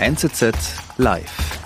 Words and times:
NZZ 0.00 0.54
Live. 0.96 1.58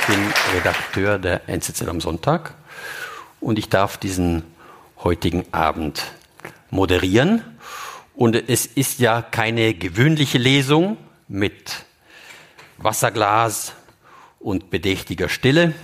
Ich 0.00 0.06
bin 0.08 0.18
Redakteur 0.56 1.18
der 1.20 1.48
NZZ 1.48 1.82
am 1.82 2.00
Sonntag 2.00 2.54
und 3.40 3.60
ich 3.60 3.68
darf 3.68 3.96
diesen 3.96 4.42
heutigen 5.04 5.44
Abend 5.52 6.02
moderieren. 6.70 7.42
Und 8.16 8.34
es 8.34 8.66
ist 8.66 8.98
ja 8.98 9.22
keine 9.22 9.74
gewöhnliche 9.74 10.38
Lesung 10.38 10.96
mit 11.28 11.83
Wasserglas 12.78 13.72
und 14.40 14.70
bedächtiger 14.70 15.28
Stille. 15.28 15.74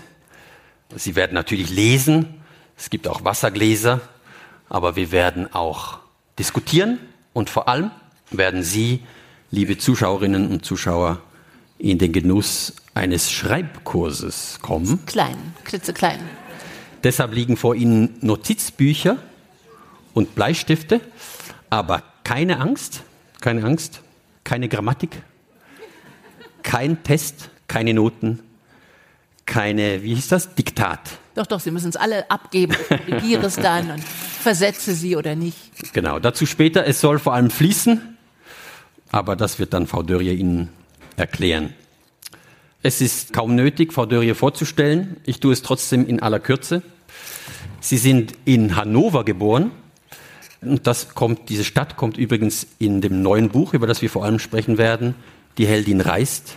Sie 0.94 1.14
werden 1.16 1.34
natürlich 1.34 1.70
lesen. 1.70 2.42
Es 2.76 2.90
gibt 2.90 3.06
auch 3.08 3.24
Wassergläser, 3.24 4.00
aber 4.68 4.96
wir 4.96 5.12
werden 5.12 5.52
auch 5.52 5.98
diskutieren 6.38 6.98
und 7.32 7.50
vor 7.50 7.68
allem 7.68 7.90
werden 8.30 8.62
Sie, 8.62 9.00
liebe 9.50 9.78
Zuschauerinnen 9.78 10.50
und 10.50 10.64
Zuschauer, 10.64 11.20
in 11.78 11.98
den 11.98 12.12
Genuss 12.12 12.74
eines 12.94 13.30
Schreibkurses 13.30 14.58
kommen. 14.60 15.04
Klein, 15.06 15.54
klitzeklein. 15.64 16.20
Deshalb 17.02 17.34
liegen 17.34 17.56
vor 17.56 17.74
Ihnen 17.74 18.18
Notizbücher 18.20 19.16
und 20.12 20.34
Bleistifte, 20.34 21.00
aber 21.70 22.02
keine 22.24 22.60
Angst, 22.60 23.02
keine 23.40 23.64
Angst, 23.64 24.02
keine 24.44 24.68
Grammatik, 24.68 25.22
kein 26.62 27.02
Test, 27.02 27.50
keine 27.68 27.94
Noten, 27.94 28.40
keine, 29.46 30.02
wie 30.02 30.14
hieß 30.14 30.28
das, 30.28 30.54
Diktat. 30.54 31.00
Doch, 31.34 31.46
doch, 31.46 31.60
Sie 31.60 31.70
müssen 31.70 31.88
es 31.88 31.96
alle 31.96 32.30
abgeben. 32.30 32.72
Ich 32.72 32.88
korrigiere 32.88 33.46
es 33.46 33.56
dann 33.56 33.90
und 33.90 34.04
versetze 34.04 34.94
sie 34.94 35.16
oder 35.16 35.34
nicht. 35.34 35.92
Genau, 35.92 36.18
dazu 36.18 36.46
später. 36.46 36.86
Es 36.86 37.00
soll 37.00 37.18
vor 37.18 37.34
allem 37.34 37.50
fließen, 37.50 38.16
aber 39.10 39.36
das 39.36 39.58
wird 39.58 39.72
dann 39.72 39.86
Frau 39.86 40.02
Dörrier 40.02 40.32
Ihnen 40.32 40.70
erklären. 41.16 41.74
Es 42.82 43.00
ist 43.00 43.32
kaum 43.32 43.54
nötig, 43.54 43.92
Frau 43.92 44.06
Dörrier 44.06 44.34
vorzustellen. 44.34 45.16
Ich 45.24 45.40
tue 45.40 45.52
es 45.52 45.62
trotzdem 45.62 46.06
in 46.06 46.20
aller 46.20 46.40
Kürze. 46.40 46.82
Sie 47.80 47.98
sind 47.98 48.34
in 48.44 48.76
Hannover 48.76 49.24
geboren. 49.24 49.70
Und 50.62 50.86
das 50.86 51.14
kommt, 51.14 51.48
diese 51.48 51.64
Stadt 51.64 51.96
kommt 51.96 52.18
übrigens 52.18 52.66
in 52.78 53.00
dem 53.00 53.22
neuen 53.22 53.48
Buch, 53.48 53.72
über 53.74 53.86
das 53.86 54.02
wir 54.02 54.10
vor 54.10 54.24
allem 54.24 54.38
sprechen 54.38 54.78
werden, 54.78 55.14
Die 55.58 55.66
Heldin 55.66 56.00
reist, 56.00 56.54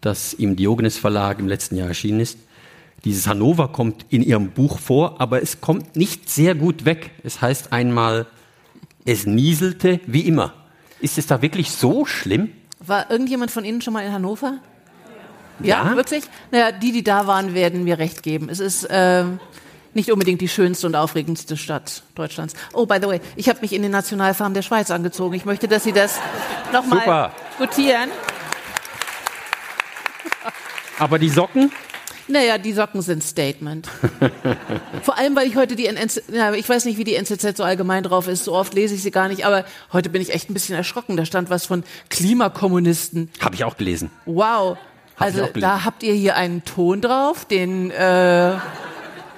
das 0.00 0.32
im 0.32 0.56
Diogenes 0.56 0.98
Verlag 0.98 1.38
im 1.38 1.48
letzten 1.48 1.76
Jahr 1.76 1.88
erschienen 1.88 2.20
ist. 2.20 2.38
Dieses 3.04 3.26
Hannover 3.26 3.68
kommt 3.68 4.06
in 4.08 4.22
ihrem 4.22 4.50
Buch 4.50 4.78
vor, 4.78 5.20
aber 5.20 5.42
es 5.42 5.60
kommt 5.60 5.94
nicht 5.96 6.30
sehr 6.30 6.54
gut 6.54 6.84
weg. 6.84 7.10
Es 7.22 7.40
heißt 7.42 7.72
einmal, 7.72 8.26
es 9.04 9.26
nieselte 9.26 10.00
wie 10.06 10.22
immer. 10.22 10.54
Ist 11.00 11.18
es 11.18 11.26
da 11.26 11.42
wirklich 11.42 11.70
so 11.70 12.06
schlimm? 12.06 12.50
War 12.80 13.10
irgendjemand 13.10 13.50
von 13.50 13.64
Ihnen 13.64 13.82
schon 13.82 13.92
mal 13.92 14.04
in 14.06 14.12
Hannover? 14.12 14.58
Ja, 15.60 15.90
Ja? 15.90 15.96
wirklich? 15.96 16.24
Naja, 16.50 16.72
die, 16.72 16.92
die 16.92 17.04
da 17.04 17.26
waren, 17.26 17.54
werden 17.54 17.84
mir 17.84 17.98
recht 17.98 18.22
geben. 18.22 18.48
Es 18.48 18.58
ist 18.58 18.88
ähm, 18.90 19.38
nicht 19.94 20.10
unbedingt 20.12 20.40
die 20.40 20.48
schönste 20.48 20.86
und 20.86 20.96
aufregendste 20.96 21.56
Stadt 21.56 22.02
Deutschlands. 22.14 22.54
Oh, 22.72 22.86
by 22.86 22.98
the 23.00 23.06
way, 23.06 23.20
ich 23.36 23.48
habe 23.48 23.60
mich 23.60 23.72
in 23.72 23.82
den 23.82 23.90
Nationalfarben 23.90 24.54
der 24.54 24.62
Schweiz 24.62 24.90
angezogen. 24.90 25.34
Ich 25.34 25.44
möchte, 25.44 25.68
dass 25.68 25.84
Sie 25.84 25.92
das 25.92 26.18
nochmal 26.72 27.32
gutieren. 27.58 28.10
Aber 30.98 31.18
die 31.18 31.28
Socken? 31.28 31.72
Naja, 32.26 32.56
die 32.56 32.72
Socken 32.72 33.02
sind 33.02 33.22
Statement. 33.22 33.88
Vor 35.02 35.18
allem, 35.18 35.36
weil 35.36 35.46
ich 35.46 35.56
heute 35.56 35.76
die 35.76 35.86
NZ, 35.86 36.22
ja, 36.32 36.54
ich 36.54 36.66
weiß 36.68 36.86
nicht, 36.86 36.96
wie 36.96 37.04
die 37.04 37.16
NZZ 37.16 37.56
so 37.56 37.64
allgemein 37.64 38.02
drauf 38.02 38.28
ist, 38.28 38.44
so 38.44 38.54
oft 38.54 38.72
lese 38.72 38.94
ich 38.94 39.02
sie 39.02 39.10
gar 39.10 39.28
nicht, 39.28 39.44
aber 39.44 39.64
heute 39.92 40.08
bin 40.08 40.22
ich 40.22 40.32
echt 40.32 40.48
ein 40.48 40.54
bisschen 40.54 40.74
erschrocken. 40.74 41.16
Da 41.16 41.26
stand 41.26 41.50
was 41.50 41.66
von 41.66 41.84
Klimakommunisten. 42.08 43.30
Habe 43.40 43.56
ich 43.56 43.64
auch 43.64 43.76
gelesen. 43.76 44.10
Wow. 44.24 44.78
Hab 45.16 45.26
Also 45.26 45.48
da 45.54 45.84
habt 45.84 46.02
ihr 46.02 46.14
hier 46.14 46.36
einen 46.36 46.64
Ton 46.64 47.00
drauf, 47.02 47.44
den 47.44 47.90
äh, 47.90 48.54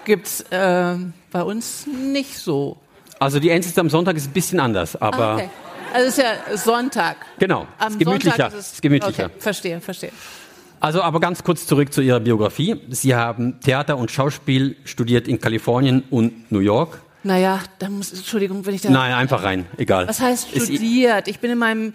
gibt's 0.07 0.41
äh, 0.51 0.95
bei 1.31 1.43
uns 1.43 1.87
nicht 1.87 2.39
so. 2.39 2.79
Also 3.19 3.39
die 3.41 3.51
NZZ 3.51 3.77
am 3.79 3.91
Sonntag 3.91 4.17
ist 4.17 4.29
ein 4.29 4.33
bisschen 4.33 4.61
anders, 4.61 4.97
aber 4.97 5.19
Ah, 5.19 5.35
okay. 5.35 5.51
Also 5.93 6.09
es 6.09 6.19
ist 6.19 6.25
ja 6.25 6.57
Sonntag. 6.57 7.17
genau, 7.39 7.67
Am 7.79 7.93
ist 7.93 7.99
gemütlicher. 7.99 8.37
Sonntag 8.37 8.59
ist 8.59 8.67
es 8.67 8.73
ist 8.75 8.83
gemütlicher. 8.83 9.25
Okay, 9.27 9.35
verstehe, 9.39 9.81
verstehe. 9.81 10.11
Also 10.81 11.03
aber 11.03 11.21
ganz 11.21 11.43
kurz 11.43 11.67
zurück 11.67 11.93
zu 11.93 12.01
Ihrer 12.03 12.21
Biografie. 12.21 12.81
Sie 12.91 13.15
haben 13.15 13.61
Theater 13.61 13.97
und 13.97 14.11
Schauspiel 14.11 14.77
studiert 14.85 15.27
in 15.29 15.41
Kalifornien 15.41 16.03
und 16.11 16.51
New 16.53 16.59
York. 16.61 17.01
Naja, 17.23 17.61
da 17.79 17.89
muss, 17.89 18.13
Entschuldigung, 18.13 18.65
wenn 18.67 18.75
ich 18.75 18.83
da. 18.83 18.91
Nein, 18.91 19.13
einfach 19.15 19.43
rein, 19.43 19.67
egal. 19.79 20.07
Was 20.07 20.21
heißt 20.21 20.51
studiert? 20.51 21.27
Ich 21.29 21.41
bin 21.41 21.51
in 21.51 21.59
meinem 21.59 21.95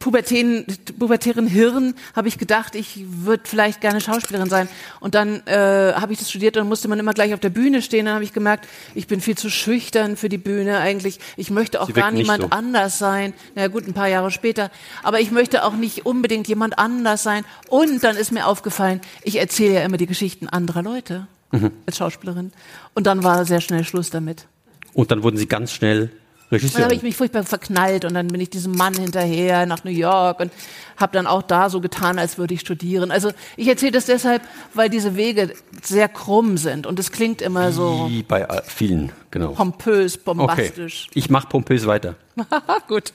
pubertären, 0.00 0.64
pubertären 0.98 1.46
Hirn, 1.46 1.94
habe 2.16 2.26
ich 2.26 2.38
gedacht, 2.38 2.74
ich 2.74 3.04
würde 3.06 3.44
vielleicht 3.46 3.80
gerne 3.80 4.00
Schauspielerin 4.00 4.48
sein. 4.48 4.68
Und 4.98 5.14
dann 5.14 5.46
äh, 5.46 5.92
habe 5.94 6.12
ich 6.12 6.18
das 6.18 6.30
studiert 6.30 6.56
und 6.56 6.68
musste 6.68 6.88
man 6.88 6.98
immer 6.98 7.12
gleich 7.12 7.32
auf 7.34 7.38
der 7.40 7.50
Bühne 7.50 7.82
stehen. 7.82 8.06
Dann 8.06 8.14
habe 8.16 8.24
ich 8.24 8.32
gemerkt, 8.32 8.66
ich 8.96 9.06
bin 9.06 9.20
viel 9.20 9.38
zu 9.38 9.48
schüchtern 9.50 10.16
für 10.16 10.28
die 10.28 10.38
Bühne 10.38 10.78
eigentlich. 10.78 11.20
Ich 11.36 11.50
möchte 11.50 11.80
auch 11.80 11.86
Sie 11.86 11.92
gar 11.92 12.10
niemand 12.10 12.42
so. 12.42 12.48
anders 12.50 12.98
sein. 12.98 13.34
Na 13.54 13.68
gut, 13.68 13.86
ein 13.86 13.94
paar 13.94 14.08
Jahre 14.08 14.32
später. 14.32 14.70
Aber 15.04 15.20
ich 15.20 15.30
möchte 15.30 15.64
auch 15.64 15.74
nicht 15.74 16.06
unbedingt 16.06 16.48
jemand 16.48 16.78
anders 16.78 17.22
sein. 17.22 17.44
Und 17.68 18.02
dann 18.02 18.16
ist 18.16 18.32
mir 18.32 18.46
aufgefallen, 18.46 19.00
ich 19.22 19.36
erzähle 19.38 19.74
ja 19.74 19.82
immer 19.84 19.98
die 19.98 20.06
Geschichten 20.06 20.48
anderer 20.48 20.82
Leute 20.82 21.28
Mhm. 21.52 21.72
als 21.84 21.96
Schauspielerin. 21.96 22.52
Und 22.94 23.06
dann 23.06 23.24
war 23.24 23.44
sehr 23.44 23.60
schnell 23.60 23.84
Schluss 23.84 24.08
damit. 24.10 24.46
Und 24.94 25.10
dann 25.10 25.22
wurden 25.24 25.36
Sie 25.36 25.46
ganz 25.46 25.72
schnell 25.72 26.10
Dann 26.50 26.82
habe 26.82 26.94
ich 26.94 27.02
mich 27.02 27.16
furchtbar 27.16 27.44
verknallt 27.44 28.04
und 28.04 28.14
dann 28.14 28.26
bin 28.26 28.40
ich 28.40 28.50
diesem 28.50 28.72
Mann 28.72 28.94
hinterher 28.94 29.66
nach 29.66 29.84
New 29.84 29.90
York 29.92 30.40
und 30.40 30.52
habe 30.96 31.12
dann 31.12 31.26
auch 31.28 31.42
da 31.42 31.70
so 31.70 31.80
getan, 31.80 32.18
als 32.18 32.38
würde 32.38 32.54
ich 32.54 32.60
studieren. 32.60 33.10
Also 33.12 33.30
ich 33.56 33.68
erzähle 33.68 33.92
das 33.92 34.06
deshalb, 34.06 34.42
weil 34.74 34.90
diese 34.90 35.14
Wege 35.16 35.52
sehr 35.82 36.08
krumm 36.08 36.56
sind 36.56 36.86
und 36.86 36.98
es 36.98 37.12
klingt 37.12 37.40
immer 37.40 37.70
so 37.70 38.06
Wie 38.08 38.24
bei 38.24 38.46
vielen, 38.64 39.12
genau. 39.30 39.52
pompös, 39.52 40.14
Okay, 40.16 40.22
bombastisch. 40.24 41.06
ich 41.14 41.30
mache 41.30 41.46
pompös 41.48 41.86
weiter. 41.86 42.16
Gut. 42.88 43.12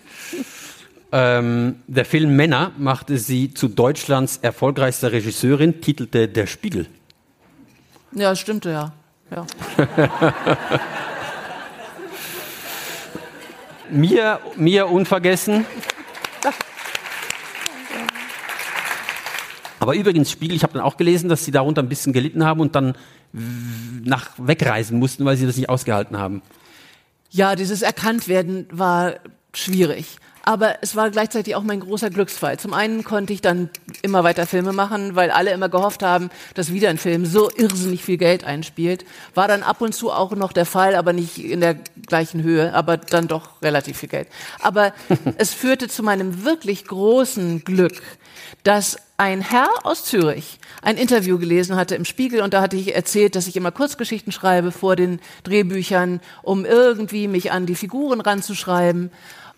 Ähm, 1.12 1.75
der 1.88 2.06
Film 2.06 2.35
Männer 2.35 2.72
machte 2.78 3.18
sie 3.18 3.53
zu 3.53 3.68
Deutschlands 3.68 4.38
erfolgreichster 4.41 5.12
Regisseurin, 5.12 5.81
titelte 5.81 6.28
Der 6.28 6.47
Spiegel. 6.47 6.88
Ja, 8.13 8.29
das 8.29 8.40
stimmte 8.40 8.72
ja. 8.72 8.94
ja. 9.29 9.45
Mir, 13.95 14.41
mir 14.57 14.89
unvergessen. 14.89 15.66
Aber 19.79 19.95
übrigens, 19.95 20.29
Spiegel, 20.29 20.57
ich 20.57 20.63
habe 20.63 20.73
dann 20.73 20.81
auch 20.81 20.97
gelesen, 20.97 21.29
dass 21.29 21.45
sie 21.45 21.51
darunter 21.51 21.81
ein 21.81 21.88
bisschen 21.88 22.11
gelitten 22.11 22.44
haben 22.44 22.59
und 22.59 22.75
dann 22.75 22.97
nach 23.31 24.31
wegreisen 24.38 25.00
mussten, 25.00 25.23
weil 25.23 25.38
sie 25.38 25.45
das 25.45 25.56
nicht 25.56 25.69
ausgehalten 25.69 26.17
haben. 26.17 26.41
Ja, 27.29 27.56
dieses 27.56 27.81
Erkanntwerden 27.81 28.67
war 28.69 29.16
schwierig. 29.53 30.17
Aber 30.47 30.75
es 30.81 30.95
war 30.95 31.09
gleichzeitig 31.09 31.56
auch 31.56 31.63
mein 31.63 31.79
großer 31.79 32.11
Glücksfall. 32.11 32.59
Zum 32.59 32.75
einen 32.75 33.03
konnte 33.03 33.33
ich 33.33 33.41
dann 33.41 33.69
immer 34.03 34.23
weiter 34.23 34.45
Filme 34.45 34.73
machen, 34.73 35.16
weil 35.16 35.31
alle 35.31 35.51
immer 35.51 35.69
gehofft 35.69 36.03
haben, 36.03 36.29
dass 36.53 36.72
wieder 36.72 36.89
ein 36.89 37.00
Film 37.00 37.25
so 37.25 37.50
irrsinnig 37.50 38.03
viel 38.03 38.17
Geld 38.17 38.44
einspielt. 38.44 39.06
War 39.33 39.47
dann 39.47 39.63
ab 39.63 39.81
und 39.81 39.95
zu 39.95 40.11
auch 40.11 40.35
noch 40.35 40.53
der 40.53 40.67
Fall, 40.67 40.95
aber 40.95 41.13
nicht 41.13 41.39
in 41.39 41.61
der 41.61 41.73
gleichen 42.06 42.44
Höhe, 42.44 42.75
aber 42.75 42.97
dann 42.97 43.28
doch 43.28 43.59
relativ 43.63 43.97
viel 43.97 44.09
Geld. 44.09 44.28
Aber 44.61 44.94
es 45.38 45.51
führte 45.51 45.88
zu 45.88 46.03
meinem 46.03 46.45
wirklich 46.45 46.85
großen 46.85 47.63
Glück, 47.63 48.03
dass 48.63 48.98
ein 49.18 49.41
Herr 49.41 49.69
aus 49.83 50.06
Zürich 50.06 50.59
ein 50.81 50.98
Interview 50.98 51.39
gelesen 51.39 51.75
hatte 51.75 51.95
im 51.95 52.06
Spiegel 52.06 52.41
und 52.41 52.53
da 52.53 52.62
hatte 52.62 52.75
ich 52.75 52.94
erzählt, 52.94 53.36
dass 53.36 53.48
ich 53.48 53.56
immer 53.56 53.71
Kurzgeschichten 53.71 54.31
schreibe 54.31 54.71
vor 54.71 54.95
den 54.95 55.19
Drehbüchern, 55.44 56.19
um 56.44 56.65
irgendwie 56.65 57.27
mich 57.27 57.51
an 57.51 57.65
die 57.65 57.75
Figuren 57.75 58.21
ranzuschreiben. 58.21 59.12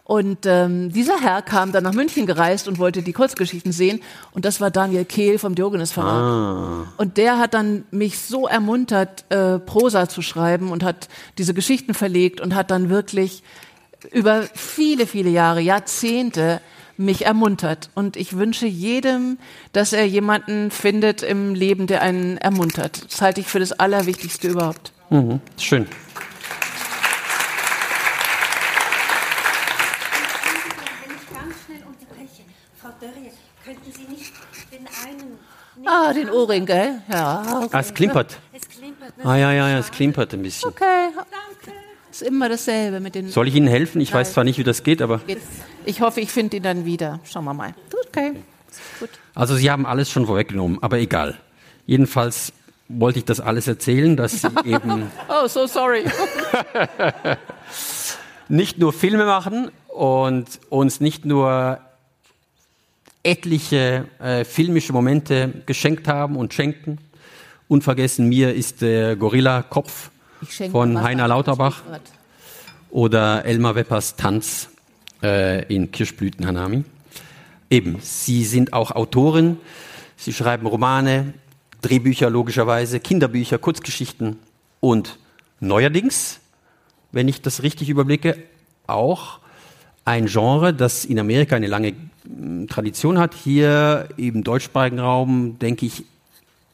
Und 0.08 0.46
ähm, 0.46 0.92
dieser 0.92 1.20
Herr 1.20 1.42
kam 1.42 1.74
dann 1.74 1.84
nach 1.84 1.94
München 1.94 2.26
gereist 2.26 2.70
und 2.70 2.80
wollte 2.80 3.02
die 3.02 3.12
Kurzgeschichten 3.12 3.74
sehen. 3.74 4.00
Und 4.32 4.46
das 4.46 4.62
war 4.62 4.72
Daniel 4.72 5.04
Kehl 5.04 5.38
vom 5.38 5.54
Diogenes 5.54 5.92
Verlag. 5.92 6.88
Und 6.96 7.18
der 7.18 7.40
hat 7.40 7.54
dann 7.54 7.84
mich 7.92 8.20
so 8.20 8.48
ermuntert, 8.48 9.26
äh, 9.30 9.60
Prosa 9.60 10.08
zu 10.08 10.22
schreiben 10.22 10.72
und 10.72 10.82
hat 10.84 11.10
diese 11.38 11.54
Geschichten 11.54 11.94
verlegt 11.94 12.40
und 12.40 12.56
hat 12.56 12.72
dann 12.72 12.90
wirklich 12.90 13.44
über 14.14 14.44
viele, 14.54 15.08
viele 15.08 15.30
Jahre, 15.30 15.60
Jahrzehnte 15.60 16.62
mich 16.96 17.26
ermuntert. 17.26 17.90
Und 17.94 18.16
ich 18.16 18.38
wünsche 18.38 18.66
jedem, 18.66 19.38
dass 19.74 19.92
er 19.92 20.08
jemanden 20.08 20.72
findet 20.72 21.22
im 21.22 21.54
Leben, 21.54 21.86
der 21.86 22.02
einen 22.02 22.38
ermuntert. 22.38 23.12
Das 23.12 23.22
halte 23.22 23.42
ich 23.42 23.48
für 23.48 23.60
das 23.60 23.74
Allerwichtigste 23.74 24.48
überhaupt. 24.48 24.94
Schön. 25.58 25.86
Wenn 31.04 31.16
ich 31.16 31.26
ganz 31.34 31.56
schnell 31.66 31.84
unterbreche. 31.88 32.44
Frau 32.82 32.90
Dörr 33.00 33.12
Dörrie, 33.12 33.32
könnten 33.64 33.92
Sie 33.92 34.08
nicht 34.12 34.34
den 34.72 34.88
einen... 35.06 35.38
Ah, 35.90 36.12
den 36.14 36.30
Ohrring, 36.30 36.66
gell? 36.66 37.02
Ja, 37.10 37.42
okay. 37.64 37.70
Ah, 37.72 37.80
es 37.80 37.94
klimpert. 37.94 38.38
Es 38.54 38.68
klimpert. 38.68 39.18
Ne? 39.18 39.26
Ah 39.26 39.38
ja, 39.38 39.54
ja, 39.54 39.70
ja, 39.70 39.78
es 39.80 39.90
klimpert 39.90 40.34
ein 40.34 40.42
bisschen. 40.44 40.70
Okay, 40.70 41.10
Danke. 41.16 41.78
ist 42.12 42.22
immer 42.24 42.50
dasselbe 42.50 43.00
mit 43.00 43.16
den... 43.16 43.30
Soll 43.30 43.48
ich 43.48 43.56
Ihnen 43.56 43.68
helfen? 43.68 44.02
Ich 44.02 44.14
weiß 44.14 44.28
Nein. 44.28 44.34
zwar 44.34 44.44
nicht, 44.44 44.58
wie 44.60 44.64
das 44.64 44.84
geht, 44.84 45.02
aber. 45.02 45.22
Ich 45.86 46.02
hoffe, 46.02 46.20
ich 46.20 46.30
finde 46.32 46.58
ihn 46.58 46.64
dann 46.64 46.84
wieder. 46.86 47.20
Schauen 47.24 47.46
wir 47.46 47.54
mal. 47.54 47.74
Okay. 48.10 48.34
Gut. 49.00 49.10
Also 49.34 49.56
Sie 49.56 49.72
haben 49.72 49.86
alles 49.86 50.10
schon 50.12 50.26
vorweggenommen, 50.26 50.80
aber 50.82 50.98
egal. 51.00 51.38
Jedenfalls 51.86 52.52
wollte 52.90 53.20
ich 53.20 53.26
das 53.26 53.40
alles 53.40 53.68
erzählen, 53.68 54.18
dass 54.18 54.42
Sie 54.42 54.48
eben 54.66 55.10
Oh, 55.30 55.48
so 55.48 55.68
sorry. 55.68 56.04
nicht 58.50 58.78
nur 58.78 58.92
Filme 58.94 59.26
machen 59.26 59.72
und 59.88 60.46
uns 60.70 61.00
nicht 61.00 61.26
nur 61.26 61.80
etliche 63.28 64.06
äh, 64.20 64.46
filmische 64.46 64.94
Momente 64.94 65.54
geschenkt 65.66 66.08
haben 66.08 66.38
und 66.38 66.54
schenken. 66.54 66.98
Unvergessen 67.68 68.30
mir 68.30 68.54
ist 68.56 68.82
der 68.82 69.18
Gorilla-Kopf 69.18 70.12
von 70.72 71.02
Heiner. 71.02 71.28
Lauterbach 71.28 71.84
oder 72.90 73.44
Elmar 73.44 73.76
Weppers 73.76 74.16
Tanz 74.16 74.70
äh, 75.22 75.66
in 75.74 75.92
Kirschblüten 75.92 76.48
Hanami. 76.48 76.86
Eben, 77.70 77.98
Sie 78.00 78.46
sind 78.46 78.72
auch 78.72 78.92
Autorin, 78.92 79.58
Sie 80.16 80.32
schreiben 80.32 80.66
Romane, 80.66 81.34
Drehbücher 81.82 82.30
logischerweise, 82.30 83.02
Kinderbücher, 83.02 83.58
Kurzgeschichten 83.58 84.40
und 84.80 85.20
neuerdings, 85.60 86.40
wenn 87.12 87.28
ich 87.28 87.42
das 87.42 87.62
richtig 87.62 87.90
überblicke, 87.90 88.38
auch 88.88 89.40
ein 90.06 90.28
Genre, 90.28 90.74
das 90.74 91.04
in 91.04 91.20
Amerika 91.20 91.58
eine 91.58 91.68
lange 91.68 91.94
Tradition 92.68 93.18
hat. 93.18 93.34
Hier 93.34 94.10
im 94.18 94.44
deutschsprachigen 94.44 95.00
Raum, 95.00 95.60
denke 95.60 95.86
ich, 95.86 96.04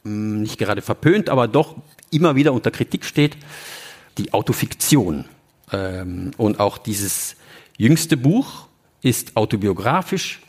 nicht 0.04 0.58
gerade 0.58 0.82
verpönt, 0.82 1.30
aber 1.30 1.48
doch 1.48 1.76
immer 2.10 2.36
wieder 2.36 2.52
unter 2.52 2.70
Kritik 2.70 3.04
steht, 3.04 3.36
die 4.18 4.32
Autofiktion. 4.32 5.24
Ähm, 5.72 6.32
und 6.36 6.60
auch 6.60 6.78
dieses 6.78 7.36
jüngste 7.76 8.16
Buch 8.16 8.66
ist 9.02 9.36
autobiografisch. 9.36 10.42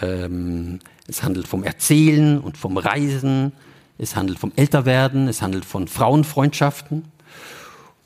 Ähm, 0.00 0.78
es 1.08 1.22
handelt 1.22 1.48
vom 1.48 1.64
Erzählen 1.64 2.38
und 2.38 2.56
vom 2.56 2.76
Reisen. 2.76 3.52
Es 3.98 4.16
handelt 4.16 4.38
vom 4.38 4.52
Älterwerden. 4.56 5.28
Es 5.28 5.42
handelt 5.42 5.64
von 5.64 5.88
Frauenfreundschaften. 5.88 7.04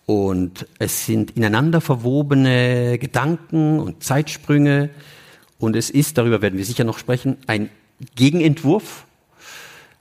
Und 0.06 0.66
es 0.78 1.06
sind 1.06 1.32
ineinander 1.32 1.80
verwobene 1.80 2.98
Gedanken 2.98 3.78
und 3.78 4.02
Zeitsprünge. 4.02 4.90
Und 5.60 5.76
es 5.76 5.90
ist, 5.90 6.18
darüber 6.18 6.42
werden 6.42 6.58
wir 6.58 6.64
sicher 6.64 6.84
noch 6.84 6.98
sprechen, 6.98 7.36
ein 7.46 7.70
Gegenentwurf 8.16 9.04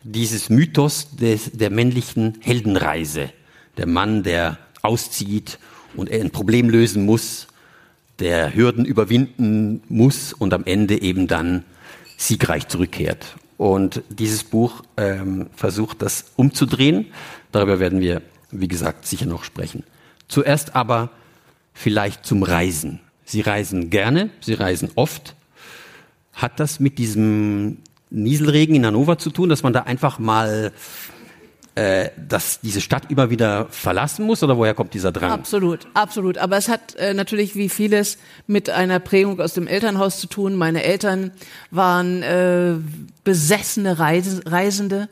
dieses 0.04 0.50
Mythos 0.50 1.16
des, 1.18 1.52
der 1.52 1.70
männlichen 1.70 2.38
Heldenreise. 2.40 3.30
Der 3.78 3.86
Mann, 3.86 4.24
der 4.24 4.58
auszieht 4.82 5.60
und 5.96 6.10
ein 6.10 6.32
Problem 6.32 6.70
lösen 6.70 7.06
muss, 7.06 7.48
der 8.20 8.56
Hürden 8.56 8.86
überwinden 8.86 9.84
muss 9.90 10.34
und 10.34 10.54
am 10.54 10.64
Ende 10.64 11.02
eben 11.02 11.28
dann 11.28 11.66
siegreich 12.18 12.68
zurückkehrt. 12.70 13.36
Und 13.58 14.02
dieses 14.10 14.46
Buch 14.46 14.84
ähm, 14.96 15.48
versucht 15.54 16.02
das 16.02 16.32
umzudrehen. 16.38 17.08
Darüber 17.52 17.80
werden 17.80 18.00
wir, 18.00 18.22
wie 18.52 18.70
gesagt, 18.70 19.06
sicher 19.06 19.26
noch 19.26 19.44
sprechen. 19.44 19.84
Zuerst 20.30 20.76
aber 20.76 21.12
vielleicht 21.74 22.26
zum 22.26 22.44
Reisen. 22.44 23.02
Sie 23.26 23.42
reisen 23.42 23.90
gerne, 23.90 24.30
Sie 24.40 24.54
reisen 24.54 24.92
oft. 24.96 25.36
Hat 26.40 26.60
das 26.60 26.80
mit 26.80 26.98
diesem 26.98 27.78
Nieselregen 28.10 28.76
in 28.76 28.86
Hannover 28.86 29.18
zu 29.18 29.30
tun, 29.30 29.50
dass 29.50 29.62
man 29.62 29.74
da 29.74 29.82
einfach 29.82 30.20
mal 30.20 30.72
äh, 31.76 32.10
dass 32.18 32.60
diese 32.60 32.82
Stadt 32.82 33.10
immer 33.10 33.30
wieder 33.30 33.68
verlassen 33.70 34.26
muss 34.26 34.44
oder 34.44 34.58
woher 34.58 34.74
kommt 34.74 34.94
dieser 34.94 35.12
Drang? 35.14 35.32
Absolut, 35.32 35.88
absolut. 35.94 36.38
Aber 36.38 36.58
es 36.58 36.68
hat 36.68 36.96
äh, 36.96 37.14
natürlich 37.14 37.56
wie 37.56 37.70
vieles 37.70 38.18
mit 38.48 38.70
einer 38.70 39.00
Prägung 39.00 39.40
aus 39.40 39.54
dem 39.54 39.68
Elternhaus 39.68 40.20
zu 40.20 40.28
tun. 40.28 40.56
Meine 40.56 40.84
Eltern 40.84 41.32
waren 41.72 42.22
äh, 42.24 42.74
besessene 43.24 43.98
Reise 43.98 44.42
Reisende 44.46 45.08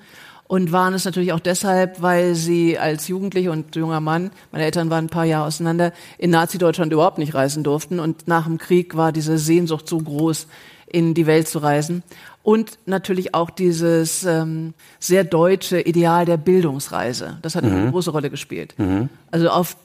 und 0.48 0.72
waren 0.72 0.94
es 0.94 1.06
natürlich 1.06 1.32
auch 1.32 1.40
deshalb, 1.40 2.02
weil 2.02 2.36
sie 2.36 2.78
als 2.80 3.08
Jugendliche 3.08 3.52
und 3.52 3.76
junger 3.76 4.02
Mann, 4.02 4.32
meine 4.52 4.66
Eltern 4.66 4.90
waren 4.90 5.06
ein 5.06 5.10
paar 5.10 5.26
Jahre 5.26 5.48
auseinander, 5.48 5.94
in 6.18 6.32
Nazi-Deutschland 6.32 6.92
überhaupt 6.92 7.18
nicht 7.18 7.34
reisen 7.34 7.64
durften. 7.64 8.00
Und 8.00 8.28
nach 8.28 8.46
dem 8.46 8.58
Krieg 8.58 8.98
war 8.98 9.12
diese 9.12 9.38
Sehnsucht 9.38 9.88
so 9.88 10.00
groß, 10.00 10.48
in 10.88 11.14
die 11.14 11.28
Welt 11.28 11.48
zu 11.48 11.60
reisen. 11.60 12.04
Und 12.44 12.80
natürlich 12.86 13.34
auch 13.34 13.50
dieses 13.50 14.24
ähm, 14.24 14.74
sehr 15.00 15.26
deutsche 15.26 15.82
Ideal 15.82 16.26
der 16.26 16.38
Bildungsreise. 16.38 17.38
Das 17.42 17.56
hat 17.56 17.66
eine 17.66 17.92
große 17.92 18.12
Rolle 18.12 18.30
gespielt. 18.30 18.74
Also 19.32 19.50
auf 19.50 19.76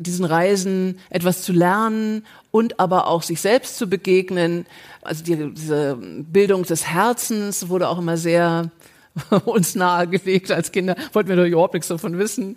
diesen 0.00 0.24
Reisen 0.24 0.98
etwas 1.10 1.42
zu 1.42 1.52
lernen 1.52 2.24
und 2.50 2.80
aber 2.80 3.06
auch 3.06 3.22
sich 3.22 3.40
selbst 3.40 3.76
zu 3.76 3.86
begegnen. 3.88 4.66
Also 5.02 5.22
die, 5.24 5.52
diese 5.52 5.98
Bildung 6.00 6.62
des 6.62 6.86
Herzens 6.86 7.68
wurde 7.68 7.88
auch 7.88 7.98
immer 7.98 8.16
sehr 8.16 8.70
uns 9.44 9.74
nahegelegt 9.74 10.50
als 10.50 10.72
Kinder. 10.72 10.96
Wollten 11.12 11.28
wir 11.28 11.36
doch 11.36 11.44
überhaupt 11.44 11.74
nichts 11.74 11.88
davon 11.88 12.18
wissen. 12.18 12.56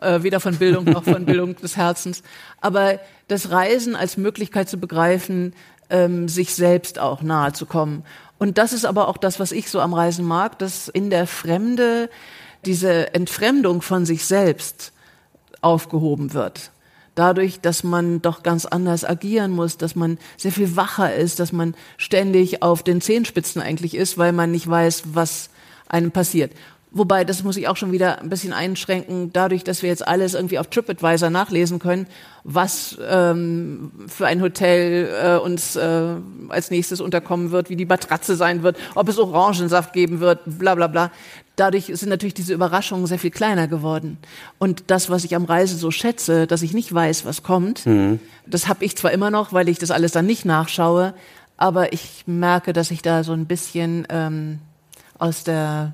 Äh, 0.00 0.22
weder 0.22 0.40
von 0.40 0.56
Bildung 0.56 0.84
noch 0.84 1.04
von 1.04 1.24
Bildung 1.26 1.56
des 1.56 1.76
Herzens. 1.76 2.22
Aber 2.60 2.98
das 3.28 3.50
Reisen 3.50 3.94
als 3.94 4.16
Möglichkeit 4.16 4.68
zu 4.68 4.78
begreifen, 4.78 5.52
ähm, 5.90 6.28
sich 6.28 6.54
selbst 6.54 6.98
auch 6.98 7.22
nahe 7.22 7.52
zu 7.52 7.66
kommen. 7.66 8.04
Und 8.38 8.56
das 8.58 8.72
ist 8.72 8.86
aber 8.86 9.08
auch 9.08 9.18
das, 9.18 9.38
was 9.38 9.52
ich 9.52 9.70
so 9.70 9.80
am 9.80 9.92
Reisen 9.92 10.24
mag, 10.24 10.58
dass 10.58 10.88
in 10.88 11.10
der 11.10 11.26
Fremde 11.26 12.08
diese 12.64 13.14
Entfremdung 13.14 13.82
von 13.82 14.06
sich 14.06 14.24
selbst 14.24 14.92
aufgehoben 15.60 16.32
wird. 16.32 16.70
Dadurch, 17.14 17.60
dass 17.60 17.84
man 17.84 18.22
doch 18.22 18.42
ganz 18.42 18.64
anders 18.64 19.04
agieren 19.04 19.50
muss, 19.50 19.76
dass 19.76 19.94
man 19.94 20.18
sehr 20.36 20.52
viel 20.52 20.76
wacher 20.76 21.14
ist, 21.14 21.40
dass 21.40 21.52
man 21.52 21.74
ständig 21.98 22.62
auf 22.62 22.82
den 22.82 23.00
Zehenspitzen 23.00 23.60
eigentlich 23.60 23.94
ist, 23.94 24.16
weil 24.16 24.32
man 24.32 24.50
nicht 24.52 24.68
weiß, 24.68 25.02
was 25.12 25.50
einem 25.88 26.12
passiert. 26.12 26.52
Wobei, 26.92 27.24
das 27.24 27.44
muss 27.44 27.56
ich 27.56 27.68
auch 27.68 27.76
schon 27.76 27.92
wieder 27.92 28.20
ein 28.20 28.30
bisschen 28.30 28.52
einschränken, 28.52 29.32
dadurch, 29.32 29.62
dass 29.62 29.82
wir 29.82 29.88
jetzt 29.88 30.06
alles 30.06 30.34
irgendwie 30.34 30.58
auf 30.58 30.66
TripAdvisor 30.66 31.30
nachlesen 31.30 31.78
können, 31.78 32.08
was 32.42 32.98
ähm, 33.08 33.92
für 34.08 34.26
ein 34.26 34.42
Hotel 34.42 35.08
äh, 35.22 35.36
uns 35.36 35.76
äh, 35.76 36.16
als 36.48 36.72
nächstes 36.72 37.00
unterkommen 37.00 37.52
wird, 37.52 37.70
wie 37.70 37.76
die 37.76 37.86
Matratze 37.86 38.34
sein 38.34 38.64
wird, 38.64 38.76
ob 38.96 39.08
es 39.08 39.20
Orangensaft 39.20 39.92
geben 39.92 40.18
wird, 40.18 40.40
bla 40.46 40.74
bla 40.74 40.88
bla. 40.88 41.12
Dadurch 41.54 41.92
sind 41.94 42.08
natürlich 42.08 42.34
diese 42.34 42.54
Überraschungen 42.54 43.06
sehr 43.06 43.20
viel 43.20 43.30
kleiner 43.30 43.68
geworden. 43.68 44.18
Und 44.58 44.84
das, 44.88 45.10
was 45.10 45.22
ich 45.22 45.36
am 45.36 45.44
Reise 45.44 45.76
so 45.76 45.92
schätze, 45.92 46.48
dass 46.48 46.62
ich 46.62 46.74
nicht 46.74 46.92
weiß, 46.92 47.24
was 47.24 47.44
kommt, 47.44 47.84
das 48.46 48.66
habe 48.66 48.84
ich 48.84 48.96
zwar 48.96 49.12
immer 49.12 49.30
noch, 49.30 49.52
weil 49.52 49.68
ich 49.68 49.78
das 49.78 49.90
alles 49.90 50.10
dann 50.12 50.26
nicht 50.26 50.44
nachschaue, 50.44 51.14
aber 51.56 51.92
ich 51.92 52.24
merke, 52.26 52.72
dass 52.72 52.90
ich 52.90 53.02
da 53.02 53.22
so 53.22 53.32
ein 53.32 53.46
bisschen 53.46 54.06
ähm, 54.08 54.58
aus 55.18 55.44
der 55.44 55.92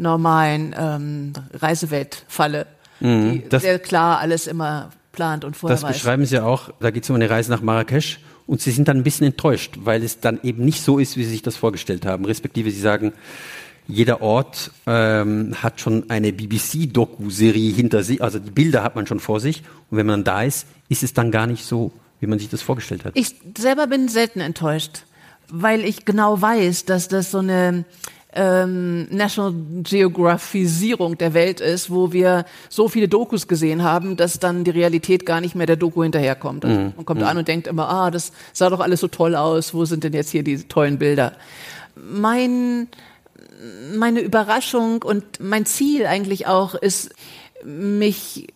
normalen 0.00 0.74
ähm, 0.78 1.32
Reisewelt 1.54 2.24
falle, 2.28 2.66
die 3.00 3.06
Mhm. 3.06 3.42
das- 3.48 3.62
sehr 3.62 3.78
klar 3.78 4.18
alles 4.18 4.46
immer 4.46 4.90
plant 5.12 5.44
und 5.44 5.56
vorher 5.56 5.76
Das 5.76 5.82
weiß. 5.82 5.92
beschreiben 5.96 6.24
Sie 6.26 6.34
ja 6.36 6.44
auch, 6.44 6.70
da 6.80 6.90
geht 6.90 7.04
es 7.04 7.10
um 7.10 7.16
eine 7.16 7.28
Reise 7.30 7.50
nach 7.50 7.62
Marrakesch 7.62 8.20
und 8.46 8.60
Sie 8.60 8.70
sind 8.70 8.88
dann 8.88 8.98
ein 8.98 9.02
bisschen 9.04 9.26
enttäuscht, 9.26 9.78
weil 9.84 10.02
es 10.02 10.20
dann 10.20 10.38
eben 10.42 10.64
nicht 10.64 10.82
so 10.82 10.98
ist, 10.98 11.16
wie 11.16 11.24
Sie 11.24 11.30
sich 11.30 11.42
das 11.42 11.56
vorgestellt 11.56 12.06
haben. 12.06 12.24
Respektive 12.24 12.70
Sie 12.70 12.80
sagen, 12.80 13.12
jeder 13.86 14.22
Ort 14.22 14.70
ähm, 14.86 15.54
hat 15.62 15.80
schon 15.80 16.08
eine 16.10 16.32
BBC-Doku-Serie 16.32 17.72
hinter 17.72 18.02
sich, 18.02 18.22
also 18.22 18.38
die 18.38 18.50
Bilder 18.50 18.82
hat 18.82 18.94
man 18.96 19.06
schon 19.06 19.20
vor 19.20 19.40
sich 19.40 19.62
und 19.90 19.98
wenn 19.98 20.06
man 20.06 20.24
da 20.24 20.42
ist, 20.42 20.66
ist 20.88 21.02
es 21.02 21.12
dann 21.14 21.30
gar 21.30 21.46
nicht 21.46 21.64
so, 21.64 21.92
wie 22.20 22.26
man 22.26 22.38
sich 22.38 22.48
das 22.48 22.62
vorgestellt 22.62 23.04
hat. 23.04 23.12
Ich 23.16 23.34
selber 23.58 23.86
bin 23.86 24.08
selten 24.08 24.40
enttäuscht, 24.40 25.04
weil 25.48 25.84
ich 25.84 26.04
genau 26.04 26.40
weiß, 26.40 26.84
dass 26.84 27.08
das 27.08 27.30
so 27.30 27.38
eine 27.38 27.84
ähm, 28.32 29.08
National 29.10 29.54
Geographisierung 29.82 31.18
der 31.18 31.34
Welt 31.34 31.60
ist, 31.60 31.90
wo 31.90 32.12
wir 32.12 32.44
so 32.68 32.88
viele 32.88 33.08
Dokus 33.08 33.48
gesehen 33.48 33.82
haben, 33.82 34.16
dass 34.16 34.38
dann 34.38 34.64
die 34.64 34.70
Realität 34.70 35.26
gar 35.26 35.40
nicht 35.40 35.54
mehr 35.54 35.66
der 35.66 35.76
Doku 35.76 36.02
hinterherkommt. 36.02 36.64
Also 36.64 36.78
man 36.96 37.04
kommt 37.04 37.22
an 37.22 37.38
und 37.38 37.48
denkt 37.48 37.66
immer, 37.66 37.88
ah, 37.88 38.10
das 38.10 38.32
sah 38.52 38.70
doch 38.70 38.80
alles 38.80 39.00
so 39.00 39.08
toll 39.08 39.34
aus, 39.34 39.74
wo 39.74 39.84
sind 39.84 40.04
denn 40.04 40.12
jetzt 40.12 40.30
hier 40.30 40.42
die 40.42 40.62
tollen 40.64 40.98
Bilder? 40.98 41.32
Mein, 41.96 42.88
meine 43.96 44.20
Überraschung 44.20 45.02
und 45.02 45.24
mein 45.40 45.66
Ziel 45.66 46.06
eigentlich 46.06 46.46
auch 46.46 46.74
ist, 46.74 47.10
mich 47.64 48.48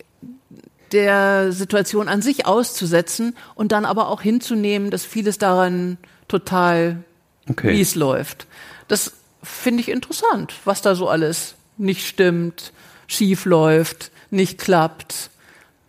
der 0.93 1.51
Situation 1.53 2.09
an 2.09 2.23
sich 2.23 2.47
auszusetzen 2.47 3.35
und 3.57 3.73
dann 3.73 3.85
aber 3.85 4.09
auch 4.09 4.23
hinzunehmen, 4.23 4.91
dass 4.91 5.05
vieles 5.05 5.39
daran 5.39 5.99
total 6.29 7.03
Okay. 7.51 7.73
mies 7.73 7.95
läuft. 7.95 8.47
Das 8.89 9.13
finde 9.45 9.83
ich 9.83 9.89
interessant, 9.89 10.55
was 10.65 10.83
da 10.83 10.95
so 10.95 11.09
alles 11.09 11.55
nicht 11.77 12.07
stimmt, 12.07 12.73
schief 13.07 13.45
läuft, 13.45 14.11
nicht 14.31 14.59
klappt. 14.59 15.31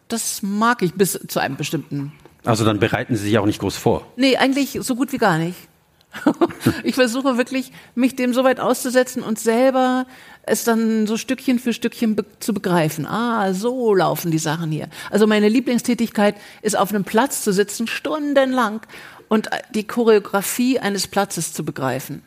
Das 0.07 0.41
mag 0.41 0.81
ich 0.81 0.93
bis 0.93 1.19
zu 1.27 1.39
einem 1.39 1.55
bestimmten. 1.55 2.13
Also 2.43 2.63
dann 2.63 2.79
bereiten 2.79 3.15
Sie 3.15 3.23
sich 3.23 3.37
auch 3.39 3.45
nicht 3.45 3.59
groß 3.59 3.75
vor. 3.75 4.05
Nee, 4.17 4.37
eigentlich 4.37 4.77
so 4.81 4.95
gut 4.95 5.11
wie 5.11 5.17
gar 5.17 5.37
nicht. 5.37 5.57
ich 6.83 6.95
versuche 6.95 7.37
wirklich, 7.37 7.71
mich 7.95 8.15
dem 8.15 8.33
so 8.33 8.43
weit 8.43 8.59
auszusetzen 8.59 9.23
und 9.23 9.39
selber 9.39 10.05
es 10.43 10.63
dann 10.63 11.07
so 11.07 11.17
Stückchen 11.17 11.59
für 11.59 11.73
Stückchen 11.73 12.15
be 12.15 12.25
zu 12.39 12.53
begreifen. 12.53 13.05
Ah, 13.05 13.53
so 13.53 13.93
laufen 13.93 14.31
die 14.31 14.37
Sachen 14.37 14.71
hier. 14.71 14.87
Also 15.09 15.27
meine 15.27 15.49
Lieblingstätigkeit 15.49 16.35
ist 16.61 16.77
auf 16.77 16.91
einem 16.91 17.03
Platz 17.03 17.41
zu 17.41 17.51
sitzen, 17.51 17.87
stundenlang 17.87 18.81
und 19.27 19.49
die 19.73 19.87
Choreografie 19.87 20.79
eines 20.79 21.07
Platzes 21.07 21.53
zu 21.53 21.65
begreifen. 21.65 22.21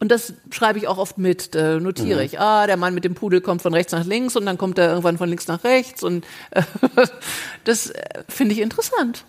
Und 0.00 0.10
das 0.10 0.34
schreibe 0.50 0.78
ich 0.78 0.88
auch 0.88 0.98
oft 0.98 1.18
mit, 1.18 1.54
äh, 1.54 1.78
notiere 1.80 2.20
mhm. 2.20 2.26
ich. 2.26 2.40
Ah, 2.40 2.66
der 2.66 2.76
Mann 2.76 2.94
mit 2.94 3.04
dem 3.04 3.14
Pudel 3.14 3.40
kommt 3.40 3.62
von 3.62 3.72
rechts 3.72 3.92
nach 3.92 4.04
links 4.04 4.36
und 4.36 4.44
dann 4.44 4.58
kommt 4.58 4.78
er 4.78 4.88
irgendwann 4.88 5.18
von 5.18 5.28
links 5.28 5.46
nach 5.46 5.64
rechts 5.64 6.02
und 6.02 6.26
äh, 6.50 6.62
das 7.64 7.90
äh, 7.90 8.24
finde 8.28 8.54
ich 8.54 8.60
interessant. 8.60 9.24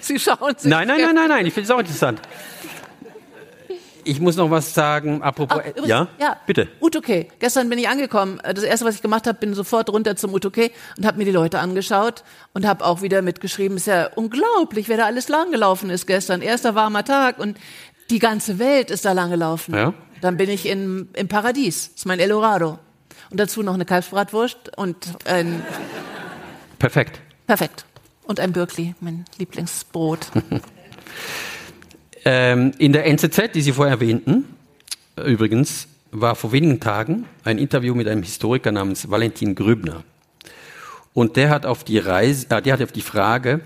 Sie 0.00 0.18
schauen 0.18 0.56
sich. 0.56 0.70
Nein, 0.70 0.88
nein, 0.88 1.00
nein, 1.02 1.14
nein, 1.14 1.28
nein, 1.28 1.46
ich 1.46 1.52
finde 1.52 1.66
es 1.66 1.70
auch 1.70 1.78
interessant. 1.78 2.20
Ich 4.08 4.20
muss 4.20 4.36
noch 4.36 4.48
was 4.52 4.72
sagen, 4.72 5.20
apropos. 5.20 5.58
Ach, 5.60 5.68
übrigens, 5.68 5.88
ja? 5.88 6.06
ja, 6.20 6.36
bitte. 6.46 6.68
Utoke. 6.80 7.26
Gestern 7.40 7.68
bin 7.68 7.76
ich 7.80 7.88
angekommen. 7.88 8.40
Das 8.44 8.62
erste, 8.62 8.86
was 8.86 8.94
ich 8.94 9.02
gemacht 9.02 9.26
habe, 9.26 9.36
bin 9.36 9.52
sofort 9.52 9.90
runter 9.90 10.14
zum 10.14 10.32
Utoke 10.32 10.70
und 10.96 11.04
habe 11.04 11.18
mir 11.18 11.24
die 11.24 11.32
Leute 11.32 11.58
angeschaut 11.58 12.22
und 12.54 12.64
habe 12.68 12.84
auch 12.84 13.02
wieder 13.02 13.20
mitgeschrieben. 13.20 13.76
Ist 13.76 13.88
ja 13.88 14.08
unglaublich, 14.14 14.88
wer 14.88 14.96
da 14.96 15.06
alles 15.06 15.28
lang 15.28 15.50
gelaufen 15.50 15.90
ist 15.90 16.06
gestern. 16.06 16.40
Erster 16.40 16.76
warmer 16.76 17.04
Tag 17.04 17.40
und 17.40 17.58
die 18.10 18.18
ganze 18.18 18.58
Welt 18.58 18.90
ist 18.90 19.04
da 19.04 19.12
lang 19.12 19.30
gelaufen. 19.30 19.74
Ja. 19.74 19.94
Dann 20.20 20.36
bin 20.36 20.48
ich 20.48 20.66
in, 20.66 21.08
im 21.14 21.28
Paradies. 21.28 21.88
Das 21.88 21.96
ist 21.98 22.06
mein 22.06 22.20
Eldorado. 22.20 22.78
Und 23.30 23.40
dazu 23.40 23.62
noch 23.62 23.74
eine 23.74 23.84
Kalbsbratwurst 23.84 24.76
und 24.76 24.96
ein. 25.24 25.62
Perfekt. 26.78 27.20
Perfekt. 27.46 27.84
Und 28.24 28.40
ein 28.40 28.52
Birkli, 28.52 28.94
mein 29.00 29.24
Lieblingsbrot. 29.38 30.30
ähm, 32.24 32.72
in 32.78 32.92
der 32.92 33.06
NZZ, 33.06 33.52
die 33.54 33.62
Sie 33.62 33.72
vorher 33.72 33.94
erwähnten, 33.94 34.44
übrigens, 35.24 35.88
war 36.10 36.34
vor 36.34 36.52
wenigen 36.52 36.80
Tagen 36.80 37.26
ein 37.44 37.58
Interview 37.58 37.94
mit 37.94 38.08
einem 38.08 38.22
Historiker 38.22 38.72
namens 38.72 39.10
Valentin 39.10 39.54
Grübner. 39.54 40.02
Und 41.12 41.36
der 41.36 41.50
hat 41.50 41.66
auf 41.66 41.84
die 41.84 41.98
Reise, 41.98 42.46
äh, 42.50 42.62
der 42.62 42.74
hat 42.74 42.82
auf 42.82 42.92
die 42.92 43.00
Frage, 43.00 43.60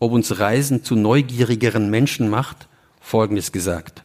ob 0.00 0.12
uns 0.12 0.38
Reisen 0.38 0.84
zu 0.84 0.96
neugierigeren 0.96 1.90
Menschen 1.90 2.28
macht, 2.28 2.68
Folgendes 3.04 3.52
gesagt. 3.52 4.02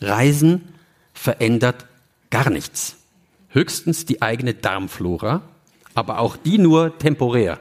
Reisen 0.00 0.72
verändert 1.12 1.84
gar 2.30 2.48
nichts. 2.48 2.96
Höchstens 3.50 4.06
die 4.06 4.22
eigene 4.22 4.54
Darmflora, 4.54 5.42
aber 5.94 6.18
auch 6.18 6.38
die 6.38 6.56
nur 6.56 6.98
temporär. 6.98 7.58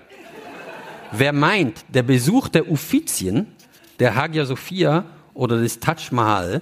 Wer 1.11 1.33
meint, 1.33 1.83
der 1.89 2.03
Besuch 2.03 2.47
der 2.47 2.71
Uffizien, 2.71 3.47
der 3.99 4.15
Hagia 4.15 4.45
Sophia 4.45 5.03
oder 5.33 5.59
des 5.59 5.81
Taj 5.81 6.11
Mahal 6.11 6.61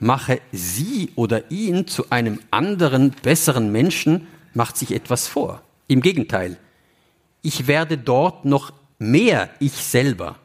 mache 0.00 0.40
sie 0.50 1.12
oder 1.14 1.50
ihn 1.50 1.86
zu 1.86 2.08
einem 2.08 2.40
anderen, 2.50 3.10
besseren 3.10 3.70
Menschen, 3.70 4.26
macht 4.54 4.78
sich 4.78 4.92
etwas 4.92 5.28
vor. 5.28 5.60
Im 5.86 6.00
Gegenteil, 6.00 6.56
ich 7.42 7.66
werde 7.66 7.98
dort 7.98 8.46
noch 8.46 8.72
mehr 8.98 9.50
ich 9.60 9.72
selber. 9.72 10.36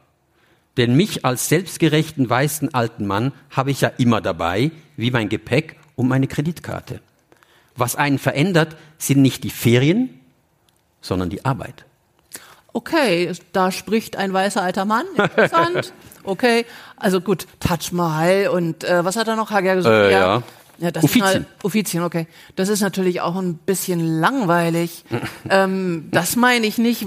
Denn 0.78 0.94
mich 0.94 1.24
als 1.24 1.48
selbstgerechten 1.48 2.30
weißen 2.30 2.72
alten 2.72 3.06
Mann 3.06 3.32
habe 3.50 3.72
ich 3.72 3.80
ja 3.80 3.90
immer 3.98 4.20
dabei, 4.20 4.70
wie 4.96 5.10
mein 5.10 5.28
Gepäck 5.28 5.76
und 5.96 6.08
meine 6.08 6.28
Kreditkarte. 6.28 7.00
Was 7.76 7.96
einen 7.96 8.18
verändert, 8.18 8.76
sind 8.96 9.20
nicht 9.20 9.44
die 9.44 9.50
Ferien, 9.50 10.20
sondern 11.00 11.30
die 11.30 11.44
Arbeit. 11.44 11.84
Okay, 12.72 13.32
da 13.52 13.72
spricht 13.72 14.16
ein 14.16 14.32
weißer 14.32 14.62
alter 14.62 14.84
Mann. 14.84 15.06
Interessant. 15.14 15.92
Okay, 16.24 16.66
also 16.96 17.22
gut, 17.22 17.46
Taj 17.58 17.90
Mahal 17.92 18.48
und 18.48 18.84
äh, 18.84 19.02
was 19.02 19.16
hat 19.16 19.28
er 19.28 19.36
noch? 19.36 19.50
Hagia 19.50 19.80
Sophia. 19.80 20.08
Äh, 20.08 20.12
ja. 20.12 20.18
Ja, 20.20 20.42
das 20.78 21.04
Uffizien. 21.04 21.42
Ist 21.42 21.64
Uffizien, 21.64 22.02
okay. 22.02 22.26
Das 22.56 22.68
ist 22.68 22.80
natürlich 22.80 23.20
auch 23.20 23.36
ein 23.36 23.54
bisschen 23.54 24.20
langweilig. 24.20 25.04
ähm, 25.50 26.08
das 26.10 26.36
meine 26.36 26.66
ich 26.66 26.78
nicht 26.78 27.06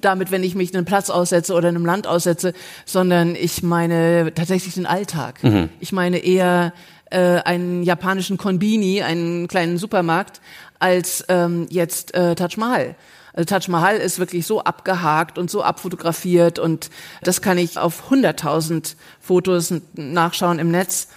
damit, 0.00 0.30
wenn 0.30 0.42
ich 0.42 0.54
mich 0.54 0.74
einen 0.74 0.84
Platz 0.84 1.10
aussetze 1.10 1.54
oder 1.54 1.68
einem 1.68 1.84
Land 1.84 2.06
aussetze, 2.06 2.54
sondern 2.86 3.34
ich 3.34 3.62
meine 3.62 4.32
tatsächlich 4.34 4.74
den 4.74 4.86
Alltag. 4.86 5.44
Mhm. 5.44 5.68
Ich 5.80 5.92
meine 5.92 6.18
eher 6.18 6.72
äh, 7.10 7.40
einen 7.42 7.82
japanischen 7.82 8.38
Konbini, 8.38 9.02
einen 9.02 9.46
kleinen 9.46 9.76
Supermarkt, 9.76 10.40
als 10.78 11.24
ähm, 11.28 11.66
jetzt 11.70 12.14
äh, 12.14 12.34
Taj 12.34 12.56
Mahal. 12.56 12.96
Also 13.34 13.46
Taj 13.46 13.70
Mahal 13.70 13.96
ist 13.96 14.18
wirklich 14.18 14.46
so 14.46 14.62
abgehakt 14.62 15.38
und 15.38 15.50
so 15.50 15.62
abfotografiert 15.62 16.58
und 16.58 16.90
das 17.22 17.40
kann 17.40 17.58
ich 17.58 17.78
auf 17.78 18.10
100.000 18.10 18.96
Fotos 19.20 19.74
nachschauen 19.94 20.58
im 20.58 20.70
Netz 20.70 21.08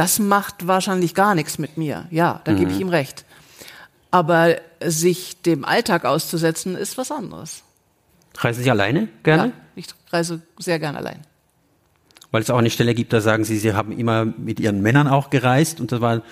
das 0.00 0.18
macht 0.18 0.66
wahrscheinlich 0.66 1.14
gar 1.14 1.34
nichts 1.34 1.58
mit 1.58 1.76
mir. 1.76 2.06
Ja, 2.10 2.40
da 2.44 2.52
mhm. 2.52 2.56
gebe 2.56 2.70
ich 2.70 2.76
mhm. 2.76 2.84
ihm 2.84 2.88
recht. 2.88 3.26
Aber 4.10 4.56
sich 4.82 5.42
dem 5.42 5.62
Alltag 5.62 6.06
auszusetzen, 6.06 6.74
ist 6.74 6.96
was 6.96 7.10
anderes. 7.10 7.62
Reisen 8.38 8.64
Sie 8.64 8.70
alleine 8.70 9.08
gerne? 9.22 9.48
Ja, 9.48 9.52
ich 9.76 9.86
reise 10.10 10.40
sehr 10.58 10.78
gerne 10.78 10.96
allein. 10.96 11.20
Weil 12.30 12.40
es 12.40 12.48
auch 12.48 12.56
eine 12.56 12.70
Stelle 12.70 12.94
gibt, 12.94 13.12
da 13.12 13.20
sagen 13.20 13.44
Sie, 13.44 13.58
Sie 13.58 13.74
haben 13.74 13.92
immer 13.92 14.24
mit 14.24 14.58
Ihren 14.58 14.80
Männern 14.80 15.06
auch 15.06 15.28
gereist 15.28 15.80
und 15.80 15.92
das, 15.92 16.00
war, 16.00 16.22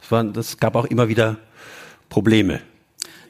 das, 0.00 0.10
war, 0.10 0.22
das 0.22 0.58
gab 0.58 0.76
auch 0.76 0.84
immer 0.84 1.08
wieder 1.08 1.36
Probleme. 2.08 2.60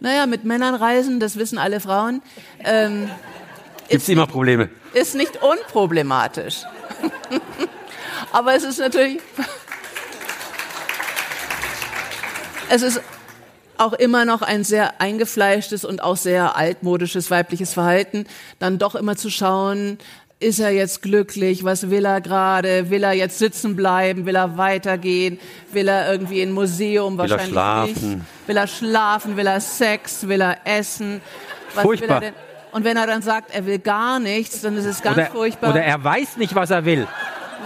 Naja, 0.00 0.26
mit 0.26 0.44
Männern 0.44 0.74
reisen, 0.74 1.20
das 1.20 1.38
wissen 1.38 1.56
alle 1.56 1.80
Frauen. 1.80 2.20
Ähm, 2.62 3.08
Gibt 3.88 4.02
es 4.02 4.08
immer 4.10 4.26
Probleme? 4.26 4.68
Ist 4.92 5.14
nicht 5.14 5.42
unproblematisch. 5.42 6.64
Aber 8.32 8.54
es 8.54 8.64
ist 8.64 8.78
natürlich 8.78 9.20
es 12.70 12.82
ist 12.82 13.00
auch 13.78 13.92
immer 13.92 14.24
noch 14.24 14.42
ein 14.42 14.64
sehr 14.64 15.00
eingefleischtes 15.00 15.84
und 15.84 16.02
auch 16.02 16.16
sehr 16.16 16.56
altmodisches 16.56 17.30
weibliches 17.30 17.74
Verhalten, 17.74 18.26
dann 18.58 18.78
doch 18.78 18.94
immer 18.94 19.16
zu 19.16 19.30
schauen, 19.30 19.98
ist 20.38 20.58
er 20.58 20.70
jetzt 20.70 21.00
glücklich? 21.00 21.64
Was 21.64 21.88
will 21.88 22.04
er 22.04 22.20
gerade? 22.20 22.90
Will 22.90 23.04
er 23.04 23.12
jetzt 23.12 23.38
sitzen 23.38 23.74
bleiben? 23.74 24.26
Will 24.26 24.36
er 24.36 24.58
weitergehen? 24.58 25.38
Will 25.72 25.88
er 25.88 26.12
irgendwie 26.12 26.42
in 26.42 26.50
ein 26.50 26.52
Museum? 26.52 27.14
Will 27.14 27.30
Wahrscheinlich 27.30 27.46
er 27.46 27.52
schlafen? 27.52 28.10
Nicht. 28.10 28.48
Will 28.48 28.56
er 28.56 28.66
schlafen? 28.66 29.36
Will 29.36 29.46
er 29.46 29.60
Sex? 29.60 30.28
Will 30.28 30.42
er 30.42 30.58
essen? 30.64 31.22
Was 31.74 31.84
Furchtbar. 31.84 32.22
Und 32.72 32.84
wenn 32.84 32.98
er 32.98 33.06
dann 33.06 33.22
sagt, 33.22 33.54
er 33.54 33.64
will 33.64 33.78
gar 33.78 34.18
nichts, 34.18 34.60
dann 34.60 34.76
ist 34.76 34.84
es 34.84 35.00
ganz 35.00 35.16
oder, 35.16 35.26
furchtbar. 35.26 35.70
Oder 35.70 35.82
er 35.82 36.04
weiß 36.04 36.36
nicht, 36.36 36.54
was 36.54 36.70
er 36.70 36.84
will. 36.84 37.06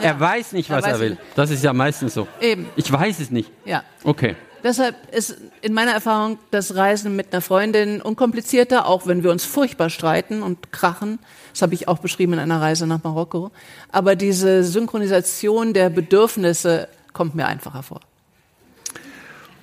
Ja. 0.01 0.11
Er 0.11 0.21
weiß 0.21 0.53
nicht, 0.53 0.71
was 0.71 0.85
er, 0.85 0.93
er 0.93 1.01
will. 1.01 1.11
Nicht. 1.11 1.23
Das 1.35 1.51
ist 1.51 1.65
ja 1.65 1.73
meistens 1.73 2.15
so. 2.15 2.29
Eben. 2.41 2.69
Ich 2.77 2.91
weiß 2.91 3.19
es 3.19 3.33
nicht. 3.33 3.51
Ja. 3.65 3.83
Okay. 4.05 4.37
Deshalb 4.63 4.95
ist 5.15 5.37
in 5.63 5.73
meiner 5.73 5.93
Erfahrung 5.93 6.39
das 6.51 6.75
Reisen 6.75 7.17
mit 7.17 7.33
einer 7.33 7.41
Freundin 7.41 8.01
unkomplizierter, 8.01 8.87
auch 8.87 9.07
wenn 9.07 9.23
wir 9.23 9.31
uns 9.31 9.45
furchtbar 9.45 9.91
streiten 9.91 10.43
und 10.43 10.73
krachen. 10.73 11.19
Das 11.53 11.63
habe 11.63 11.75
ich 11.75 11.89
auch 11.89 11.99
beschrieben 11.99 12.35
in 12.35 12.39
einer 12.39 12.61
Reise 12.61 12.87
nach 12.87 13.03
Marokko. 13.03 13.51
Aber 13.91 14.17
diese 14.17 14.65
Synchronisation 14.65 15.73
der 15.73 15.91
Bedürfnisse 15.91 16.89
kommt 17.13 17.35
mir 17.35 17.47
einfacher 17.47 17.83
vor. 17.83 18.01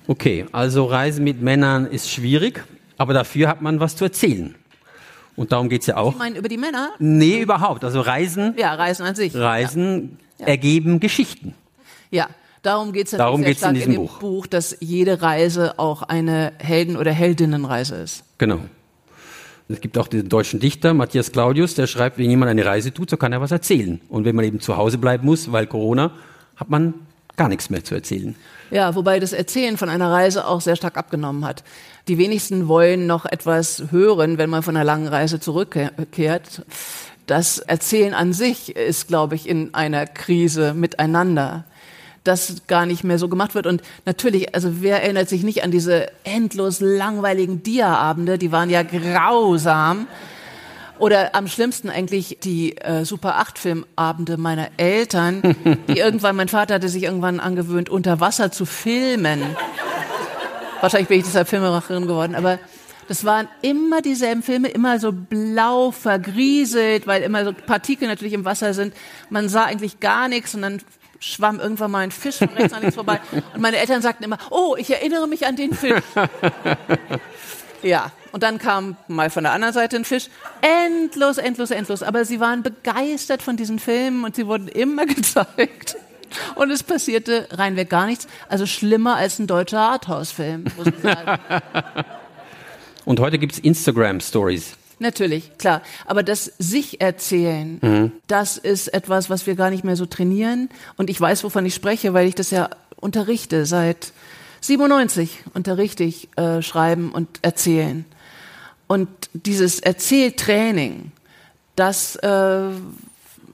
Okay, 0.06 0.46
also 0.52 0.86
Reisen 0.86 1.24
mit 1.24 1.42
Männern 1.42 1.86
ist 1.86 2.10
schwierig, 2.10 2.64
aber 2.96 3.12
dafür 3.12 3.48
hat 3.48 3.60
man 3.60 3.78
was 3.78 3.94
zu 3.94 4.04
erzählen. 4.04 4.54
Und 5.36 5.52
darum 5.52 5.68
geht 5.68 5.82
es 5.82 5.86
ja 5.86 5.96
auch. 5.98 6.12
Sie 6.12 6.18
meinen 6.18 6.36
über 6.36 6.48
die 6.48 6.56
Männer? 6.56 6.90
Nee, 6.98 7.40
überhaupt. 7.40 7.84
Also 7.84 8.00
Reisen. 8.00 8.54
Ja, 8.58 8.74
Reisen 8.74 9.06
an 9.06 9.14
sich. 9.14 9.34
Reisen 9.36 10.18
ja. 10.38 10.46
ergeben 10.46 10.98
Geschichten. 10.98 11.54
Ja, 12.10 12.28
Darum 12.62 12.92
geht 12.92 13.06
es 13.06 13.12
Darum 13.12 13.42
geht's 13.42 13.62
in 13.62 13.74
diesem 13.74 13.92
in 13.92 13.98
Buch. 13.98 14.18
Buch, 14.18 14.46
dass 14.46 14.76
jede 14.80 15.22
Reise 15.22 15.78
auch 15.78 16.02
eine 16.02 16.52
Helden- 16.58 16.96
oder 16.96 17.12
Heldinnenreise 17.12 17.96
ist. 17.96 18.24
Genau. 18.38 18.60
Es 19.68 19.80
gibt 19.80 19.98
auch 19.98 20.08
den 20.08 20.28
deutschen 20.28 20.60
Dichter 20.60 20.94
Matthias 20.94 21.30
Claudius, 21.30 21.74
der 21.74 21.86
schreibt, 21.86 22.16
wenn 22.16 22.30
jemand 22.30 22.50
eine 22.50 22.64
Reise 22.64 22.92
tut, 22.92 23.10
so 23.10 23.18
kann 23.18 23.32
er 23.32 23.40
was 23.40 23.50
erzählen. 23.50 24.00
Und 24.08 24.24
wenn 24.24 24.34
man 24.34 24.44
eben 24.46 24.60
zu 24.60 24.76
Hause 24.76 24.96
bleiben 24.96 25.26
muss, 25.26 25.52
weil 25.52 25.66
Corona, 25.66 26.12
hat 26.56 26.70
man 26.70 26.94
gar 27.36 27.48
nichts 27.48 27.68
mehr 27.70 27.84
zu 27.84 27.94
erzählen. 27.94 28.34
Ja, 28.70 28.94
wobei 28.94 29.20
das 29.20 29.32
Erzählen 29.32 29.76
von 29.76 29.88
einer 29.88 30.10
Reise 30.10 30.46
auch 30.46 30.60
sehr 30.60 30.76
stark 30.76 30.96
abgenommen 30.96 31.44
hat. 31.44 31.64
Die 32.08 32.18
wenigsten 32.18 32.68
wollen 32.68 33.06
noch 33.06 33.26
etwas 33.26 33.84
hören, 33.90 34.38
wenn 34.38 34.50
man 34.50 34.62
von 34.62 34.76
einer 34.76 34.84
langen 34.84 35.08
Reise 35.08 35.38
zurückkehrt. 35.38 36.62
Das 37.26 37.58
Erzählen 37.58 38.14
an 38.14 38.32
sich 38.32 38.74
ist, 38.74 39.08
glaube 39.08 39.34
ich, 39.34 39.48
in 39.48 39.74
einer 39.74 40.06
Krise 40.06 40.74
miteinander 40.74 41.64
das 42.24 42.66
gar 42.66 42.86
nicht 42.86 43.04
mehr 43.04 43.18
so 43.18 43.28
gemacht 43.28 43.54
wird. 43.54 43.66
Und 43.66 43.82
natürlich, 44.04 44.54
also 44.54 44.82
wer 44.82 45.02
erinnert 45.02 45.28
sich 45.28 45.42
nicht 45.42 45.62
an 45.62 45.70
diese 45.70 46.08
endlos 46.24 46.80
langweiligen 46.80 47.62
Dia-Abende, 47.62 48.38
die 48.38 48.52
waren 48.52 48.70
ja 48.70 48.82
grausam. 48.82 50.06
Oder 50.98 51.34
am 51.34 51.46
schlimmsten 51.46 51.90
eigentlich 51.90 52.38
die 52.42 52.76
äh, 52.78 53.04
Super 53.04 53.36
8 53.36 53.58
Filmabende 53.58 54.36
meiner 54.36 54.68
Eltern, 54.78 55.56
die 55.88 55.92
irgendwann, 55.98 56.34
mein 56.34 56.48
Vater 56.48 56.74
hatte 56.74 56.88
sich 56.88 57.04
irgendwann 57.04 57.38
angewöhnt, 57.38 57.88
unter 57.88 58.18
Wasser 58.18 58.50
zu 58.50 58.66
filmen. 58.66 59.42
Wahrscheinlich 60.80 61.08
bin 61.08 61.18
ich 61.18 61.24
deshalb 61.24 61.48
Filmemacherin 61.48 62.06
geworden, 62.06 62.34
aber 62.34 62.58
Das 63.08 63.24
waren 63.24 63.48
immer 63.62 64.02
dieselben 64.02 64.42
Filme, 64.42 64.68
immer 64.68 64.98
so 64.98 65.12
blau 65.12 65.90
vergrieselt, 65.92 67.06
weil 67.06 67.22
immer 67.22 67.42
so 67.42 67.54
Partikel 67.54 68.06
natürlich 68.06 68.34
im 68.34 68.44
Wasser 68.44 68.74
sind. 68.74 68.92
Man 69.30 69.48
sah 69.48 69.64
eigentlich 69.64 69.98
gar 69.98 70.28
nichts 70.28 70.54
und 70.54 70.60
dann 70.60 70.82
schwamm 71.20 71.60
irgendwann 71.60 71.90
mal 71.90 72.00
ein 72.00 72.10
Fisch 72.10 72.36
von 72.36 72.48
rechts 72.48 72.72
an 72.72 72.82
links 72.82 72.94
vorbei. 72.94 73.20
Und 73.54 73.60
meine 73.60 73.78
Eltern 73.78 74.02
sagten 74.02 74.24
immer, 74.24 74.38
oh, 74.50 74.76
ich 74.78 74.90
erinnere 74.90 75.26
mich 75.26 75.46
an 75.46 75.56
den 75.56 75.74
Fisch. 75.74 76.02
Ja, 77.82 78.10
und 78.32 78.42
dann 78.42 78.58
kam 78.58 78.96
mal 79.06 79.30
von 79.30 79.44
der 79.44 79.52
anderen 79.52 79.72
Seite 79.72 79.96
ein 79.96 80.04
Fisch. 80.04 80.28
Endlos, 80.60 81.38
endlos, 81.38 81.70
endlos. 81.70 82.02
Aber 82.02 82.24
sie 82.24 82.40
waren 82.40 82.62
begeistert 82.62 83.42
von 83.42 83.56
diesen 83.56 83.78
Filmen 83.78 84.24
und 84.24 84.36
sie 84.36 84.46
wurden 84.46 84.68
immer 84.68 85.06
gezeigt. 85.06 85.96
Und 86.56 86.70
es 86.70 86.82
passierte 86.82 87.48
reinweg 87.52 87.88
gar 87.88 88.06
nichts. 88.06 88.26
Also 88.48 88.66
schlimmer 88.66 89.16
als 89.16 89.38
ein 89.38 89.46
deutscher 89.46 89.80
Arthouse-Film, 89.80 90.64
muss 90.76 90.86
man 90.86 91.14
sagen. 91.14 91.42
Und 93.06 93.20
heute 93.20 93.38
gibt's 93.38 93.58
Instagram-Stories. 93.58 94.76
Natürlich, 95.00 95.56
klar. 95.58 95.82
Aber 96.06 96.22
das 96.22 96.52
sich 96.58 97.00
erzählen, 97.00 97.78
Mhm. 97.80 98.12
das 98.26 98.56
ist 98.56 98.88
etwas, 98.92 99.30
was 99.30 99.46
wir 99.46 99.54
gar 99.54 99.70
nicht 99.70 99.84
mehr 99.84 99.96
so 99.96 100.06
trainieren. 100.06 100.68
Und 100.96 101.08
ich 101.10 101.20
weiß, 101.20 101.44
wovon 101.44 101.64
ich 101.66 101.74
spreche, 101.74 102.14
weil 102.14 102.26
ich 102.26 102.34
das 102.34 102.50
ja 102.50 102.68
unterrichte. 102.96 103.64
Seit 103.64 104.12
97 104.60 105.44
unterrichte 105.54 106.02
ich 106.04 106.28
äh, 106.36 106.62
Schreiben 106.62 107.12
und 107.12 107.28
Erzählen. 107.42 108.04
Und 108.88 109.08
dieses 109.34 109.78
Erzähltraining, 109.80 111.12
das 111.76 112.16
äh, 112.16 112.60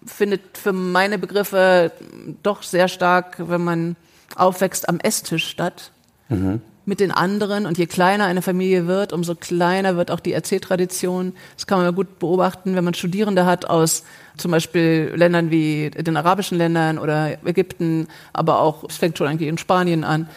findet 0.07 0.57
für 0.57 0.73
meine 0.73 1.19
Begriffe 1.19 1.93
doch 2.43 2.63
sehr 2.63 2.89
stark, 2.89 3.37
wenn 3.39 3.63
man 3.65 3.97
aufwächst, 4.37 4.89
am 4.89 4.99
Esstisch 5.01 5.47
statt 5.49 5.91
mit 6.87 7.01
den 7.01 7.11
anderen. 7.11 7.67
Und 7.67 7.79
je 7.79 7.87
kleiner 7.87 8.25
eine 8.25 8.43
Familie 8.43 8.87
wird, 8.87 9.13
umso 9.13 9.35
kleiner 9.35 9.97
wird 9.97 10.11
auch 10.11 10.21
die 10.21 10.33
Erzähltradition. 10.33 11.33
Das 11.57 11.67
kann 11.67 11.79
man 11.83 11.95
gut 11.95 12.19
beobachten, 12.19 12.77
wenn 12.77 12.85
man 12.85 12.95
Studierende 12.95 13.47
hat 13.47 13.65
aus 13.67 14.05
zum 14.37 14.51
Beispiel 14.51 15.13
Ländern 15.15 15.51
wie 15.51 15.91
den 15.91 16.17
arabischen 16.17 16.59
Ländern 16.59 16.99
oder 16.99 17.39
Ägypten, 17.47 18.09
aber 18.33 18.61
auch, 18.61 18.85
es 18.89 18.97
fängt 18.97 19.17
schon 19.17 19.29
eigentlich 19.29 19.49
in 19.49 19.59
Spanien 19.59 20.03
an, 20.05 20.29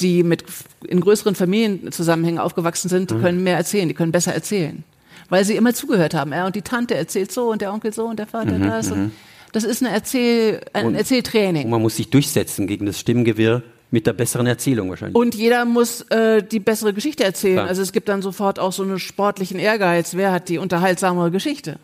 die 0.00 0.22
mit 0.22 0.44
in 0.86 1.00
größeren 1.00 1.34
Familienzusammenhängen 1.34 2.38
aufgewachsen 2.40 2.88
sind, 2.88 3.10
die 3.10 3.16
können 3.16 3.42
mehr 3.42 3.56
erzählen, 3.56 3.88
die 3.88 3.94
können 3.94 4.12
besser 4.12 4.32
erzählen. 4.32 4.84
Weil 5.28 5.44
sie 5.44 5.56
immer 5.56 5.74
zugehört 5.74 6.14
haben. 6.14 6.32
Er 6.32 6.46
und 6.46 6.56
die 6.56 6.62
Tante 6.62 6.94
erzählt 6.94 7.32
so 7.32 7.50
und 7.50 7.60
der 7.60 7.72
Onkel 7.72 7.92
so 7.92 8.06
und 8.06 8.18
der 8.18 8.26
Vater 8.26 8.58
das. 8.58 8.90
Und 8.90 9.12
das 9.52 9.64
ist 9.64 9.82
eine 9.82 9.92
Erzähl, 9.92 10.60
ein 10.72 10.86
Und- 10.86 10.94
Erzähltraining. 10.94 11.64
Und 11.64 11.70
man 11.70 11.82
muss 11.82 11.96
sich 11.96 12.08
durchsetzen 12.08 12.66
gegen 12.66 12.86
das 12.86 12.98
Stimmgewirr 12.98 13.62
mit 13.90 14.06
der 14.06 14.12
besseren 14.12 14.46
Erzählung 14.46 14.90
wahrscheinlich. 14.90 15.16
Und 15.16 15.34
jeder 15.34 15.64
muss 15.64 16.02
äh, 16.10 16.42
die 16.42 16.60
bessere 16.60 16.92
Geschichte 16.92 17.24
erzählen. 17.24 17.56
Klar. 17.56 17.68
Also 17.68 17.82
es 17.82 17.92
gibt 17.92 18.08
dann 18.08 18.22
sofort 18.22 18.58
auch 18.58 18.72
so 18.72 18.82
einen 18.82 18.98
sportlichen 18.98 19.58
Ehrgeiz. 19.58 20.14
Wer 20.14 20.32
hat 20.32 20.48
die 20.48 20.58
unterhaltsamere 20.58 21.30
Geschichte? 21.30 21.78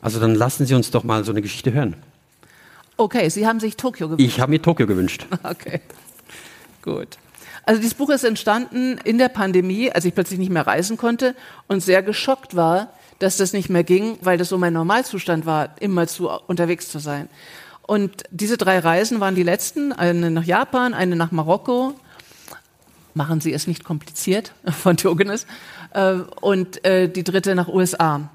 Also 0.00 0.20
dann 0.20 0.34
lassen 0.34 0.66
Sie 0.66 0.74
uns 0.74 0.90
doch 0.90 1.04
mal 1.04 1.24
so 1.24 1.32
eine 1.32 1.42
Geschichte 1.42 1.72
hören. 1.72 1.96
Okay, 2.96 3.28
Sie 3.28 3.46
haben 3.46 3.60
sich 3.60 3.76
Tokio 3.76 4.08
gewünscht. 4.08 4.26
Ich 4.26 4.40
habe 4.40 4.50
mir 4.50 4.62
Tokio 4.62 4.86
gewünscht. 4.86 5.26
Okay, 5.42 5.80
gut. 6.82 7.18
Also 7.66 7.80
dieses 7.80 7.94
Buch 7.94 8.10
ist 8.10 8.24
entstanden 8.24 8.98
in 9.04 9.18
der 9.18 9.28
Pandemie, 9.28 9.90
als 9.90 10.04
ich 10.04 10.14
plötzlich 10.14 10.38
nicht 10.38 10.50
mehr 10.50 10.66
reisen 10.66 10.96
konnte 10.96 11.34
und 11.66 11.82
sehr 11.82 12.02
geschockt 12.02 12.54
war, 12.54 12.92
dass 13.18 13.36
das 13.36 13.52
nicht 13.52 13.70
mehr 13.70 13.84
ging, 13.84 14.18
weil 14.20 14.36
das 14.36 14.48
so 14.48 14.58
mein 14.58 14.74
Normalzustand 14.74 15.46
war, 15.46 15.74
immer 15.80 16.06
zu 16.06 16.28
unterwegs 16.28 16.90
zu 16.90 16.98
sein. 16.98 17.28
Und 17.86 18.24
diese 18.30 18.56
drei 18.56 18.78
Reisen 18.78 19.20
waren 19.20 19.34
die 19.34 19.42
letzten, 19.42 19.92
eine 19.92 20.30
nach 20.30 20.44
Japan, 20.44 20.94
eine 20.94 21.16
nach 21.16 21.32
Marokko. 21.32 21.94
Machen 23.12 23.40
Sie 23.40 23.52
es 23.52 23.66
nicht 23.66 23.84
kompliziert 23.84 24.52
von 24.66 24.96
Diogenes. 24.96 25.46
äh, 25.92 26.14
Und 26.40 26.84
äh, 26.84 27.08
die 27.08 27.24
dritte 27.24 27.54
nach 27.54 27.68
USA. 27.68 28.30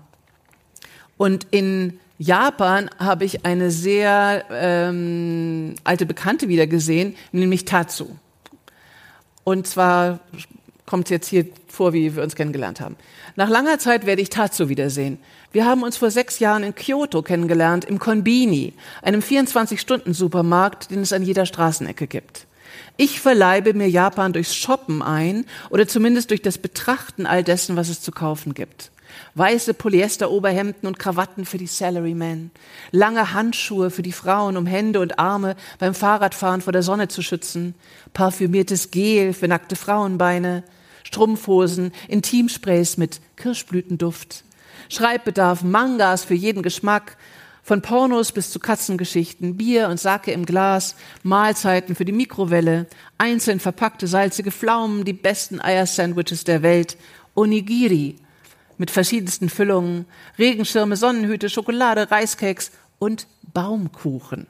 Und 1.18 1.48
in 1.52 2.00
Japan 2.18 2.90
habe 3.00 3.26
ich 3.26 3.46
eine 3.46 3.72
sehr 3.72 4.46
ähm, 4.52 5.76
alte 5.84 6.06
Bekannte 6.06 6.48
wieder 6.48 6.68
gesehen, 6.68 7.16
nämlich 7.32 7.66
Tatsu. 7.66 8.08
Und 9.44 9.68
zwar 9.68 10.20
kommt 10.86 11.06
es 11.06 11.12
jetzt 11.12 11.28
hier 11.28 11.46
vor, 11.68 11.94
wie 11.94 12.16
wir 12.16 12.24
uns 12.24 12.36
kennengelernt 12.36 12.82
haben. 12.82 12.98
Nach 13.36 13.50
langer 13.50 13.80
Zeit 13.80 14.06
werde 14.06 14.22
ich 14.22 14.30
Tatsu 14.30 14.70
wiedersehen. 14.70 15.18
Wir 15.52 15.66
haben 15.66 15.82
uns 15.82 15.98
vor 15.98 16.12
sechs 16.12 16.38
Jahren 16.38 16.62
in 16.62 16.76
Kyoto 16.76 17.24
kennengelernt, 17.24 17.84
im 17.84 17.98
Konbini, 17.98 18.74
einem 19.02 19.22
24-Stunden-Supermarkt, 19.22 20.92
den 20.92 21.00
es 21.00 21.12
an 21.12 21.24
jeder 21.24 21.48
Straßenecke 21.48 22.06
gibt. 22.06 22.46
Ich 22.98 23.20
verleibe 23.20 23.74
mir 23.74 23.90
Japan 23.90 24.32
durchs 24.32 24.56
Shoppen 24.56 25.02
ein 25.02 25.46
oder 25.72 25.88
zumindest 25.88 26.30
durch 26.30 26.44
das 26.44 26.60
Betrachten 26.60 27.26
all 27.26 27.44
dessen, 27.44 27.76
was 27.76 27.90
es 27.90 28.00
zu 28.00 28.12
kaufen 28.12 28.54
gibt. 28.54 28.92
Weiße 29.34 29.74
Polyester-Oberhemden 29.74 30.86
und 30.86 31.00
Krawatten 31.00 31.46
für 31.46 31.58
die 31.58 31.66
Salarymen, 31.66 32.52
lange 32.92 33.34
Handschuhe 33.34 33.90
für 33.90 34.04
die 34.04 34.12
Frauen, 34.12 34.56
um 34.56 34.68
Hände 34.68 35.00
und 35.00 35.18
Arme 35.18 35.56
beim 35.80 35.96
Fahrradfahren 35.96 36.62
vor 36.62 36.74
der 36.74 36.84
Sonne 36.84 37.08
zu 37.08 37.24
schützen, 37.24 37.74
parfümiertes 38.14 38.92
Gel 38.92 39.34
für 39.34 39.48
nackte 39.48 39.76
Frauenbeine, 39.76 40.64
Strumpfhosen, 41.04 41.92
Intimsprays 42.08 42.98
mit 42.98 43.20
Kirschblütenduft, 43.36 44.44
Schreibbedarf, 44.88 45.64
Mangas 45.64 46.24
für 46.24 46.36
jeden 46.36 46.64
Geschmack, 46.64 47.18
von 47.64 47.82
Pornos 47.82 48.32
bis 48.32 48.50
zu 48.50 48.60
Katzengeschichten, 48.60 49.56
Bier 49.56 49.90
und 49.90 50.00
Sake 50.00 50.32
im 50.32 50.46
Glas, 50.46 50.96
Mahlzeiten 51.22 51.96
für 51.96 52.06
die 52.06 52.12
Mikrowelle, 52.12 52.88
einzeln 53.18 53.60
verpackte 53.60 54.08
salzige 54.08 54.52
Pflaumen, 54.52 55.06
die 55.06 55.14
besten 55.14 55.62
Eiersandwiches 55.62 56.46
der 56.46 56.64
Welt, 56.64 56.98
Onigiri 57.36 58.16
mit 58.80 58.90
verschiedensten 58.90 59.50
Füllungen, 59.50 60.06
Regenschirme, 60.40 60.96
Sonnenhüte, 60.96 61.50
Schokolade, 61.50 62.10
Reiskeks 62.10 62.72
und 62.98 63.28
Baumkuchen. 63.54 64.48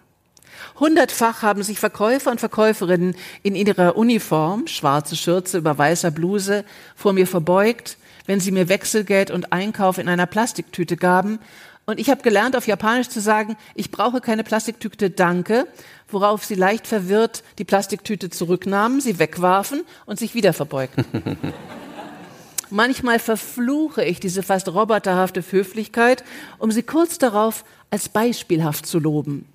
Hundertfach 0.80 1.42
haben 1.42 1.64
sich 1.64 1.80
Verkäufer 1.80 2.32
und 2.32 2.40
Verkäuferinnen 2.40 3.16
in 3.44 3.56
ihrer 3.56 3.98
Uniform, 3.98 4.68
schwarze 4.68 5.16
Schürze 5.16 5.58
über 5.58 5.78
weißer 5.78 6.12
Bluse, 6.12 6.64
vor 6.96 7.14
mir 7.14 7.28
verbeugt, 7.28 7.98
wenn 8.30 8.40
sie 8.40 8.52
mir 8.52 8.70
Wechselgeld 8.70 9.32
und 9.32 9.52
Einkauf 9.52 9.98
in 9.98 10.08
einer 10.08 10.28
Plastiktüte 10.28 10.98
gaben. 10.98 11.40
Und 11.88 12.00
ich 12.00 12.12
habe 12.12 12.22
gelernt, 12.22 12.56
auf 12.56 12.68
Japanisch 12.68 13.10
zu 13.10 13.22
sagen, 13.22 13.58
ich 13.74 13.90
brauche 13.90 14.22
keine 14.22 14.44
Plastiktüte, 14.44 15.10
danke, 15.10 15.66
worauf 16.08 16.46
sie 16.46 16.54
leicht 16.54 16.86
verwirrt 16.86 17.44
die 17.58 17.64
Plastiktüte 17.64 18.30
zurücknahmen, 18.30 19.02
sie 19.02 19.18
wegwarfen 19.18 19.82
und 20.06 20.20
sich 20.20 20.36
wieder 20.36 20.54
verbeugten. 20.54 21.06
Manchmal 22.70 23.18
verfluche 23.18 24.04
ich 24.06 24.20
diese 24.20 24.44
fast 24.44 24.70
roboterhafte 24.70 25.44
Höflichkeit, 25.50 26.24
um 26.60 26.72
sie 26.72 26.84
kurz 26.84 27.18
darauf 27.18 27.66
als 27.90 28.10
beispielhaft 28.10 28.86
zu 28.86 29.00
loben. 29.00 29.46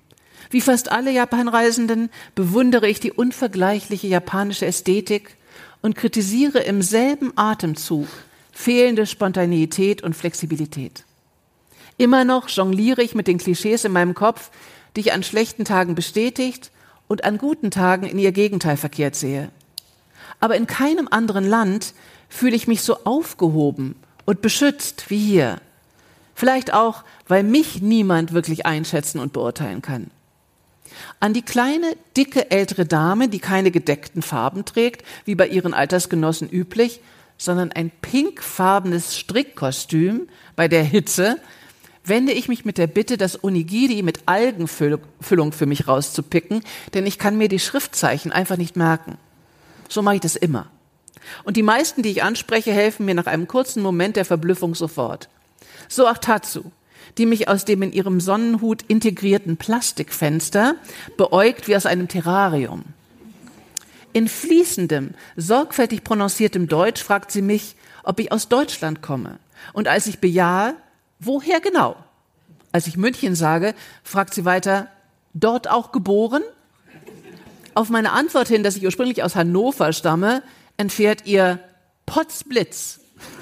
Wie 0.49 0.59
fast 0.59 0.91
alle 0.91 1.11
Japanreisenden 1.11 2.09
bewundere 2.35 2.89
ich 2.89 2.99
die 2.99 3.13
unvergleichliche 3.13 4.07
japanische 4.07 4.65
Ästhetik 4.65 5.37
und 5.81 5.95
kritisiere 5.95 6.59
im 6.59 6.81
selben 6.81 7.31
Atemzug 7.37 8.09
fehlende 8.55 9.05
Spontaneität 9.05 10.01
und 10.01 10.15
Flexibilität. 10.15 11.03
Immer 11.97 12.23
noch 12.23 12.47
jongliere 12.47 13.03
ich 13.03 13.13
mit 13.13 13.27
den 13.27 13.37
Klischees 13.37 13.83
in 13.83 13.91
meinem 13.91 14.15
Kopf, 14.15 14.49
die 14.95 15.01
ich 15.01 15.13
an 15.13 15.23
schlechten 15.23 15.65
Tagen 15.65 15.93
bestätigt 15.93 16.71
und 17.09 17.25
an 17.25 17.37
guten 17.37 17.69
Tagen 17.69 18.07
in 18.07 18.17
ihr 18.17 18.31
Gegenteil 18.31 18.77
verkehrt 18.77 19.15
sehe. 19.15 19.51
Aber 20.39 20.55
in 20.55 20.67
keinem 20.67 21.09
anderen 21.11 21.45
Land 21.45 21.93
fühle 22.29 22.55
ich 22.55 22.65
mich 22.65 22.81
so 22.81 23.03
aufgehoben 23.03 23.95
und 24.23 24.41
beschützt 24.41 25.09
wie 25.09 25.19
hier. 25.19 25.59
Vielleicht 26.33 26.73
auch, 26.73 27.03
weil 27.27 27.43
mich 27.43 27.81
niemand 27.81 28.31
wirklich 28.31 28.65
einschätzen 28.65 29.19
und 29.19 29.33
beurteilen 29.33 29.81
kann. 29.81 30.11
An 31.19 31.33
die 31.33 31.41
kleine, 31.41 31.97
dicke 32.15 32.51
ältere 32.51 32.85
Dame, 32.85 33.27
die 33.27 33.39
keine 33.39 33.69
gedeckten 33.69 34.21
Farben 34.21 34.63
trägt, 34.63 35.05
wie 35.25 35.35
bei 35.35 35.47
ihren 35.47 35.73
Altersgenossen 35.73 36.49
üblich, 36.49 37.01
sondern 37.37 37.71
ein 37.71 37.91
pinkfarbenes 38.01 39.17
Strickkostüm 39.17 40.27
bei 40.55 40.67
der 40.67 40.83
Hitze, 40.83 41.37
wende 42.03 42.31
ich 42.33 42.47
mich 42.47 42.65
mit 42.65 42.77
der 42.77 42.87
Bitte, 42.87 43.17
das 43.17 43.43
Onigiri 43.43 44.01
mit 44.03 44.19
Algenfüllung 44.27 45.51
für 45.51 45.65
mich 45.65 45.87
rauszupicken, 45.87 46.63
denn 46.93 47.05
ich 47.05 47.17
kann 47.17 47.37
mir 47.37 47.47
die 47.47 47.59
Schriftzeichen 47.59 48.31
einfach 48.31 48.57
nicht 48.57 48.75
merken. 48.75 49.17
So 49.89 50.01
mache 50.01 50.15
ich 50.15 50.21
das 50.21 50.35
immer. 50.35 50.67
Und 51.43 51.57
die 51.57 51.63
meisten, 51.63 52.03
die 52.03 52.09
ich 52.09 52.23
anspreche, 52.23 52.71
helfen 52.71 53.05
mir 53.05 53.15
nach 53.15 53.25
einem 53.25 53.47
kurzen 53.47 53.81
Moment 53.81 54.15
der 54.15 54.25
Verblüffung 54.25 54.75
sofort. 54.75 55.29
So 55.87 56.07
auch 56.07 56.17
Tatsu, 56.17 56.63
die 57.17 57.25
mich 57.25 57.47
aus 57.47 57.65
dem 57.65 57.81
in 57.81 57.91
ihrem 57.91 58.19
Sonnenhut 58.19 58.83
integrierten 58.83 59.57
Plastikfenster 59.57 60.75
beäugt 61.17 61.67
wie 61.67 61.75
aus 61.75 61.85
einem 61.85 62.07
Terrarium. 62.07 62.83
In 64.15 64.29
fließendem, 64.29 65.13
sorgfältig 65.35 66.05
prononciertem 66.05 66.69
Deutsch 66.69 67.03
fragt 67.03 67.33
sie 67.33 67.41
mich, 67.41 67.75
ob 68.01 68.17
ich 68.21 68.31
aus 68.31 68.47
Deutschland 68.47 69.01
komme. 69.01 69.39
Und 69.73 69.89
als 69.89 70.07
ich 70.07 70.19
bejahe, 70.19 70.75
woher 71.19 71.59
genau? 71.59 71.97
Als 72.71 72.87
ich 72.87 72.95
München 72.95 73.35
sage, 73.35 73.75
fragt 74.05 74.33
sie 74.33 74.45
weiter, 74.45 74.87
dort 75.33 75.69
auch 75.69 75.91
geboren? 75.91 76.43
Auf 77.73 77.89
meine 77.89 78.13
Antwort 78.13 78.47
hin, 78.47 78.63
dass 78.63 78.77
ich 78.77 78.85
ursprünglich 78.85 79.21
aus 79.21 79.35
Hannover 79.35 79.91
stamme, 79.91 80.43
entfährt 80.77 81.25
ihr 81.25 81.59
Potzblitz. 82.05 83.01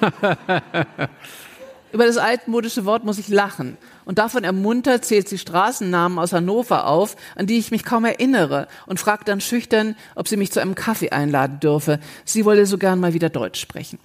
Über 1.94 2.06
das 2.06 2.16
altmodische 2.16 2.86
Wort 2.86 3.04
muss 3.04 3.18
ich 3.18 3.28
lachen. 3.28 3.78
Und 4.04 4.18
davon 4.18 4.42
ermuntert 4.42 5.04
zählt 5.04 5.28
sie 5.28 5.38
Straßennamen 5.38 6.18
aus 6.18 6.32
Hannover 6.32 6.88
auf, 6.88 7.14
an 7.36 7.46
die 7.46 7.56
ich 7.56 7.70
mich 7.70 7.84
kaum 7.84 8.04
erinnere, 8.04 8.66
und 8.86 8.98
fragt 8.98 9.28
dann 9.28 9.40
schüchtern, 9.40 9.94
ob 10.16 10.26
sie 10.26 10.36
mich 10.36 10.50
zu 10.50 10.58
einem 10.58 10.74
Kaffee 10.74 11.10
einladen 11.10 11.60
dürfe. 11.60 12.00
Sie 12.24 12.44
wolle 12.44 12.66
so 12.66 12.78
gern 12.78 12.98
mal 12.98 13.14
wieder 13.14 13.30
Deutsch 13.30 13.60
sprechen. 13.60 14.00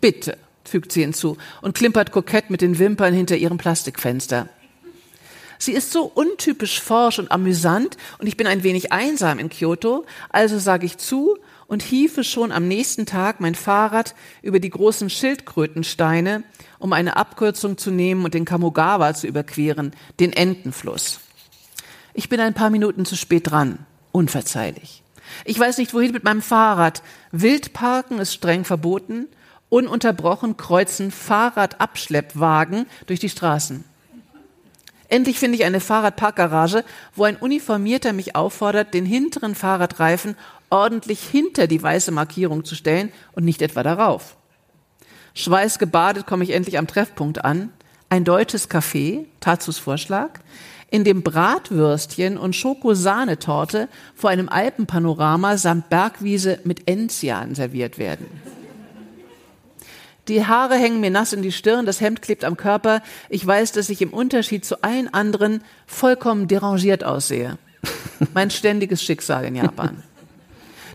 Bitte, 0.00 0.38
fügt 0.62 0.92
sie 0.92 1.00
hinzu 1.00 1.36
und 1.60 1.74
klimpert 1.74 2.12
kokett 2.12 2.50
mit 2.50 2.60
den 2.60 2.78
Wimpern 2.78 3.12
hinter 3.12 3.36
ihrem 3.36 3.58
Plastikfenster. 3.58 4.48
Sie 5.58 5.72
ist 5.72 5.90
so 5.90 6.04
untypisch 6.04 6.80
forsch 6.80 7.18
und 7.18 7.32
amüsant 7.32 7.96
und 8.18 8.28
ich 8.28 8.36
bin 8.36 8.46
ein 8.46 8.62
wenig 8.62 8.92
einsam 8.92 9.40
in 9.40 9.48
Kyoto, 9.48 10.06
also 10.30 10.60
sage 10.60 10.86
ich 10.86 10.98
zu 10.98 11.36
und 11.66 11.82
hiefe 11.82 12.24
schon 12.24 12.52
am 12.52 12.68
nächsten 12.68 13.06
Tag 13.06 13.40
mein 13.40 13.54
Fahrrad 13.54 14.14
über 14.42 14.60
die 14.60 14.70
großen 14.70 15.10
Schildkrötensteine, 15.10 16.42
um 16.84 16.92
eine 16.92 17.16
Abkürzung 17.16 17.78
zu 17.78 17.90
nehmen 17.90 18.26
und 18.26 18.34
den 18.34 18.44
Kamogawa 18.44 19.14
zu 19.14 19.26
überqueren, 19.26 19.92
den 20.20 20.34
Entenfluss. 20.34 21.18
Ich 22.12 22.28
bin 22.28 22.40
ein 22.40 22.52
paar 22.52 22.68
Minuten 22.68 23.06
zu 23.06 23.16
spät 23.16 23.50
dran, 23.50 23.78
unverzeihlich. 24.12 25.02
Ich 25.46 25.58
weiß 25.58 25.78
nicht, 25.78 25.94
wohin 25.94 26.12
mit 26.12 26.24
meinem 26.24 26.42
Fahrrad. 26.42 27.02
Wildparken 27.32 28.18
ist 28.18 28.34
streng 28.34 28.66
verboten. 28.66 29.28
Ununterbrochen 29.70 30.58
kreuzen 30.58 31.10
Fahrradabschleppwagen 31.10 32.84
durch 33.06 33.18
die 33.18 33.30
Straßen. 33.30 33.82
Endlich 35.08 35.38
finde 35.38 35.56
ich 35.56 35.64
eine 35.64 35.80
Fahrradparkgarage, 35.80 36.84
wo 37.14 37.24
ein 37.24 37.36
Uniformierter 37.36 38.12
mich 38.12 38.36
auffordert, 38.36 38.92
den 38.92 39.06
hinteren 39.06 39.54
Fahrradreifen 39.54 40.36
ordentlich 40.68 41.22
hinter 41.22 41.66
die 41.66 41.82
weiße 41.82 42.12
Markierung 42.12 42.66
zu 42.66 42.74
stellen 42.74 43.10
und 43.32 43.46
nicht 43.46 43.62
etwa 43.62 43.82
darauf. 43.82 44.36
Schweißgebadet 45.34 46.26
komme 46.26 46.44
ich 46.44 46.50
endlich 46.50 46.78
am 46.78 46.86
Treffpunkt 46.86 47.44
an. 47.44 47.70
Ein 48.08 48.24
deutsches 48.24 48.70
Café, 48.70 49.24
Tatsus 49.40 49.78
Vorschlag, 49.78 50.30
in 50.90 51.02
dem 51.02 51.22
Bratwürstchen 51.22 52.38
und 52.38 52.54
Schokosahnetorte 52.54 53.88
vor 54.14 54.30
einem 54.30 54.48
Alpenpanorama 54.48 55.56
samt 55.56 55.90
Bergwiese 55.90 56.60
mit 56.62 56.88
Enzian 56.88 57.56
serviert 57.56 57.98
werden. 57.98 58.26
Die 60.28 60.46
Haare 60.46 60.76
hängen 60.76 61.00
mir 61.00 61.10
nass 61.10 61.32
in 61.32 61.42
die 61.42 61.52
Stirn, 61.52 61.84
das 61.84 62.00
Hemd 62.00 62.22
klebt 62.22 62.44
am 62.44 62.56
Körper. 62.56 63.02
Ich 63.28 63.44
weiß, 63.44 63.72
dass 63.72 63.90
ich 63.90 64.00
im 64.00 64.10
Unterschied 64.14 64.64
zu 64.64 64.82
allen 64.82 65.12
anderen 65.12 65.62
vollkommen 65.86 66.48
derangiert 66.48 67.04
aussehe. 67.04 67.58
Mein 68.32 68.50
ständiges 68.50 69.02
Schicksal 69.02 69.44
in 69.44 69.56
Japan. 69.56 70.02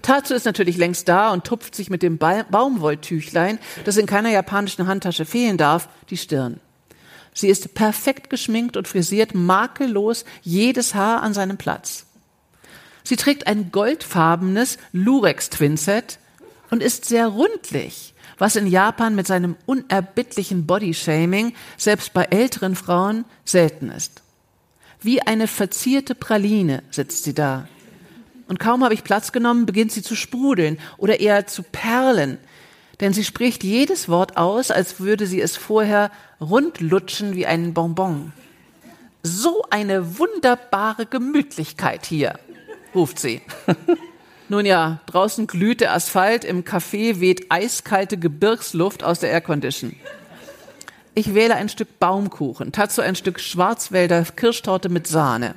Tatsu 0.09 0.33
ist 0.33 0.45
natürlich 0.45 0.77
längst 0.77 1.07
da 1.07 1.29
und 1.29 1.43
tupft 1.43 1.75
sich 1.75 1.91
mit 1.91 2.01
dem 2.01 2.17
ba 2.17 2.41
Baumwolltüchlein, 2.49 3.59
das 3.85 3.95
in 3.95 4.07
keiner 4.07 4.31
japanischen 4.31 4.87
Handtasche 4.87 5.23
fehlen 5.23 5.57
darf, 5.57 5.87
die 6.09 6.17
Stirn. 6.17 6.59
Sie 7.31 7.47
ist 7.47 7.75
perfekt 7.75 8.31
geschminkt 8.31 8.75
und 8.75 8.87
frisiert 8.87 9.35
makellos 9.35 10.25
jedes 10.41 10.95
Haar 10.95 11.21
an 11.21 11.35
seinem 11.35 11.57
Platz. 11.57 12.07
Sie 13.03 13.17
trägt 13.17 13.45
ein 13.45 13.71
goldfarbenes 13.71 14.79
Lurex 14.93 15.51
Twinset 15.51 16.17
und 16.71 16.81
ist 16.81 17.05
sehr 17.05 17.27
rundlich 17.27 18.15
was 18.39 18.55
in 18.55 18.67
Japan 18.67 19.15
mit 19.15 19.27
seinem 19.27 19.57
unerbittlichen 19.65 20.65
Bodyshaming 20.65 21.53
selbst 21.77 22.13
bei 22.13 22.23
älteren 22.23 22.77
Frauen 22.77 23.25
selten 23.43 23.91
ist. 23.91 24.23
Wie 25.01 25.21
eine 25.21 25.45
verzierte 25.47 26.15
Praline 26.15 26.81
sitzt 26.89 27.25
sie 27.25 27.33
da. 27.33 27.67
Und 28.49 28.59
kaum 28.59 28.83
habe 28.83 28.95
ich 28.95 29.03
Platz 29.03 29.31
genommen, 29.31 29.67
beginnt 29.67 29.91
sie 29.91 30.01
zu 30.01 30.15
sprudeln 30.15 30.79
oder 30.97 31.19
eher 31.19 31.45
zu 31.45 31.61
perlen, 31.61 32.39
denn 32.99 33.13
sie 33.13 33.23
spricht 33.23 33.63
jedes 33.63 34.09
Wort 34.09 34.37
aus, 34.37 34.71
als 34.71 34.99
würde 34.99 35.27
sie 35.27 35.39
es 35.39 35.55
vorher 35.55 36.09
rundlutschen 36.41 37.35
wie 37.35 37.45
einen 37.45 37.75
Bonbon. 37.75 38.33
So 39.21 39.63
eine 39.69 40.17
wunderbare 40.17 41.05
Gemütlichkeit 41.05 42.07
hier, 42.07 42.39
ruft 42.95 43.19
sie. 43.19 43.43
Nun 44.49 44.65
ja, 44.65 44.99
draußen 45.05 45.45
glüht 45.45 45.79
der 45.79 45.93
Asphalt, 45.93 46.43
im 46.43 46.63
Café 46.63 47.19
weht 47.19 47.51
eiskalte 47.51 48.17
Gebirgsluft 48.17 49.03
aus 49.03 49.19
der 49.19 49.29
Aircondition. 49.29 49.95
Ich 51.13 51.35
wähle 51.35 51.53
ein 51.53 51.69
Stück 51.69 51.99
Baumkuchen, 51.99 52.71
dazu 52.71 53.01
ein 53.01 53.15
Stück 53.15 53.39
Schwarzwälder 53.39 54.23
Kirschtorte 54.23 54.89
mit 54.89 55.05
Sahne. 55.05 55.53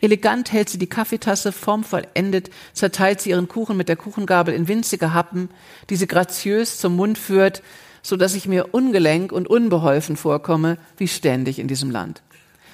Elegant 0.00 0.52
hält 0.52 0.68
sie 0.68 0.78
die 0.78 0.88
Kaffeetasse 0.88 1.52
formvollendet, 1.52 2.50
zerteilt 2.72 3.20
sie 3.20 3.30
ihren 3.30 3.48
Kuchen 3.48 3.76
mit 3.76 3.88
der 3.88 3.96
Kuchengabel 3.96 4.54
in 4.54 4.68
winzige 4.68 5.12
Happen, 5.12 5.50
die 5.90 5.96
sie 5.96 6.06
graziös 6.06 6.78
zum 6.78 6.96
Mund 6.96 7.18
führt, 7.18 7.62
so 8.02 8.16
dass 8.16 8.34
ich 8.34 8.48
mir 8.48 8.74
ungelenk 8.74 9.30
und 9.30 9.48
unbeholfen 9.48 10.16
vorkomme, 10.16 10.78
wie 10.96 11.08
ständig 11.08 11.58
in 11.58 11.68
diesem 11.68 11.90
Land. 11.90 12.22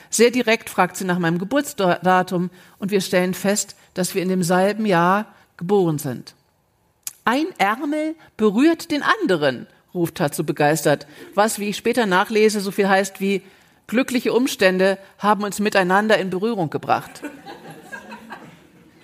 Sehr 0.09 0.31
direkt 0.31 0.71
fragt 0.71 0.97
sie 0.97 1.05
nach 1.05 1.19
meinem 1.19 1.39
Geburtsdatum 1.39 2.51
und 2.79 2.91
wir 2.91 3.01
stellen 3.01 3.35
fest, 3.35 3.77
dass 3.95 4.15
wir 4.15 4.23
in 4.23 4.29
demselben 4.29 4.87
Jahr 4.87 5.27
geboren 5.57 5.99
sind. 5.99 6.35
Ein 7.25 7.47
Ärmel 7.59 8.15
berührt 8.37 8.93
den 8.93 9.03
anderen, 9.03 9.67
ruft 9.93 10.15
Tatsu 10.15 10.45
begeistert, 10.45 11.09
was, 11.35 11.59
wie 11.59 11.71
ich 11.71 11.77
später 11.77 12.07
nachlese, 12.07 12.61
so 12.61 12.71
viel 12.71 12.89
heißt 12.89 13.21
wie 13.21 13.43
glückliche 13.87 14.33
Umstände 14.33 14.99
haben 15.19 15.45
uns 15.45 15.61
miteinander 15.61 16.19
in 16.19 16.31
Berührung 16.31 16.71
gebracht. 16.71 17.23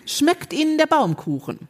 Schmeckt 0.06 0.52
Ihnen 0.52 0.78
der 0.78 0.86
Baumkuchen? 0.86 1.68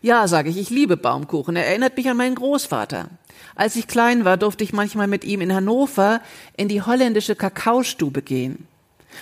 Ja, 0.00 0.28
sage 0.28 0.50
ich, 0.50 0.58
ich 0.58 0.70
liebe 0.70 0.96
Baumkuchen. 0.96 1.56
Er 1.56 1.66
erinnert 1.66 1.96
mich 1.96 2.08
an 2.08 2.16
meinen 2.16 2.36
Großvater. 2.36 3.08
Als 3.54 3.76
ich 3.76 3.88
klein 3.88 4.24
war, 4.24 4.36
durfte 4.36 4.64
ich 4.64 4.72
manchmal 4.72 5.08
mit 5.08 5.24
ihm 5.24 5.40
in 5.40 5.52
Hannover 5.52 6.20
in 6.56 6.68
die 6.68 6.82
holländische 6.82 7.34
Kakaostube 7.34 8.22
gehen. 8.22 8.66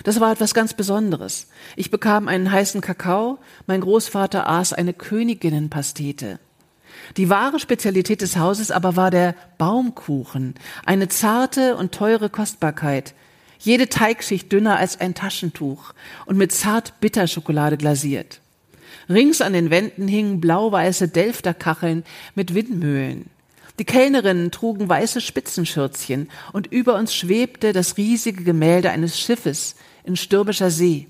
Das 0.05 0.21
war 0.21 0.33
etwas 0.33 0.53
ganz 0.53 0.75
Besonderes. 0.75 1.49
Ich 1.75 1.91
bekam 1.91 2.29
einen 2.29 2.51
heißen 2.51 2.81
Kakao, 2.81 3.39
mein 3.67 3.81
Großvater 3.81 4.49
aß 4.49 4.75
eine 4.75 4.93
Königinnenpastete. 4.93 6.39
Die 7.17 7.29
wahre 7.31 7.61
Spezialität 7.61 8.21
des 8.21 8.37
Hauses 8.37 8.71
aber 8.71 8.97
war 8.97 9.11
der 9.11 9.35
Baumkuchen, 9.59 10.55
eine 10.85 11.09
zarte 11.09 11.77
und 11.77 11.93
teure 11.93 12.31
Kostbarkeit, 12.31 13.15
jede 13.59 13.89
Teigschicht 13.89 14.53
dünner 14.53 14.77
als 14.77 15.01
ein 15.01 15.15
Taschentuch 15.15 15.93
und 16.27 16.37
mit 16.37 16.53
zart 16.53 17.01
Bitterschokolade 17.01 17.77
glasiert. 17.77 18.41
Rings 19.09 19.41
an 19.41 19.53
den 19.53 19.71
Wänden 19.71 20.09
hingen 20.09 20.41
blau-weiße 20.41 21.09
Delfterkacheln 21.09 22.05
mit 22.35 22.55
Windmühlen. 22.55 23.31
Die 23.79 23.85
Kellnerinnen 23.85 24.51
trugen 24.51 24.89
weiße 24.89 25.21
Spitzenschürzchen 25.21 26.31
und 26.53 26.67
über 26.69 26.95
uns 26.97 27.15
schwebte 27.15 27.73
das 27.73 27.97
riesige 27.97 28.43
Gemälde 28.43 28.91
eines 28.91 29.21
Schiffes 29.21 29.77
in 30.05 30.17
stürmischer 30.17 30.71
See. 30.71 31.09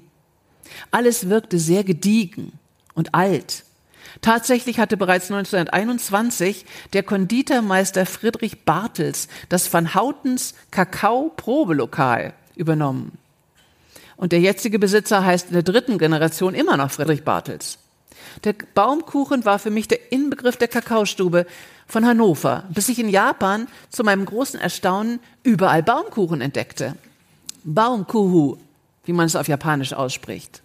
Alles 0.90 1.28
wirkte 1.28 1.59
sehr 1.59 1.85
gediegen 1.85 2.52
und 2.94 3.14
alt. 3.14 3.65
Tatsächlich 4.22 4.79
hatte 4.79 4.96
bereits 4.96 5.31
1921 5.31 6.64
der 6.92 7.02
Konditormeister 7.02 8.07
Friedrich 8.07 8.64
Bartels 8.64 9.29
das 9.48 9.72
Van 9.72 9.94
Houtens 9.94 10.55
Kakao-Probelokal 10.70 12.33
übernommen. 12.57 13.18
Und 14.16 14.33
der 14.33 14.40
jetzige 14.40 14.79
Besitzer 14.79 15.24
heißt 15.24 15.48
in 15.48 15.55
der 15.55 15.62
dritten 15.62 15.98
Generation 15.98 16.55
immer 16.55 16.76
noch 16.76 16.90
Friedrich 16.90 17.24
Bartels. 17.24 17.79
Der 18.44 18.55
Baumkuchen 18.74 19.44
war 19.44 19.59
für 19.59 19.70
mich 19.70 19.88
der 19.88 20.12
Inbegriff 20.12 20.57
der 20.57 20.68
Kakaostube 20.68 21.46
von 21.87 22.07
Hannover, 22.07 22.64
bis 22.70 22.88
ich 22.88 22.98
in 22.98 23.09
Japan 23.09 23.68
zu 23.90 24.05
meinem 24.05 24.24
großen 24.24 24.59
Erstaunen 24.59 25.20
überall 25.42 25.83
Baumkuchen 25.83 26.40
entdeckte. 26.40 26.96
Baumkuhu, 27.64 28.57
wie 29.05 29.12
man 29.12 29.26
es 29.26 29.37
auf 29.37 29.48
Japanisch 29.48 29.92
ausspricht. 29.92 30.62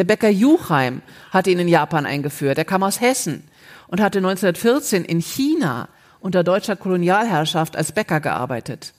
Der 0.00 0.04
Bäcker 0.04 0.30
Juchheim 0.30 1.02
hatte 1.30 1.50
ihn 1.50 1.58
in 1.58 1.68
Japan 1.68 2.06
eingeführt. 2.06 2.56
Er 2.56 2.64
kam 2.64 2.82
aus 2.82 3.02
Hessen 3.02 3.44
und 3.86 4.00
hatte 4.00 4.20
1914 4.20 5.04
in 5.04 5.20
China 5.20 5.90
unter 6.20 6.42
deutscher 6.42 6.74
Kolonialherrschaft 6.74 7.76
als 7.76 7.92
Bäcker 7.92 8.18
gearbeitet. 8.20 8.94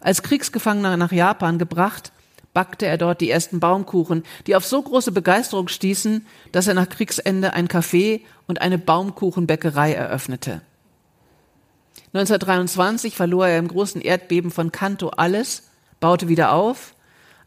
Als 0.00 0.22
Kriegsgefangener 0.22 0.96
nach 0.96 1.12
Japan 1.12 1.58
gebracht, 1.58 2.12
backte 2.54 2.86
er 2.86 2.96
dort 2.96 3.20
die 3.20 3.30
ersten 3.30 3.60
Baumkuchen, 3.60 4.24
die 4.46 4.56
auf 4.56 4.64
so 4.64 4.80
große 4.80 5.12
Begeisterung 5.12 5.68
stießen, 5.68 6.26
dass 6.50 6.66
er 6.66 6.72
nach 6.72 6.88
Kriegsende 6.88 7.52
ein 7.52 7.68
Café 7.68 8.22
und 8.46 8.62
eine 8.62 8.78
Baumkuchenbäckerei 8.78 9.92
eröffnete. 9.92 10.62
1923 12.14 13.16
verlor 13.16 13.48
er 13.48 13.58
im 13.58 13.68
großen 13.68 14.00
Erdbeben 14.00 14.50
von 14.50 14.72
Kanto 14.72 15.10
alles, 15.10 15.64
baute 16.00 16.28
wieder 16.28 16.54
auf, 16.54 16.94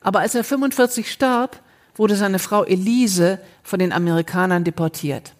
aber 0.01 0.19
als 0.19 0.35
er 0.35 0.43
45 0.43 1.11
starb, 1.11 1.64
wurde 1.95 2.15
seine 2.15 2.39
Frau 2.39 2.63
Elise 2.63 3.39
von 3.63 3.79
den 3.79 3.91
Amerikanern 3.91 4.63
deportiert. 4.63 5.33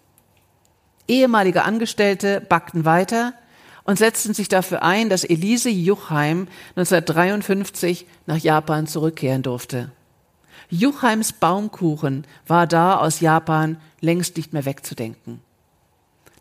Ehemalige 1.08 1.64
Angestellte 1.64 2.40
backten 2.40 2.84
weiter, 2.84 3.34
und 3.86 3.98
setzten 3.98 4.34
sich 4.34 4.48
dafür 4.48 4.82
ein, 4.82 5.08
dass 5.08 5.24
Elise 5.24 5.70
Juchheim 5.70 6.48
1953 6.74 8.06
nach 8.26 8.36
Japan 8.36 8.86
zurückkehren 8.86 9.42
durfte. 9.42 9.92
Juchheims 10.68 11.32
Baumkuchen 11.32 12.26
war 12.48 12.66
da 12.66 12.96
aus 12.96 13.20
Japan 13.20 13.80
längst 14.00 14.36
nicht 14.36 14.52
mehr 14.52 14.64
wegzudenken. 14.64 15.40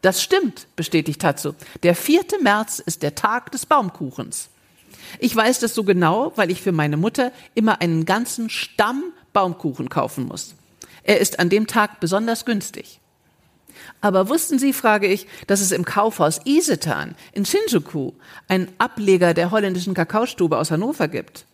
Das 0.01 0.21
stimmt, 0.21 0.67
bestätigt 0.75 1.21
Tatsu. 1.21 1.54
Der 1.84 1.95
4. 1.95 2.23
März 2.41 2.80
ist 2.80 3.04
der 3.04 3.15
Tag 3.15 3.51
des 3.51 3.67
Baumkuchens. 3.67 4.49
Ich 5.19 5.36
weiß 5.36 5.60
das 5.60 5.75
so 5.75 5.84
genau, 5.84 6.34
weil 6.36 6.49
ich 6.49 6.62
für 6.62 6.71
meine 6.71 6.97
Mutter 6.97 7.32
immer 7.54 7.80
einen 7.82 8.06
ganzen 8.06 8.49
Stamm 8.49 9.04
Baumkuchen 9.36 9.89
kaufen 9.89 10.26
muss. 10.26 10.56
Er 11.04 11.19
ist 11.19 11.38
an 11.39 11.50
dem 11.50 11.67
Tag 11.67 12.00
besonders 12.00 12.45
günstig. 12.45 13.00
Aber 14.02 14.30
wussten 14.30 14.58
Sie, 14.58 14.74
frage 14.74 15.08
ich, 15.08 15.28
dass 15.48 15.62
es 15.62 15.71
im 15.71 15.86
Kaufhaus 15.86 16.39
Isetan 16.45 17.15
in 17.34 17.45
Shinjuku 17.45 18.13
einen 18.48 18.71
Ableger 18.78 19.34
der 19.34 19.52
holländischen 19.52 19.93
Kakaostube 19.93 20.58
aus 20.58 20.71
Hannover 20.71 21.08
gibt? 21.08 21.45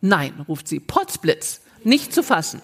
Nein, 0.00 0.44
ruft 0.46 0.68
sie, 0.68 0.78
Potzblitz, 0.78 1.60
nicht 1.82 2.14
zu 2.14 2.22
fassen. 2.22 2.62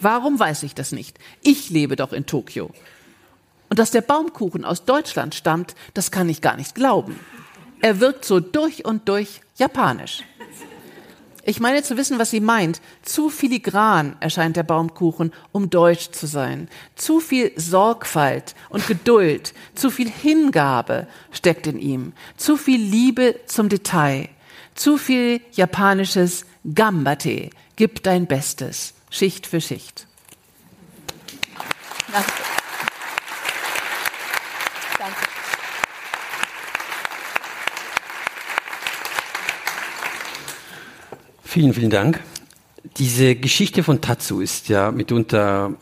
Warum 0.00 0.38
weiß 0.38 0.62
ich 0.62 0.74
das 0.74 0.92
nicht? 0.92 1.18
Ich 1.42 1.68
lebe 1.68 1.96
doch 1.96 2.14
in 2.14 2.24
Tokio. 2.24 2.70
Und 3.68 3.78
dass 3.78 3.90
der 3.90 4.00
Baumkuchen 4.00 4.64
aus 4.64 4.84
Deutschland 4.86 5.34
stammt, 5.34 5.74
das 5.92 6.10
kann 6.10 6.28
ich 6.28 6.40
gar 6.40 6.56
nicht 6.56 6.74
glauben. 6.74 7.20
Er 7.82 8.00
wirkt 8.00 8.24
so 8.24 8.40
durch 8.40 8.84
und 8.84 9.08
durch 9.08 9.42
japanisch. 9.56 10.24
Ich 11.50 11.58
meine 11.58 11.82
zu 11.82 11.96
wissen, 11.96 12.20
was 12.20 12.30
sie 12.30 12.38
meint. 12.38 12.80
Zu 13.02 13.28
filigran 13.28 14.16
erscheint 14.20 14.56
der 14.56 14.62
Baumkuchen, 14.62 15.32
um 15.50 15.68
deutsch 15.68 16.12
zu 16.12 16.28
sein. 16.28 16.68
Zu 16.94 17.18
viel 17.18 17.50
Sorgfalt 17.56 18.54
und 18.68 18.86
Geduld, 18.86 19.52
zu 19.74 19.90
viel 19.90 20.08
Hingabe 20.08 21.08
steckt 21.32 21.66
in 21.66 21.80
ihm. 21.80 22.12
Zu 22.36 22.56
viel 22.56 22.80
Liebe 22.80 23.34
zum 23.46 23.68
Detail. 23.68 24.28
Zu 24.76 24.96
viel 24.96 25.40
japanisches 25.50 26.46
Gambate. 26.72 27.50
Gib 27.74 28.04
dein 28.04 28.28
Bestes. 28.28 28.94
Schicht 29.10 29.48
für 29.48 29.60
Schicht. 29.60 30.06
Danke. 32.12 32.59
Vielen, 41.50 41.74
vielen 41.74 41.90
Dank. 41.90 42.20
Diese 42.96 43.34
Geschichte 43.34 43.82
von 43.82 44.00
Tatsu 44.00 44.40
ist 44.40 44.68
ja 44.68 44.92
mitunter 44.92 45.74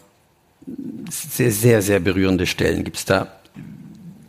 sehr, 1.10 1.52
sehr, 1.52 1.82
sehr 1.82 2.00
berührende 2.00 2.46
Stellen. 2.46 2.84
Gibt 2.84 2.96
es 2.96 3.04
da 3.04 3.34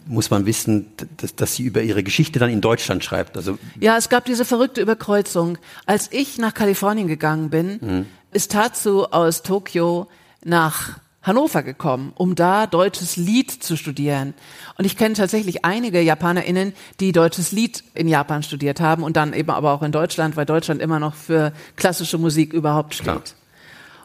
muss 0.05 0.31
man 0.31 0.45
wissen, 0.45 0.87
dass, 1.15 1.35
dass, 1.35 1.55
sie 1.55 1.63
über 1.63 1.81
ihre 1.81 2.03
Geschichte 2.03 2.39
dann 2.39 2.49
in 2.49 2.59
Deutschland 2.59 3.05
schreibt. 3.05 3.37
Also 3.37 3.57
ja, 3.79 3.95
es 3.95 4.09
gab 4.09 4.25
diese 4.25 4.43
verrückte 4.43 4.81
Überkreuzung. 4.81 5.57
Als 5.85 6.11
ich 6.11 6.39
nach 6.39 6.53
Kalifornien 6.53 7.07
gegangen 7.07 7.49
bin, 7.49 7.79
mhm. 7.79 8.05
ist 8.33 8.51
Tatsu 8.51 9.05
aus 9.05 9.41
Tokio 9.41 10.09
nach 10.43 10.99
Hannover 11.21 11.63
gekommen, 11.63 12.13
um 12.15 12.35
da 12.35 12.65
deutsches 12.65 13.17
Lied 13.17 13.51
zu 13.51 13.75
studieren. 13.75 14.33
Und 14.77 14.85
ich 14.85 14.95
kenne 14.95 15.15
tatsächlich 15.15 15.65
einige 15.65 16.01
JapanerInnen, 16.01 16.73
die 16.99 17.11
deutsches 17.11 17.51
Lied 17.51 17.83
in 17.93 18.07
Japan 18.07 18.41
studiert 18.41 18.79
haben 18.79 19.03
und 19.03 19.17
dann 19.17 19.33
eben 19.33 19.49
aber 19.49 19.73
auch 19.73 19.81
in 19.81 19.91
Deutschland, 19.91 20.37
weil 20.37 20.45
Deutschland 20.45 20.81
immer 20.81 20.99
noch 20.99 21.15
für 21.15 21.51
klassische 21.75 22.17
Musik 22.17 22.53
überhaupt 22.53 22.93
steht. 22.93 23.05
Klar. 23.05 23.23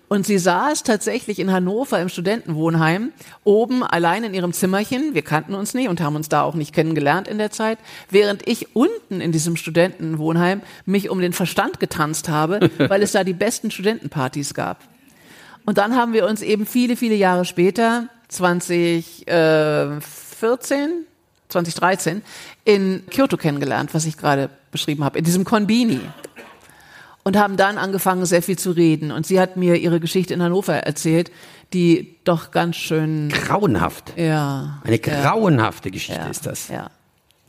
Und 0.09 0.27
sie 0.27 0.39
saß 0.39 0.83
tatsächlich 0.83 1.39
in 1.39 1.51
Hannover 1.51 2.01
im 2.01 2.09
Studentenwohnheim, 2.09 3.13
oben 3.43 3.83
allein 3.83 4.23
in 4.23 4.35
ihrem 4.35 4.53
Zimmerchen. 4.53 5.15
Wir 5.15 5.23
kannten 5.23 5.55
uns 5.55 5.73
nicht 5.73 5.89
und 5.89 6.01
haben 6.01 6.15
uns 6.15 6.29
da 6.29 6.43
auch 6.43 6.55
nicht 6.55 6.75
kennengelernt 6.75 7.27
in 7.27 7.39
der 7.39 7.51
Zeit, 7.51 7.79
während 8.11 8.47
ich 8.47 8.77
unten 8.77 9.21
in 9.21 9.33
diesem 9.33 9.57
Studentenwohnheim 9.57 10.61
mich 10.85 11.09
um 11.09 11.21
den 11.21 11.33
Verstand 11.33 11.81
getanzt 11.81 12.29
habe, 12.29 12.71
weil 12.79 13.03
es 13.03 13.13
da 13.13 13.25
die 13.25 13.33
besten 13.33 13.71
Studentenpartys 13.71 14.53
gab. 14.53 14.79
Und 15.65 15.79
dann 15.79 15.97
haben 15.97 16.13
wir 16.13 16.27
uns 16.27 16.43
eben 16.43 16.67
viele, 16.67 16.97
viele 16.97 17.15
Jahre 17.15 17.45
später, 17.45 18.09
2014, 18.29 21.07
2013, 21.49 22.23
in 22.65 23.05
Kyoto 23.11 23.37
kennengelernt, 23.37 23.95
was 23.95 24.05
ich 24.05 24.17
gerade 24.17 24.51
beschrieben 24.71 25.05
habe, 25.05 25.19
in 25.19 25.25
diesem 25.25 25.45
Konbini. 25.45 26.01
Und 27.23 27.39
haben 27.39 27.57
dann 27.57 27.79
angefangen, 27.79 28.27
sehr 28.27 28.43
viel 28.43 28.59
zu 28.59 28.73
reden. 28.73 29.11
Und 29.11 29.27
sie 29.27 29.41
hat 29.41 29.57
mir 29.57 29.77
ihre 29.77 29.99
Geschichte 29.99 30.35
in 30.35 30.43
Hannover 30.43 30.75
erzählt, 30.75 31.33
die 31.73 32.17
doch 32.25 32.51
ganz 32.51 32.77
schön. 32.77 33.31
Grauenhaft. 33.31 34.13
Ja. 34.19 34.83
Eine 34.85 34.99
grauenhafte 34.99 35.89
ja, 35.89 35.93
Geschichte 35.93 36.21
ja, 36.21 36.29
ist 36.29 36.45
das. 36.45 36.69
Ja. 36.69 36.91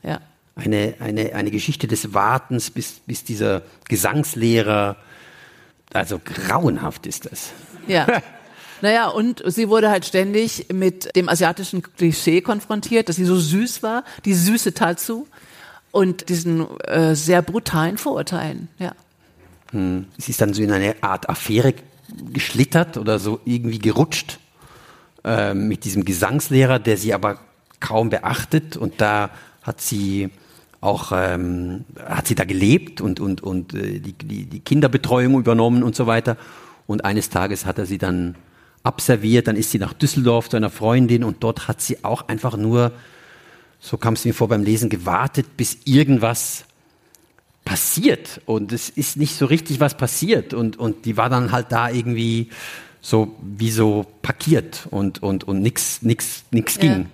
Ja. 0.01 0.21
Eine, 0.55 0.93
eine, 0.99 1.35
eine 1.35 1.51
Geschichte 1.51 1.87
des 1.87 2.13
Wartens, 2.13 2.71
bis, 2.71 3.01
bis 3.05 3.25
dieser 3.25 3.63
Gesangslehrer. 3.89 4.95
Also 5.91 6.21
grauenhaft 6.23 7.05
ist 7.05 7.29
das. 7.29 7.51
Ja. 7.87 8.07
Naja, 8.81 9.07
und 9.07 9.41
sie 9.47 9.69
wurde 9.69 9.89
halt 9.89 10.05
ständig 10.05 10.67
mit 10.71 11.15
dem 11.15 11.29
asiatischen 11.29 11.81
Klischee 11.81 12.41
konfrontiert, 12.41 13.07
dass 13.07 13.15
sie 13.15 13.25
so 13.25 13.37
süß 13.37 13.81
war, 13.83 14.03
die 14.25 14.33
süße 14.33 14.73
Tatsu 14.73 15.25
und 15.91 16.27
diesen 16.27 16.67
äh, 16.81 17.15
sehr 17.15 17.41
brutalen 17.41 17.97
Vorurteilen, 17.97 18.67
ja. 18.77 18.91
Hm. 19.71 20.07
Sie 20.17 20.31
ist 20.31 20.41
dann 20.41 20.53
so 20.53 20.61
in 20.61 20.71
eine 20.71 21.01
Art 21.01 21.29
Affäre 21.29 21.73
geschlittert 22.31 22.97
oder 22.97 23.17
so 23.17 23.39
irgendwie 23.45 23.79
gerutscht 23.79 24.39
äh, 25.23 25.53
mit 25.53 25.85
diesem 25.85 26.05
Gesangslehrer, 26.05 26.77
der 26.77 26.97
sie 26.97 27.13
aber 27.13 27.39
kaum 27.79 28.09
beachtet 28.09 28.77
und 28.77 29.01
da 29.01 29.31
hat 29.63 29.81
sie 29.81 30.29
auch 30.81 31.11
ähm, 31.13 31.85
hat 31.97 32.27
sie 32.27 32.35
da 32.35 32.43
gelebt 32.43 33.01
und 33.01 33.19
und 33.19 33.41
und 33.41 33.73
äh, 33.73 33.99
die, 33.99 34.13
die, 34.13 34.45
die 34.45 34.59
Kinderbetreuung 34.59 35.39
übernommen 35.39 35.81
und 35.81 35.95
so 35.95 36.05
weiter 36.05 36.37
und 36.87 37.05
eines 37.05 37.29
Tages 37.29 37.65
hat 37.65 37.77
er 37.77 37.85
sie 37.85 37.97
dann 37.97 38.35
abserviert, 38.83 39.47
dann 39.47 39.55
ist 39.55 39.71
sie 39.71 39.79
nach 39.79 39.93
Düsseldorf 39.93 40.49
zu 40.49 40.57
einer 40.57 40.69
Freundin 40.69 41.23
und 41.23 41.43
dort 41.43 41.67
hat 41.67 41.81
sie 41.81 42.03
auch 42.03 42.27
einfach 42.27 42.55
nur, 42.55 42.91
so 43.79 43.97
kam 43.97 44.13
es 44.13 44.25
mir 44.25 44.33
vor 44.33 44.47
beim 44.47 44.63
Lesen, 44.63 44.89
gewartet, 44.89 45.57
bis 45.57 45.79
irgendwas 45.85 46.65
passiert. 47.65 48.41
Und 48.45 48.71
es 48.71 48.89
ist 48.89 49.17
nicht 49.17 49.35
so 49.35 49.47
richtig 49.47 49.79
was 49.79 49.97
passiert. 49.97 50.53
Und, 50.53 50.77
und 50.77 51.05
die 51.05 51.17
war 51.17 51.29
dann 51.29 51.51
halt 51.51 51.71
da 51.71 51.89
irgendwie 51.89 52.49
so 53.01 53.35
wie 53.41 53.71
so 53.71 54.05
parkiert 54.21 54.87
und, 54.91 55.21
und, 55.21 55.43
und 55.43 55.61
nix, 55.61 56.01
nix, 56.01 56.43
nix 56.51 56.79
ging. 56.79 56.91
Ja. 56.91 57.05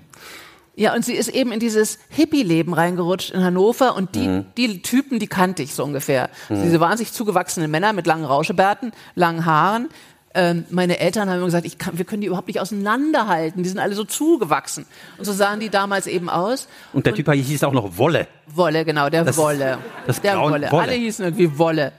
Ja, 0.75 0.95
und 0.95 1.03
sie 1.03 1.13
ist 1.13 1.27
eben 1.27 1.51
in 1.51 1.59
dieses 1.59 1.99
Hippie-Leben 2.09 2.73
reingerutscht 2.73 3.31
in 3.31 3.43
Hannover 3.43 3.95
und 3.95 4.15
die, 4.15 4.27
mhm. 4.27 4.45
die 4.55 4.81
Typen, 4.81 5.19
die 5.19 5.27
kannte 5.27 5.63
ich 5.63 5.75
so 5.75 5.83
ungefähr. 5.83 6.29
Mhm. 6.49 6.63
Diese 6.63 6.79
wahnsinnig 6.79 7.11
zugewachsenen 7.11 7.69
Männer 7.69 7.91
mit 7.91 8.07
langen 8.07 8.23
Rauschebärten, 8.23 8.93
langen 9.15 9.45
Haaren. 9.45 9.89
Ähm, 10.33 10.63
meine 10.69 10.99
Eltern 10.99 11.29
haben 11.29 11.37
immer 11.37 11.45
gesagt, 11.45 11.65
ich 11.65 11.77
kann, 11.77 11.97
wir 11.97 12.05
können 12.05 12.21
die 12.21 12.27
überhaupt 12.27 12.47
nicht 12.47 12.61
auseinanderhalten. 12.61 13.63
Die 13.63 13.69
sind 13.69 13.79
alle 13.79 13.95
so 13.95 14.05
zugewachsen. 14.05 14.85
Und 15.17 15.25
so 15.25 15.33
sahen 15.33 15.59
die 15.59 15.69
damals 15.69 16.07
eben 16.07 16.29
aus. 16.29 16.69
Und 16.93 17.05
der 17.05 17.11
und, 17.13 17.17
Typ 17.17 17.33
hieß 17.33 17.65
auch 17.65 17.73
noch 17.73 17.97
Wolle. 17.97 18.27
Wolle, 18.47 18.85
genau, 18.85 19.09
der 19.09 19.25
das, 19.25 19.35
Wolle. 19.35 19.77
Das 20.07 20.21
der 20.21 20.39
Wolle. 20.39 20.71
Wolle. 20.71 20.83
Alle 20.83 20.93
hießen 20.93 21.25
irgendwie 21.25 21.57
Wolle. 21.57 21.91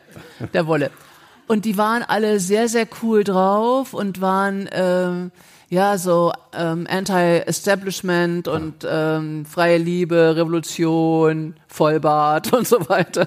Der 0.54 0.66
Wolle. 0.66 0.90
Und 1.46 1.66
die 1.66 1.76
waren 1.76 2.02
alle 2.02 2.40
sehr, 2.40 2.68
sehr 2.68 2.86
cool 3.02 3.22
drauf 3.22 3.92
und 3.92 4.22
waren... 4.22 4.66
Ähm, 4.72 5.30
ja, 5.72 5.96
so 5.96 6.34
ähm, 6.52 6.86
Anti-Establishment 6.86 8.46
und 8.46 8.86
ähm, 8.86 9.46
freie 9.46 9.78
Liebe, 9.78 10.36
Revolution, 10.36 11.54
Vollbart 11.66 12.52
und 12.56 12.68
so 12.68 12.90
weiter. 12.90 13.26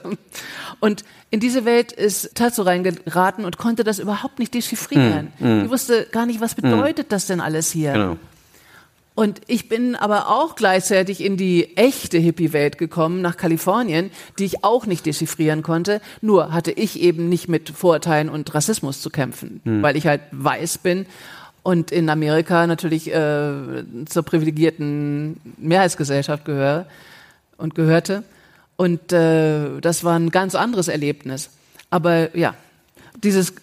Und 0.79 1.03
in 1.31 1.39
diese 1.39 1.65
Welt 1.65 1.91
ist 1.91 2.35
Tatsu 2.35 2.61
reingeraten 2.61 3.45
und 3.45 3.57
konnte 3.57 3.83
das 3.83 3.97
überhaupt 3.97 4.37
nicht 4.37 4.53
dechiffrieren. 4.53 5.33
Mm, 5.39 5.47
mm. 5.47 5.63
Die 5.63 5.69
wusste 5.71 6.05
gar 6.11 6.27
nicht, 6.27 6.39
was 6.39 6.53
bedeutet 6.53 7.07
mm. 7.07 7.09
das 7.09 7.25
denn 7.25 7.41
alles 7.41 7.71
hier. 7.71 7.93
Genau. 7.93 8.17
Und 9.15 9.41
ich 9.47 9.67
bin 9.67 9.95
aber 9.95 10.27
auch 10.27 10.55
gleichzeitig 10.55 11.23
in 11.23 11.37
die 11.37 11.75
echte 11.77 12.19
Hippie-Welt 12.19 12.77
gekommen, 12.77 13.21
nach 13.21 13.37
Kalifornien, 13.37 14.11
die 14.37 14.45
ich 14.45 14.63
auch 14.63 14.85
nicht 14.85 15.07
dechiffrieren 15.07 15.63
konnte. 15.63 15.99
Nur 16.21 16.53
hatte 16.53 16.71
ich 16.71 17.01
eben 17.01 17.27
nicht 17.27 17.49
mit 17.49 17.71
Vorurteilen 17.71 18.29
und 18.29 18.53
Rassismus 18.53 19.01
zu 19.01 19.09
kämpfen, 19.09 19.61
hm. 19.63 19.81
weil 19.81 19.95
ich 19.95 20.05
halt 20.05 20.21
weiß 20.31 20.77
bin 20.77 21.07
und 21.65 21.91
in 21.91 22.11
Amerika 22.11 22.67
natürlich 22.67 23.11
äh, 23.11 23.51
zur 24.05 24.21
privilegierten 24.21 25.37
Mehrheitsgesellschaft 25.57 26.45
gehöre 26.45 26.85
und 27.57 27.73
gehörte. 27.73 28.23
Und 28.75 29.11
äh, 29.11 29.81
das 29.81 30.03
war 30.03 30.15
ein 30.15 30.29
ganz 30.29 30.53
anderes 30.53 30.89
Erlebnis. 30.89 31.49
Aber 31.89 32.37
ja, 32.37 32.53
dieses 33.23 33.55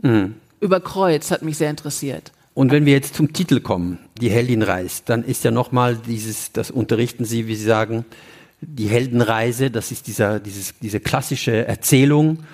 mhm. 0.00 0.36
Überkreuz 0.60 1.32
hat 1.32 1.42
mich 1.42 1.56
sehr 1.56 1.70
interessiert. 1.70 2.30
Und 2.54 2.70
wenn 2.70 2.86
wir 2.86 2.92
jetzt 2.92 3.16
zum 3.16 3.32
Titel 3.32 3.58
kommen, 3.58 3.98
die 4.20 4.30
Heldin 4.30 4.62
reist, 4.62 5.08
dann 5.08 5.24
ist 5.24 5.42
ja 5.42 5.50
nochmal 5.50 5.96
dieses, 5.96 6.52
das 6.52 6.70
unterrichten 6.70 7.24
Sie, 7.24 7.48
wie 7.48 7.56
Sie 7.56 7.64
sagen, 7.64 8.04
die 8.60 8.86
Heldenreise, 8.86 9.72
das 9.72 9.90
ist 9.90 10.06
dieser, 10.06 10.38
dieses, 10.38 10.74
diese 10.78 11.00
klassische 11.00 11.66
Erzählung 11.66 12.44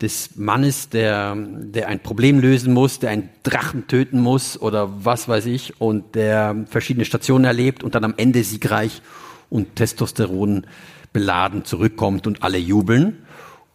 des 0.00 0.36
Mannes, 0.36 0.88
der, 0.88 1.36
der 1.36 1.88
ein 1.88 2.00
Problem 2.00 2.40
lösen 2.40 2.72
muss, 2.74 2.98
der 2.98 3.10
einen 3.10 3.28
Drachen 3.42 3.86
töten 3.86 4.20
muss 4.20 4.60
oder 4.60 5.04
was 5.04 5.28
weiß 5.28 5.46
ich 5.46 5.80
und 5.80 6.14
der 6.14 6.64
verschiedene 6.68 7.04
Stationen 7.04 7.44
erlebt 7.44 7.84
und 7.84 7.94
dann 7.94 8.04
am 8.04 8.14
Ende 8.16 8.42
siegreich 8.42 9.02
und 9.50 9.76
Testosteron 9.76 10.66
beladen 11.12 11.64
zurückkommt 11.64 12.26
und 12.26 12.42
alle 12.42 12.58
jubeln. 12.58 13.24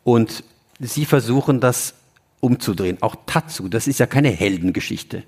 Und 0.04 0.44
sie 0.80 1.06
versuchen 1.06 1.60
das 1.60 1.96
umzudrehen. 2.42 2.98
Auch 3.02 3.16
Tatsu, 3.26 3.70
das 3.70 3.88
ist 3.88 4.00
ja 4.00 4.06
keine 4.06 4.30
Heldengeschichte. 4.30 5.24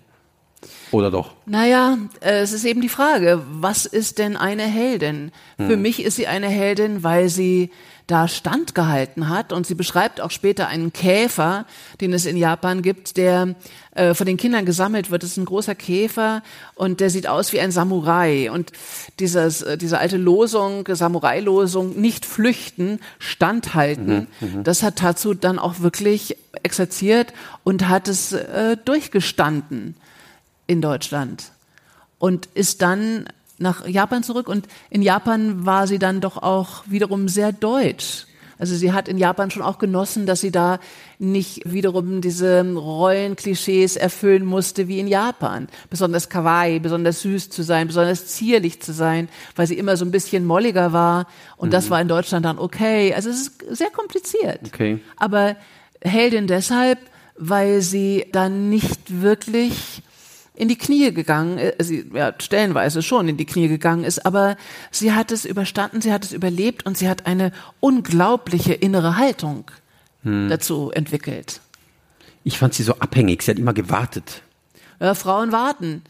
Oder 0.91 1.09
doch? 1.09 1.31
Naja, 1.45 1.97
äh, 2.19 2.39
es 2.39 2.53
ist 2.53 2.65
eben 2.65 2.81
die 2.81 2.89
Frage, 2.89 3.41
was 3.49 3.85
ist 3.85 4.19
denn 4.19 4.37
eine 4.37 4.63
Heldin? 4.63 5.31
Für 5.57 5.77
mich 5.77 6.03
ist 6.03 6.15
sie 6.15 6.27
eine 6.27 6.49
Heldin, 6.49 7.03
weil 7.03 7.29
sie 7.29 7.71
da 8.07 8.27
standgehalten 8.27 9.29
hat 9.29 9.53
und 9.53 9.65
sie 9.65 9.75
beschreibt 9.75 10.19
auch 10.19 10.31
später 10.31 10.67
einen 10.67 10.91
Käfer, 10.91 11.65
den 12.01 12.11
es 12.11 12.25
in 12.25 12.35
Japan 12.35 12.81
gibt, 12.81 13.15
der 13.15 13.55
äh, 13.95 14.13
von 14.13 14.25
den 14.25 14.37
Kindern 14.37 14.65
gesammelt 14.65 15.11
wird. 15.11 15.23
Das 15.23 15.31
ist 15.31 15.37
ein 15.37 15.45
großer 15.45 15.75
Käfer 15.75 16.43
und 16.75 16.99
der 16.99 17.09
sieht 17.09 17.27
aus 17.27 17.53
wie 17.53 17.61
ein 17.61 17.71
Samurai 17.71 18.51
und 18.51 18.73
dieses, 19.19 19.61
äh, 19.61 19.77
diese 19.77 19.99
alte 19.99 20.17
Losung, 20.17 20.83
Samurai-Losung, 20.87 21.99
nicht 21.99 22.25
flüchten, 22.25 22.99
standhalten, 23.19 24.27
das 24.63 24.83
hat 24.83 24.97
Tatsu 24.97 25.33
dann 25.33 25.57
auch 25.57 25.79
wirklich 25.79 26.35
exerziert 26.63 27.33
und 27.63 27.87
hat 27.87 28.07
es 28.09 28.33
äh, 28.33 28.75
durchgestanden 28.83 29.95
in 30.71 30.81
Deutschland 30.81 31.51
und 32.17 32.47
ist 32.53 32.81
dann 32.81 33.25
nach 33.57 33.85
Japan 33.85 34.23
zurück 34.23 34.47
und 34.47 34.67
in 34.89 35.01
Japan 35.01 35.65
war 35.65 35.85
sie 35.85 35.99
dann 35.99 36.21
doch 36.21 36.37
auch 36.37 36.83
wiederum 36.87 37.27
sehr 37.27 37.51
deutsch. 37.51 38.25
Also 38.57 38.75
sie 38.75 38.93
hat 38.93 39.09
in 39.09 39.17
Japan 39.17 39.51
schon 39.51 39.63
auch 39.63 39.79
genossen, 39.79 40.25
dass 40.25 40.39
sie 40.39 40.51
da 40.51 40.79
nicht 41.19 41.61
wiederum 41.65 42.21
diese 42.21 42.63
Rollenklischees 42.73 43.97
erfüllen 43.97 44.45
musste 44.45 44.87
wie 44.87 44.99
in 44.99 45.07
Japan. 45.07 45.67
Besonders 45.89 46.29
kawaii, 46.29 46.79
besonders 46.79 47.21
süß 47.21 47.49
zu 47.49 47.63
sein, 47.63 47.87
besonders 47.87 48.27
zierlich 48.27 48.81
zu 48.81 48.93
sein, 48.93 49.29
weil 49.55 49.67
sie 49.67 49.77
immer 49.77 49.97
so 49.97 50.05
ein 50.05 50.11
bisschen 50.11 50.45
molliger 50.45 50.93
war. 50.93 51.27
Und 51.57 51.73
das 51.73 51.89
war 51.89 51.99
in 51.99 52.07
Deutschland 52.07 52.45
dann 52.45 52.59
okay. 52.59 53.13
Also 53.13 53.29
es 53.31 53.41
ist 53.41 53.65
sehr 53.71 53.89
kompliziert. 53.89 54.61
Okay. 54.67 54.99
Aber 55.17 55.55
Heldin 56.01 56.45
deshalb, 56.45 56.99
weil 57.35 57.81
sie 57.81 58.27
dann 58.31 58.69
nicht 58.69 59.21
wirklich 59.21 60.03
in 60.53 60.67
die 60.67 60.77
Knie 60.77 61.13
gegangen, 61.13 61.57
äh, 61.57 61.73
sie 61.79 62.09
ja, 62.13 62.33
stellenweise 62.39 63.01
schon 63.01 63.27
in 63.27 63.37
die 63.37 63.45
Knie 63.45 63.67
gegangen 63.67 64.03
ist, 64.03 64.25
aber 64.25 64.57
sie 64.91 65.13
hat 65.13 65.31
es 65.31 65.45
überstanden, 65.45 66.01
sie 66.01 66.11
hat 66.11 66.25
es 66.25 66.33
überlebt 66.33 66.85
und 66.85 66.97
sie 66.97 67.09
hat 67.09 67.25
eine 67.25 67.51
unglaubliche 67.79 68.73
innere 68.73 69.17
Haltung 69.17 69.71
dazu 70.23 70.91
entwickelt. 70.91 71.61
Ich 72.43 72.57
fand 72.57 72.73
sie 72.73 72.83
so 72.83 72.93
abhängig. 72.99 73.43
Sie 73.43 73.51
hat 73.51 73.59
immer 73.59 73.73
gewartet. 73.73 74.41
Ja, 74.99 75.13
Frauen 75.15 75.51
warten. 75.51 76.03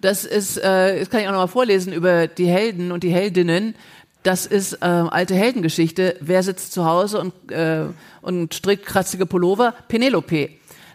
Das 0.00 0.24
ist, 0.24 0.58
äh, 0.58 1.00
das 1.00 1.08
kann 1.08 1.20
ich 1.20 1.28
auch 1.28 1.32
nochmal 1.32 1.48
vorlesen 1.48 1.92
über 1.92 2.26
die 2.26 2.46
Helden 2.46 2.92
und 2.92 3.02
die 3.02 3.10
Heldinnen. 3.10 3.74
Das 4.22 4.44
ist 4.44 4.74
äh, 4.74 4.86
alte 4.86 5.34
Heldengeschichte. 5.34 6.16
Wer 6.20 6.42
sitzt 6.42 6.72
zu 6.72 6.84
Hause 6.84 7.20
und, 7.20 7.50
äh, 7.50 7.86
und 8.22 8.54
strickt 8.54 8.86
kratzige 8.86 9.24
Pullover? 9.24 9.74
Penelope. 9.88 10.50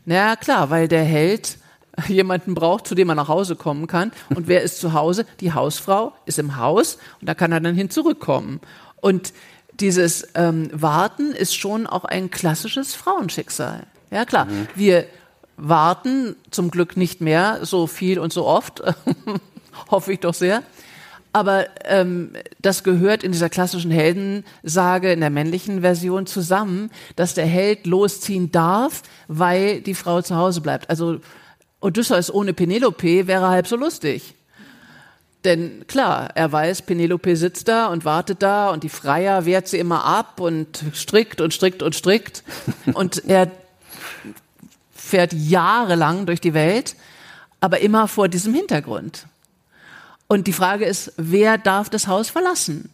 Na 0.06 0.36
klar, 0.36 0.70
weil 0.70 0.88
der 0.88 1.04
Held 1.04 1.58
jemanden 2.08 2.56
braucht, 2.56 2.88
zu 2.88 2.96
dem 2.96 3.10
er 3.10 3.16
nach 3.16 3.28
Hause 3.28 3.56
kommen 3.56 3.88
kann. 3.88 4.12
Und 4.30 4.48
wer 4.48 4.62
ist 4.62 4.80
zu 4.80 4.94
Hause? 4.94 5.26
Die 5.40 5.54
Hausfrau 5.54 6.14
ist 6.26 6.40
im 6.40 6.58
Haus 6.58 6.98
und 7.20 7.28
da 7.28 7.34
kann 7.34 7.52
er 7.52 7.60
dann 7.60 7.76
hin 7.76 7.90
zurückkommen. 7.90 8.60
Und 9.02 9.34
dieses 9.80 10.28
ähm, 10.36 10.70
Warten 10.74 11.32
ist 11.32 11.56
schon 11.56 11.88
auch 11.88 12.06
ein 12.06 12.32
klassisches 12.32 12.96
Frauenschicksal. 12.96 13.84
Ja 14.12 14.26
klar, 14.26 14.48
wir 14.76 15.06
warten 15.56 16.36
zum 16.52 16.72
Glück 16.72 16.98
nicht 16.98 17.22
mehr 17.22 17.60
so 17.64 17.88
viel 17.88 18.20
und 18.20 18.34
so 18.34 18.46
oft, 18.46 18.82
hoffe 19.92 20.14
ich 20.14 20.20
doch 20.20 20.34
sehr. 20.34 20.64
Aber 21.32 21.68
ähm, 21.86 22.34
das 22.60 22.84
gehört 22.84 23.24
in 23.24 23.32
dieser 23.32 23.50
klassischen 23.50 23.92
Heldensage 23.92 25.12
in 25.12 25.20
der 25.20 25.30
männlichen 25.30 25.82
Version 25.82 26.26
zusammen, 26.26 26.90
dass 27.16 27.36
der 27.36 27.46
Held 27.46 27.86
losziehen 27.86 28.52
darf, 28.52 29.04
weil 29.28 29.82
die 29.82 29.94
Frau 29.94 30.24
zu 30.24 30.36
Hause 30.36 30.62
bleibt. 30.62 30.90
Also 30.90 31.20
Odysseus 31.82 32.34
ohne 32.34 32.54
Penelope 32.54 33.28
wäre 33.28 33.50
halb 33.50 33.68
so 33.68 33.76
lustig. 33.76 34.36
Denn 35.46 35.86
klar, 35.88 36.32
er 36.36 36.52
weiß, 36.52 36.82
Penelope 36.82 37.36
sitzt 37.38 37.70
da 37.70 37.88
und 37.88 38.04
wartet 38.04 38.42
da 38.42 38.72
und 38.72 38.84
die 38.84 38.90
Freier 38.90 39.46
wehrt 39.46 39.70
sie 39.70 39.80
immer 39.80 40.04
ab 40.04 40.42
und 40.42 40.84
strickt 40.94 41.40
und 41.40 41.54
strickt 41.54 41.82
und 41.82 41.96
strickt. 41.96 42.44
Und 42.94 43.24
er 43.26 43.50
fährt 44.94 45.34
jahrelang 45.34 46.26
durch 46.26 46.42
die 46.42 46.54
Welt, 46.54 46.96
aber 47.62 47.80
immer 47.80 48.08
vor 48.08 48.28
diesem 48.28 48.54
Hintergrund. 48.54 49.26
Und 50.28 50.46
die 50.46 50.54
Frage 50.54 50.86
ist, 50.86 51.14
wer 51.18 51.58
darf 51.58 51.90
das 51.90 52.08
Haus 52.08 52.30
verlassen? 52.30 52.92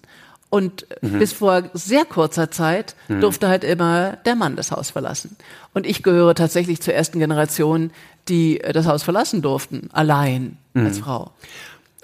Und 0.55 0.85
bis 1.01 1.33
vor 1.33 1.63
sehr 1.73 2.05
kurzer 2.05 2.49
Zeit 2.49 2.95
durfte 3.09 3.49
halt 3.49 3.65
immer 3.65 4.17
der 4.25 4.35
Mann 4.35 4.55
das 4.55 4.71
Haus 4.71 4.91
verlassen. 4.91 5.35
Und 5.73 5.85
ich 5.85 6.01
gehöre 6.01 6.33
tatsächlich 6.33 6.79
zur 6.81 6.93
ersten 6.93 7.19
Generation, 7.19 7.91
die 8.29 8.61
äh, 8.61 8.71
das 8.71 8.87
Haus 8.87 9.03
verlassen 9.03 9.41
durften, 9.41 9.89
allein 9.91 10.57
als 10.73 10.99
Frau. 10.99 11.31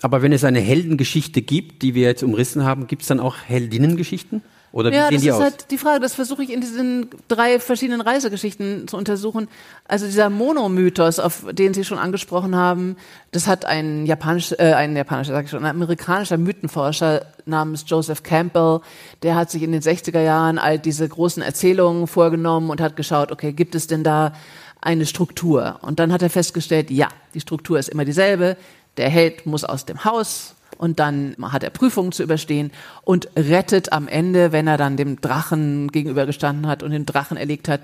Aber 0.01 0.21
wenn 0.21 0.33
es 0.33 0.43
eine 0.43 0.59
Heldengeschichte 0.59 1.41
gibt, 1.41 1.81
die 1.81 1.95
wir 1.95 2.07
jetzt 2.07 2.23
umrissen 2.23 2.65
haben, 2.65 2.87
gibt 2.87 3.03
es 3.03 3.07
dann 3.07 3.21
auch 3.21 3.37
Heldinnengeschichten? 3.37 4.41
Oder 4.73 4.89
wie 4.91 4.95
Ja, 4.95 5.07
sehen 5.07 5.15
das 5.15 5.21
die 5.21 5.27
ist 5.27 5.36
aus? 5.36 5.41
halt 5.41 5.71
die 5.71 5.77
Frage, 5.77 5.99
das 5.99 6.13
versuche 6.13 6.43
ich 6.43 6.49
in 6.51 6.62
diesen 6.62 7.10
drei 7.27 7.60
verschiedenen 7.60 7.99
Reisegeschichten 7.99 8.88
zu 8.88 8.95
untersuchen. 8.95 9.49
Also 9.88 10.05
dieser 10.05 10.29
Monomythos, 10.29 11.19
auf 11.19 11.45
den 11.51 11.73
Sie 11.73 11.84
schon 11.84 11.97
angesprochen 11.99 12.55
haben, 12.55 12.95
das 13.31 13.47
hat 13.47 13.65
ein 13.65 14.05
japanisch, 14.05 14.53
äh, 14.53 14.73
ein 14.73 14.95
japanischer, 14.95 15.34
sag 15.34 15.45
ich 15.45 15.51
schon, 15.51 15.65
ein 15.65 15.69
amerikanischer 15.71 16.38
Mythenforscher 16.38 17.25
namens 17.45 17.84
Joseph 17.88 18.23
Campbell, 18.23 18.79
der 19.23 19.36
hat 19.36 19.51
sich 19.51 19.62
in 19.63 19.73
den 19.73 19.81
60er 19.81 20.21
Jahren 20.21 20.57
all 20.57 20.79
diese 20.79 21.07
großen 21.07 21.43
Erzählungen 21.43 22.07
vorgenommen 22.07 22.69
und 22.69 22.79
hat 22.79 22.95
geschaut, 22.95 23.31
okay, 23.31 23.51
gibt 23.51 23.75
es 23.75 23.88
denn 23.88 24.03
da 24.05 24.34
eine 24.79 25.05
Struktur? 25.05 25.79
Und 25.81 25.99
dann 25.99 26.13
hat 26.13 26.21
er 26.21 26.29
festgestellt, 26.29 26.91
ja, 26.91 27.10
die 27.34 27.41
Struktur 27.41 27.77
ist 27.77 27.89
immer 27.89 28.05
dieselbe. 28.05 28.55
Der 28.97 29.10
Held 29.10 29.45
muss 29.45 29.63
aus 29.63 29.86
dem 29.86 30.05
Haus, 30.05 30.55
und 30.81 30.99
dann 30.99 31.35
hat 31.39 31.61
er 31.61 31.69
Prüfungen 31.69 32.11
zu 32.11 32.23
überstehen 32.23 32.71
und 33.03 33.29
rettet 33.35 33.93
am 33.93 34.07
Ende, 34.07 34.51
wenn 34.51 34.65
er 34.65 34.77
dann 34.77 34.97
dem 34.97 35.21
Drachen 35.21 35.91
gegenübergestanden 35.91 36.65
hat 36.65 36.81
und 36.81 36.89
den 36.89 37.05
Drachen 37.05 37.37
erlegt 37.37 37.67
hat, 37.67 37.81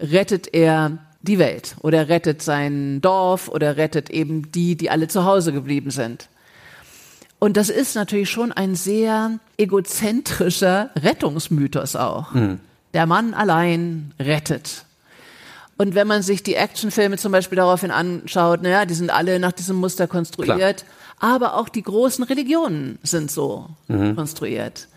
rettet 0.00 0.54
er 0.54 0.96
die 1.20 1.38
Welt 1.38 1.76
oder 1.82 2.08
rettet 2.08 2.40
sein 2.40 3.02
Dorf 3.02 3.48
oder 3.48 3.76
rettet 3.76 4.08
eben 4.08 4.50
die, 4.50 4.76
die 4.76 4.88
alle 4.88 5.08
zu 5.08 5.26
Hause 5.26 5.52
geblieben 5.52 5.90
sind. 5.90 6.30
Und 7.38 7.58
das 7.58 7.68
ist 7.68 7.94
natürlich 7.94 8.30
schon 8.30 8.50
ein 8.50 8.74
sehr 8.74 9.38
egozentrischer 9.58 10.88
Rettungsmythos 10.96 11.96
auch. 11.96 12.32
Der 12.94 13.04
Mann 13.04 13.34
allein 13.34 14.14
rettet. 14.18 14.86
Und 15.76 15.94
wenn 15.94 16.06
man 16.06 16.22
sich 16.22 16.42
die 16.42 16.54
Actionfilme 16.54 17.18
zum 17.18 17.30
Beispiel 17.30 17.56
daraufhin 17.56 17.90
anschaut, 17.90 18.62
naja, 18.62 18.86
die 18.86 18.94
sind 18.94 19.10
alle 19.10 19.38
nach 19.38 19.52
diesem 19.52 19.76
Muster 19.76 20.06
konstruiert, 20.08 20.86
aber 21.20 21.56
auch 21.56 21.68
die 21.68 21.82
großen 21.82 22.24
Religionen 22.24 22.98
sind 23.02 23.30
so 23.30 23.68
konstruiert. 24.14 24.88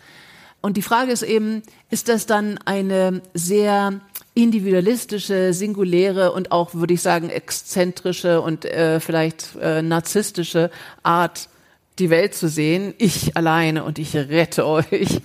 Und 0.62 0.76
die 0.76 0.82
Frage 0.82 1.10
ist 1.10 1.22
eben, 1.22 1.62
ist 1.90 2.08
das 2.08 2.26
dann 2.26 2.56
eine 2.64 3.20
sehr 3.34 4.00
individualistische, 4.34 5.52
singuläre 5.52 6.32
und 6.32 6.52
auch, 6.52 6.72
würde 6.74 6.94
ich 6.94 7.02
sagen, 7.02 7.28
exzentrische 7.28 8.40
und 8.40 8.64
äh, 8.64 9.00
vielleicht 9.00 9.56
äh, 9.60 9.82
narzisstische 9.82 10.70
Art, 11.02 11.48
die 11.98 12.10
Welt 12.10 12.34
zu 12.34 12.48
sehen? 12.48 12.94
Ich 12.98 13.36
alleine 13.36 13.84
und 13.84 13.98
ich 13.98 14.14
rette 14.14 14.66
euch. 14.66 15.20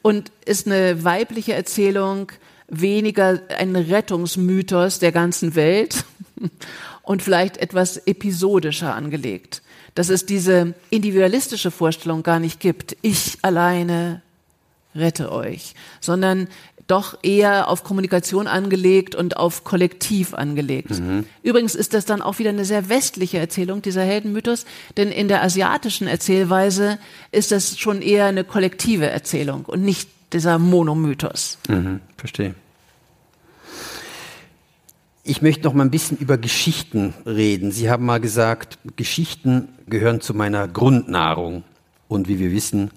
Und 0.00 0.32
ist 0.44 0.66
eine 0.66 1.04
weibliche 1.04 1.52
Erzählung 1.52 2.32
weniger 2.66 3.40
ein 3.58 3.76
Rettungsmythos 3.76 4.98
der 4.98 5.12
ganzen 5.12 5.54
Welt 5.54 6.04
und 7.02 7.22
vielleicht 7.22 7.58
etwas 7.58 7.98
episodischer 7.98 8.94
angelegt. 8.94 9.62
Dass 9.94 10.08
es 10.08 10.26
diese 10.26 10.74
individualistische 10.90 11.70
Vorstellung 11.70 12.22
gar 12.22 12.38
nicht 12.38 12.60
gibt. 12.60 12.96
Ich 13.02 13.38
alleine 13.42 14.22
rette 14.94 15.32
euch, 15.32 15.74
sondern 16.00 16.48
doch 16.86 17.16
eher 17.22 17.68
auf 17.68 17.84
Kommunikation 17.84 18.46
angelegt 18.46 19.14
und 19.14 19.36
auf 19.36 19.64
Kollektiv 19.64 20.34
angelegt. 20.34 21.00
Übrigens 21.42 21.74
ist 21.74 21.94
das 21.94 22.04
dann 22.04 22.20
auch 22.20 22.38
wieder 22.38 22.50
eine 22.50 22.64
sehr 22.64 22.88
westliche 22.88 23.38
Erzählung, 23.38 23.82
dieser 23.82 24.02
Heldenmythos, 24.02 24.66
denn 24.96 25.10
in 25.10 25.28
der 25.28 25.42
asiatischen 25.42 26.06
Erzählweise 26.06 26.98
ist 27.30 27.52
das 27.52 27.78
schon 27.78 28.02
eher 28.02 28.26
eine 28.26 28.44
kollektive 28.44 29.08
Erzählung 29.08 29.64
und 29.64 29.82
nicht 29.82 30.08
dieser 30.32 30.58
Monomythos. 30.58 31.58
Mhm, 31.68 32.00
verstehe. 32.16 32.54
Ich 35.24 35.40
möchte 35.40 35.62
noch 35.64 35.72
mal 35.72 35.84
ein 35.84 35.90
bisschen 35.90 36.18
über 36.18 36.36
Geschichten 36.36 37.14
reden. 37.24 37.70
Sie 37.70 37.88
haben 37.88 38.04
mal 38.04 38.18
gesagt, 38.18 38.78
Geschichten 38.96 39.68
gehören 39.86 40.20
zu 40.20 40.34
meiner 40.34 40.66
Grundnahrung. 40.66 41.62
Und 42.08 42.26
wie 42.26 42.40
wir 42.40 42.50
wissen, 42.50 42.90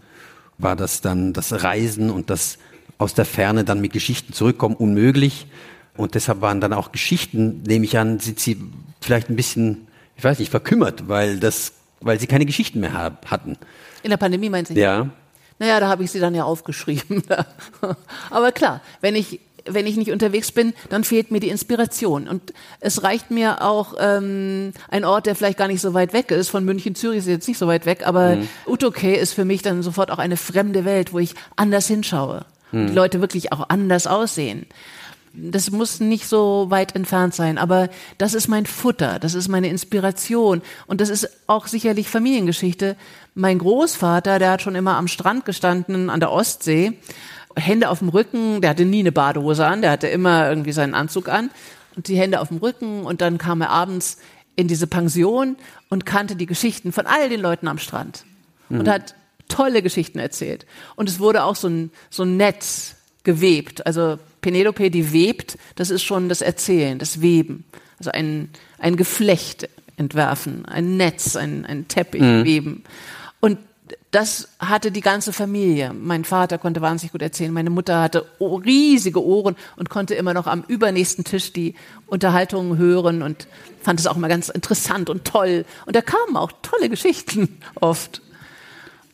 war 0.57 0.75
das 0.75 1.01
dann 1.01 1.33
das 1.33 1.63
Reisen 1.63 2.09
und 2.09 2.31
das 2.31 2.57
aus 2.97 3.13
der 3.13 3.25
Ferne 3.25 3.63
dann 3.63 3.79
mit 3.79 3.93
Geschichten 3.93 4.33
zurückkommen 4.33 4.75
unmöglich. 4.75 5.45
Und 5.97 6.15
deshalb 6.15 6.41
waren 6.41 6.61
dann 6.61 6.73
auch 6.73 6.91
Geschichten, 6.91 7.61
nehme 7.61 7.85
ich 7.85 7.97
an, 7.99 8.19
sind 8.19 8.39
Sie 8.39 8.59
vielleicht 9.01 9.29
ein 9.29 9.35
bisschen, 9.35 9.87
ich 10.17 10.23
weiß 10.23 10.39
nicht, 10.39 10.49
verkümmert, 10.49 11.07
weil 11.07 11.39
das, 11.39 11.73
weil 12.01 12.19
Sie 12.19 12.25
keine 12.27 12.47
Geschichten 12.47 12.79
mehr 12.79 12.93
hab, 12.93 13.29
hatten. 13.29 13.55
In 14.01 14.09
der 14.09 14.17
Pandemie 14.17 14.49
meinen 14.49 14.65
Sie? 14.65 14.73
Ja. 14.73 15.09
Naja, 15.59 15.79
da 15.79 15.87
habe 15.87 16.03
ich 16.03 16.11
sie 16.11 16.19
dann 16.19 16.35
ja 16.35 16.43
aufgeschrieben. 16.43 17.23
Aber 18.29 18.51
klar, 18.51 18.81
wenn 18.99 19.15
ich 19.15 19.39
wenn 19.67 19.87
ich 19.87 19.97
nicht 19.97 20.11
unterwegs 20.11 20.51
bin, 20.51 20.73
dann 20.89 21.03
fehlt 21.03 21.31
mir 21.31 21.39
die 21.39 21.49
Inspiration. 21.49 22.27
Und 22.27 22.53
es 22.79 23.03
reicht 23.03 23.31
mir 23.31 23.61
auch 23.61 23.95
ähm, 23.99 24.73
ein 24.89 25.05
Ort, 25.05 25.25
der 25.25 25.35
vielleicht 25.35 25.57
gar 25.57 25.67
nicht 25.67 25.81
so 25.81 25.93
weit 25.93 26.13
weg 26.13 26.31
ist. 26.31 26.49
Von 26.49 26.65
München, 26.65 26.95
Zürich 26.95 27.19
ist 27.19 27.27
jetzt 27.27 27.47
nicht 27.47 27.57
so 27.57 27.67
weit 27.67 27.85
weg, 27.85 28.05
aber 28.05 28.37
mhm. 28.37 28.47
Utoke 28.67 29.15
ist 29.15 29.33
für 29.33 29.45
mich 29.45 29.61
dann 29.61 29.83
sofort 29.83 30.11
auch 30.11 30.19
eine 30.19 30.37
fremde 30.37 30.85
Welt, 30.85 31.13
wo 31.13 31.19
ich 31.19 31.35
anders 31.55 31.87
hinschaue. 31.87 32.45
Mhm. 32.71 32.87
Die 32.87 32.93
Leute 32.93 33.21
wirklich 33.21 33.51
auch 33.51 33.69
anders 33.69 34.07
aussehen 34.07 34.65
das 35.37 35.71
muss 35.71 35.99
nicht 35.99 36.27
so 36.27 36.67
weit 36.69 36.95
entfernt 36.95 37.35
sein, 37.35 37.57
aber 37.57 37.89
das 38.17 38.33
ist 38.33 38.47
mein 38.47 38.65
Futter, 38.65 39.19
das 39.19 39.33
ist 39.33 39.47
meine 39.47 39.67
Inspiration 39.67 40.61
und 40.87 41.01
das 41.01 41.09
ist 41.09 41.29
auch 41.47 41.67
sicherlich 41.67 42.09
Familiengeschichte. 42.09 42.95
Mein 43.33 43.59
Großvater, 43.59 44.39
der 44.39 44.51
hat 44.51 44.61
schon 44.61 44.75
immer 44.75 44.95
am 44.95 45.07
Strand 45.07 45.45
gestanden, 45.45 46.09
an 46.09 46.19
der 46.19 46.31
Ostsee, 46.31 46.93
Hände 47.55 47.89
auf 47.89 47.99
dem 47.99 48.09
Rücken, 48.09 48.61
der 48.61 48.71
hatte 48.71 48.85
nie 48.85 48.99
eine 48.99 49.11
Badehose 49.11 49.65
an, 49.65 49.81
der 49.81 49.91
hatte 49.91 50.07
immer 50.07 50.49
irgendwie 50.49 50.71
seinen 50.71 50.93
Anzug 50.93 51.29
an 51.29 51.49
und 51.95 52.07
die 52.07 52.17
Hände 52.17 52.41
auf 52.41 52.49
dem 52.49 52.57
Rücken 52.57 53.03
und 53.03 53.21
dann 53.21 53.37
kam 53.37 53.61
er 53.61 53.69
abends 53.69 54.17
in 54.55 54.67
diese 54.67 54.87
Pension 54.87 55.57
und 55.89 56.05
kannte 56.05 56.35
die 56.35 56.45
Geschichten 56.45 56.91
von 56.91 57.05
all 57.05 57.29
den 57.29 57.41
Leuten 57.41 57.67
am 57.67 57.77
Strand 57.77 58.25
mhm. 58.69 58.81
und 58.81 58.87
hat 58.87 59.15
tolle 59.47 59.81
Geschichten 59.81 60.19
erzählt. 60.19 60.65
Und 60.95 61.09
es 61.09 61.19
wurde 61.19 61.43
auch 61.43 61.55
so 61.55 61.67
ein, 61.67 61.91
so 62.09 62.23
ein 62.23 62.37
Netz 62.37 62.95
gewebt. 63.23 63.85
Also 63.85 64.17
Penelope, 64.41 64.89
die 64.89 65.11
webt, 65.13 65.57
das 65.75 65.89
ist 65.89 66.03
schon 66.03 66.29
das 66.29 66.41
Erzählen, 66.41 66.99
das 66.99 67.21
Weben. 67.21 67.65
Also 67.97 68.11
ein, 68.11 68.49
ein 68.77 68.97
Geflecht 68.97 69.69
entwerfen, 69.97 70.65
ein 70.65 70.97
Netz, 70.97 71.35
ein, 71.35 71.65
ein 71.65 71.87
Teppich 71.87 72.21
mhm. 72.21 72.43
weben. 72.43 72.83
Das 74.11 74.47
hatte 74.59 74.91
die 74.91 75.01
ganze 75.01 75.33
Familie. 75.33 75.93
Mein 75.93 76.23
Vater 76.23 76.57
konnte 76.57 76.81
wahnsinnig 76.81 77.11
gut 77.11 77.21
erzählen. 77.21 77.51
Meine 77.51 77.69
Mutter 77.69 78.01
hatte 78.01 78.25
riesige 78.39 79.23
Ohren 79.23 79.55
und 79.75 79.89
konnte 79.89 80.15
immer 80.15 80.33
noch 80.33 80.47
am 80.47 80.63
übernächsten 80.67 81.23
Tisch 81.23 81.53
die 81.53 81.75
Unterhaltungen 82.07 82.77
hören 82.77 83.21
und 83.21 83.47
fand 83.81 83.99
es 83.99 84.07
auch 84.07 84.15
immer 84.15 84.27
ganz 84.27 84.49
interessant 84.49 85.09
und 85.09 85.25
toll. 85.25 85.65
Und 85.85 85.95
da 85.95 86.01
kamen 86.01 86.37
auch 86.37 86.51
tolle 86.61 86.89
Geschichten 86.89 87.59
oft. 87.75 88.21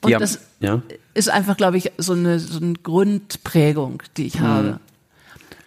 Und 0.01 0.13
haben, 0.13 0.21
das 0.21 0.39
ja. 0.59 0.81
ist 1.13 1.29
einfach, 1.29 1.57
glaube 1.57 1.77
ich, 1.77 1.91
so 1.97 2.13
eine, 2.13 2.39
so 2.39 2.59
eine 2.59 2.73
Grundprägung, 2.73 4.01
die 4.17 4.27
ich 4.27 4.39
mhm. 4.39 4.43
habe. 4.43 4.79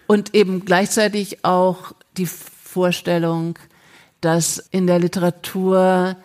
Und 0.07 0.35
eben 0.35 0.65
gleichzeitig 0.65 1.45
auch 1.45 1.93
die 2.17 2.27
Vorstellung, 2.27 3.59
dass 4.21 4.59
in 4.71 4.87
der 4.87 4.99
Literatur 4.99 6.17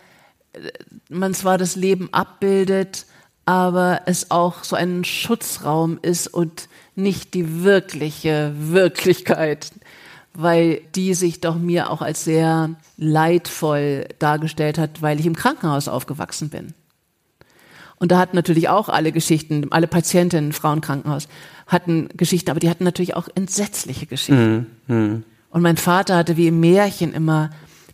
man 1.10 1.34
zwar 1.34 1.58
das 1.58 1.76
Leben 1.76 2.10
abbildet, 2.12 3.06
aber 3.46 4.02
es 4.06 4.32
auch 4.32 4.64
so 4.64 4.76
ein 4.76 5.04
Schutzraum 5.04 6.00
ist 6.02 6.28
und 6.28 6.70
nicht 6.96 7.34
die 7.34 7.64
wirkliche 7.64 8.54
Wirklichkeit, 8.58 9.72
weil 10.34 10.82
die 10.96 11.14
sich 11.14 11.42
doch 11.42 11.56
mir 11.56 11.90
auch 11.90 12.02
als 12.02 12.24
sehr 12.24 12.72
leidvoll 12.98 14.08
dargestellt 14.20 14.78
hat, 14.78 15.02
weil 15.02 15.20
ich 15.20 15.26
im 15.26 15.36
Krankenhaus 15.36 15.88
aufgewachsen 15.88 16.50
bin. 16.50 16.74
Und 17.96 18.12
da 18.12 18.18
hatten 18.18 18.36
natürlich 18.36 18.70
auch 18.70 18.88
alle 18.88 19.12
Geschichten, 19.12 19.72
alle 19.72 19.88
Patientinnen 19.88 20.52
im 20.52 20.54
Frauenkrankenhaus 20.54 21.28
hatten 21.68 22.10
Geschichten, 22.16 22.50
aber 22.50 22.60
die 22.60 22.70
hatten 22.70 22.84
natürlich 22.84 23.16
auch 23.16 23.28
entsetzliche 23.36 24.06
Geschichten. 24.06 24.68
Mhm. 24.88 24.96
Mhm. 24.96 25.24
Und 25.50 25.62
mein 25.62 25.78
Vater 25.78 26.16
hatte 26.16 26.38
wie 26.38 26.48
im 26.48 26.60
Märchen 26.60 27.14
immer 27.14 27.50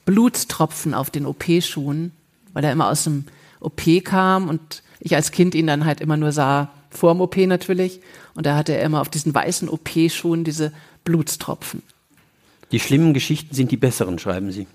Blutstropfen 0.06 0.94
auf 0.94 1.10
den 1.10 1.26
OP-Schuhen, 1.26 2.12
weil 2.56 2.64
er 2.64 2.72
immer 2.72 2.90
aus 2.90 3.04
dem 3.04 3.26
OP 3.60 3.84
kam 4.04 4.50
und 4.50 4.82
ich 5.00 5.16
als 5.16 5.32
Kind 5.32 5.54
ihn 5.54 5.68
dann 5.68 5.86
halt 5.86 6.02
immer 6.02 6.18
nur 6.18 6.32
sah, 6.32 6.72
vor 6.90 7.14
dem 7.14 7.22
OP 7.22 7.38
natürlich. 7.38 8.00
Und 8.34 8.48
da 8.48 8.56
hatte 8.56 8.74
er 8.74 8.84
immer 8.84 9.02
auf 9.02 9.10
diesen 9.10 9.36
weißen 9.36 9.70
OP-Schuhen 9.70 10.44
diese 10.44 10.72
Blutstropfen. 11.04 11.84
Die 12.72 12.80
schlimmen 12.80 13.14
Geschichten 13.14 13.54
sind 13.54 13.72
die 13.72 13.78
besseren, 13.78 14.18
schreiben 14.18 14.52
Sie. 14.52 14.66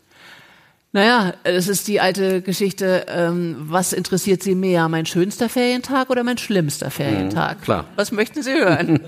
Naja, 0.92 1.34
es 1.44 1.68
ist 1.68 1.88
die 1.88 2.00
alte 2.00 2.42
Geschichte, 2.42 3.06
ähm, 3.08 3.56
was 3.60 3.92
interessiert 3.92 4.42
Sie 4.42 4.54
mehr, 4.54 4.88
mein 4.88 5.06
schönster 5.06 5.48
Ferientag 5.48 6.10
oder 6.10 6.24
mein 6.24 6.36
schlimmster 6.36 6.90
Ferientag? 6.90 7.58
Mhm, 7.58 7.62
klar. 7.62 7.84
Was 7.96 8.10
möchten 8.10 8.42
Sie 8.42 8.52
hören? 8.52 9.00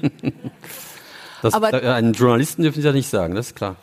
das, 1.43 1.55
Aber, 1.55 1.73
äh, 1.73 1.89
einen 1.89 2.13
Journalisten 2.13 2.63
dürfen 2.63 2.81
Sie 2.81 2.87
ja 2.87 2.93
nicht 2.93 3.11
sagen, 3.11 3.35
das 3.35 3.49
ist 3.49 3.57
klar. 3.57 3.77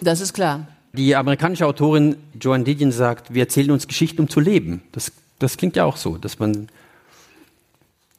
Das 0.00 0.20
ist 0.20 0.32
klar. 0.32 0.66
Die 0.94 1.16
amerikanische 1.16 1.66
Autorin 1.66 2.16
Joan 2.38 2.64
Didion 2.64 2.92
sagt, 2.92 3.32
wir 3.32 3.42
erzählen 3.42 3.70
uns 3.70 3.88
Geschichten, 3.88 4.20
um 4.20 4.28
zu 4.28 4.40
leben. 4.40 4.82
Das, 4.92 5.12
das 5.38 5.56
klingt 5.56 5.76
ja 5.76 5.84
auch 5.84 5.96
so, 5.96 6.18
dass 6.18 6.38
man, 6.38 6.68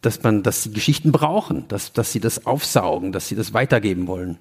dass 0.02 0.24
man, 0.24 0.42
dass 0.42 0.64
sie 0.64 0.72
Geschichten 0.72 1.12
brauchen, 1.12 1.68
dass, 1.68 1.94
dass 1.94 2.12
sie 2.12 2.20
das 2.20 2.48
aufsaugen, 2.48 3.12
dass 3.12 3.28
sie 3.28 3.36
das 3.36 3.54
weitergeben 3.54 4.08
wollen. 4.08 4.40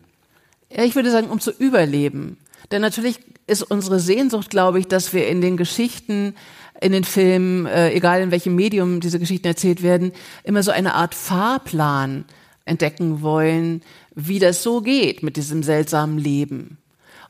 Ja, 0.70 0.84
ich 0.84 0.94
würde 0.94 1.10
sagen, 1.10 1.28
um 1.28 1.40
zu 1.40 1.50
überleben. 1.50 2.38
Denn 2.70 2.80
natürlich 2.80 3.18
ist 3.46 3.62
unsere 3.62 4.00
Sehnsucht, 4.00 4.48
glaube 4.48 4.78
ich, 4.78 4.88
dass 4.88 5.12
wir 5.12 5.28
in 5.28 5.42
den 5.42 5.58
Geschichten, 5.58 6.34
in 6.80 6.92
den 6.92 7.04
Filmen, 7.04 7.66
äh, 7.66 7.92
egal 7.92 8.22
in 8.22 8.30
welchem 8.30 8.54
Medium 8.54 9.00
diese 9.00 9.18
Geschichten 9.18 9.46
erzählt 9.46 9.82
werden, 9.82 10.12
immer 10.42 10.62
so 10.62 10.70
eine 10.70 10.94
Art 10.94 11.14
Fahrplan 11.14 12.24
entdecken 12.64 13.20
wollen, 13.20 13.82
wie 14.14 14.38
das 14.38 14.62
so 14.62 14.80
geht 14.80 15.22
mit 15.22 15.36
diesem 15.36 15.62
seltsamen 15.62 16.16
Leben. 16.16 16.78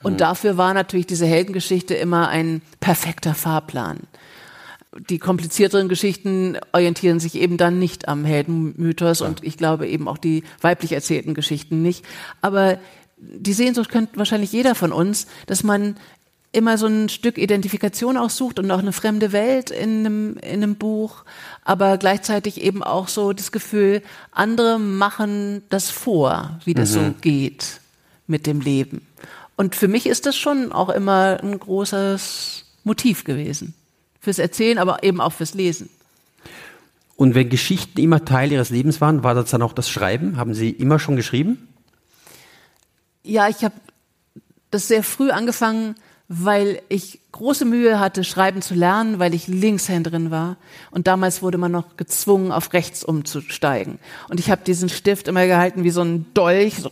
Und 0.03 0.15
mhm. 0.15 0.19
dafür 0.19 0.57
war 0.57 0.75
natürlich 0.75 1.07
diese 1.07 1.27
Heldengeschichte 1.27 1.95
immer 1.95 2.29
ein 2.29 2.63
perfekter 2.81 3.35
Fahrplan. 3.35 4.01
Die 5.09 5.19
komplizierteren 5.19 5.89
Geschichten 5.89 6.59
orientieren 6.73 7.19
sich 7.19 7.37
eben 7.37 7.57
dann 7.57 7.79
nicht 7.79 8.09
am 8.09 8.25
Heldenmythos 8.25 9.21
ja. 9.21 9.27
und 9.27 9.43
ich 9.43 9.57
glaube 9.57 9.89
eben 9.89 10.07
auch 10.07 10.19
die 10.19 10.45
weiblich 10.61 10.93
erzählten 10.93 11.33
Geschichten 11.33 11.81
nicht. 11.81 12.05
Aber 12.43 12.79
die 13.17 13.55
Sehnsucht 13.55 13.91
kennt 13.91 14.17
wahrscheinlich 14.19 14.53
jeder 14.53 14.75
von 14.75 14.93
uns, 14.93 15.27
dass 15.47 15.63
man 15.63 15.97
immer 16.53 16.77
so 16.77 16.87
ein 16.87 17.09
Stück 17.09 17.39
Identifikation 17.39 18.17
aussucht 18.17 18.59
und 18.59 18.71
auch 18.71 18.79
eine 18.79 18.93
fremde 18.93 19.33
Welt 19.33 19.71
in 19.71 20.01
einem, 20.01 20.37
in 20.37 20.63
einem 20.63 20.77
Buch, 20.77 21.25
aber 21.65 21.97
gleichzeitig 21.97 22.61
eben 22.61 22.83
auch 22.83 23.09
so 23.09 23.33
das 23.33 23.53
Gefühl, 23.53 24.03
andere 24.31 24.79
machen 24.79 25.63
das 25.71 25.91
vor, 25.91 26.61
wie 26.65 26.75
das 26.75 26.91
mhm. 26.91 26.95
so 26.95 27.15
geht 27.23 27.81
mit 28.27 28.47
dem 28.47 28.61
Leben. 28.61 29.07
Und 29.57 29.77
für 29.77 29.89
mich 29.89 30.07
ist 30.07 30.27
das 30.27 30.37
schon 30.37 30.73
auch 30.73 30.89
immer 30.89 31.39
ein 31.43 31.59
großes 31.59 32.65
Motiv 32.85 33.25
gewesen. 33.25 33.75
Fürs 34.21 34.39
Erzählen, 34.39 34.79
aber 34.79 35.03
eben 35.03 35.21
auch 35.21 35.33
fürs 35.33 35.55
Lesen. 35.55 35.91
Und 37.17 37.35
wenn 37.35 37.49
Geschichten 37.49 38.01
immer 38.01 38.25
Teil 38.25 38.51
Ihres 38.53 38.71
Lebens 38.71 39.01
waren, 39.01 39.23
war 39.23 39.35
das 39.35 39.51
dann 39.51 39.63
auch 39.63 39.73
das 39.73 39.89
Schreiben? 39.89 40.37
Haben 40.37 40.55
Sie 40.55 40.71
immer 40.71 40.99
schon 40.99 41.17
geschrieben? 41.17 41.69
Ja, 43.23 43.49
ich 43.49 43.63
habe 43.63 43.75
das 44.71 44.89
sehr 44.89 45.03
früh 45.03 45.31
angefangen, 45.31 45.95
weil 46.29 46.81
ich 46.89 47.21
große 47.31 47.65
Mühe 47.65 48.01
hatte, 48.01 48.25
schreiben 48.25 48.63
zu 48.63 48.75
lernen, 48.75 49.19
weil 49.19 49.35
ich 49.35 49.47
Linkshänderin 49.49 50.31
war. 50.31 50.57
Und 50.91 51.07
damals 51.07 51.43
wurde 51.43 51.59
man 51.59 51.71
noch 51.71 51.97
gezwungen, 51.97 52.53
auf 52.53 52.73
rechts 52.73 53.05
umzusteigen. 53.05 53.99
Und 54.29 54.41
ich 54.41 54.51
habe 54.51 54.63
diesen 54.65 54.89
Stift 54.89 55.29
immer 55.29 55.47
gehalten 55.47 55.85
wie 55.85 55.91
so 55.91 56.03
ein 56.03 56.27
Dolch. 56.35 56.77
So 56.77 56.91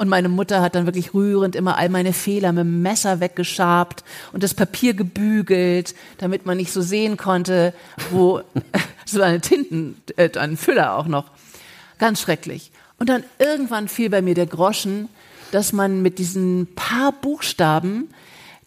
und 0.00 0.08
meine 0.08 0.30
Mutter 0.30 0.62
hat 0.62 0.76
dann 0.76 0.86
wirklich 0.86 1.12
rührend 1.12 1.54
immer 1.54 1.76
all 1.76 1.90
meine 1.90 2.14
Fehler 2.14 2.52
mit 2.52 2.64
dem 2.64 2.80
Messer 2.80 3.20
weggeschabt 3.20 4.02
und 4.32 4.42
das 4.42 4.54
Papier 4.54 4.94
gebügelt, 4.94 5.94
damit 6.16 6.46
man 6.46 6.56
nicht 6.56 6.72
so 6.72 6.80
sehen 6.80 7.18
konnte, 7.18 7.74
wo 8.10 8.40
so 9.04 9.20
eine 9.20 9.42
Tinten, 9.42 10.00
äh, 10.16 10.30
ein 10.38 10.56
Füller 10.56 10.96
auch 10.96 11.06
noch. 11.06 11.26
Ganz 11.98 12.22
schrecklich. 12.22 12.72
Und 12.98 13.10
dann 13.10 13.24
irgendwann 13.38 13.88
fiel 13.88 14.08
bei 14.08 14.22
mir 14.22 14.34
der 14.34 14.46
Groschen, 14.46 15.10
dass 15.52 15.74
man 15.74 16.00
mit 16.00 16.18
diesen 16.18 16.68
paar 16.74 17.12
Buchstaben, 17.12 18.08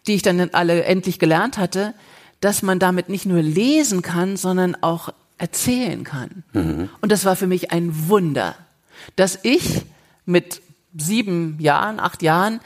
die 0.06 0.14
ich 0.14 0.22
dann 0.22 0.52
alle 0.54 0.84
endlich 0.84 1.18
gelernt 1.18 1.58
hatte, 1.58 1.96
dass 2.42 2.62
man 2.62 2.78
damit 2.78 3.10
nicht 3.10 3.26
nur 3.26 3.42
lesen 3.42 4.04
kann, 4.04 4.38
sondern 4.38 4.78
auch 4.84 5.12
erzählen 5.40 6.04
kann. 6.04 6.44
Mhm. 6.54 6.90
Und 7.02 7.12
das 7.12 7.26
war 7.26 7.36
für 7.36 7.48
mich 7.48 7.72
ein 7.72 8.08
Wunder, 8.08 8.54
dass 9.16 9.40
ich 9.42 9.82
mit 10.26 10.62
sieben 10.98 11.58
Jahren, 11.60 12.00
acht 12.00 12.22
Jahren 12.22 12.60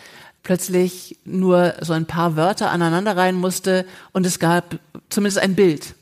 plötzlich 0.43 1.17
nur 1.25 1.75
so 1.82 1.93
ein 1.93 2.05
paar 2.05 2.36
Wörter 2.36 2.71
aneinander 2.71 3.17
rein 3.17 3.36
musste 3.36 3.86
und 4.13 4.25
es 4.25 4.39
gab 4.39 4.80
zumindest 5.09 5.39
ein 5.39 5.55
Bild. 5.55 5.95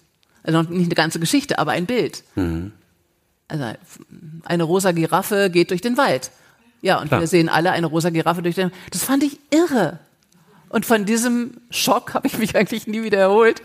Also 0.43 0.61
nicht 0.61 0.85
eine 0.85 0.95
ganze 0.95 1.19
Geschichte, 1.19 1.57
aber 1.57 1.71
ein 1.71 1.87
Bild. 1.87 2.23
Mhm 2.35 2.71
also 3.47 3.65
eine 4.45 4.63
rosa 4.63 4.91
Giraffe 4.91 5.49
geht 5.49 5.71
durch 5.71 5.81
den 5.81 5.97
Wald. 5.97 6.31
Ja, 6.81 6.99
und 6.99 7.07
Klar. 7.07 7.21
wir 7.21 7.27
sehen 7.27 7.49
alle 7.49 7.71
eine 7.71 7.87
rosa 7.87 8.09
Giraffe 8.09 8.41
durch 8.41 8.55
den 8.55 8.65
Wald. 8.65 8.73
Das 8.91 9.03
fand 9.03 9.23
ich 9.23 9.39
irre. 9.49 9.99
Und 10.69 10.85
von 10.85 11.05
diesem 11.05 11.61
Schock 11.69 12.13
habe 12.13 12.27
ich 12.27 12.37
mich 12.37 12.55
eigentlich 12.57 12.87
nie 12.87 13.03
wieder 13.03 13.19
erholt, 13.19 13.61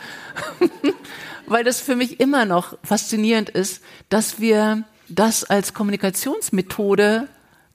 weil 1.47 1.65
das 1.65 1.81
für 1.81 1.97
mich 1.97 2.21
immer 2.21 2.45
noch 2.45 2.77
faszinierend 2.83 3.51
ist, 3.51 3.83
dass 4.09 4.41
wir 4.41 4.85
das 5.09 5.45
als 5.45 5.75
Kommunikationsmethode 5.75 7.29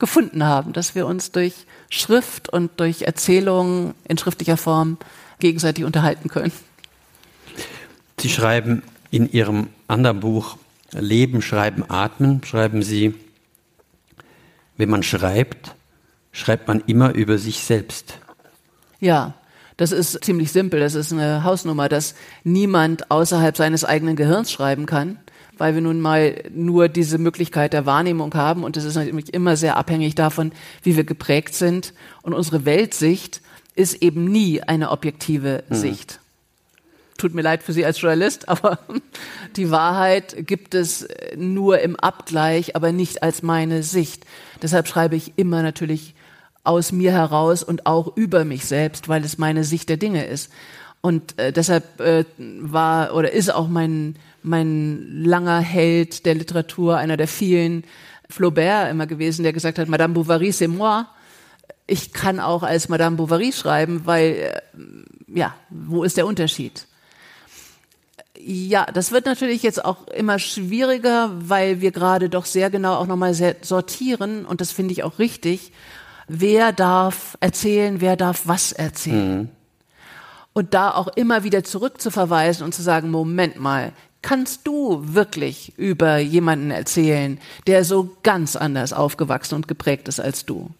gefunden 0.06 0.44
haben, 0.44 0.72
dass 0.72 0.94
wir 0.94 1.08
uns 1.08 1.32
durch 1.32 1.66
Schrift 1.90 2.48
und 2.50 2.80
durch 2.80 3.02
Erzählungen 3.02 3.96
in 4.08 4.20
schriftlicher 4.20 4.56
Form 4.56 4.98
gegenseitig 5.40 5.84
unterhalten 5.84 6.30
können. 6.30 6.52
Sie 8.20 8.30
schreiben 8.30 8.84
in 9.10 9.32
Ihrem 9.32 9.70
anderen 9.88 10.20
Buch 10.20 10.58
Leben, 10.92 11.42
Schreiben, 11.42 11.84
Atmen 11.90 12.44
schreiben 12.44 12.84
Sie, 12.84 13.16
wenn 14.78 14.90
man 14.90 15.02
schreibt, 15.02 15.74
schreibt 16.32 16.68
man 16.68 16.82
immer 16.86 17.14
über 17.14 17.40
sich 17.40 17.64
selbst. 17.64 18.20
Ja, 19.00 19.34
das 19.78 19.92
ist 19.92 20.24
ziemlich 20.24 20.52
simpel. 20.52 20.80
Das 20.80 20.94
ist 20.94 21.12
eine 21.12 21.44
Hausnummer, 21.44 21.90
dass 21.90 22.14
niemand 22.44 23.10
außerhalb 23.10 23.58
seines 23.58 23.84
eigenen 23.84 24.16
Gehirns 24.16 24.52
schreiben 24.52 24.86
kann, 24.86 25.20
weil 25.58 25.74
wir 25.74 25.82
nun 25.82 26.02
mal 26.02 26.44
nur 26.54 26.90
diese 26.90 27.18
Möglichkeit 27.18 27.74
der 27.74 27.86
Wahrnehmung 27.86 28.34
haben 28.34 28.64
und 28.64 28.76
das 28.76 28.84
ist 28.84 28.96
natürlich 28.96 29.34
immer 29.34 29.56
sehr 29.58 29.78
abhängig 29.78 30.16
davon, 30.16 30.52
wie 30.84 30.96
wir 30.96 31.04
geprägt 31.04 31.56
sind. 31.56 31.94
Und 32.22 32.34
unsere 32.34 32.66
Weltsicht 32.66 33.42
ist 33.76 34.02
eben 34.02 34.26
nie 34.26 34.62
eine 34.62 34.92
objektive 34.92 35.64
mhm. 35.70 35.76
Sicht. 35.76 36.20
Tut 37.18 37.34
mir 37.34 37.42
leid 37.42 37.64
für 37.64 37.72
Sie 37.72 37.86
als 37.86 38.02
Journalist, 38.02 38.50
aber 38.50 38.80
die 39.56 39.72
Wahrheit 39.72 40.48
gibt 40.48 40.76
es 40.76 41.08
nur 41.38 41.80
im 41.80 41.96
Abgleich, 41.96 42.76
aber 42.76 42.92
nicht 42.92 43.24
als 43.24 43.42
meine 43.42 43.84
Sicht. 43.84 44.26
Deshalb 44.62 44.88
schreibe 44.88 45.16
ich 45.16 45.34
immer 45.38 45.62
natürlich 45.62 46.16
aus 46.64 46.92
mir 46.92 47.12
heraus 47.12 47.64
und 47.64 47.86
auch 47.86 48.18
über 48.18 48.44
mich 48.44 48.66
selbst, 48.66 49.08
weil 49.08 49.24
es 49.24 49.38
meine 49.38 49.64
Sicht 49.64 49.88
der 49.88 49.98
Dinge 49.98 50.26
ist. 50.26 50.52
Und 51.06 51.38
äh, 51.38 51.52
deshalb 51.52 52.00
äh, 52.00 52.26
war 52.38 53.14
oder 53.14 53.32
ist 53.32 53.54
auch 53.54 53.68
mein, 53.68 54.16
mein 54.42 55.24
langer 55.24 55.60
Held 55.60 56.26
der 56.26 56.34
Literatur, 56.34 56.98
einer 56.98 57.16
der 57.16 57.28
vielen, 57.28 57.84
Flaubert 58.28 58.90
immer 58.90 59.06
gewesen, 59.06 59.44
der 59.44 59.54
gesagt 59.54 59.78
hat, 59.78 59.88
Madame 59.88 60.16
Bovary, 60.16 60.50
c'est 60.50 60.68
moi. 60.68 61.06
Ich 61.86 62.12
kann 62.12 62.40
auch 62.40 62.64
als 62.64 62.90
Madame 62.90 63.18
Bovary 63.18 63.54
schreiben, 63.54 64.02
weil, 64.06 64.32
äh, 64.32 64.62
ja, 65.28 65.54
wo 65.70 66.04
ist 66.04 66.18
der 66.18 66.26
Unterschied? 66.26 66.88
Ja, 68.40 68.88
das 68.92 69.12
wird 69.12 69.28
natürlich 69.28 69.62
jetzt 69.62 69.86
auch 69.86 70.08
immer 70.08 70.40
schwieriger, 70.40 71.30
weil 71.36 71.82
wir 71.82 71.92
gerade 71.92 72.30
doch 72.30 72.46
sehr 72.46 72.72
genau 72.72 72.96
auch 72.96 73.06
nochmal 73.06 73.36
sortieren 73.62 74.44
und 74.48 74.60
das 74.60 74.72
finde 74.72 74.94
ich 74.94 75.04
auch 75.04 75.20
richtig 75.20 75.72
wer 76.28 76.72
darf 76.72 77.38
erzählen, 77.40 78.02
wer 78.02 78.16
darf 78.16 78.44
was 78.46 78.72
erzählen. 78.72 79.38
Mhm. 79.38 79.50
Und 80.58 80.74
da 80.74 80.92
auch 80.92 81.10
immer 81.10 81.44
wieder 81.44 81.66
zurückzuverweisen 81.66 82.64
und 82.64 82.74
zu 82.74 82.82
sagen, 82.82 83.12
Moment 83.12 83.60
mal, 83.60 83.92
kannst 84.22 84.66
du 84.66 85.02
wirklich 85.04 85.74
über 85.78 86.18
jemanden 86.18 86.72
erzählen, 86.72 87.40
der 87.68 87.84
so 87.84 88.16
ganz 88.24 88.56
anders 88.56 88.94
aufgewachsen 88.94 89.56
und 89.56 89.68
geprägt 89.68 90.08
ist 90.08 90.22
als 90.22 90.46
du? 90.46 90.72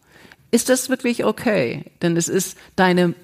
Ist 0.50 0.70
das 0.70 0.88
wirklich 0.88 1.26
okay? 1.26 1.92
Denn 2.02 2.16
es 2.16 2.30
ist 2.30 2.58
deine 2.78 3.16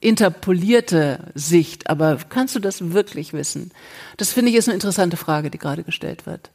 interpolierte 0.00 1.30
Sicht, 1.36 1.88
aber 1.88 2.18
kannst 2.28 2.56
du 2.56 2.58
das 2.58 2.92
wirklich 2.92 3.32
wissen? 3.32 3.70
Das 4.16 4.32
finde 4.32 4.50
ich 4.50 4.56
ist 4.56 4.66
eine 4.66 4.74
interessante 4.74 5.16
Frage, 5.16 5.48
die 5.48 5.58
gerade 5.58 5.84
gestellt 5.84 6.26
wird. 6.26 6.50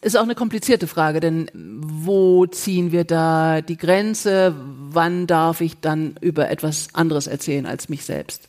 Ist 0.00 0.16
auch 0.16 0.22
eine 0.22 0.36
komplizierte 0.36 0.86
Frage, 0.86 1.18
denn 1.18 1.50
wo 1.54 2.46
ziehen 2.46 2.92
wir 2.92 3.04
da 3.04 3.60
die 3.60 3.76
Grenze? 3.76 4.54
Wann 4.56 5.26
darf 5.26 5.60
ich 5.60 5.80
dann 5.80 6.14
über 6.20 6.50
etwas 6.50 6.88
anderes 6.92 7.26
erzählen 7.26 7.66
als 7.66 7.88
mich 7.88 8.04
selbst? 8.04 8.48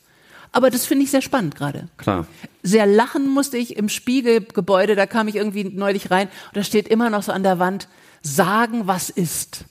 Aber 0.51 0.69
das 0.69 0.85
finde 0.85 1.05
ich 1.05 1.11
sehr 1.11 1.21
spannend 1.21 1.55
gerade. 1.55 1.87
Klar. 1.97 2.27
Sehr 2.61 2.85
lachen 2.85 3.27
musste 3.27 3.57
ich 3.57 3.77
im 3.77 3.89
Spiegelgebäude, 3.89 4.95
da 4.95 5.05
kam 5.05 5.27
ich 5.27 5.35
irgendwie 5.35 5.63
neulich 5.63 6.11
rein 6.11 6.27
und 6.27 6.57
da 6.57 6.63
steht 6.63 6.87
immer 6.87 7.09
noch 7.09 7.23
so 7.23 7.31
an 7.31 7.43
der 7.43 7.59
Wand, 7.59 7.87
sagen, 8.21 8.85
was 8.85 9.09
ist. 9.09 9.65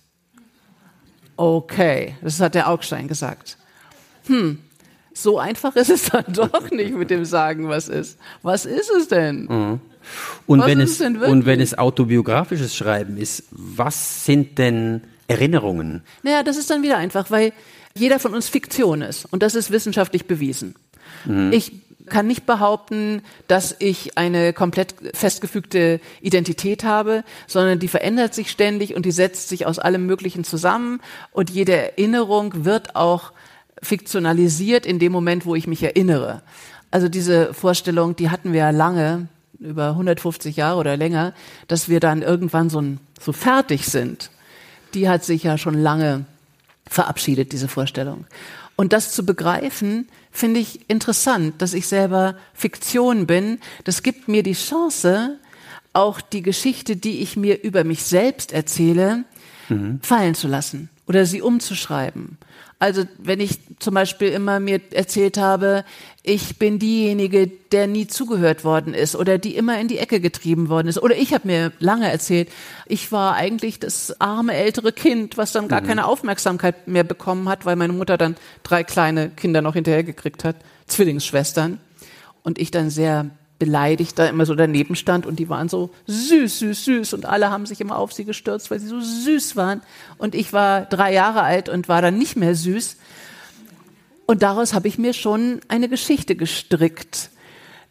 Okay, 1.37 2.17
das 2.23 2.41
hat 2.41 2.55
der 2.55 2.69
Augstein 2.69 3.07
gesagt. 3.07 3.57
Hm, 4.27 4.59
so 5.15 5.39
einfach 5.39 5.77
ist 5.77 5.91
es 5.91 6.07
dann 6.11 6.25
doch 6.33 6.71
nicht 6.71 6.95
mit 6.95 7.11
dem 7.11 7.25
Sagen, 7.25 7.69
was 7.69 7.89
ist. 7.89 8.19
Was 8.43 8.65
ist 8.65 8.91
es 8.91 9.09
denn? 9.09 9.45
Mhm. 9.45 9.81
Und, 10.47 10.65
wenn 10.65 10.81
es, 10.81 11.01
und 11.01 11.47
wenn 11.47 11.61
es 11.61 11.77
autobiografisches 11.77 12.75
Schreiben 12.75 13.17
ist, 13.17 13.45
was 13.51 14.25
sind 14.25 14.59
denn 14.59 15.03
Erinnerungen? 15.27 16.03
Naja, 16.23 16.43
das 16.43 16.57
ist 16.57 16.71
dann 16.71 16.83
wieder 16.83 16.97
einfach, 16.97 17.31
weil 17.31 17.53
jeder 17.95 18.19
von 18.19 18.35
uns 18.35 18.49
Fiktion 18.49 19.03
ist. 19.03 19.27
Und 19.31 19.43
das 19.43 19.55
ist 19.55 19.71
wissenschaftlich 19.71 20.27
bewiesen. 20.27 20.75
Mhm. 21.25 21.53
Ich 21.53 21.73
kann 22.09 22.27
nicht 22.27 22.47
behaupten, 22.47 23.23
dass 23.47 23.77
ich 23.79 24.17
eine 24.17 24.53
komplett 24.53 24.95
festgefügte 25.15 26.01
Identität 26.21 26.85
habe, 26.85 27.23
sondern 27.47 27.79
die 27.79 27.89
verändert 27.89 28.35
sich 28.35 28.51
ständig 28.51 28.95
und 28.95 29.05
die 29.05 29.11
setzt 29.11 29.49
sich 29.49 29.67
aus 29.67 29.79
allem 29.79 30.07
Möglichen 30.07 30.43
zusammen 30.43 31.01
und 31.33 31.51
jede 31.51 31.77
Erinnerung 31.77 32.65
wird 32.65 32.97
auch 32.97 33.33
fiktionalisiert 33.83 34.87
in 34.87 34.99
dem 34.99 35.13
Moment, 35.13 35.47
wo 35.47 35.55
ich 35.55 35.67
mich 35.67 35.83
erinnere. 35.83 36.43
Also 36.91 37.09
diese 37.09 37.53
Vorstellung, 37.53 38.17
die 38.17 38.31
hatten 38.31 38.53
wir 38.53 38.61
ja 38.61 38.71
lange, 38.71 39.29
über 39.61 39.91
150 39.91 40.57
Jahre 40.57 40.79
oder 40.79 40.97
länger, 40.97 41.35
dass 41.67 41.89
wir 41.89 42.01
dann 42.01 42.23
irgendwann 42.23 42.71
so, 42.71 42.83
so 43.21 43.33
fertig 43.33 43.87
sind, 43.87 44.31
die 44.95 45.09
hat 45.09 45.25
sich 45.25 45.43
ja 45.43 45.59
schon 45.59 45.75
lange 45.75 46.25
verabschiedet, 46.87 47.53
diese 47.53 47.69
Vorstellung. 47.69 48.27
Und 48.77 48.93
das 48.93 49.13
zu 49.13 49.27
begreifen, 49.27 50.09
finde 50.31 50.61
ich 50.61 50.89
interessant, 50.89 51.61
dass 51.61 51.75
ich 51.75 51.89
selber 51.89 52.37
Fiktion 52.55 53.27
bin. 53.27 53.59
Das 53.85 54.03
gibt 54.03 54.29
mir 54.29 54.43
die 54.43 54.55
Chance, 54.55 55.37
auch 55.93 56.21
die 56.21 56.43
Geschichte, 56.43 56.97
die 56.97 57.21
ich 57.21 57.37
mir 57.37 57.63
über 57.63 57.83
mich 57.83 58.05
selbst 58.05 58.53
erzähle, 58.53 59.25
mhm. 59.69 59.99
fallen 60.03 60.35
zu 60.35 60.47
lassen 60.47 60.91
oder 61.07 61.27
sie 61.27 61.43
umzuschreiben. 61.43 62.39
Also 62.81 63.05
wenn 63.19 63.41
ich 63.41 63.59
zum 63.81 63.95
Beispiel 63.95 64.29
immer 64.29 64.61
mir 64.61 64.81
erzählt 64.93 65.37
habe, 65.37 65.85
ich 66.23 66.59
bin 66.59 66.79
diejenige, 66.79 67.49
der 67.73 67.89
nie 67.89 68.07
zugehört 68.07 68.63
worden 68.63 68.95
ist 68.95 69.17
oder 69.17 69.39
die 69.39 69.57
immer 69.57 69.81
in 69.81 69.89
die 69.89 69.99
Ecke 69.99 70.21
getrieben 70.21 70.69
worden 70.69 70.87
ist. 70.87 71.03
Oder 71.03 71.17
ich 71.17 71.35
habe 71.35 71.49
mir 71.49 71.73
lange 71.81 72.11
erzählt, 72.11 72.49
ich 72.87 73.11
war 73.11 73.35
eigentlich 73.35 73.81
das 73.81 74.21
arme 74.21 74.55
ältere 74.55 74.93
Kind, 74.93 75.37
was 75.37 75.51
dann 75.51 75.67
gar 75.67 75.81
mhm. 75.81 75.87
keine 75.87 76.07
Aufmerksamkeit 76.07 76.87
mehr 76.87 77.05
bekommen 77.05 77.49
hat, 77.49 77.67
weil 77.67 77.75
meine 77.75 77.93
Mutter 77.93 78.17
dann 78.17 78.37
drei 78.63 78.85
kleine 78.85 79.31
Kinder 79.31 79.61
noch 79.61 79.75
hinterhergekriegt 79.75 80.45
hat, 80.45 80.57
Zwillingsschwestern. 80.87 81.81
Und 82.45 82.59
ich 82.59 82.71
dann 82.71 82.91
sehr 82.91 83.31
beleidigt 83.59 84.19
da 84.19 84.27
immer 84.27 84.47
so 84.47 84.55
daneben 84.55 84.95
stand 84.95 85.27
und 85.27 85.39
die 85.39 85.49
waren 85.49 85.69
so 85.69 85.91
süß, 86.07 86.61
süß, 86.61 86.85
süß 86.85 87.13
und 87.15 87.27
alle 87.27 87.51
haben 87.51 87.67
sich 87.67 87.81
immer 87.81 87.97
auf 87.97 88.13
sie 88.13 88.25
gestürzt, 88.25 88.71
weil 88.71 88.79
sie 88.79 88.87
so 88.87 89.01
süß 89.01 89.57
waren. 89.57 89.83
Und 90.17 90.35
ich 90.35 90.53
war 90.53 90.83
drei 90.83 91.13
Jahre 91.13 91.43
alt 91.43 91.69
und 91.69 91.89
war 91.89 92.01
dann 92.01 92.19
nicht 92.19 92.37
mehr 92.37 92.55
süß. 92.55 92.97
Und 94.27 94.43
daraus 94.43 94.75
habe 94.75 94.89
ich 94.89 94.99
mir 94.99 95.13
schon 95.13 95.61
eine 95.69 95.89
Geschichte 95.89 96.37
gestrickt, 96.37 97.31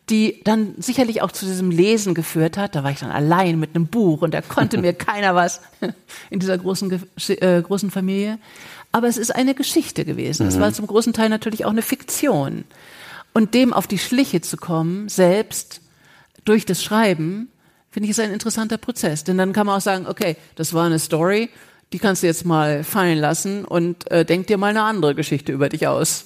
die 0.09 0.41
dann 0.45 0.76
sicherlich 0.78 1.22
auch 1.22 1.32
zu 1.32 1.45
diesem 1.45 1.70
Lesen 1.70 2.13
geführt 2.13 2.57
hat. 2.57 2.76
Da 2.76 2.84
war 2.84 2.91
ich 2.91 2.99
dann 2.99 3.11
allein 3.11 3.59
mit 3.59 3.76
einem 3.76 3.88
Buch 3.88 4.22
und 4.22 4.34
da 4.34 4.41
konnte 4.41 4.78
mir 4.78 4.93
keiner 4.93 5.36
was 5.36 5.61
in 6.30 6.39
dieser 6.39 6.57
großen, 6.57 7.01
äh, 7.28 7.61
großen 7.61 7.91
Familie. 7.91 8.39
Aber 8.93 9.07
es 9.07 9.18
ist 9.18 9.36
eine 9.36 9.53
Geschichte 9.53 10.05
gewesen. 10.05 10.43
Mhm. 10.43 10.49
Es 10.49 10.59
war 10.59 10.72
zum 10.72 10.88
großen 10.88 11.11
Teil 11.11 11.28
natürlich 11.30 11.65
auch 11.65 11.72
eine 11.72 11.82
Fiktion. 11.82 12.63
Und 13.38 13.54
dem 13.54 13.72
auf 13.72 13.86
die 13.86 14.00
Schliche 14.00 14.42
zu 14.42 14.58
kommen, 14.58 15.10
selbst 15.10 15.82
durch 16.44 16.66
das 16.66 16.84
Schreiben, 16.84 17.50
finde 17.92 18.06
ich, 18.06 18.10
ist 18.10 18.20
ein 18.20 18.34
interessanter 18.34 18.80
Prozess. 18.80 19.26
Denn 19.26 19.38
dann 19.38 19.54
kann 19.54 19.68
man 19.68 19.78
auch 19.78 19.82
sagen, 19.82 20.08
okay, 20.08 20.38
das 20.56 20.74
war 20.74 20.88
eine 20.88 20.98
Story, 20.98 21.52
die 21.94 22.00
kannst 22.00 22.24
du 22.24 22.28
jetzt 22.28 22.46
mal 22.46 22.84
fallen 22.84 23.20
lassen 23.20 23.64
und 23.64 24.10
äh, 24.10 24.26
denk 24.26 24.48
dir 24.48 24.58
mal 24.58 24.72
eine 24.72 24.82
andere 24.82 25.14
Geschichte 25.14 25.52
über 25.52 25.70
dich 25.70 25.86
aus. 25.86 26.26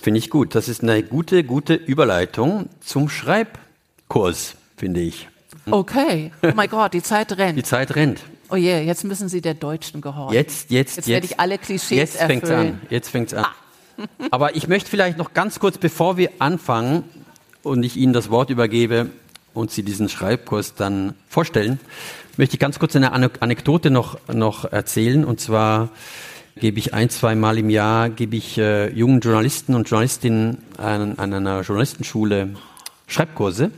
Finde 0.00 0.18
ich 0.18 0.30
gut. 0.30 0.54
Das 0.54 0.68
ist 0.68 0.84
eine 0.84 1.02
gute, 1.02 1.42
gute 1.42 1.74
Überleitung 1.74 2.68
zum 2.78 3.08
Schreibkurs, 3.08 4.54
finde 4.76 5.00
ich. 5.00 5.28
Okay. 5.68 6.30
Oh 6.44 6.52
mein 6.54 6.70
Gott, 6.70 6.94
die 6.94 7.02
Zeit 7.02 7.36
rennt. 7.36 7.58
Die 7.58 7.64
Zeit 7.64 7.96
rennt. 7.96 8.20
Oh 8.48 8.54
je, 8.54 8.68
yeah, 8.68 8.80
jetzt 8.80 9.02
müssen 9.02 9.28
Sie 9.28 9.40
der 9.40 9.54
Deutschen 9.54 10.00
gehorchen. 10.00 10.34
Jetzt, 10.34 10.70
jetzt, 10.70 10.70
jetzt. 10.70 10.96
Jetzt 10.98 11.08
werde 11.08 11.26
ich 11.26 11.40
alle 11.40 11.58
Klischees 11.58 11.98
jetzt 11.98 12.20
erfüllen. 12.20 12.42
Fängt's 12.42 12.50
an. 12.50 12.80
Jetzt 12.90 13.08
fängt's 13.08 13.34
an. 13.34 13.44
Ah. 13.46 13.63
Aber 14.30 14.56
ich 14.56 14.68
möchte 14.68 14.90
vielleicht 14.90 15.18
noch 15.18 15.34
ganz 15.34 15.58
kurz, 15.58 15.78
bevor 15.78 16.16
wir 16.16 16.30
anfangen 16.38 17.04
und 17.62 17.82
ich 17.82 17.96
Ihnen 17.96 18.12
das 18.12 18.30
Wort 18.30 18.50
übergebe 18.50 19.10
und 19.52 19.70
Sie 19.70 19.82
diesen 19.82 20.08
Schreibkurs 20.08 20.74
dann 20.74 21.14
vorstellen, 21.28 21.80
möchte 22.36 22.54
ich 22.54 22.60
ganz 22.60 22.78
kurz 22.78 22.96
eine 22.96 23.12
Anekdote 23.12 23.90
noch, 23.90 24.18
noch 24.28 24.64
erzählen. 24.64 25.24
Und 25.24 25.40
zwar 25.40 25.90
gebe 26.56 26.78
ich 26.78 26.94
ein, 26.94 27.10
zwei 27.10 27.34
Mal 27.34 27.58
im 27.58 27.70
Jahr, 27.70 28.10
gebe 28.10 28.36
ich 28.36 28.58
äh, 28.58 28.90
jungen 28.90 29.20
Journalisten 29.20 29.74
und 29.74 29.88
Journalistinnen 29.88 30.58
an, 30.76 31.18
an 31.18 31.32
einer 31.32 31.62
Journalistenschule 31.62 32.50
Schreibkurse. 33.06 33.70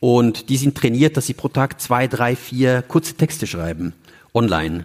Und 0.00 0.50
die 0.50 0.56
sind 0.56 0.76
trainiert, 0.76 1.16
dass 1.16 1.26
sie 1.26 1.34
pro 1.34 1.48
Tag 1.48 1.80
zwei, 1.80 2.06
drei, 2.06 2.36
vier 2.36 2.82
kurze 2.82 3.14
Texte 3.14 3.46
schreiben, 3.46 3.94
online, 4.34 4.84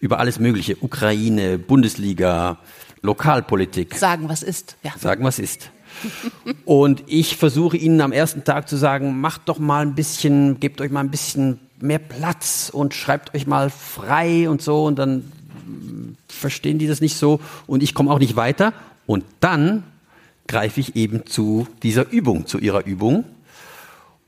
über 0.00 0.18
alles 0.18 0.38
Mögliche, 0.38 0.76
Ukraine, 0.80 1.58
Bundesliga, 1.58 2.58
Lokalpolitik. 3.02 3.94
Sagen, 3.94 4.28
was 4.28 4.42
ist. 4.42 4.76
Ja. 4.82 4.92
Sagen, 4.98 5.24
was 5.24 5.38
ist. 5.38 5.70
Und 6.64 7.02
ich 7.06 7.36
versuche 7.36 7.76
Ihnen 7.76 8.00
am 8.00 8.12
ersten 8.12 8.44
Tag 8.44 8.68
zu 8.68 8.76
sagen, 8.76 9.20
macht 9.20 9.42
doch 9.46 9.58
mal 9.58 9.82
ein 9.82 9.94
bisschen, 9.94 10.60
gebt 10.60 10.80
euch 10.80 10.90
mal 10.90 11.00
ein 11.00 11.10
bisschen 11.10 11.60
mehr 11.80 11.98
Platz 11.98 12.70
und 12.72 12.94
schreibt 12.94 13.34
euch 13.34 13.46
mal 13.46 13.70
frei 13.70 14.48
und 14.50 14.62
so. 14.62 14.84
Und 14.84 14.98
dann 14.98 15.32
verstehen 16.28 16.78
die 16.78 16.86
das 16.86 17.00
nicht 17.00 17.16
so 17.16 17.40
und 17.66 17.82
ich 17.82 17.94
komme 17.94 18.10
auch 18.10 18.18
nicht 18.18 18.36
weiter. 18.36 18.72
Und 19.06 19.24
dann 19.40 19.84
greife 20.46 20.80
ich 20.80 20.96
eben 20.96 21.26
zu 21.26 21.66
dieser 21.82 22.10
Übung, 22.10 22.46
zu 22.46 22.58
ihrer 22.58 22.84
Übung. 22.86 23.24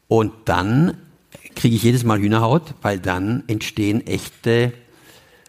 Und 0.09 0.33
dann 0.45 0.97
kriege 1.55 1.77
ich 1.77 1.83
jedes 1.83 2.05
Mal 2.05 2.19
Hühnerhaut, 2.21 2.75
weil 2.83 2.99
dann 2.99 3.45
entstehen 3.47 4.07
echte 4.07 4.73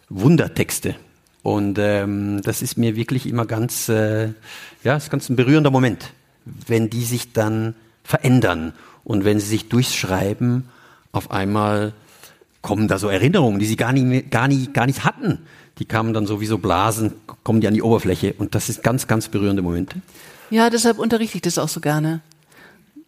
Wundertexte. 0.10 0.96
Und 1.44 1.78
ähm, 1.78 2.42
das 2.42 2.62
ist 2.62 2.78
mir 2.78 2.96
wirklich 2.96 3.28
immer 3.28 3.46
ganz, 3.46 3.90
äh, 3.90 4.30
ja, 4.84 4.96
ist 4.96 5.12
ganz 5.12 5.30
ein 5.30 5.36
berührender 5.36 5.72
Moment, 5.72 6.14
wenn 6.46 6.90
die 6.90 7.04
sich 7.04 7.34
dann 7.34 7.76
verändern 8.04 8.74
und 9.04 9.26
wenn 9.26 9.40
sie 9.40 9.48
sich 9.48 9.70
durchs 9.70 9.94
Schreiben 9.94 10.70
auf 11.12 11.32
einmal 11.32 11.94
kommen 12.62 12.88
da 12.88 12.98
so 12.98 13.10
Erinnerungen, 13.10 13.60
die 13.60 13.66
sie 13.66 13.76
gar 13.76 13.92
nicht, 13.92 14.32
gar 14.32 14.48
nicht, 14.48 14.74
gar 14.74 14.88
nicht 14.88 15.04
hatten. 15.04 15.40
Die 15.80 15.86
kamen 15.86 16.14
dann 16.14 16.26
so 16.26 16.40
wie 16.40 16.46
so 16.46 16.58
Blasen, 16.58 17.14
kommen 17.44 17.60
die 17.60 17.68
an 17.68 17.74
die 17.74 17.82
Oberfläche 17.82 18.34
und 18.38 18.56
das 18.56 18.70
ist 18.70 18.84
ganz, 18.84 19.06
ganz 19.08 19.28
berührende 19.28 19.62
Momente. 19.62 20.02
Ja, 20.50 20.70
deshalb 20.70 20.98
unterrichte 20.98 21.38
ich 21.38 21.42
das 21.42 21.58
auch 21.58 21.68
so 21.68 21.82
gerne. 21.82 22.22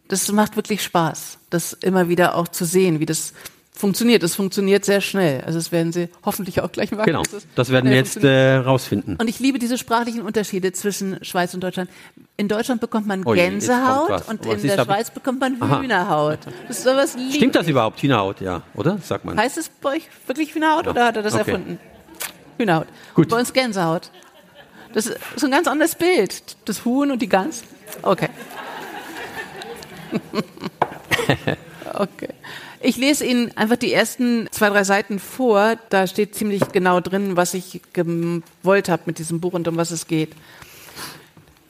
Das 0.08 0.30
macht 0.30 0.56
wirklich 0.56 0.82
Spaß, 0.82 1.38
das 1.48 1.72
immer 1.72 2.08
wieder 2.08 2.36
auch 2.36 2.48
zu 2.48 2.64
sehen, 2.64 3.00
wie 3.00 3.06
das 3.06 3.32
funktioniert. 3.76 4.22
Es 4.22 4.34
funktioniert 4.34 4.84
sehr 4.84 5.00
schnell. 5.00 5.42
Also 5.42 5.58
das 5.58 5.70
werden 5.70 5.92
Sie 5.92 6.08
hoffentlich 6.24 6.60
auch 6.60 6.72
gleich 6.72 6.90
machen. 6.90 7.04
Genau, 7.04 7.22
das 7.54 7.70
werden 7.70 7.90
wir 7.90 7.96
jetzt 7.96 8.24
äh, 8.24 8.56
rausfinden. 8.56 9.16
Und 9.16 9.28
ich 9.28 9.38
liebe 9.38 9.58
diese 9.58 9.78
sprachlichen 9.78 10.22
Unterschiede 10.22 10.72
zwischen 10.72 11.22
Schweiz 11.22 11.54
und 11.54 11.60
Deutschland. 11.62 11.90
In 12.36 12.48
Deutschland 12.48 12.80
bekommt 12.80 13.06
man 13.06 13.22
Gänsehaut 13.22 14.28
und 14.28 14.44
in 14.46 14.62
der 14.62 14.84
Schweiz 14.84 15.10
bekommt 15.10 15.40
man 15.40 15.60
Hühnerhaut. 15.80 16.40
Das 16.66 16.78
ist 16.78 16.84
sowas 16.84 17.16
Stimmt 17.32 17.54
das 17.54 17.68
überhaupt, 17.68 18.02
Hühnerhaut? 18.02 18.40
Ja, 18.40 18.62
oder? 18.74 18.98
Sagt 18.98 19.24
man. 19.24 19.36
Heißt 19.36 19.58
es 19.58 19.68
bei 19.68 19.96
euch 19.96 20.08
wirklich 20.26 20.54
Hühnerhaut 20.54 20.86
ja. 20.86 20.90
oder 20.92 21.06
hat 21.06 21.16
er 21.16 21.22
das 21.22 21.34
okay. 21.34 21.50
erfunden? 21.50 21.78
Hühnerhaut. 22.58 22.86
Gut. 23.14 23.28
Bei 23.28 23.38
uns 23.38 23.52
Gänsehaut. 23.52 24.10
Das 24.94 25.06
ist 25.06 25.44
ein 25.44 25.50
ganz 25.50 25.68
anderes 25.68 25.94
Bild. 25.94 26.56
Das 26.64 26.84
Huhn 26.86 27.10
und 27.10 27.20
die 27.20 27.28
Gans. 27.28 27.62
Okay. 28.02 28.30
okay. 31.94 32.28
Ich 32.80 32.96
lese 32.96 33.24
Ihnen 33.24 33.56
einfach 33.56 33.76
die 33.76 33.92
ersten 33.92 34.48
zwei, 34.50 34.68
drei 34.68 34.84
Seiten 34.84 35.18
vor. 35.18 35.76
Da 35.88 36.06
steht 36.06 36.34
ziemlich 36.34 36.68
genau 36.72 37.00
drin, 37.00 37.36
was 37.36 37.54
ich 37.54 37.80
gewollt 37.92 38.88
habe 38.88 39.02
mit 39.06 39.18
diesem 39.18 39.40
Buch 39.40 39.54
und 39.54 39.66
um 39.68 39.76
was 39.76 39.90
es 39.90 40.06
geht. 40.06 40.32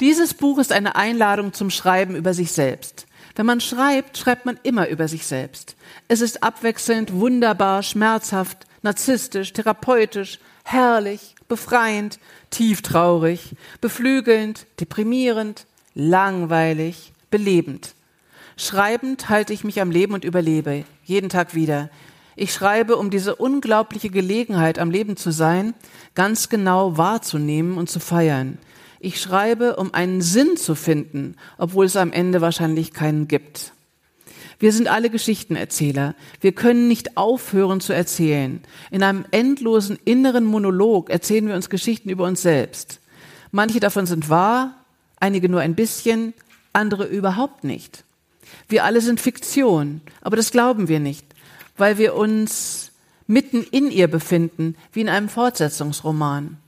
Dieses 0.01 0.35
Buch 0.35 0.59
ist 0.59 0.73
eine 0.73 0.97
Einladung 0.97 1.53
zum 1.53 1.71
Schreiben 1.71 2.17
über 2.17 2.35
sich 2.35 2.53
selbst. 2.53 3.07
Wenn 3.35 3.47
man 3.47 3.61
schreibt, 3.61 4.19
schreibt 4.19 4.47
man 4.47 4.59
immer 4.63 4.89
über 4.89 5.09
sich 5.09 5.27
selbst. 5.27 5.77
Es 6.09 6.21
ist 6.21 6.43
abwechselnd, 6.43 7.13
wunderbar, 7.13 7.83
schmerzhaft, 7.83 8.67
narzisstisch, 8.83 9.53
therapeutisch, 9.53 10.39
herrlich, 10.65 11.35
befreiend, 11.49 12.19
tieftraurig, 12.51 13.55
beflügelnd, 13.81 14.67
deprimierend, 14.81 15.67
langweilig, 15.95 17.13
belebend. 17.31 17.96
Schreibend 18.59 19.29
halte 19.29 19.53
ich 19.53 19.65
mich 19.65 19.83
am 19.83 19.91
Leben 19.91 20.15
und 20.15 20.25
überlebe, 20.25 20.85
jeden 21.05 21.29
Tag 21.29 21.55
wieder. 21.55 21.91
Ich 22.37 22.55
schreibe, 22.55 22.97
um 22.97 23.11
diese 23.11 23.37
unglaubliche 23.37 24.09
Gelegenheit, 24.09 24.79
am 24.79 24.91
Leben 24.91 25.19
zu 25.19 25.31
sein, 25.31 25.75
ganz 26.15 26.49
genau 26.49 26.97
wahrzunehmen 26.97 27.77
und 27.77 27.91
zu 27.91 28.01
feiern. 28.01 28.57
Ich 28.99 29.21
schreibe, 29.21 29.77
um 29.77 29.93
einen 29.93 30.23
Sinn 30.23 30.57
zu 30.57 30.75
finden, 30.75 31.37
obwohl 31.59 31.85
es 31.85 31.97
am 31.97 32.13
Ende 32.13 32.41
wahrscheinlich 32.41 32.95
keinen 32.95 33.29
gibt. 33.29 33.73
Wir 34.59 34.73
sind 34.73 34.89
alle 34.89 35.11
Geschichtenerzähler. 35.11 36.15
Wir 36.41 36.53
können 36.53 36.89
nicht 36.89 37.19
aufhören 37.19 37.83
zu 37.83 37.93
erzählen. 37.93 38.63
In 38.91 39.03
einem 39.03 39.27
endlosen 39.33 39.99
inneren 40.07 40.47
Monolog 40.47 41.11
erzählen 41.11 41.47
wir 41.47 41.57
uns 41.57 41.69
Geschichten 41.69 42.09
über 42.09 42.25
uns 42.25 42.41
selbst. 42.41 43.01
Manche 43.51 43.81
davon 43.81 44.07
sind 44.07 44.31
wahr, 44.31 44.75
einige 45.21 45.51
nur 45.51 45.61
ein 45.61 45.75
bisschen, 45.75 46.33
andere 46.73 47.05
überhaupt 47.05 47.63
nicht. 47.63 48.06
Wir 48.69 48.85
alle 48.85 49.01
sind 49.01 49.21
Fiktion, 49.21 50.01
aber 50.21 50.37
das 50.37 50.51
glauben 50.51 50.89
wir 50.89 51.01
nicht, 51.01 51.27
weil 51.77 51.99
wir 51.99 52.14
uns 52.14 52.91
mitten 53.27 53.62
in 53.62 53.91
ihr 53.91 54.09
befinden, 54.09 54.77
wie 54.93 55.01
in 55.01 55.09
einem 55.09 55.29
Fortsetzungsroman. 55.29 56.59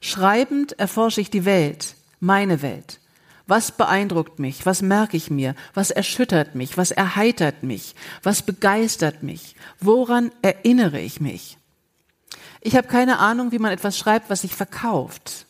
Schreibend 0.00 0.78
erforsche 0.78 1.20
ich 1.20 1.30
die 1.30 1.44
Welt, 1.44 1.94
meine 2.20 2.62
Welt. 2.62 3.00
Was 3.46 3.72
beeindruckt 3.72 4.38
mich? 4.38 4.64
Was 4.64 4.80
merke 4.80 5.16
ich 5.16 5.30
mir? 5.30 5.56
Was 5.74 5.90
erschüttert 5.90 6.54
mich? 6.54 6.78
Was 6.78 6.92
erheitert 6.92 7.64
mich? 7.64 7.96
Was 8.22 8.42
begeistert 8.42 9.22
mich? 9.22 9.56
Woran 9.80 10.30
erinnere 10.40 11.00
ich 11.00 11.20
mich? 11.20 11.58
Ich 12.60 12.76
habe 12.76 12.86
keine 12.86 13.18
Ahnung, 13.18 13.50
wie 13.50 13.58
man 13.58 13.72
etwas 13.72 13.98
schreibt, 13.98 14.30
was 14.30 14.42
sich 14.42 14.54
verkauft. 14.54 15.46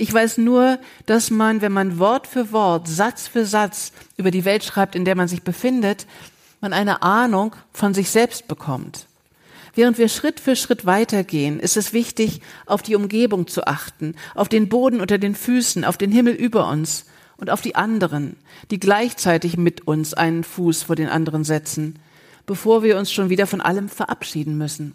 Ich 0.00 0.14
weiß 0.14 0.38
nur, 0.38 0.78
dass 1.06 1.28
man, 1.30 1.60
wenn 1.60 1.72
man 1.72 1.98
Wort 1.98 2.28
für 2.28 2.52
Wort, 2.52 2.86
Satz 2.86 3.26
für 3.26 3.44
Satz 3.44 3.90
über 4.16 4.30
die 4.30 4.44
Welt 4.44 4.62
schreibt, 4.62 4.94
in 4.94 5.04
der 5.04 5.16
man 5.16 5.26
sich 5.26 5.42
befindet, 5.42 6.06
man 6.60 6.72
eine 6.72 7.02
Ahnung 7.02 7.56
von 7.72 7.94
sich 7.94 8.10
selbst 8.10 8.46
bekommt. 8.46 9.06
Während 9.74 9.98
wir 9.98 10.08
Schritt 10.08 10.38
für 10.38 10.54
Schritt 10.54 10.86
weitergehen, 10.86 11.58
ist 11.58 11.76
es 11.76 11.92
wichtig, 11.92 12.42
auf 12.64 12.82
die 12.82 12.94
Umgebung 12.94 13.48
zu 13.48 13.66
achten, 13.66 14.14
auf 14.36 14.48
den 14.48 14.68
Boden 14.68 15.00
unter 15.00 15.18
den 15.18 15.34
Füßen, 15.34 15.84
auf 15.84 15.98
den 15.98 16.12
Himmel 16.12 16.34
über 16.34 16.68
uns 16.68 17.06
und 17.36 17.50
auf 17.50 17.60
die 17.60 17.74
anderen, 17.74 18.36
die 18.70 18.78
gleichzeitig 18.78 19.56
mit 19.56 19.88
uns 19.88 20.14
einen 20.14 20.44
Fuß 20.44 20.84
vor 20.84 20.94
den 20.94 21.08
anderen 21.08 21.42
setzen, 21.42 21.98
bevor 22.46 22.84
wir 22.84 22.98
uns 22.98 23.10
schon 23.10 23.30
wieder 23.30 23.48
von 23.48 23.60
allem 23.60 23.88
verabschieden 23.88 24.58
müssen. 24.58 24.94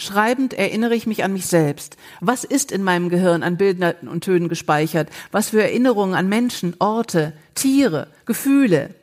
Schreibend 0.00 0.54
erinnere 0.54 0.94
ich 0.94 1.06
mich 1.06 1.24
an 1.24 1.34
mich 1.34 1.44
selbst. 1.44 1.98
Was 2.22 2.44
ist 2.44 2.72
in 2.72 2.82
meinem 2.82 3.10
Gehirn 3.10 3.42
an 3.42 3.58
Bildern 3.58 4.08
und 4.08 4.24
Tönen 4.24 4.48
gespeichert? 4.48 5.10
Was 5.30 5.50
für 5.50 5.62
Erinnerungen 5.62 6.14
an 6.14 6.26
Menschen, 6.26 6.74
Orte, 6.78 7.34
Tiere, 7.54 8.06
Gefühle? 8.24 8.94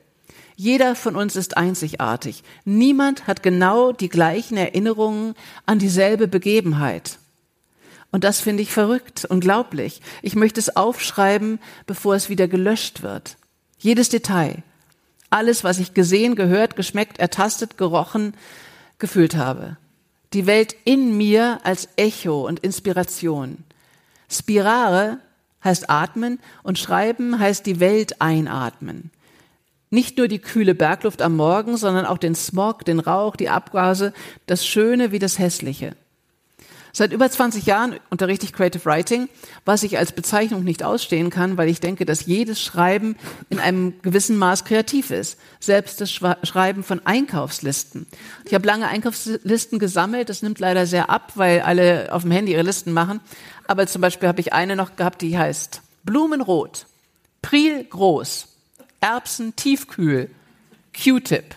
Jeder 0.56 0.96
von 0.96 1.16
uns 1.16 1.36
ist 1.36 1.56
einzigartig. 1.56 2.44
Niemand 2.66 3.28
hat 3.28 3.44
genau 3.44 3.92
die 3.92 4.10
gleichen 4.10 4.58
Erinnerungen 4.58 5.36
an 5.68 5.78
dieselbe 5.78 6.28
Begebenheit. 6.28 7.20
Und 8.12 8.24
das 8.24 8.40
finde 8.40 8.64
ich 8.64 8.72
verrückt, 8.72 9.24
unglaublich. 9.26 10.02
Ich 10.24 10.36
möchte 10.36 10.60
es 10.60 10.76
aufschreiben, 10.76 11.60
bevor 11.86 12.16
es 12.16 12.28
wieder 12.28 12.48
gelöscht 12.48 13.04
wird. 13.04 13.38
Jedes 13.78 14.10
Detail. 14.10 14.64
Alles, 15.30 15.64
was 15.64 15.78
ich 15.78 15.94
gesehen, 15.94 16.34
gehört, 16.34 16.76
geschmeckt, 16.76 17.20
ertastet, 17.20 17.78
gerochen, 17.78 18.34
gefühlt 18.98 19.36
habe 19.36 19.78
die 20.34 20.46
Welt 20.46 20.76
in 20.86 21.18
mir 21.18 21.60
als 21.64 21.90
Echo 21.96 22.46
und 22.46 22.60
Inspiration. 22.60 23.64
Spirare 24.30 25.20
heißt 25.64 25.90
atmen 25.90 26.40
und 26.64 26.78
schreiben 26.78 27.40
heißt 27.40 27.66
die 27.66 27.80
Welt 27.80 28.22
einatmen. 28.22 29.12
Nicht 29.90 30.18
nur 30.18 30.28
die 30.28 30.40
kühle 30.40 30.76
Bergluft 30.76 31.22
am 31.22 31.36
Morgen, 31.38 31.78
sondern 31.78 32.06
auch 32.06 32.18
den 32.18 32.36
Smog, 32.36 32.84
den 32.84 33.00
Rauch, 33.00 33.36
die 33.36 33.50
Abgase, 33.50 34.14
das 34.46 34.66
Schöne 34.66 35.12
wie 35.12 35.20
das 35.20 35.40
Hässliche. 35.40 35.96
Seit 36.98 37.14
über 37.14 37.30
20 37.30 37.68
Jahren 37.68 37.96
unterrichte 38.10 38.48
ich 38.48 38.54
Creative 38.54 38.84
Writing, 38.86 39.30
was 39.66 39.84
ich 39.84 40.00
als 40.00 40.14
Bezeichnung 40.14 40.64
nicht 40.64 40.82
ausstehen 40.82 41.30
kann, 41.30 41.56
weil 41.56 41.70
ich 41.70 41.80
denke, 41.80 42.08
dass 42.08 42.26
jedes 42.26 42.60
Schreiben 42.60 43.16
in 43.52 43.60
einem 43.60 44.02
gewissen 44.02 44.36
Maß 44.36 44.66
kreativ 44.66 45.12
ist. 45.12 45.38
Selbst 45.60 46.02
das 46.02 46.12
Schreiben 46.12 46.84
von 46.84 47.06
Einkaufslisten. 47.06 48.08
Ich 48.46 48.56
habe 48.56 48.66
lange 48.66 48.88
Einkaufslisten 48.88 49.78
gesammelt, 49.78 50.30
das 50.30 50.42
nimmt 50.42 50.58
leider 50.58 50.88
sehr 50.88 51.12
ab, 51.12 51.34
weil 51.36 51.62
alle 51.62 52.12
auf 52.12 52.24
dem 52.24 52.32
Handy 52.32 52.54
ihre 52.54 52.64
Listen 52.64 52.94
machen. 52.94 53.20
Aber 53.68 53.86
zum 53.86 54.02
Beispiel 54.02 54.28
habe 54.28 54.42
ich 54.42 54.54
eine 54.54 54.76
noch 54.76 54.96
gehabt, 54.96 55.22
die 55.22 55.38
heißt 55.38 55.84
Blumenrot, 56.04 56.88
Priel 57.44 57.84
groß, 57.84 58.48
Erbsen 59.02 59.56
tiefkühl, 59.56 60.32
Q-Tip. 61.00 61.54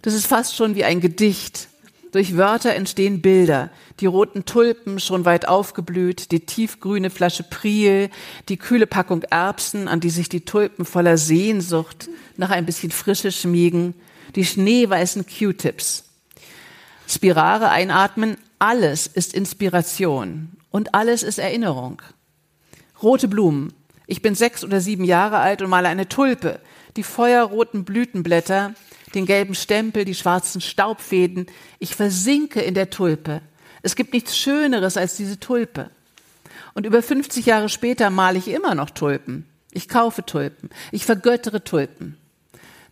Das 0.00 0.14
ist 0.14 0.26
fast 0.26 0.56
schon 0.56 0.76
wie 0.76 0.84
ein 0.84 1.02
Gedicht. 1.02 1.68
Durch 2.12 2.36
Wörter 2.36 2.74
entstehen 2.74 3.22
Bilder. 3.22 3.70
Die 4.00 4.06
roten 4.06 4.44
Tulpen 4.44 5.00
schon 5.00 5.24
weit 5.24 5.48
aufgeblüht, 5.48 6.30
die 6.30 6.40
tiefgrüne 6.40 7.08
Flasche 7.08 7.42
Priel, 7.42 8.10
die 8.50 8.58
kühle 8.58 8.86
Packung 8.86 9.22
Erbsen, 9.22 9.88
an 9.88 10.00
die 10.00 10.10
sich 10.10 10.28
die 10.28 10.44
Tulpen 10.44 10.84
voller 10.84 11.16
Sehnsucht 11.16 12.10
nach 12.36 12.50
ein 12.50 12.66
bisschen 12.66 12.90
Frische 12.90 13.32
schmiegen, 13.32 13.94
die 14.34 14.44
schneeweißen 14.44 15.24
Q-Tips. 15.26 16.04
Spirare 17.08 17.70
einatmen, 17.70 18.36
alles 18.58 19.06
ist 19.06 19.32
Inspiration 19.32 20.52
und 20.70 20.94
alles 20.94 21.22
ist 21.22 21.38
Erinnerung. 21.38 22.02
Rote 23.02 23.26
Blumen. 23.26 23.72
Ich 24.06 24.20
bin 24.20 24.34
sechs 24.34 24.64
oder 24.64 24.82
sieben 24.82 25.04
Jahre 25.04 25.38
alt 25.38 25.62
und 25.62 25.70
male 25.70 25.88
eine 25.88 26.08
Tulpe. 26.08 26.60
Die 26.96 27.02
feuerroten 27.02 27.84
Blütenblätter 27.84 28.74
den 29.14 29.26
gelben 29.26 29.54
Stempel, 29.54 30.04
die 30.04 30.14
schwarzen 30.14 30.60
Staubfäden. 30.60 31.46
Ich 31.78 31.94
versinke 31.94 32.60
in 32.60 32.74
der 32.74 32.90
Tulpe. 32.90 33.42
Es 33.82 33.96
gibt 33.96 34.12
nichts 34.12 34.36
Schöneres 34.36 34.96
als 34.96 35.16
diese 35.16 35.40
Tulpe. 35.40 35.90
Und 36.74 36.86
über 36.86 37.02
50 37.02 37.46
Jahre 37.46 37.68
später 37.68 38.10
male 38.10 38.38
ich 38.38 38.48
immer 38.48 38.74
noch 38.74 38.90
Tulpen. 38.90 39.46
Ich 39.72 39.88
kaufe 39.88 40.24
Tulpen. 40.24 40.70
Ich 40.90 41.04
vergöttere 41.04 41.64
Tulpen. 41.64 42.16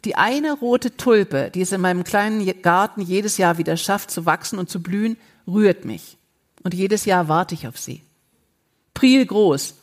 Die 0.05 0.17
eine 0.17 0.53
rote 0.53 0.97
Tulpe, 0.97 1.51
die 1.55 1.61
es 1.61 1.73
in 1.73 1.81
meinem 1.81 2.05
kleinen 2.05 2.45
Garten 2.63 3.03
jedes 3.03 3.37
Jahr 3.37 3.59
wieder 3.59 3.77
schafft 3.77 4.11
zu 4.11 4.25
wachsen 4.25 4.59
und 4.59 4.71
zu 4.71 4.83
blühen, 4.83 5.19
rührt 5.47 5.85
mich. 5.85 6.17
Und 6.63 6.75
jedes 6.75 7.05
Jahr 7.05 7.29
warte 7.29 7.55
ich 7.55 7.67
auf 7.69 7.79
sie. 7.79 8.03
Priel 8.95 9.27
groß. 9.27 9.75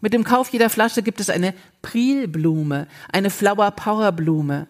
Mit 0.00 0.12
dem 0.12 0.24
Kauf 0.24 0.48
jeder 0.48 0.70
Flasche 0.70 1.02
gibt 1.02 1.20
es 1.20 1.30
eine 1.30 1.54
Prilblume, 1.80 2.88
eine 3.12 3.30
Flower 3.30 3.70
Power 3.70 4.10
Blume. 4.12 4.66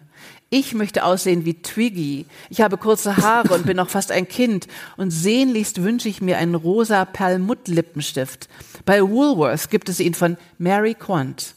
Ich 0.49 0.73
möchte 0.73 1.03
aussehen 1.03 1.45
wie 1.45 1.55
Twiggy. 1.55 2.27
Ich 2.49 2.61
habe 2.61 2.77
kurze 2.77 3.17
Haare 3.17 3.55
und 3.55 3.65
bin 3.65 3.77
noch 3.77 3.89
fast 3.89 4.11
ein 4.11 4.27
Kind. 4.27 4.67
Und 4.97 5.09
sehnlichst 5.09 5.81
wünsche 5.81 6.09
ich 6.09 6.21
mir 6.21 6.37
einen 6.37 6.55
rosa 6.55 7.05
Perlmutt-Lippenstift. 7.05 8.49
Bei 8.85 9.01
Woolworth 9.01 9.69
gibt 9.69 9.89
es 9.89 9.99
ihn 9.99 10.13
von 10.13 10.37
Mary 10.57 10.93
Quant. 10.93 11.55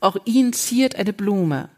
Auch 0.00 0.16
ihn 0.24 0.52
ziert 0.52 0.96
eine 0.96 1.12
Blume. 1.12 1.68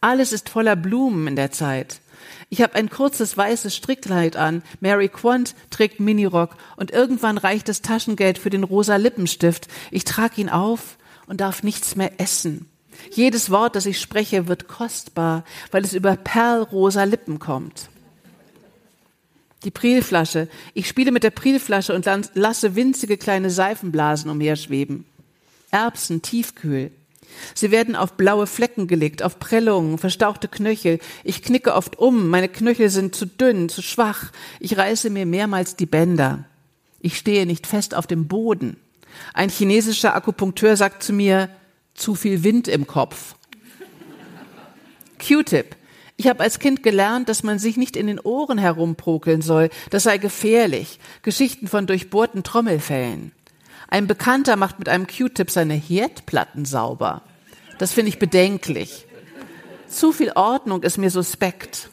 Alles 0.00 0.32
ist 0.32 0.48
voller 0.48 0.76
Blumen 0.76 1.26
in 1.26 1.36
der 1.36 1.52
Zeit. 1.52 2.00
Ich 2.48 2.62
habe 2.62 2.74
ein 2.74 2.90
kurzes 2.90 3.36
weißes 3.36 3.74
Strickleid 3.74 4.36
an. 4.36 4.62
Mary 4.80 5.08
Quant 5.08 5.54
trägt 5.70 6.00
Minirock 6.00 6.56
und 6.76 6.90
irgendwann 6.90 7.38
reicht 7.38 7.68
das 7.68 7.82
Taschengeld 7.82 8.38
für 8.38 8.50
den 8.50 8.64
rosa 8.64 8.96
Lippenstift. 8.96 9.68
Ich 9.90 10.04
trage 10.04 10.40
ihn 10.40 10.48
auf 10.48 10.98
und 11.26 11.40
darf 11.40 11.62
nichts 11.62 11.96
mehr 11.96 12.20
essen. 12.20 12.69
Jedes 13.12 13.50
Wort, 13.50 13.76
das 13.76 13.86
ich 13.86 14.00
spreche, 14.00 14.46
wird 14.46 14.68
kostbar, 14.68 15.44
weil 15.70 15.84
es 15.84 15.92
über 15.92 16.16
perlrosa 16.16 17.04
Lippen 17.04 17.38
kommt. 17.38 17.88
Die 19.64 19.70
Prilflasche. 19.70 20.48
Ich 20.74 20.88
spiele 20.88 21.12
mit 21.12 21.22
der 21.22 21.30
Prilflasche 21.30 21.94
und 21.94 22.08
lasse 22.34 22.76
winzige 22.76 23.18
kleine 23.18 23.50
Seifenblasen 23.50 24.30
umherschweben. 24.30 25.04
Erbsen 25.70 26.22
tiefkühl. 26.22 26.90
Sie 27.54 27.70
werden 27.70 27.94
auf 27.94 28.14
blaue 28.14 28.46
Flecken 28.46 28.86
gelegt, 28.86 29.22
auf 29.22 29.38
Prellungen, 29.38 29.98
verstauchte 29.98 30.48
Knöchel. 30.48 30.98
Ich 31.24 31.42
knicke 31.42 31.74
oft 31.74 31.98
um, 31.98 32.28
meine 32.28 32.48
Knöchel 32.48 32.90
sind 32.90 33.14
zu 33.14 33.26
dünn, 33.26 33.68
zu 33.68 33.82
schwach. 33.82 34.32
Ich 34.58 34.76
reiße 34.76 35.10
mir 35.10 35.26
mehrmals 35.26 35.76
die 35.76 35.86
Bänder. 35.86 36.44
Ich 37.00 37.16
stehe 37.16 37.46
nicht 37.46 37.66
fest 37.66 37.94
auf 37.94 38.06
dem 38.06 38.28
Boden. 38.28 38.76
Ein 39.32 39.48
chinesischer 39.48 40.14
Akupunkteur 40.14 40.76
sagt 40.76 41.02
zu 41.02 41.12
mir, 41.12 41.48
zu 42.00 42.14
viel 42.14 42.42
Wind 42.42 42.68
im 42.68 42.86
Kopf. 42.86 43.34
Q-Tip. 45.18 45.76
Ich 46.16 46.28
habe 46.28 46.42
als 46.42 46.58
Kind 46.58 46.82
gelernt, 46.82 47.28
dass 47.28 47.42
man 47.42 47.58
sich 47.58 47.76
nicht 47.76 47.96
in 47.96 48.06
den 48.06 48.20
Ohren 48.20 48.58
herumprokeln 48.58 49.42
soll. 49.42 49.70
Das 49.90 50.02
sei 50.02 50.18
gefährlich. 50.18 50.98
Geschichten 51.22 51.68
von 51.68 51.86
durchbohrten 51.86 52.42
Trommelfällen. 52.42 53.32
Ein 53.88 54.06
Bekannter 54.06 54.56
macht 54.56 54.78
mit 54.78 54.88
einem 54.88 55.06
Q-Tip 55.06 55.50
seine 55.50 55.74
Herdplatten 55.74 56.64
sauber. 56.64 57.22
Das 57.78 57.92
finde 57.92 58.10
ich 58.10 58.18
bedenklich. 58.18 59.06
Zu 59.88 60.12
viel 60.12 60.32
Ordnung 60.32 60.82
ist 60.82 60.98
mir 60.98 61.10
suspekt. 61.10 61.90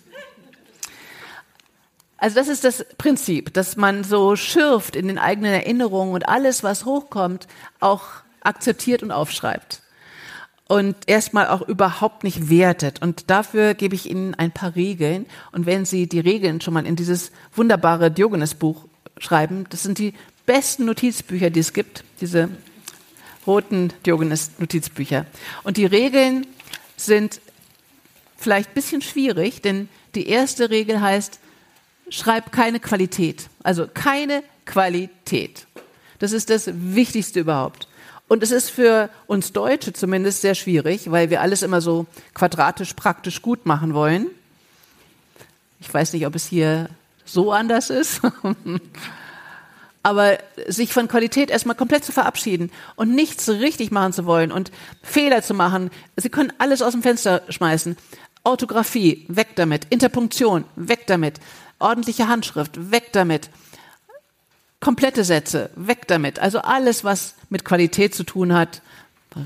Also 2.18 2.36
das 2.36 2.48
ist 2.48 2.64
das 2.64 2.86
Prinzip, 2.98 3.54
dass 3.54 3.78
man 3.78 4.04
so 4.04 4.36
schürft 4.36 4.96
in 4.96 5.08
den 5.08 5.20
eigenen 5.20 5.54
Erinnerungen 5.54 6.14
und 6.14 6.28
alles, 6.28 6.64
was 6.64 6.86
hochkommt, 6.86 7.48
auch 7.80 8.04
akzeptiert 8.42 9.04
und 9.04 9.12
aufschreibt. 9.12 9.82
Und 10.68 10.96
erstmal 11.08 11.48
auch 11.48 11.62
überhaupt 11.62 12.24
nicht 12.24 12.50
wertet. 12.50 13.02
Und 13.02 13.30
dafür 13.30 13.74
gebe 13.74 13.96
ich 13.96 14.10
Ihnen 14.10 14.36
ein 14.36 14.52
paar 14.52 14.76
Regeln. 14.76 15.26
Und 15.52 15.66
wenn 15.66 15.86
Sie 15.86 16.08
die 16.08 16.20
Regeln 16.20 16.60
schon 16.60 16.74
mal 16.74 16.86
in 16.86 16.98
dieses 16.98 17.32
wunderbare 17.56 18.12
Diogenes-Buch 18.12 18.86
schreiben, 19.18 19.66
das 19.70 19.84
sind 19.84 19.98
die 19.98 20.14
besten 20.46 20.86
Notizbücher, 20.86 21.50
die 21.50 21.62
es 21.62 21.74
gibt, 21.74 22.04
diese 22.20 22.50
roten 23.46 23.94
Diogenes-Notizbücher. 24.06 25.26
Und 25.64 25.78
die 25.78 25.86
Regeln 25.86 26.46
sind 26.98 27.40
vielleicht 28.36 28.72
ein 28.72 28.76
bisschen 28.76 29.02
schwierig, 29.02 29.62
denn 29.62 29.88
die 30.16 30.28
erste 30.28 30.70
Regel 30.70 31.02
heißt, 31.02 31.40
schreib 32.10 32.52
keine 32.52 32.80
Qualität. 32.80 33.50
Also 33.64 33.88
keine 33.92 34.44
Qualität. 34.66 35.66
Das 36.20 36.32
ist 36.32 36.50
das 36.50 36.70
Wichtigste 36.74 37.40
überhaupt. 37.40 37.87
Und 38.28 38.44
es 38.44 38.52
ist 38.52 38.70
für 38.70 39.10
uns 39.26 39.54
Deutsche 39.54 39.94
zumindest 39.94 40.42
sehr 40.42 40.56
schwierig, 40.56 41.12
weil 41.12 41.30
wir 41.30 41.42
alles 41.42 41.62
immer 41.64 41.82
so 41.82 42.06
quadratisch 42.34 42.94
praktisch 42.94 43.42
gut 43.42 43.66
machen 43.66 43.94
wollen. 43.94 44.28
Ich 45.80 45.94
weiß 45.94 46.14
nicht, 46.14 46.26
ob 46.26 46.36
es 46.36 46.46
hier 46.46 46.90
so 47.26 47.52
anders 47.52 47.90
ist. 47.90 48.22
aber 50.08 50.38
sich 50.68 50.94
von 50.94 51.10
Qualität 51.10 51.50
erstmal 51.50 51.76
komplett 51.76 52.06
zu 52.06 52.14
verabschieden 52.14 52.72
und 52.96 53.14
nichts 53.14 53.50
richtig 53.50 53.92
machen 53.92 54.14
zu 54.14 54.26
wollen 54.26 54.54
und 54.54 54.72
Fehler 55.04 55.42
zu 55.42 55.54
machen. 55.54 55.92
Sie 56.16 56.30
können 56.30 56.54
alles 56.60 56.82
aus 56.82 56.94
dem 56.94 57.04
Fenster 57.04 57.42
schmeißen. 57.50 57.98
Orthographie, 58.46 59.26
weg 59.28 59.50
damit. 59.56 59.88
Interpunktion, 59.90 60.64
weg 60.78 61.08
damit. 61.08 61.42
Ordentliche 61.80 62.30
Handschrift, 62.30 62.92
weg 62.92 63.10
damit. 63.12 63.50
Komplette 64.80 65.24
Sätze, 65.24 65.70
weg 65.76 66.08
damit. 66.08 66.40
Also 66.40 66.60
alles, 66.60 67.04
was 67.04 67.36
mit 67.50 67.66
Qualität 67.66 68.14
zu 68.14 68.24
tun 68.24 68.54
hat, 68.54 68.82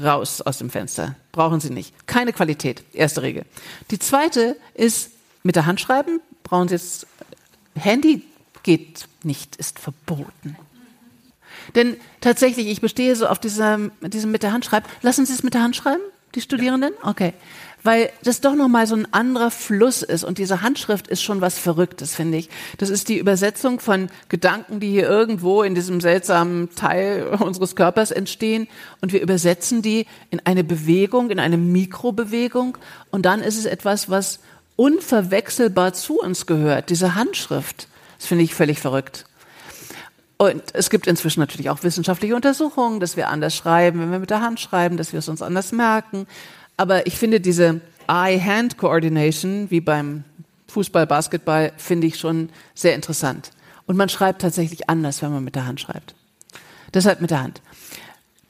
raus 0.03 0.41
aus 0.41 0.57
dem 0.57 0.69
Fenster. 0.69 1.15
Brauchen 1.32 1.59
Sie 1.59 1.69
nicht. 1.69 2.07
Keine 2.07 2.34
Qualität. 2.34 2.84
Erste 2.93 3.21
Regel. 3.21 3.45
Die 3.91 3.99
zweite 3.99 4.57
ist 4.73 5.11
mit 5.43 5.55
der 5.55 5.65
Hand 5.65 5.79
schreiben. 5.79 6.19
Brauchen 6.43 6.67
Sie 6.67 6.75
jetzt 6.75 7.07
Handy 7.75 8.23
geht 8.63 9.07
nicht, 9.23 9.55
ist 9.55 9.79
verboten. 9.79 10.57
Denn 11.75 11.97
tatsächlich, 12.21 12.67
ich 12.67 12.82
bestehe 12.82 13.15
so 13.15 13.27
auf 13.27 13.39
diesem, 13.39 13.91
diesem 14.01 14.32
mit 14.32 14.43
der 14.43 14.51
Hand 14.51 14.65
schreiben. 14.65 14.86
Lassen 15.01 15.25
Sie 15.25 15.34
es 15.34 15.43
mit 15.43 15.53
der 15.53 15.63
Hand 15.63 15.75
schreiben, 15.75 16.01
die 16.36 16.41
Studierenden? 16.41 16.93
Okay. 17.01 17.34
Weil 17.84 18.11
das 18.23 18.41
doch 18.41 18.55
nochmal 18.55 18.86
so 18.86 18.95
ein 18.95 19.11
anderer 19.11 19.49
Fluss 19.49 20.03
ist 20.03 20.23
und 20.23 20.38
diese 20.38 20.61
Handschrift 20.61 21.07
ist 21.07 21.23
schon 21.23 21.41
was 21.41 21.57
Verrücktes, 21.57 22.13
finde 22.13 22.38
ich. 22.38 22.49
Das 22.77 22.89
ist 22.89 23.09
die 23.09 23.17
Übersetzung 23.17 23.79
von 23.79 24.09
Gedanken, 24.29 24.79
die 24.79 24.91
hier 24.91 25.09
irgendwo 25.09 25.63
in 25.63 25.73
diesem 25.73 25.99
seltsamen 25.99 26.69
Teil 26.75 27.27
unseres 27.39 27.75
Körpers 27.75 28.11
entstehen 28.11 28.67
und 29.01 29.13
wir 29.13 29.21
übersetzen 29.21 29.82
die 29.82 30.05
in 30.29 30.39
eine 30.45 30.63
Bewegung, 30.63 31.32
in 31.32 31.39
eine 31.39 31.57
Mikrobewegung 31.57 32.77
und 33.09 33.25
dann 33.25 33.41
ist 33.41 33.57
es 33.57 33.65
etwas, 33.65 34.09
was 34.09 34.39
unverwechselbar 34.75 35.93
zu 35.93 36.19
uns 36.19 36.45
gehört, 36.45 36.89
diese 36.89 37.15
Handschrift. 37.15 37.88
Das 38.17 38.27
finde 38.27 38.43
ich 38.43 38.53
völlig 38.53 38.79
verrückt. 38.79 39.25
Und 40.41 40.63
es 40.73 40.89
gibt 40.89 41.05
inzwischen 41.05 41.39
natürlich 41.39 41.69
auch 41.69 41.84
wissenschaftliche 41.84 42.36
Untersuchungen, 42.36 42.99
dass 42.99 43.15
wir 43.15 43.29
anders 43.29 43.55
schreiben, 43.55 43.99
wenn 43.99 44.11
wir 44.11 44.17
mit 44.17 44.32
der 44.32 44.41
Hand 44.41 44.59
schreiben, 44.59 44.97
dass 44.97 45.11
wir 45.11 45.19
es 45.19 45.29
uns 45.29 45.43
anders 45.43 45.71
merken. 45.71 46.25
Aber 46.82 47.05
ich 47.05 47.15
finde 47.15 47.39
diese 47.39 47.79
Eye-Hand-Coordination, 48.07 49.69
wie 49.69 49.82
beim 49.82 50.23
Fußball, 50.67 51.05
Basketball, 51.05 51.71
finde 51.77 52.07
ich 52.07 52.17
schon 52.17 52.49
sehr 52.73 52.95
interessant. 52.95 53.51
Und 53.86 53.97
man 53.97 54.09
schreibt 54.09 54.41
tatsächlich 54.41 54.89
anders, 54.89 55.21
wenn 55.21 55.32
man 55.32 55.43
mit 55.43 55.53
der 55.53 55.67
Hand 55.67 55.79
schreibt. 55.79 56.15
Deshalb 56.91 57.21
mit 57.21 57.29
der 57.29 57.43
Hand. 57.43 57.61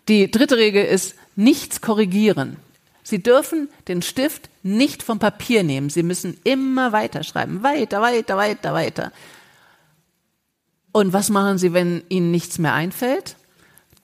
Die 0.07 0.32
dritte 0.32 0.55
Regel 0.55 0.86
ist, 0.86 1.15
nichts 1.36 1.82
korrigieren. 1.82 2.55
Sie 3.03 3.21
dürfen 3.21 3.67
den 3.89 4.01
Stift 4.01 4.49
nicht 4.63 5.03
vom 5.03 5.19
Papier 5.19 5.63
nehmen. 5.63 5.89
Sie 5.89 6.01
müssen 6.01 6.38
immer 6.45 6.93
weiter 6.93 7.23
schreiben. 7.25 7.63
Weiter, 7.63 8.01
weiter, 8.01 8.38
weiter, 8.38 8.73
weiter. 8.73 9.11
Und 10.93 11.11
was 11.11 11.27
machen 11.27 11.57
Sie, 11.57 11.73
wenn 11.73 12.01
Ihnen 12.07 12.32
nichts 12.32 12.59
mehr 12.59 12.75
einfällt? 12.75 13.36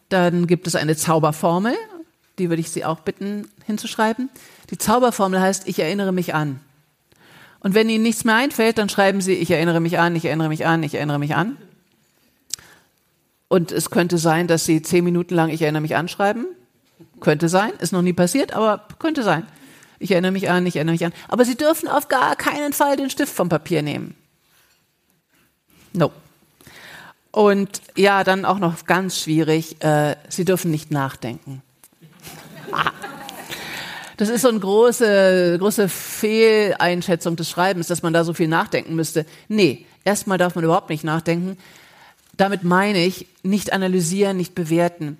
Dann 0.09 0.47
gibt 0.47 0.67
es 0.67 0.75
eine 0.75 0.97
Zauberformel, 0.97 1.77
die 2.39 2.49
würde 2.49 2.59
ich 2.59 2.71
Sie 2.71 2.83
auch 2.83 2.99
bitten 2.99 3.47
hinzuschreiben. 3.67 4.29
Die 4.71 4.77
Zauberformel 4.77 5.39
heißt, 5.39 5.67
ich 5.67 5.79
erinnere 5.79 6.11
mich 6.11 6.33
an. 6.33 6.59
Und 7.59 7.75
wenn 7.75 7.89
Ihnen 7.89 8.03
nichts 8.03 8.23
mehr 8.23 8.35
einfällt, 8.35 8.77
dann 8.77 8.89
schreiben 8.89 9.21
Sie, 9.21 9.33
ich 9.33 9.51
erinnere 9.51 9.79
mich 9.79 9.99
an, 9.99 10.15
ich 10.15 10.25
erinnere 10.25 10.49
mich 10.49 10.65
an, 10.65 10.81
ich 10.83 10.95
erinnere 10.95 11.19
mich 11.19 11.35
an. 11.35 11.57
Und 13.47 13.71
es 13.71 13.89
könnte 13.89 14.17
sein, 14.17 14.47
dass 14.47 14.65
Sie 14.65 14.81
zehn 14.81 15.03
Minuten 15.03 15.35
lang 15.35 15.49
ich 15.49 15.61
erinnere 15.61 15.81
mich 15.81 15.95
anschreiben. 15.95 16.47
Könnte 17.19 17.49
sein, 17.49 17.71
ist 17.79 17.93
noch 17.93 18.01
nie 18.01 18.13
passiert, 18.13 18.53
aber 18.53 18.87
könnte 18.99 19.23
sein. 19.23 19.45
Ich 19.99 20.11
erinnere 20.11 20.31
mich 20.31 20.49
an, 20.49 20.65
ich 20.65 20.75
erinnere 20.75 20.93
mich 20.93 21.05
an. 21.05 21.13
Aber 21.27 21.45
Sie 21.45 21.55
dürfen 21.55 21.87
auf 21.87 22.07
gar 22.07 22.35
keinen 22.35 22.73
Fall 22.73 22.97
den 22.97 23.09
Stift 23.09 23.33
vom 23.33 23.49
Papier 23.49 23.81
nehmen. 23.81 24.15
No. 25.93 26.11
Und 27.31 27.81
ja, 27.95 28.23
dann 28.23 28.45
auch 28.45 28.59
noch 28.59 28.85
ganz 28.85 29.19
schwierig, 29.19 29.83
äh, 29.83 30.15
sie 30.29 30.45
dürfen 30.45 30.71
nicht 30.71 30.91
nachdenken. 30.91 31.61
Das 34.17 34.29
ist 34.29 34.41
so 34.41 34.49
eine 34.49 34.59
große, 34.59 35.57
große 35.59 35.87
Fehleinschätzung 35.87 37.35
des 37.35 37.49
Schreibens, 37.49 37.87
dass 37.87 38.01
man 38.01 38.13
da 38.13 38.23
so 38.23 38.33
viel 38.33 38.47
nachdenken 38.47 38.95
müsste. 38.95 39.25
Nee, 39.47 39.85
erstmal 40.03 40.39
darf 40.39 40.55
man 40.55 40.63
überhaupt 40.63 40.89
nicht 40.89 41.03
nachdenken. 41.03 41.57
Damit 42.35 42.63
meine 42.63 43.05
ich, 43.05 43.27
nicht 43.43 43.73
analysieren, 43.73 44.37
nicht 44.37 44.55
bewerten. 44.55 45.17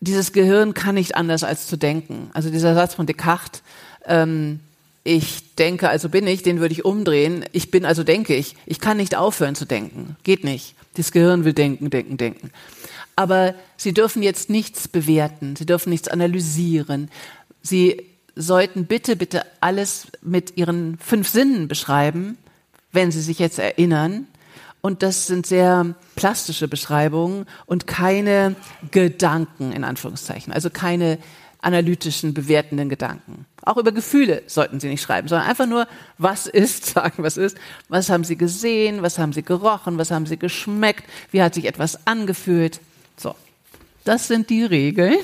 Dieses 0.00 0.32
Gehirn 0.32 0.74
kann 0.74 0.96
nicht 0.96 1.16
anders 1.16 1.44
als 1.44 1.66
zu 1.66 1.78
denken. 1.78 2.30
Also 2.34 2.50
dieser 2.50 2.74
Satz 2.74 2.94
von 2.94 3.06
Descartes, 3.06 3.62
ähm, 4.04 4.60
ich 5.02 5.54
denke, 5.54 5.88
also 5.88 6.08
bin 6.08 6.26
ich, 6.26 6.42
den 6.42 6.60
würde 6.60 6.72
ich 6.72 6.84
umdrehen. 6.84 7.44
Ich 7.52 7.70
bin, 7.70 7.84
also 7.86 8.02
denke 8.02 8.34
ich. 8.34 8.56
Ich 8.66 8.80
kann 8.80 8.96
nicht 8.96 9.14
aufhören 9.14 9.54
zu 9.54 9.64
denken. 9.64 10.16
Geht 10.24 10.44
nicht. 10.44 10.74
Das 10.94 11.12
Gehirn 11.12 11.44
will 11.44 11.52
denken, 11.52 11.88
denken, 11.90 12.16
denken. 12.16 12.50
Aber 13.14 13.54
Sie 13.78 13.94
dürfen 13.94 14.22
jetzt 14.22 14.50
nichts 14.50 14.88
bewerten, 14.88 15.56
Sie 15.56 15.64
dürfen 15.64 15.90
nichts 15.90 16.08
analysieren. 16.08 17.10
Sie 17.62 18.04
sollten 18.36 18.86
bitte, 18.86 19.16
bitte 19.16 19.42
alles 19.60 20.06
mit 20.22 20.56
Ihren 20.56 20.98
fünf 20.98 21.28
Sinnen 21.28 21.66
beschreiben, 21.66 22.36
wenn 22.92 23.10
Sie 23.10 23.22
sich 23.22 23.38
jetzt 23.38 23.58
erinnern. 23.58 24.28
Und 24.82 25.02
das 25.02 25.26
sind 25.26 25.46
sehr 25.46 25.94
plastische 26.14 26.68
Beschreibungen 26.68 27.46
und 27.64 27.88
keine 27.88 28.54
Gedanken 28.92 29.72
in 29.72 29.82
Anführungszeichen. 29.82 30.52
Also 30.52 30.70
keine 30.70 31.18
analytischen, 31.60 32.34
bewertenden 32.34 32.88
Gedanken. 32.88 33.46
Auch 33.62 33.76
über 33.78 33.90
Gefühle 33.90 34.42
sollten 34.46 34.78
Sie 34.78 34.88
nicht 34.88 35.02
schreiben, 35.02 35.26
sondern 35.26 35.48
einfach 35.48 35.66
nur, 35.66 35.88
was 36.18 36.46
ist, 36.46 36.86
sagen, 36.94 37.24
was 37.24 37.36
ist, 37.36 37.56
was 37.88 38.08
haben 38.08 38.22
Sie 38.22 38.36
gesehen, 38.36 39.02
was 39.02 39.18
haben 39.18 39.32
Sie 39.32 39.42
gerochen, 39.42 39.98
was 39.98 40.12
haben 40.12 40.26
Sie 40.26 40.36
geschmeckt, 40.36 41.04
wie 41.32 41.42
hat 41.42 41.54
sich 41.54 41.64
etwas 41.64 42.06
angefühlt. 42.06 42.80
So, 43.16 43.34
das 44.04 44.28
sind 44.28 44.50
die 44.50 44.62
Regeln. 44.62 45.16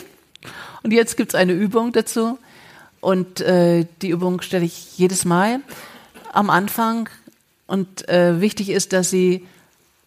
Und 0.82 0.92
jetzt 0.92 1.16
gibt's 1.16 1.36
eine 1.36 1.52
Übung 1.52 1.92
dazu. 1.92 2.38
Und 3.02 3.40
äh, 3.40 3.84
die 4.00 4.10
Übung 4.10 4.40
stelle 4.42 4.64
ich 4.64 4.96
jedes 4.96 5.24
Mal 5.24 5.58
am 6.32 6.50
Anfang. 6.50 7.08
Und 7.66 8.08
äh, 8.08 8.40
wichtig 8.40 8.70
ist, 8.70 8.92
dass 8.92 9.10
Sie 9.10 9.44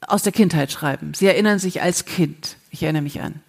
aus 0.07 0.23
der 0.23 0.31
Kindheit 0.31 0.71
schreiben. 0.71 1.13
Sie 1.13 1.27
erinnern 1.27 1.59
sich 1.59 1.81
als 1.81 2.05
Kind. 2.05 2.55
Ich 2.71 2.83
erinnere 2.83 3.01
mich 3.01 3.19
an. 3.19 3.41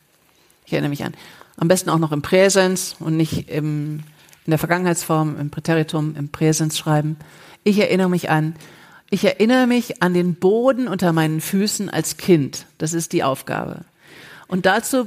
Ich 0.64 0.72
erinnere 0.72 0.90
mich 0.90 1.05
an. 1.05 1.14
Am 1.59 1.68
besten 1.68 1.90
auch 1.90 2.01
noch 2.01 2.11
im 2.11 2.22
Präsens 2.22 2.97
und 2.99 3.16
nicht 3.16 3.49
im, 3.49 4.01
in 4.47 4.51
der 4.51 4.59
Vergangenheitsform, 4.59 5.38
im 5.38 5.51
Präteritum, 5.51 6.16
im 6.16 6.28
Präsens 6.28 6.76
schreiben. 6.76 7.16
Ich 7.62 7.78
erinnere 7.78 8.11
mich 8.11 8.28
an. 8.28 8.57
Ich 9.11 9.22
erinnere 9.24 9.68
mich 9.68 10.03
an 10.03 10.12
den 10.12 10.34
Boden 10.34 10.88
unter 10.88 11.12
meinen 11.12 11.40
Füßen 11.40 11.88
als 11.88 12.16
Kind. 12.16 12.66
Das 12.78 12.94
ist 12.94 13.12
die 13.12 13.22
Aufgabe. 13.22 13.84
Und 14.49 14.66
dazu 14.66 15.07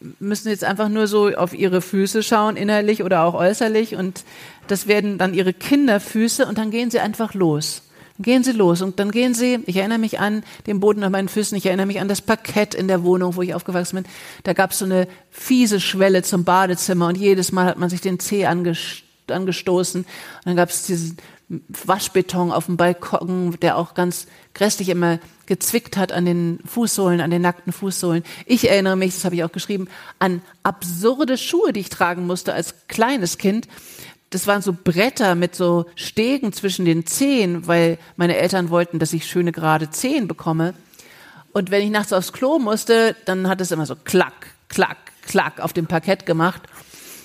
müssen 0.00 0.48
jetzt 0.48 0.64
einfach 0.64 0.88
nur 0.88 1.06
so 1.06 1.28
auf 1.28 1.54
ihre 1.54 1.80
Füße 1.80 2.22
schauen, 2.22 2.56
innerlich 2.56 3.02
oder 3.02 3.24
auch 3.24 3.34
äußerlich. 3.34 3.96
Und 3.96 4.24
das 4.66 4.86
werden 4.86 5.18
dann 5.18 5.34
ihre 5.34 5.52
Kinderfüße 5.52 6.46
und 6.46 6.58
dann 6.58 6.70
gehen 6.70 6.90
sie 6.90 7.00
einfach 7.00 7.34
los. 7.34 7.82
Dann 8.18 8.24
gehen 8.24 8.44
sie 8.44 8.52
los 8.52 8.82
und 8.82 8.98
dann 8.98 9.10
gehen 9.10 9.34
sie, 9.34 9.60
ich 9.66 9.76
erinnere 9.76 9.98
mich 9.98 10.18
an 10.18 10.42
den 10.66 10.80
Boden 10.80 11.02
an 11.02 11.12
meinen 11.12 11.28
Füßen, 11.28 11.56
ich 11.56 11.66
erinnere 11.66 11.86
mich 11.86 12.00
an 12.00 12.08
das 12.08 12.22
Parkett 12.22 12.74
in 12.74 12.88
der 12.88 13.04
Wohnung, 13.04 13.36
wo 13.36 13.42
ich 13.42 13.54
aufgewachsen 13.54 13.96
bin. 13.96 14.12
Da 14.42 14.52
gab 14.52 14.72
es 14.72 14.78
so 14.78 14.84
eine 14.84 15.06
fiese 15.30 15.80
Schwelle 15.80 16.22
zum 16.22 16.44
Badezimmer 16.44 17.08
und 17.08 17.16
jedes 17.16 17.52
Mal 17.52 17.66
hat 17.66 17.78
man 17.78 17.90
sich 17.90 18.00
den 18.00 18.18
Zeh 18.18 18.46
angestoßen. 18.46 20.00
Und 20.00 20.06
dann 20.44 20.56
gab 20.56 20.70
es 20.70 20.86
diesen 20.86 21.18
Waschbeton 21.48 22.50
auf 22.50 22.66
dem 22.66 22.76
Balkon, 22.76 23.56
der 23.60 23.76
auch 23.76 23.94
ganz 23.94 24.26
grässlich 24.52 24.88
immer 24.88 25.20
gezwickt 25.46 25.96
hat 25.96 26.10
an 26.10 26.24
den 26.24 26.58
Fußsohlen, 26.66 27.20
an 27.20 27.30
den 27.30 27.42
nackten 27.42 27.72
Fußsohlen. 27.72 28.24
Ich 28.46 28.68
erinnere 28.68 28.96
mich, 28.96 29.14
das 29.14 29.24
habe 29.24 29.36
ich 29.36 29.44
auch 29.44 29.52
geschrieben, 29.52 29.88
an 30.18 30.42
absurde 30.64 31.38
Schuhe, 31.38 31.72
die 31.72 31.80
ich 31.80 31.88
tragen 31.88 32.26
musste 32.26 32.52
als 32.52 32.74
kleines 32.88 33.38
Kind. 33.38 33.68
Das 34.30 34.48
waren 34.48 34.60
so 34.60 34.72
Bretter 34.72 35.36
mit 35.36 35.54
so 35.54 35.86
Stegen 35.94 36.52
zwischen 36.52 36.84
den 36.84 37.06
Zehen, 37.06 37.68
weil 37.68 37.98
meine 38.16 38.36
Eltern 38.36 38.70
wollten, 38.70 38.98
dass 38.98 39.12
ich 39.12 39.26
schöne 39.26 39.52
gerade 39.52 39.90
Zehen 39.90 40.26
bekomme. 40.26 40.74
Und 41.52 41.70
wenn 41.70 41.82
ich 41.82 41.90
nachts 41.90 42.12
aufs 42.12 42.32
Klo 42.32 42.58
musste, 42.58 43.14
dann 43.24 43.48
hat 43.48 43.60
es 43.60 43.70
immer 43.70 43.86
so 43.86 43.94
klack, 43.94 44.48
klack, 44.68 44.98
klack 45.22 45.60
auf 45.60 45.72
dem 45.72 45.86
Parkett 45.86 46.26
gemacht. 46.26 46.62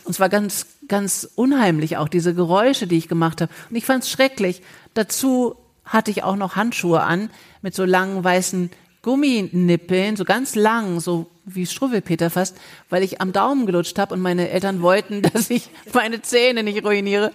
Und 0.04 0.12
es 0.12 0.20
war 0.20 0.30
ganz, 0.30 0.68
ganz 0.92 1.28
unheimlich 1.36 1.96
auch, 1.96 2.10
diese 2.10 2.36
Geräusche, 2.36 2.86
die 2.86 2.98
ich 2.98 3.08
gemacht 3.08 3.40
habe. 3.40 3.52
Und 3.70 3.78
ich 3.78 3.86
fand 3.86 4.04
es 4.04 4.12
schrecklich. 4.12 4.62
Dazu 4.94 5.56
hatte 5.86 6.12
ich 6.12 6.24
auch 6.24 6.36
noch 6.36 6.58
Handschuhe 6.58 7.02
an 7.02 7.30
mit 7.62 7.74
so 7.74 7.86
langen 7.86 8.24
weißen 8.24 8.70
Gumminippeln, 9.02 10.18
so 10.18 10.26
ganz 10.26 10.54
lang, 10.54 11.00
so 11.00 11.32
wie 11.46 11.66
Struwwelpeter 11.66 12.30
fast, 12.30 12.58
weil 12.90 13.04
ich 13.04 13.22
am 13.22 13.32
Daumen 13.32 13.66
gelutscht 13.66 13.98
habe 13.98 14.14
und 14.14 14.22
meine 14.22 14.50
Eltern 14.50 14.82
wollten, 14.82 15.22
dass 15.34 15.50
ich 15.50 15.70
meine 15.94 16.22
Zähne 16.22 16.62
nicht 16.62 16.84
ruiniere. 16.84 17.32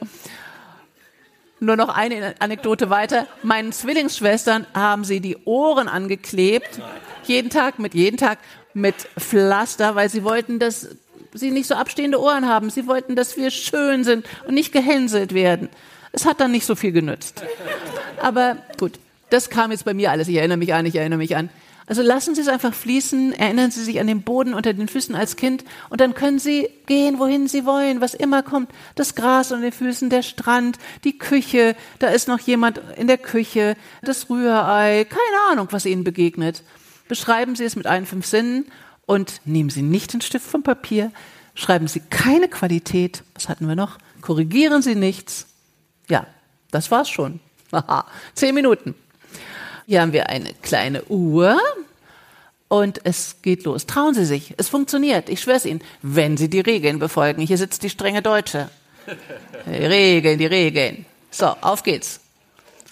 Nur 1.59 1.77
noch 1.77 1.89
eine 1.89 2.35
Anekdote 2.39 2.91
weiter. 2.91 3.27
Meinen 3.43 3.73
Zwillingsschwestern 3.73 4.67
haben 4.75 5.05
sie 5.05 5.21
die 5.21 5.39
Ohren 5.47 5.89
angeklebt, 5.89 6.79
jeden 7.25 7.49
Tag 7.49 7.79
mit 7.79 7.95
jeden 7.95 8.19
Tag 8.19 8.39
mit 8.75 8.97
Pflaster, 9.19 9.95
weil 9.95 10.11
sie 10.11 10.25
wollten, 10.25 10.59
dass 10.59 10.91
sie 11.37 11.51
nicht 11.51 11.67
so 11.67 11.75
abstehende 11.75 12.21
Ohren 12.21 12.47
haben. 12.47 12.71
Sie 12.71 12.87
wollten, 12.87 13.17
dass 13.17 13.37
wir 13.37 13.51
schön 13.51 14.05
sind 14.05 14.27
und 14.47 14.55
nicht 14.55 14.73
gehänselt 14.73 15.35
werden. 15.35 15.69
Es 16.13 16.25
hat 16.25 16.41
dann 16.41 16.51
nicht 16.51 16.67
so 16.67 16.75
viel 16.75 16.93
genützt. 16.93 17.43
Aber 18.21 18.57
gut, 18.79 18.99
das 19.31 19.51
kam 19.51 19.71
jetzt 19.71 19.85
bei 19.85 19.95
mir 19.95 20.11
alles. 20.11 20.29
Ich 20.29 20.37
erinnere 20.37 20.59
mich 20.59 20.73
an, 20.73 20.87
ich 20.87 20.97
erinnere 20.97 21.19
mich 21.19 21.37
an. 21.37 21.51
Also 21.89 22.03
lassen 22.03 22.35
Sie 22.35 22.41
es 22.41 22.49
einfach 22.49 22.75
fließen, 22.75 23.33
erinnern 23.33 23.71
Sie 23.71 23.85
sich 23.85 24.01
an 24.01 24.09
den 24.09 24.23
Boden 24.23 24.55
unter 24.55 24.73
den 24.73 24.89
Füßen 24.89 25.15
als 25.15 25.37
Kind 25.37 25.65
und 25.89 26.01
dann 26.01 26.15
können 26.15 26.41
Sie 26.41 26.69
gehen, 26.87 27.21
wohin 27.21 27.47
Sie 27.47 27.65
wollen, 27.65 28.01
was 28.01 28.15
immer 28.15 28.43
kommt. 28.43 28.71
Das 28.97 29.15
Gras 29.15 29.53
unter 29.53 29.63
den 29.63 29.73
Füßen, 29.73 30.11
der 30.11 30.23
Strand, 30.23 30.79
die 31.05 31.17
Küche, 31.17 31.77
da 32.01 32.09
ist 32.09 32.27
noch 32.27 32.41
jemand 32.41 32.81
in 32.97 33.07
der 33.07 33.19
Küche, 33.19 33.77
das 34.03 34.29
Rührei, 34.29 35.07
keine 35.09 35.53
Ahnung, 35.53 35.69
was 35.71 35.87
Ihnen 35.87 36.03
begegnet. 36.03 36.65
Beschreiben 37.07 37.55
Sie 37.55 37.65
es 37.65 37.77
mit 37.77 37.87
allen 37.87 38.07
fünf 38.07 38.27
Sinnen 38.27 38.67
und 39.07 39.41
nehmen 39.45 39.71
Sie 39.71 39.83
nicht 39.83 40.13
den 40.13 40.21
Stift 40.21 40.47
vom 40.47 40.63
Papier, 40.63 41.13
schreiben 41.55 41.89
Sie 41.89 42.01
keine 42.01 42.49
Qualität, 42.49 43.23
was 43.35 43.49
hatten 43.49 43.69
wir 43.69 43.77
noch? 43.77 43.99
Korrigieren 44.21 44.83
Sie 44.83 44.95
nichts. 44.95 45.47
Ja, 46.09 46.27
das 46.71 46.91
war's 46.91 47.09
schon. 47.09 47.41
Haha, 47.73 48.07
zehn 48.35 48.55
Minuten. 48.55 48.95
Hier 49.87 50.03
haben 50.03 50.13
wir 50.13 50.29
eine 50.29 50.53
kleine 50.55 51.05
Uhr 51.05 51.59
und 52.69 53.01
es 53.05 53.37
geht 53.43 53.65
los. 53.65 53.87
Trauen 53.87 54.15
Sie 54.15 54.25
sich, 54.25 54.55
es 54.57 54.69
funktioniert, 54.69 55.29
ich 55.29 55.41
schwöre 55.41 55.57
es 55.57 55.65
Ihnen, 55.65 55.81
wenn 56.03 56.37
Sie 56.37 56.51
die 56.51 56.61
Regeln 56.61 56.99
befolgen. 56.99 57.43
Hier 57.43 57.59
sitzt 57.59 57.83
die 57.83 57.91
strenge 57.91 58.23
Deutsche. 58.23 58.69
Die 59.67 59.85
Regeln, 59.85 60.39
die 60.39 60.47
Regeln. 60.47 61.07
So, 61.31 61.47
auf 61.47 61.85
geht's. 61.85 62.21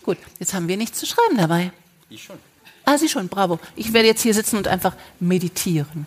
Gut, 0.04 0.18
jetzt 0.38 0.54
haben 0.54 0.68
wir 0.68 0.76
nichts 0.76 0.98
zu 0.98 1.06
schreiben 1.06 1.36
dabei. 1.36 1.72
Ich 2.08 2.22
schon. 2.22 2.38
Ah, 2.84 2.98
Sie 2.98 3.08
schon, 3.08 3.28
bravo. 3.28 3.58
Ich 3.76 3.92
werde 3.92 4.08
jetzt 4.08 4.22
hier 4.22 4.34
sitzen 4.34 4.56
und 4.56 4.68
einfach 4.68 4.94
meditieren. 5.18 6.06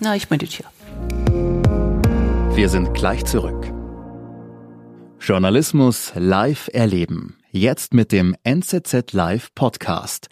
Na, 0.00 0.16
ich 0.16 0.28
meditiere. 0.30 0.68
Wir 2.54 2.68
sind 2.68 2.92
gleich 2.94 3.24
zurück. 3.24 3.72
Journalismus 5.20 6.12
live 6.16 6.70
erleben. 6.72 7.36
Jetzt 7.52 7.94
mit 7.94 8.10
dem 8.10 8.34
NZZ 8.42 9.12
Live 9.12 9.54
Podcast. 9.54 10.28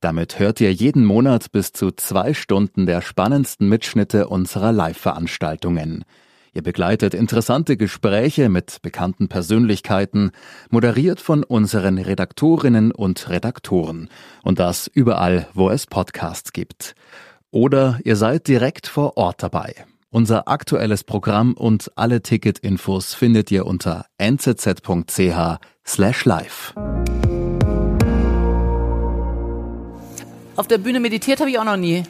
Damit 0.00 0.38
hört 0.38 0.60
ihr 0.60 0.72
jeden 0.72 1.04
Monat 1.04 1.50
bis 1.50 1.72
zu 1.72 1.90
zwei 1.90 2.32
Stunden 2.32 2.86
der 2.86 3.02
spannendsten 3.02 3.68
Mitschnitte 3.68 4.28
unserer 4.28 4.72
Live-Veranstaltungen. 4.72 6.04
Ihr 6.58 6.64
begleitet 6.64 7.14
interessante 7.14 7.76
Gespräche 7.76 8.48
mit 8.48 8.82
bekannten 8.82 9.28
Persönlichkeiten, 9.28 10.32
moderiert 10.70 11.20
von 11.20 11.44
unseren 11.44 11.98
Redaktorinnen 11.98 12.90
und 12.90 13.30
Redaktoren. 13.30 14.08
Und 14.42 14.58
das 14.58 14.88
überall, 14.92 15.46
wo 15.54 15.70
es 15.70 15.86
Podcasts 15.86 16.52
gibt. 16.52 16.96
Oder 17.52 18.00
ihr 18.02 18.16
seid 18.16 18.48
direkt 18.48 18.88
vor 18.88 19.16
Ort 19.16 19.40
dabei. 19.40 19.72
Unser 20.10 20.48
aktuelles 20.48 21.04
Programm 21.04 21.52
und 21.52 21.92
alle 21.94 22.22
Ticketinfos 22.22 23.14
findet 23.14 23.52
ihr 23.52 23.64
unter 23.64 24.06
nzz.ch 24.20 25.28
live. 26.24 26.74
Auf 30.56 30.66
der 30.66 30.78
Bühne 30.78 30.98
meditiert 30.98 31.38
habe 31.38 31.50
ich 31.50 31.58
auch 31.60 31.64
noch 31.64 31.76
nie. 31.76 32.02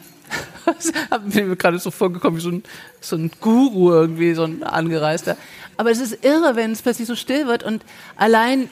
bin 1.33 1.49
mir 1.49 1.55
gerade 1.55 1.79
so 1.79 1.91
vorgekommen 1.91 2.37
wie 2.37 2.43
so 2.43 2.49
ein, 2.49 2.63
so 3.01 3.15
ein 3.15 3.31
Guru 3.39 3.91
irgendwie, 3.91 4.33
so 4.33 4.43
ein 4.43 4.63
Angereister. 4.63 5.37
Aber 5.77 5.91
es 5.91 5.99
ist 5.99 6.23
irre, 6.23 6.55
wenn 6.55 6.71
es 6.71 6.81
plötzlich 6.81 7.07
so 7.07 7.15
still 7.15 7.47
wird 7.47 7.63
und 7.63 7.83
allein 8.15 8.69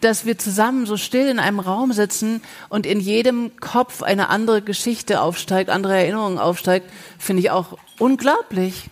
dass 0.00 0.26
wir 0.26 0.38
zusammen 0.38 0.86
so 0.86 0.96
still 0.96 1.26
in 1.26 1.38
einem 1.38 1.58
Raum 1.58 1.92
sitzen 1.92 2.42
und 2.68 2.86
in 2.86 3.00
jedem 3.00 3.56
Kopf 3.56 4.02
eine 4.02 4.28
andere 4.28 4.62
Geschichte 4.62 5.20
aufsteigt, 5.20 5.70
andere 5.70 5.96
Erinnerungen 5.96 6.38
aufsteigt, 6.38 6.90
finde 7.18 7.40
ich 7.40 7.50
auch 7.50 7.78
unglaublich. 7.98 8.90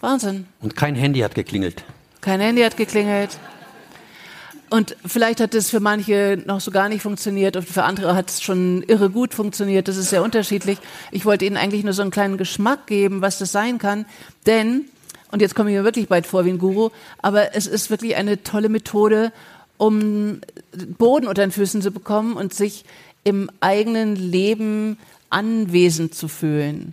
Wahnsinn. 0.00 0.46
Und 0.60 0.76
kein 0.76 0.94
Handy 0.94 1.20
hat 1.20 1.34
geklingelt. 1.34 1.84
Kein 2.20 2.40
Handy 2.40 2.62
hat 2.62 2.76
geklingelt. 2.76 3.30
Und 4.68 4.96
vielleicht 5.06 5.40
hat 5.40 5.54
es 5.54 5.70
für 5.70 5.78
manche 5.78 6.42
noch 6.44 6.60
so 6.60 6.70
gar 6.72 6.88
nicht 6.88 7.02
funktioniert 7.02 7.56
und 7.56 7.68
für 7.68 7.84
andere 7.84 8.16
hat 8.16 8.30
es 8.30 8.42
schon 8.42 8.82
irre 8.82 9.10
gut 9.10 9.32
funktioniert. 9.32 9.86
Das 9.86 9.96
ist 9.96 10.10
sehr 10.10 10.24
unterschiedlich. 10.24 10.78
Ich 11.12 11.24
wollte 11.24 11.44
Ihnen 11.44 11.56
eigentlich 11.56 11.84
nur 11.84 11.92
so 11.92 12.02
einen 12.02 12.10
kleinen 12.10 12.36
Geschmack 12.36 12.86
geben, 12.86 13.22
was 13.22 13.38
das 13.38 13.52
sein 13.52 13.78
kann. 13.78 14.06
Denn, 14.46 14.86
und 15.30 15.40
jetzt 15.40 15.54
komme 15.54 15.70
ich 15.70 15.76
mir 15.76 15.84
wirklich 15.84 16.08
bald 16.08 16.26
vor 16.26 16.44
wie 16.44 16.50
ein 16.50 16.58
Guru, 16.58 16.90
aber 17.22 17.54
es 17.54 17.68
ist 17.68 17.90
wirklich 17.90 18.16
eine 18.16 18.42
tolle 18.42 18.68
Methode, 18.68 19.32
um 19.76 20.40
Boden 20.98 21.28
unter 21.28 21.42
den 21.42 21.52
Füßen 21.52 21.80
zu 21.80 21.92
bekommen 21.92 22.34
und 22.34 22.52
sich 22.52 22.84
im 23.22 23.50
eigenen 23.60 24.16
Leben 24.16 24.98
anwesend 25.30 26.14
zu 26.14 26.26
fühlen. 26.26 26.92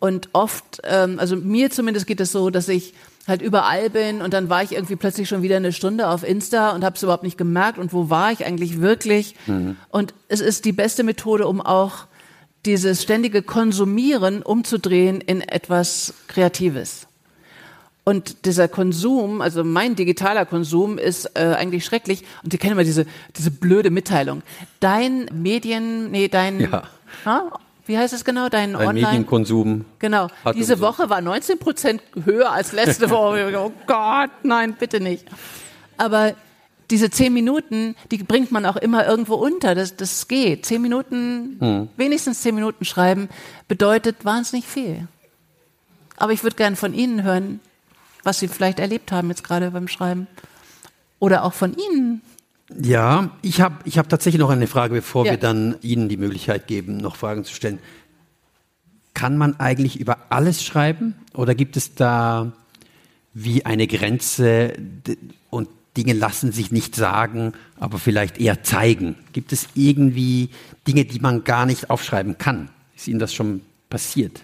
Und 0.00 0.28
oft, 0.32 0.80
ähm, 0.84 1.18
also 1.18 1.36
mir 1.36 1.70
zumindest 1.70 2.06
geht 2.06 2.20
es 2.20 2.32
so, 2.32 2.50
dass 2.50 2.68
ich 2.68 2.94
halt 3.26 3.42
überall 3.42 3.90
bin 3.90 4.22
und 4.22 4.32
dann 4.32 4.48
war 4.48 4.62
ich 4.62 4.72
irgendwie 4.72 4.96
plötzlich 4.96 5.28
schon 5.28 5.42
wieder 5.42 5.56
eine 5.56 5.72
Stunde 5.72 6.08
auf 6.08 6.26
Insta 6.26 6.70
und 6.70 6.84
habe 6.84 6.96
es 6.96 7.02
überhaupt 7.02 7.24
nicht 7.24 7.36
gemerkt 7.36 7.78
und 7.78 7.92
wo 7.92 8.08
war 8.08 8.32
ich 8.32 8.46
eigentlich 8.46 8.80
wirklich. 8.80 9.34
Mhm. 9.46 9.76
Und 9.90 10.14
es 10.28 10.40
ist 10.40 10.64
die 10.64 10.72
beste 10.72 11.02
Methode, 11.02 11.46
um 11.46 11.60
auch 11.60 12.06
dieses 12.64 13.02
ständige 13.02 13.42
Konsumieren 13.42 14.42
umzudrehen 14.42 15.20
in 15.20 15.42
etwas 15.42 16.14
Kreatives. 16.26 17.06
Und 18.04 18.46
dieser 18.46 18.68
Konsum, 18.68 19.42
also 19.42 19.64
mein 19.64 19.94
digitaler 19.94 20.46
Konsum 20.46 20.96
ist 20.96 21.26
äh, 21.34 21.54
eigentlich 21.58 21.84
schrecklich. 21.84 22.24
Und 22.42 22.52
Sie 22.52 22.56
kennen 22.56 22.72
immer 22.72 22.84
diese, 22.84 23.04
diese 23.36 23.50
blöde 23.50 23.90
Mitteilung. 23.90 24.42
Dein 24.80 25.26
Medien, 25.30 26.10
nee, 26.10 26.28
dein, 26.28 26.60
ja. 26.60 26.84
Ha? 27.26 27.52
Wie 27.88 27.98
heißt 27.98 28.14
es 28.14 28.24
genau, 28.24 28.48
dein, 28.48 28.74
Dein 28.74 28.86
Online? 28.88 29.06
Medienkonsum. 29.08 29.84
Genau. 29.98 30.28
Diese 30.54 30.78
Woche 30.80 31.10
war 31.10 31.20
19 31.20 31.58
Prozent 31.58 32.02
höher 32.24 32.52
als 32.52 32.72
letzte 32.72 33.10
Woche. 33.10 33.52
oh 33.58 33.72
Gott, 33.86 34.30
nein, 34.44 34.76
bitte 34.78 35.00
nicht. 35.00 35.24
Aber 35.96 36.34
diese 36.90 37.10
zehn 37.10 37.34
Minuten, 37.34 37.96
die 38.10 38.18
bringt 38.18 38.52
man 38.52 38.64
auch 38.64 38.76
immer 38.76 39.06
irgendwo 39.06 39.34
unter. 39.34 39.74
Das, 39.74 39.96
das 39.96 40.28
geht. 40.28 40.64
Zehn 40.66 40.80
Minuten, 40.82 41.56
Hm. 41.60 41.88
wenigstens 41.96 42.40
zehn 42.42 42.54
Minuten 42.54 42.84
schreiben, 42.84 43.28
bedeutet 43.66 44.24
wahnsinnig 44.24 44.66
viel. 44.66 45.08
Aber 46.16 46.32
ich 46.32 46.42
würde 46.42 46.56
gern 46.56 46.76
von 46.76 46.94
Ihnen 46.94 47.22
hören, 47.22 47.60
was 48.22 48.38
Sie 48.38 48.48
vielleicht 48.48 48.78
erlebt 48.80 49.12
haben 49.12 49.28
jetzt 49.30 49.44
gerade 49.44 49.70
beim 49.70 49.88
Schreiben. 49.88 50.26
Oder 51.18 51.44
auch 51.44 51.52
von 51.52 51.74
Ihnen. 51.74 52.22
Ja, 52.76 53.30
ich 53.42 53.60
habe 53.60 53.76
ich 53.84 53.98
hab 53.98 54.08
tatsächlich 54.08 54.40
noch 54.40 54.50
eine 54.50 54.66
Frage, 54.66 54.94
bevor 54.94 55.24
Ja. 55.24 55.32
wir 55.32 55.38
dann 55.38 55.76
Ihnen 55.80 56.08
die 56.08 56.16
Möglichkeit 56.18 56.66
geben, 56.66 56.98
noch 56.98 57.16
Fragen 57.16 57.44
zu 57.44 57.54
stellen. 57.54 57.78
Kann 59.14 59.38
man 59.38 59.58
eigentlich 59.58 59.98
über 59.98 60.18
alles 60.28 60.62
schreiben 60.62 61.14
oder 61.34 61.54
gibt 61.54 61.76
es 61.76 61.94
da 61.94 62.52
wie 63.34 63.64
eine 63.64 63.86
Grenze 63.86 64.74
und 65.50 65.68
Dinge 65.96 66.12
lassen 66.12 66.52
sich 66.52 66.70
nicht 66.70 66.94
sagen, 66.94 67.52
aber 67.80 67.98
vielleicht 67.98 68.38
eher 68.38 68.62
zeigen? 68.62 69.16
Gibt 69.32 69.52
es 69.52 69.68
irgendwie 69.74 70.50
Dinge, 70.86 71.04
die 71.04 71.18
man 71.20 71.44
gar 71.44 71.66
nicht 71.66 71.90
aufschreiben 71.90 72.38
kann? 72.38 72.68
Ist 72.94 73.08
Ihnen 73.08 73.18
das 73.18 73.34
schon 73.34 73.62
passiert? 73.90 74.42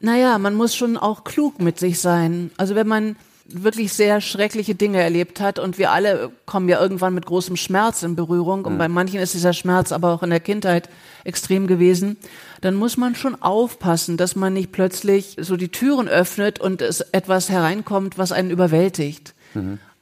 Naja, 0.00 0.38
man 0.38 0.54
muss 0.54 0.74
schon 0.74 0.96
auch 0.96 1.24
klug 1.24 1.60
mit 1.60 1.78
sich 1.78 2.00
sein. 2.00 2.50
Also 2.56 2.74
wenn 2.74 2.88
man 2.88 3.16
wirklich 3.48 3.92
sehr 3.92 4.20
schreckliche 4.20 4.74
Dinge 4.74 5.00
erlebt 5.00 5.40
hat. 5.40 5.58
Und 5.58 5.78
wir 5.78 5.92
alle 5.92 6.30
kommen 6.46 6.68
ja 6.68 6.80
irgendwann 6.80 7.14
mit 7.14 7.26
großem 7.26 7.56
Schmerz 7.56 8.02
in 8.02 8.16
Berührung. 8.16 8.64
Und 8.64 8.78
bei 8.78 8.88
manchen 8.88 9.20
ist 9.20 9.34
dieser 9.34 9.52
Schmerz 9.52 9.92
aber 9.92 10.12
auch 10.12 10.22
in 10.22 10.30
der 10.30 10.40
Kindheit 10.40 10.88
extrem 11.24 11.66
gewesen, 11.66 12.16
dann 12.60 12.74
muss 12.74 12.96
man 12.96 13.14
schon 13.14 13.40
aufpassen, 13.40 14.16
dass 14.16 14.36
man 14.36 14.52
nicht 14.52 14.72
plötzlich 14.72 15.36
so 15.40 15.56
die 15.56 15.68
Türen 15.68 16.08
öffnet 16.08 16.58
und 16.58 16.82
es 16.82 17.00
etwas 17.00 17.48
hereinkommt, 17.48 18.18
was 18.18 18.32
einen 18.32 18.50
überwältigt. 18.50 19.34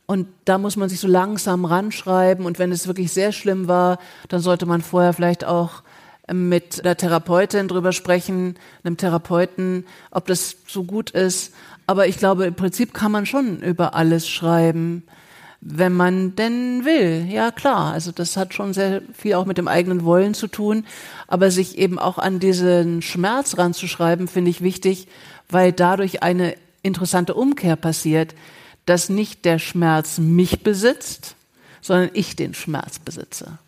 Und 0.07 0.28
da 0.45 0.59
muss 0.59 0.76
man 0.76 0.88
sich 0.88 1.01
so 1.01 1.09
langsam 1.09 1.64
ranschreiben. 1.64 2.45
Und 2.45 2.59
wenn 2.59 2.72
es 2.72 2.86
wirklich 2.86 3.12
sehr 3.12 3.32
schlimm 3.32 3.68
war, 3.68 3.99
dann 4.28 4.40
sollte 4.40 4.66
man 4.66 4.82
vorher 4.82 5.12
vielleicht 5.12 5.45
auch 5.45 5.82
mit 6.32 6.84
der 6.84 6.97
Therapeutin 6.97 7.68
drüber 7.68 7.92
sprechen, 7.92 8.57
einem 8.82 8.97
Therapeuten, 8.97 9.84
ob 10.11 10.26
das 10.26 10.57
so 10.66 10.84
gut 10.84 11.11
ist. 11.11 11.53
Aber 11.87 12.07
ich 12.07 12.18
glaube, 12.18 12.47
im 12.47 12.55
Prinzip 12.55 12.95
kann 12.95 13.12
man 13.12 13.26
schon 13.26 13.61
über 13.61 13.95
alles 13.95 14.28
schreiben, 14.28 15.03
wenn 15.61 15.95
man 15.95 16.37
denn 16.37 16.85
will. 16.85 17.26
Ja, 17.28 17.51
klar. 17.51 17.93
Also 17.93 18.12
das 18.12 18.37
hat 18.37 18.55
schon 18.55 18.74
sehr 18.74 19.03
viel 19.16 19.35
auch 19.35 19.47
mit 19.47 19.59
dem 19.59 19.68
eigenen 19.68 20.05
Wollen 20.05 20.35
zu 20.35 20.47
tun. 20.47 20.85
Aber 21.26 21.51
sich 21.51 21.78
eben 21.78 21.99
auch 21.99 22.18
an 22.18 22.39
diesen 22.39 23.03
Schmerz 23.03 23.57
ranzuschreiben, 23.57 24.28
finde 24.28 24.51
ich 24.51 24.61
wichtig, 24.61 25.09
weil 25.49 25.72
dadurch 25.72 26.22
eine 26.22 26.55
interessante 26.82 27.35
Umkehr 27.35 27.76
passiert, 27.76 28.35
dass 28.87 29.09
nicht 29.09 29.45
der 29.45 29.59
Schmerz 29.59 30.18
mich 30.18 30.62
besitzt, 30.62 31.35
sondern 31.80 32.11
ich 32.12 32.37
den 32.37 32.55
Schmerz 32.55 32.99
besitze. 32.99 33.59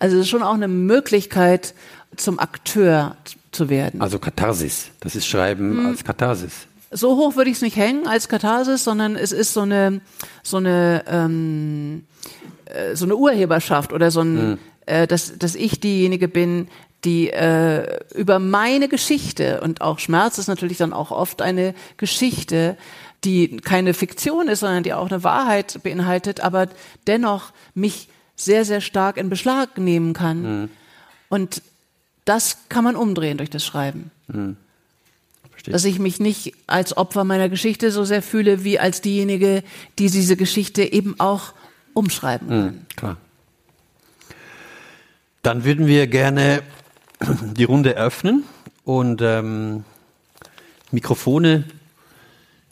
Also 0.00 0.16
es 0.16 0.22
ist 0.22 0.28
schon 0.28 0.42
auch 0.42 0.54
eine 0.54 0.68
Möglichkeit, 0.68 1.74
zum 2.16 2.38
Akteur 2.38 3.16
zu 3.52 3.68
werden. 3.68 4.00
Also 4.00 4.18
Katharsis, 4.18 4.90
das 5.00 5.14
ist 5.14 5.26
Schreiben 5.26 5.86
als 5.86 6.04
Katharsis. 6.04 6.66
So 6.90 7.16
hoch 7.16 7.36
würde 7.36 7.50
ich 7.50 7.56
es 7.56 7.62
nicht 7.62 7.76
hängen 7.76 8.06
als 8.06 8.28
Katharsis, 8.28 8.84
sondern 8.84 9.16
es 9.16 9.32
ist 9.32 9.52
so 9.52 9.60
eine 9.60 10.00
so 10.42 10.56
eine 10.56 11.04
ähm, 11.06 12.06
äh, 12.64 12.96
so 12.96 13.04
eine 13.04 13.16
Urheberschaft 13.16 13.92
oder 13.92 14.10
so 14.10 14.22
ein, 14.22 14.58
äh, 14.86 15.06
dass 15.06 15.36
dass 15.38 15.54
ich 15.54 15.80
diejenige 15.80 16.28
bin, 16.28 16.68
die 17.04 17.30
äh, 17.30 18.00
über 18.14 18.38
meine 18.38 18.88
Geschichte 18.88 19.60
und 19.60 19.82
auch 19.82 19.98
Schmerz 19.98 20.38
ist 20.38 20.48
natürlich 20.48 20.78
dann 20.78 20.92
auch 20.92 21.10
oft 21.10 21.42
eine 21.42 21.74
Geschichte, 21.96 22.76
die 23.22 23.58
keine 23.58 23.92
Fiktion 23.92 24.48
ist, 24.48 24.60
sondern 24.60 24.82
die 24.82 24.94
auch 24.94 25.10
eine 25.10 25.22
Wahrheit 25.22 25.80
beinhaltet, 25.82 26.40
aber 26.40 26.68
dennoch 27.06 27.52
mich 27.74 28.08
sehr 28.34 28.64
sehr 28.64 28.80
stark 28.80 29.18
in 29.18 29.28
Beschlag 29.28 29.76
nehmen 29.76 30.14
kann. 30.14 30.44
Und 31.28 31.62
das 32.24 32.58
kann 32.68 32.84
man 32.84 32.96
umdrehen 32.96 33.36
durch 33.36 33.50
das 33.50 33.64
Schreiben. 33.64 34.10
Verstehe. 35.70 35.72
Dass 35.72 35.84
ich 35.84 35.98
mich 35.98 36.20
nicht 36.20 36.54
als 36.66 36.96
Opfer 36.96 37.24
meiner 37.24 37.48
Geschichte 37.48 37.90
so 37.90 38.04
sehr 38.04 38.22
fühle, 38.22 38.64
wie 38.64 38.78
als 38.78 39.00
diejenige, 39.00 39.62
die 39.98 40.10
diese 40.10 40.36
Geschichte 40.36 40.82
eben 40.82 41.18
auch 41.18 41.52
umschreiben 41.94 42.48
kann. 42.48 42.64
Hm, 42.68 42.86
klar. 42.96 43.16
Dann 45.42 45.64
würden 45.64 45.86
wir 45.86 46.06
gerne 46.06 46.62
die 47.56 47.64
Runde 47.64 47.96
öffnen 47.96 48.44
und 48.84 49.20
ähm, 49.22 49.84
Mikrofone 50.90 51.64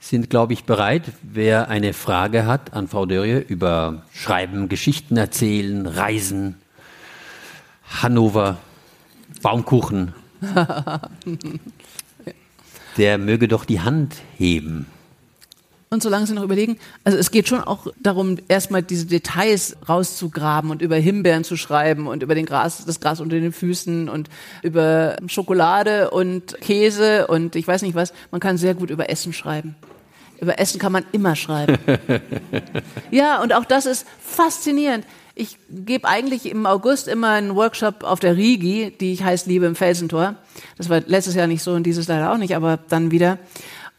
sind, 0.01 0.31
glaube 0.31 0.53
ich, 0.53 0.65
bereit. 0.65 1.05
Wer 1.23 1.69
eine 1.69 1.93
Frage 1.93 2.47
hat 2.47 2.73
an 2.73 2.89
Frau 2.89 3.07
Dörrie 3.07 3.45
über 3.47 4.05
Schreiben, 4.13 4.69
Geschichten 4.69 5.17
erzählen, 5.17 5.87
Reisen, 5.87 6.57
Hannover, 7.89 8.59
Baumkuchen, 9.43 10.15
der 12.97 13.19
möge 13.19 13.49
doch 13.49 13.65
die 13.65 13.81
Hand 13.81 14.17
heben. 14.37 14.87
Und 15.89 16.03
solange 16.03 16.27
Sie 16.27 16.35
noch 16.35 16.43
überlegen, 16.43 16.79
also 17.05 17.17
es 17.17 17.31
geht 17.31 17.47
schon 17.47 17.63
auch 17.63 17.87
darum, 18.03 18.39
erstmal 18.49 18.83
diese 18.83 19.07
Details 19.07 19.77
rauszugraben 19.89 20.71
und 20.71 20.83
über 20.83 20.97
Himbeeren 20.97 21.45
zu 21.45 21.57
schreiben 21.57 22.09
und 22.09 22.25
über 22.25 22.35
den 22.35 22.45
Gras, 22.45 22.85
das 22.85 22.99
Gras 22.99 23.21
unter 23.21 23.39
den 23.39 23.53
Füßen 23.53 24.09
und 24.09 24.29
über 24.63 25.17
Schokolade 25.29 26.11
und 26.11 26.61
Käse 26.61 27.29
und 27.29 27.55
ich 27.55 27.69
weiß 27.69 27.83
nicht 27.83 27.95
was. 27.95 28.13
Man 28.33 28.41
kann 28.41 28.59
sehr 28.59 28.75
gut 28.75 28.91
über 28.91 29.09
Essen 29.11 29.33
schreiben. 29.33 29.77
Über 30.41 30.59
Essen 30.59 30.81
kann 30.81 30.93
man 30.93 31.05
immer 31.13 31.37
schreiben. 31.37 31.79
ja, 33.13 33.41
und 33.41 33.55
auch 33.55 33.65
das 33.65 33.87
ist 33.87 34.07
faszinierend. 34.21 35.07
Ich 35.39 35.59
gebe 35.69 36.09
eigentlich 36.09 36.51
im 36.51 36.65
August 36.65 37.09
immer 37.09 37.33
einen 37.33 37.55
Workshop 37.55 38.05
auf 38.05 38.21
der 38.21 38.39
Rigi, 38.39 38.91
die 38.99 39.13
ich 39.13 39.23
heißt 39.23 39.47
Liebe 39.47 39.67
im 39.67 39.77
Felsentor. 39.77 40.37
Das 40.79 40.89
war 40.89 41.03
letztes 41.07 41.35
Jahr 41.35 41.47
nicht 41.47 41.63
so 41.63 41.73
und 41.73 41.83
dieses 41.83 42.09
leider 42.09 42.33
auch 42.33 42.39
nicht, 42.39 42.57
aber 42.57 42.79
dann 42.89 43.11
wieder. 43.11 43.39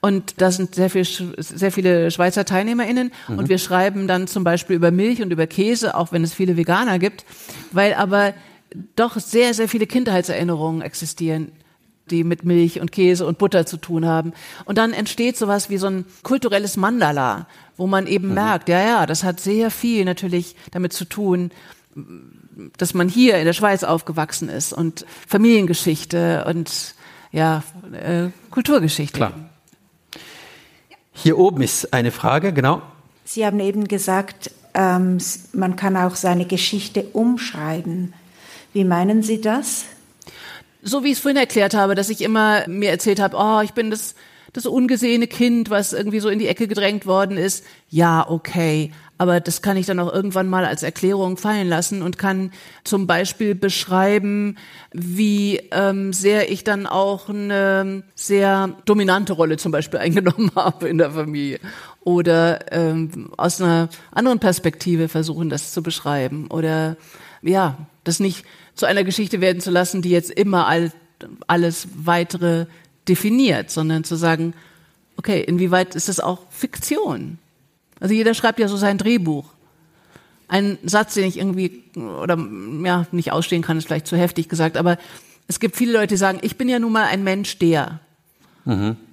Und 0.02 0.42
da 0.42 0.52
sind 0.52 0.74
sehr, 0.74 0.90
viel, 0.90 1.06
sehr 1.06 1.72
viele 1.72 2.10
Schweizer 2.10 2.44
TeilnehmerInnen 2.44 3.12
und 3.28 3.50
wir 3.50 3.60
schreiben 3.60 4.08
dann 4.08 4.26
zum 4.26 4.44
Beispiel 4.44 4.76
über 4.76 4.90
Milch 4.90 5.22
und 5.22 5.32
über 5.32 5.46
Käse, 5.46 5.96
auch 5.96 6.12
wenn 6.12 6.24
es 6.24 6.34
viele 6.34 6.58
Veganer 6.58 6.98
gibt, 6.98 7.24
weil 7.72 7.94
aber 7.94 8.34
doch 8.96 9.20
sehr, 9.20 9.54
sehr 9.54 9.70
viele 9.70 9.86
Kindheitserinnerungen 9.86 10.82
existieren, 10.82 11.52
die 12.12 12.24
mit 12.24 12.44
Milch 12.44 12.80
und 12.80 12.92
Käse 12.92 13.26
und 13.26 13.38
Butter 13.38 13.66
zu 13.66 13.78
tun 13.78 14.06
haben. 14.06 14.34
Und 14.66 14.78
dann 14.78 14.94
entsteht 14.94 15.38
sowas 15.38 15.70
wie 15.70 15.78
so 15.78 15.88
ein 15.88 16.06
kulturelles 16.24 16.78
Mandala, 16.78 17.48
wo 17.78 17.88
man 17.88 18.08
eben 18.08 18.34
merkt, 18.34 18.70
ja, 18.70 18.82
ja, 18.82 19.06
das 19.06 19.24
hat 19.24 19.40
sehr 19.40 19.72
viel 19.72 20.06
natürlich 20.06 20.56
damit 20.72 20.94
zu 20.94 21.06
tun, 21.06 21.52
dass 22.78 22.94
man 22.94 23.10
hier 23.10 23.38
in 23.38 23.46
der 23.46 23.54
Schweiz 23.54 23.84
aufgewachsen 23.84 24.50
ist 24.50 24.74
und 24.74 25.06
Familiengeschichte 25.28 26.46
und 26.48 26.96
ja, 27.32 27.64
äh, 27.94 28.30
Kulturgeschichte. 28.50 29.18
Klar. 29.18 29.34
Hier 31.14 31.38
oben 31.38 31.62
ist 31.62 31.94
eine 31.94 32.12
Frage, 32.12 32.54
genau. 32.54 32.82
Sie 33.26 33.46
haben 33.46 33.60
eben 33.60 33.88
gesagt, 33.88 34.52
ähm, 34.74 35.18
man 35.54 35.76
kann 35.76 35.98
auch 35.98 36.16
seine 36.16 36.46
Geschichte 36.46 37.04
umschreiben. 37.14 38.14
Wie 38.74 38.84
meinen 38.84 39.24
Sie 39.24 39.42
das? 39.42 39.86
So 40.82 41.04
wie 41.04 41.08
ich 41.08 41.14
es 41.14 41.20
vorhin 41.20 41.38
erklärt 41.38 41.74
habe, 41.74 41.96
dass 41.96 42.10
ich 42.10 42.22
immer 42.22 42.68
mir 42.68 42.90
erzählt 42.90 43.20
habe, 43.20 43.38
oh, 43.38 43.62
ich 43.62 43.74
bin 43.74 43.92
das, 43.92 44.16
das 44.54 44.66
ungesehene 44.66 45.28
Kind, 45.28 45.70
was 45.70 45.94
irgendwie 45.94 46.20
so 46.20 46.30
in 46.30 46.40
die 46.40 46.48
Ecke 46.48 46.68
gedrängt 46.68 47.06
worden 47.06 47.38
ist. 47.38 47.66
Ja, 47.90 48.28
okay. 48.30 48.92
Aber 49.18 49.40
das 49.40 49.62
kann 49.62 49.78
ich 49.78 49.88
dann 49.88 50.00
auch 50.00 50.14
irgendwann 50.14 50.48
mal 50.48 50.66
als 50.66 50.84
Erklärung 50.84 51.38
fallen 51.38 51.68
lassen 51.68 52.02
und 52.04 52.20
kann 52.20 52.52
zum 52.84 53.08
Beispiel 53.08 53.56
beschreiben, 53.56 54.58
wie 54.94 55.58
ähm, 55.72 56.14
sehr 56.14 56.52
ich 56.52 56.64
dann 56.64 56.86
auch 56.86 57.30
eine 57.30 58.04
sehr 58.14 58.76
dominante 58.86 59.34
Rolle 59.34 59.58
zum 59.58 59.72
Beispiel 59.72 60.00
eingenommen 60.02 60.52
habe 60.56 60.88
in 60.88 61.00
der 61.00 61.12
Familie. 61.12 61.60
Oder 62.02 62.72
ähm, 62.72 63.32
aus 63.38 63.60
einer 63.60 63.90
anderen 64.12 64.40
Perspektive 64.40 65.10
versuchen, 65.10 65.50
das 65.50 65.74
zu 65.74 65.82
beschreiben. 65.82 66.48
Oder 66.50 66.96
ja, 67.42 67.78
das 68.08 68.20
nicht 68.20 68.46
zu 68.76 68.86
einer 68.86 69.04
Geschichte 69.04 69.42
werden 69.42 69.62
zu 69.62 69.72
lassen, 69.72 70.02
die 70.02 70.10
jetzt 70.10 70.32
immer 70.32 70.68
all, 70.68 70.92
alles 71.48 71.88
weitere 71.96 72.66
definiert, 73.08 73.70
sondern 73.70 74.04
zu 74.04 74.16
sagen, 74.16 74.54
okay, 75.18 75.42
inwieweit 75.42 75.96
ist 75.96 76.10
das 76.10 76.20
auch 76.20 76.42
Fiktion? 76.52 77.40
Also 78.00 78.14
jeder 78.14 78.34
schreibt 78.34 78.60
ja 78.60 78.68
so 78.68 78.78
sein 78.78 78.98
Drehbuch. 78.98 79.46
Ein 80.48 80.78
Satz, 80.84 81.16
den 81.16 81.26
ich 81.26 81.38
irgendwie 81.38 81.84
oder 81.96 82.38
ja 82.84 83.06
nicht 83.12 83.32
ausstehen 83.32 83.64
kann, 83.64 83.78
ist 83.78 83.88
vielleicht 83.88 84.08
zu 84.08 84.16
heftig 84.16 84.48
gesagt, 84.48 84.78
aber 84.78 84.98
es 85.48 85.60
gibt 85.60 85.76
viele 85.76 85.94
Leute, 85.94 86.08
die 86.08 86.18
sagen, 86.18 86.40
ich 86.42 86.58
bin 86.58 86.70
ja 86.70 86.80
nun 86.80 86.92
mal 86.92 87.06
ein 87.06 87.24
Mensch, 87.24 87.58
der. 87.58 88.00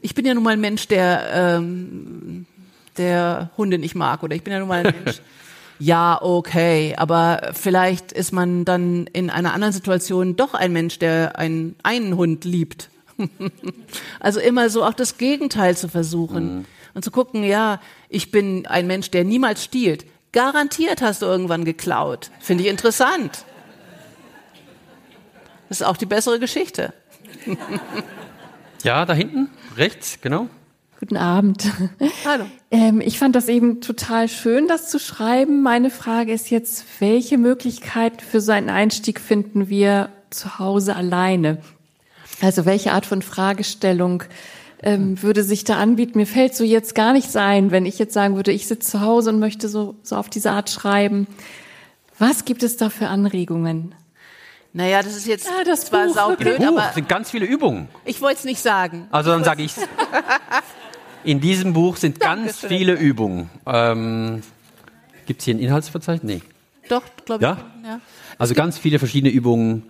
Ich 0.00 0.14
bin 0.14 0.26
ja 0.26 0.34
nun 0.34 0.44
mal 0.44 0.52
ein 0.52 0.60
Mensch, 0.60 0.86
der 0.88 1.30
ähm, 1.32 2.46
der 2.96 3.50
Hunde 3.56 3.78
nicht 3.78 3.94
mag 3.94 4.22
oder 4.22 4.34
ich 4.36 4.42
bin 4.42 4.52
ja 4.52 4.58
nun 4.58 4.68
mal 4.68 4.86
ein 4.86 4.94
Mensch, 5.04 5.20
ja, 5.78 6.20
okay, 6.22 6.94
aber 6.96 7.50
vielleicht 7.52 8.12
ist 8.12 8.32
man 8.32 8.64
dann 8.64 9.06
in 9.12 9.30
einer 9.30 9.52
anderen 9.52 9.72
Situation 9.72 10.36
doch 10.36 10.54
ein 10.54 10.72
Mensch, 10.72 10.98
der 10.98 11.38
einen, 11.38 11.76
einen 11.82 12.16
Hund 12.16 12.44
liebt. 12.44 12.90
also 14.20 14.40
immer 14.40 14.70
so 14.70 14.84
auch 14.84 14.94
das 14.94 15.18
Gegenteil 15.18 15.76
zu 15.76 15.88
versuchen 15.88 16.58
mhm. 16.58 16.64
und 16.94 17.04
zu 17.04 17.10
gucken, 17.10 17.44
ja, 17.44 17.80
ich 18.08 18.30
bin 18.30 18.66
ein 18.66 18.86
Mensch, 18.86 19.10
der 19.10 19.24
niemals 19.24 19.64
stiehlt. 19.64 20.04
Garantiert 20.32 21.00
hast 21.00 21.22
du 21.22 21.26
irgendwann 21.26 21.64
geklaut. 21.64 22.30
Finde 22.40 22.64
ich 22.64 22.70
interessant. 22.70 23.44
Das 25.68 25.80
ist 25.80 25.86
auch 25.86 25.96
die 25.96 26.06
bessere 26.06 26.38
Geschichte. 26.38 26.92
ja, 28.82 29.04
da 29.04 29.12
hinten, 29.12 29.50
rechts, 29.76 30.18
genau. 30.20 30.48
Guten 31.00 31.16
Abend. 31.16 31.64
Hallo. 32.24 32.44
Ähm, 32.70 33.00
ich 33.00 33.18
fand 33.18 33.34
das 33.34 33.48
eben 33.48 33.80
total 33.80 34.28
schön, 34.28 34.68
das 34.68 34.88
zu 34.88 34.98
schreiben. 34.98 35.62
Meine 35.62 35.90
Frage 35.90 36.32
ist 36.32 36.50
jetzt, 36.50 36.84
welche 37.00 37.36
Möglichkeit 37.36 38.22
für 38.22 38.40
so 38.40 38.52
einen 38.52 38.70
Einstieg 38.70 39.20
finden 39.20 39.68
wir 39.68 40.08
zu 40.30 40.58
Hause 40.58 40.94
alleine? 40.96 41.58
Also 42.40 42.64
welche 42.64 42.92
Art 42.92 43.06
von 43.06 43.22
Fragestellung 43.22 44.22
ähm, 44.82 45.20
würde 45.22 45.42
sich 45.42 45.64
da 45.64 45.76
anbieten? 45.76 46.18
Mir 46.18 46.26
fällt 46.26 46.54
so 46.54 46.64
jetzt 46.64 46.94
gar 46.94 47.12
nichts 47.12 47.36
ein, 47.36 47.70
wenn 47.70 47.86
ich 47.86 47.98
jetzt 47.98 48.14
sagen 48.14 48.36
würde, 48.36 48.52
ich 48.52 48.66
sitze 48.66 48.92
zu 48.92 49.00
Hause 49.00 49.30
und 49.30 49.40
möchte 49.40 49.68
so, 49.68 49.96
so 50.02 50.16
auf 50.16 50.30
diese 50.30 50.52
Art 50.52 50.70
schreiben. 50.70 51.26
Was 52.18 52.44
gibt 52.44 52.62
es 52.62 52.76
da 52.76 52.88
für 52.90 53.08
Anregungen? 53.08 53.94
Naja, 54.72 55.02
das 55.02 55.16
ist 55.16 55.26
jetzt 55.26 55.48
ah, 55.48 55.64
das 55.64 55.86
zwar 55.86 56.08
saublöd, 56.08 56.58
Buch, 56.58 56.66
aber 56.66 56.92
sind 56.94 57.08
ganz 57.08 57.30
viele 57.30 57.46
Übungen. 57.46 57.88
Ich 58.04 58.20
wollte 58.20 58.38
es 58.38 58.44
nicht 58.44 58.60
sagen. 58.60 59.06
Also 59.10 59.30
dann 59.30 59.44
sage 59.44 59.62
ich's. 59.62 59.76
In 61.24 61.40
diesem 61.40 61.72
Buch 61.72 61.96
sind 61.96 62.20
ganz 62.20 62.60
Dankeschön. 62.60 62.68
viele 62.68 62.92
Übungen. 62.94 63.50
Ähm, 63.66 64.42
Gibt 65.26 65.40
es 65.40 65.46
hier 65.46 65.54
ein 65.54 65.58
Inhaltsverzeichnis? 65.58 66.42
Nee. 66.42 66.42
Doch, 66.88 67.02
glaube 67.24 67.42
ja? 67.42 67.52
ich. 67.80 67.88
Ja. 67.88 68.00
Also 68.38 68.54
ganz 68.54 68.78
viele 68.78 68.98
verschiedene 68.98 69.32
Übungen, 69.32 69.84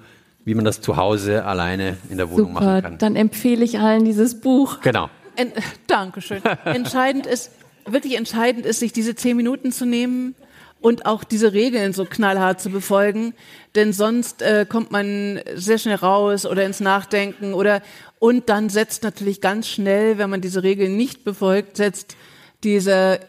wie 0.45 0.55
man 0.55 0.65
das 0.65 0.81
zu 0.81 0.97
Hause 0.97 1.45
alleine 1.45 1.97
in 2.09 2.19
der 2.19 2.31
Wohnung 2.31 2.53
Super, 2.53 2.65
machen 2.65 2.83
kann. 2.83 2.99
Dann 2.99 3.17
empfehle 3.17 3.65
ich 3.65 3.81
allen 3.81 4.05
dieses 4.05 4.41
Buch. 4.41 4.81
Genau. 4.81 5.11
En 5.35 5.53
Dankeschön. 5.89 6.41
entscheidend 6.65 7.27
ist, 7.27 7.51
wirklich 7.85 8.17
entscheidend 8.17 8.65
ist, 8.65 8.79
sich 8.79 8.93
diese 8.93 9.17
zehn 9.17 9.37
Minuten 9.37 9.73
zu 9.73 9.87
nehmen 9.87 10.37
und 10.81 11.07
auch 11.07 11.25
diese 11.25 11.53
Regeln 11.53 11.93
so 11.95 12.05
knallhart 12.05 12.61
zu 12.61 12.71
befolgen, 12.71 13.35
denn 13.75 13.93
sonst 13.93 14.43
äh, 14.43 14.67
kommt 14.69 14.93
man 14.93 15.41
sehr 15.55 15.79
schnell 15.79 15.97
raus 15.97 16.47
oder 16.47 16.65
ins 16.65 16.81
Nachdenken 16.81 17.55
oder 17.55 17.81
und 18.25 18.49
dann 18.49 18.71
setzt 18.71 19.03
natürlich 19.03 19.43
ganz 19.43 19.69
schnell, 19.69 20.17
wenn 20.17 20.31
man 20.31 20.41
diese 20.41 20.63
Regeln 20.63 20.97
nicht 20.97 21.25
befolgt, 21.25 21.77
setzt 21.77 22.17
diese 22.63 23.21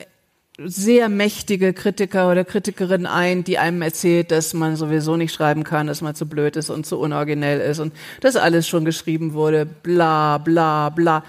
sehr 0.58 1.10
mächtige 1.10 1.74
Kritiker 1.74 2.32
oder 2.32 2.46
Kritikerin 2.46 3.06
ein, 3.06 3.43
die 3.43 3.58
einem 3.58 3.82
erzählt, 3.82 4.32
dass 4.32 4.54
man 4.54 4.78
sowieso 4.78 5.18
nicht 5.18 5.34
schreiben 5.34 5.66
kann, 5.66 5.88
dass 5.88 6.00
man 6.00 6.16
zu 6.16 6.28
blöd 6.28 6.56
ist 6.56 6.70
und 6.70 6.86
zu 6.86 6.98
unoriginell 6.98 7.60
ist 7.60 7.80
und 7.80 7.91
dass 8.22 8.38
alles 8.38 8.70
schon 8.70 8.86
geschrieben 8.86 9.34
wurde, 9.34 9.66
bla 9.66 10.38
bla 10.38 10.88
bla. 10.88 11.26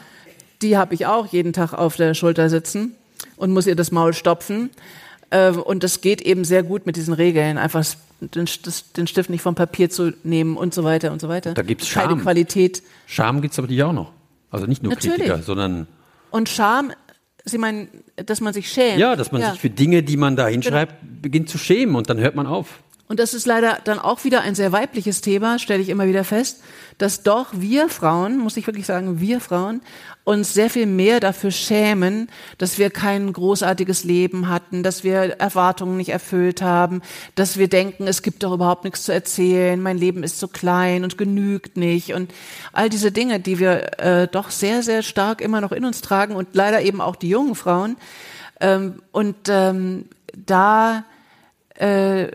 Die 0.63 0.77
habe 0.77 0.95
ich 0.95 1.07
auch 1.07 1.27
jeden 1.27 1.53
Tag 1.53 1.73
auf 1.73 1.97
der 1.97 2.15
Schulter 2.15 2.49
sitzen 2.49 2.95
und 3.35 3.53
muss 3.53 3.67
ihr 3.67 3.75
das 3.75 3.91
Maul 3.91 4.15
stopfen. 4.15 4.71
Ähm, 5.31 5.61
und 5.61 5.83
das 5.83 6.01
geht 6.01 6.23
eben 6.23 6.45
sehr 6.45 6.63
gut 6.63 6.87
mit 6.87 6.97
diesen 6.97 7.15
Regeln, 7.15 7.59
einfach 7.59 7.85
den, 8.21 8.47
Stift 8.47 9.31
nicht 9.31 9.43
vom 9.43 9.55
Papier 9.55 9.91
zu 9.91 10.13
nehmen 10.23 10.57
und 10.57 10.73
so 10.73 10.85
weiter 10.85 11.13
und 11.13 11.21
so 11.21 11.29
weiter. 11.29 11.55
Da 11.55 11.63
gibt 11.63 11.83
es 11.83 11.89
Scham. 11.89 12.09
Keine 12.09 12.23
Qualität. 12.23 12.83
Scham 13.07 13.43
gibt 13.43 13.53
es 13.53 13.59
aber 13.59 13.69
die 13.69 13.83
auch 13.83 13.93
noch. 13.93 14.13
Also 14.51 14.67
nicht 14.67 14.83
nur 14.83 14.93
Natürlich. 14.93 15.17
Kritiker, 15.17 15.43
sondern. 15.43 15.87
Und 16.31 16.49
Scham, 16.49 16.93
Sie 17.49 17.59
meinen, 17.59 17.89
dass 18.17 18.41
man 18.41 18.53
sich 18.53 18.69
schämt? 18.69 18.99
Ja, 18.99 19.15
dass 19.15 19.31
man 19.31 19.41
ja. 19.41 19.53
sich 19.53 19.61
für 19.61 19.71
Dinge, 19.71 20.03
die 20.03 20.17
man 20.17 20.35
da 20.35 20.49
hinschreibt, 20.49 21.01
genau. 21.01 21.13
beginnt 21.23 21.49
zu 21.49 21.59
schämen 21.59 21.95
und 21.95 22.11
dann 22.11 22.19
hört 22.19 22.35
man 22.35 22.47
auf. 22.47 22.81
Und 23.09 23.21
das 23.21 23.35
ist 23.35 23.47
leider 23.47 23.79
dann 23.85 24.01
auch 24.01 24.25
wieder 24.25 24.41
ein 24.41 24.57
sehr 24.57 24.73
weibliches 24.73 25.21
Thema, 25.21 25.61
stelle 25.61 25.81
ich 25.81 25.91
immer 25.91 26.09
wieder 26.09 26.25
fest, 26.25 26.61
dass 26.99 27.23
doch 27.23 27.49
wir 27.53 27.89
Frauen, 27.89 28.39
muss 28.39 28.57
ich 28.57 28.67
wirklich 28.67 28.87
sagen, 28.87 29.21
wir 29.21 29.41
Frauen, 29.41 29.81
uns 30.25 30.55
sehr 30.55 30.71
viel 30.71 30.87
mehr 30.87 31.21
dafür 31.21 31.53
schämen, 31.53 32.29
dass 32.59 32.79
wir 32.79 32.91
kein 32.91 33.33
großartiges 33.33 34.03
Leben 34.03 34.49
hatten, 34.49 34.83
dass 34.83 35.05
wir 35.05 35.39
Erwartungen 35.39 35.97
nicht 35.97 36.09
erfüllt 36.09 36.63
haben, 36.63 37.01
dass 37.37 37.59
wir 37.59 37.69
denken, 37.69 38.09
es 38.09 38.23
gibt 38.23 38.43
doch 38.43 38.53
überhaupt 38.53 38.83
nichts 38.83 39.05
zu 39.05 39.13
erzählen, 39.13 39.81
mein 39.81 39.99
Leben 39.99 40.25
ist 40.25 40.41
zu 40.41 40.49
klein 40.49 41.05
und 41.05 41.17
genügt 41.17 41.77
nicht 41.77 42.13
und 42.13 42.35
all 42.73 42.89
diese 42.89 43.13
Dinge, 43.13 43.39
die 43.39 43.61
wir 43.61 44.01
äh, 44.01 44.27
doch 44.27 44.51
sehr, 44.51 44.83
sehr 44.83 45.03
stark 45.03 45.41
immer 45.41 45.61
noch 45.61 45.71
in 45.71 45.85
uns 45.85 46.01
tragen 46.01 46.35
und 46.35 46.49
leider 46.55 46.83
eben 46.83 47.01
auch 47.01 47.15
die 47.15 47.29
jungen 47.29 47.55
Frauen. 47.55 47.97
Ähm, 48.61 49.03
und 49.13 49.37
ähm, 49.49 50.07
da 50.35 51.05
äh, 51.75 52.29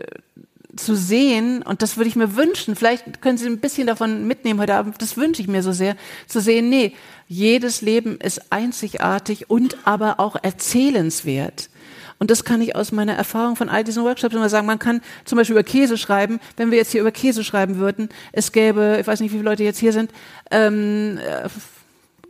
zu 0.76 0.96
sehen, 0.96 1.62
und 1.62 1.82
das 1.82 1.96
würde 1.96 2.08
ich 2.08 2.16
mir 2.16 2.36
wünschen, 2.36 2.76
vielleicht 2.76 3.20
können 3.20 3.38
Sie 3.38 3.46
ein 3.46 3.58
bisschen 3.58 3.86
davon 3.86 4.26
mitnehmen 4.26 4.60
heute 4.60 4.74
Abend, 4.74 5.00
das 5.02 5.16
wünsche 5.16 5.42
ich 5.42 5.48
mir 5.48 5.62
so 5.62 5.72
sehr, 5.72 5.96
zu 6.26 6.40
sehen, 6.40 6.68
nee, 6.68 6.92
jedes 7.28 7.82
Leben 7.82 8.18
ist 8.18 8.52
einzigartig 8.52 9.50
und 9.50 9.76
aber 9.84 10.20
auch 10.20 10.36
erzählenswert. 10.42 11.68
Und 12.18 12.30
das 12.30 12.44
kann 12.44 12.62
ich 12.62 12.76
aus 12.76 12.92
meiner 12.92 13.14
Erfahrung 13.14 13.56
von 13.56 13.68
all 13.68 13.82
diesen 13.82 14.04
Workshops 14.04 14.34
immer 14.34 14.48
sagen. 14.48 14.64
Man 14.64 14.78
kann 14.78 15.00
zum 15.24 15.38
Beispiel 15.38 15.54
über 15.54 15.64
Käse 15.64 15.98
schreiben. 15.98 16.38
Wenn 16.56 16.70
wir 16.70 16.78
jetzt 16.78 16.92
hier 16.92 17.00
über 17.00 17.10
Käse 17.10 17.42
schreiben 17.42 17.78
würden, 17.78 18.10
es 18.30 18.52
gäbe, 18.52 18.98
ich 19.00 19.06
weiß 19.08 19.18
nicht, 19.18 19.32
wie 19.32 19.38
viele 19.38 19.50
Leute 19.50 19.64
jetzt 19.64 19.80
hier 19.80 19.92
sind, 19.92 20.12
ähm, 20.52 21.18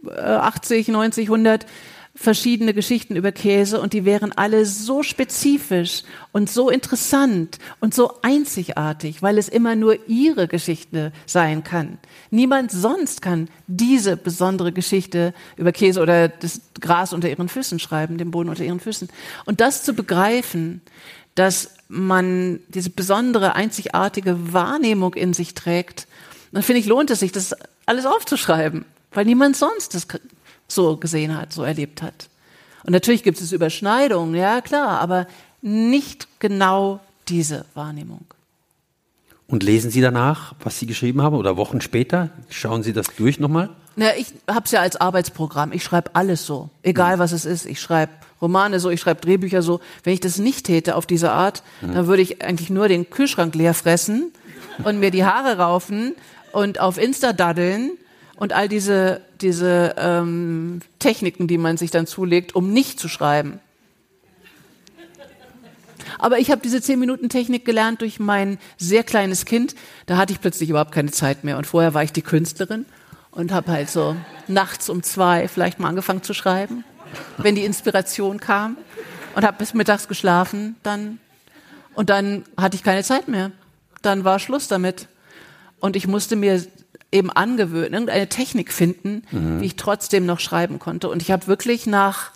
80, 0.08 0.88
90, 0.88 1.28
100 1.28 1.66
verschiedene 2.14 2.74
Geschichten 2.74 3.16
über 3.16 3.32
Käse 3.32 3.80
und 3.80 3.94
die 3.94 4.04
wären 4.04 4.32
alle 4.32 4.66
so 4.66 5.02
spezifisch 5.02 6.02
und 6.30 6.50
so 6.50 6.68
interessant 6.68 7.58
und 7.80 7.94
so 7.94 8.20
einzigartig, 8.20 9.22
weil 9.22 9.38
es 9.38 9.48
immer 9.48 9.76
nur 9.76 9.96
ihre 10.08 10.46
Geschichte 10.46 11.12
sein 11.24 11.64
kann. 11.64 11.98
Niemand 12.30 12.70
sonst 12.70 13.22
kann 13.22 13.48
diese 13.66 14.18
besondere 14.18 14.72
Geschichte 14.72 15.32
über 15.56 15.72
Käse 15.72 16.02
oder 16.02 16.28
das 16.28 16.60
Gras 16.80 17.14
unter 17.14 17.30
ihren 17.30 17.48
Füßen 17.48 17.78
schreiben, 17.78 18.18
den 18.18 18.30
Boden 18.30 18.50
unter 18.50 18.64
ihren 18.64 18.80
Füßen. 18.80 19.08
Und 19.46 19.60
das 19.62 19.82
zu 19.82 19.94
begreifen, 19.94 20.82
dass 21.34 21.76
man 21.88 22.60
diese 22.68 22.90
besondere, 22.90 23.54
einzigartige 23.54 24.52
Wahrnehmung 24.52 25.14
in 25.14 25.32
sich 25.32 25.54
trägt, 25.54 26.06
dann 26.52 26.62
finde 26.62 26.80
ich, 26.80 26.86
lohnt 26.86 27.10
es 27.10 27.20
sich, 27.20 27.32
das 27.32 27.54
alles 27.86 28.04
aufzuschreiben, 28.04 28.84
weil 29.12 29.24
niemand 29.24 29.56
sonst 29.56 29.94
das 29.94 30.06
so 30.74 30.96
gesehen 30.96 31.36
hat, 31.36 31.52
so 31.52 31.62
erlebt 31.62 32.02
hat. 32.02 32.28
Und 32.84 32.92
natürlich 32.92 33.22
gibt 33.22 33.40
es 33.40 33.52
Überschneidungen, 33.52 34.34
ja 34.34 34.60
klar, 34.60 35.00
aber 35.00 35.26
nicht 35.60 36.28
genau 36.40 37.00
diese 37.28 37.64
Wahrnehmung. 37.74 38.24
Und 39.46 39.62
lesen 39.62 39.90
Sie 39.90 40.00
danach, 40.00 40.54
was 40.62 40.78
Sie 40.78 40.86
geschrieben 40.86 41.22
haben 41.22 41.36
oder 41.36 41.56
Wochen 41.56 41.80
später? 41.80 42.30
Schauen 42.48 42.82
Sie 42.82 42.92
das 42.92 43.06
durch 43.16 43.38
nochmal? 43.38 43.68
Na, 43.96 44.16
ich 44.16 44.28
habe 44.48 44.64
es 44.64 44.70
ja 44.70 44.80
als 44.80 44.96
Arbeitsprogramm. 44.96 45.72
Ich 45.72 45.84
schreibe 45.84 46.14
alles 46.14 46.46
so, 46.46 46.70
egal 46.82 47.18
was 47.18 47.32
es 47.32 47.44
ist. 47.44 47.66
Ich 47.66 47.80
schreibe 47.80 48.12
Romane 48.40 48.80
so, 48.80 48.90
ich 48.90 49.00
schreibe 49.00 49.20
Drehbücher 49.20 49.62
so. 49.62 49.80
Wenn 50.02 50.14
ich 50.14 50.20
das 50.20 50.38
nicht 50.38 50.66
täte 50.66 50.96
auf 50.96 51.06
diese 51.06 51.32
Art, 51.32 51.62
mhm. 51.80 51.94
dann 51.94 52.06
würde 52.06 52.22
ich 52.22 52.42
eigentlich 52.42 52.70
nur 52.70 52.88
den 52.88 53.10
Kühlschrank 53.10 53.54
leer 53.54 53.74
fressen 53.74 54.32
und 54.84 54.98
mir 54.98 55.10
die 55.10 55.24
Haare 55.24 55.58
raufen 55.58 56.14
und 56.52 56.80
auf 56.80 56.98
Insta 56.98 57.32
daddeln 57.32 57.92
und 58.42 58.52
all 58.52 58.68
diese, 58.68 59.20
diese 59.40 59.94
ähm, 59.96 60.80
Techniken, 60.98 61.46
die 61.46 61.58
man 61.58 61.76
sich 61.76 61.92
dann 61.92 62.08
zulegt, 62.08 62.56
um 62.56 62.72
nicht 62.72 62.98
zu 62.98 63.08
schreiben. 63.08 63.60
Aber 66.18 66.40
ich 66.40 66.50
habe 66.50 66.60
diese 66.60 66.78
10-Minuten-Technik 66.78 67.64
gelernt 67.64 68.00
durch 68.00 68.18
mein 68.18 68.58
sehr 68.78 69.04
kleines 69.04 69.44
Kind. 69.44 69.76
Da 70.06 70.16
hatte 70.16 70.32
ich 70.32 70.40
plötzlich 70.40 70.70
überhaupt 70.70 70.90
keine 70.90 71.12
Zeit 71.12 71.44
mehr. 71.44 71.56
Und 71.56 71.68
vorher 71.68 71.94
war 71.94 72.02
ich 72.02 72.12
die 72.12 72.22
Künstlerin 72.22 72.84
und 73.30 73.52
habe 73.52 73.70
halt 73.70 73.88
so 73.88 74.16
nachts 74.48 74.88
um 74.88 75.04
zwei 75.04 75.46
vielleicht 75.46 75.78
mal 75.78 75.90
angefangen 75.90 76.24
zu 76.24 76.34
schreiben, 76.34 76.82
wenn 77.36 77.54
die 77.54 77.64
Inspiration 77.64 78.40
kam. 78.40 78.76
Und 79.36 79.44
habe 79.44 79.58
bis 79.58 79.72
mittags 79.72 80.08
geschlafen 80.08 80.74
dann. 80.82 81.20
Und 81.94 82.10
dann 82.10 82.42
hatte 82.56 82.74
ich 82.74 82.82
keine 82.82 83.04
Zeit 83.04 83.28
mehr. 83.28 83.52
Dann 84.02 84.24
war 84.24 84.40
Schluss 84.40 84.66
damit. 84.66 85.06
Und 85.78 85.94
ich 85.94 86.08
musste 86.08 86.34
mir 86.34 86.60
eben 87.12 87.30
angewöhnen, 87.30 87.92
irgendeine 87.92 88.28
Technik 88.28 88.72
finden, 88.72 89.22
mhm. 89.30 89.60
wie 89.60 89.66
ich 89.66 89.76
trotzdem 89.76 90.26
noch 90.26 90.40
schreiben 90.40 90.78
konnte. 90.78 91.08
Und 91.08 91.22
ich 91.22 91.30
habe 91.30 91.46
wirklich 91.46 91.86
nach, 91.86 92.32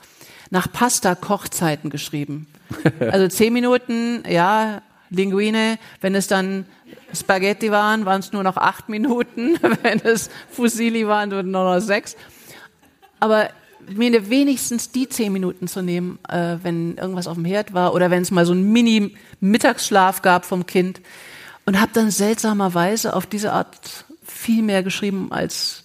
nach 0.50 0.70
Pasta-Kochzeiten 0.70 1.90
geschrieben. 1.90 2.46
Also 2.98 3.28
zehn 3.28 3.52
Minuten, 3.52 4.24
ja, 4.28 4.82
Linguine, 5.10 5.78
wenn 6.00 6.14
es 6.16 6.26
dann 6.26 6.66
Spaghetti 7.14 7.70
waren, 7.70 8.04
waren 8.04 8.20
es 8.20 8.32
nur 8.32 8.42
noch 8.42 8.56
acht 8.56 8.88
Minuten, 8.88 9.56
wenn 9.82 10.00
es 10.00 10.30
Fusilli 10.50 11.06
waren, 11.06 11.28
nur 11.30 11.42
noch 11.42 11.78
sechs. 11.80 12.16
Aber 13.20 13.50
mir 13.88 14.28
wenigstens 14.30 14.90
die 14.90 15.08
zehn 15.08 15.32
Minuten 15.32 15.68
zu 15.68 15.82
nehmen, 15.82 16.18
äh, 16.28 16.56
wenn 16.62 16.96
irgendwas 16.96 17.28
auf 17.28 17.34
dem 17.34 17.44
Herd 17.44 17.72
war 17.72 17.94
oder 17.94 18.10
wenn 18.10 18.22
es 18.22 18.30
mal 18.30 18.44
so 18.46 18.52
einen 18.52 18.72
Mini-Mittagsschlaf 18.72 20.22
gab 20.22 20.44
vom 20.44 20.66
Kind. 20.66 21.00
Und 21.64 21.80
habe 21.80 21.90
dann 21.92 22.12
seltsamerweise 22.12 23.14
auf 23.14 23.26
diese 23.26 23.52
Art 23.52 24.05
viel 24.26 24.62
mehr 24.62 24.82
geschrieben 24.82 25.32
als 25.32 25.84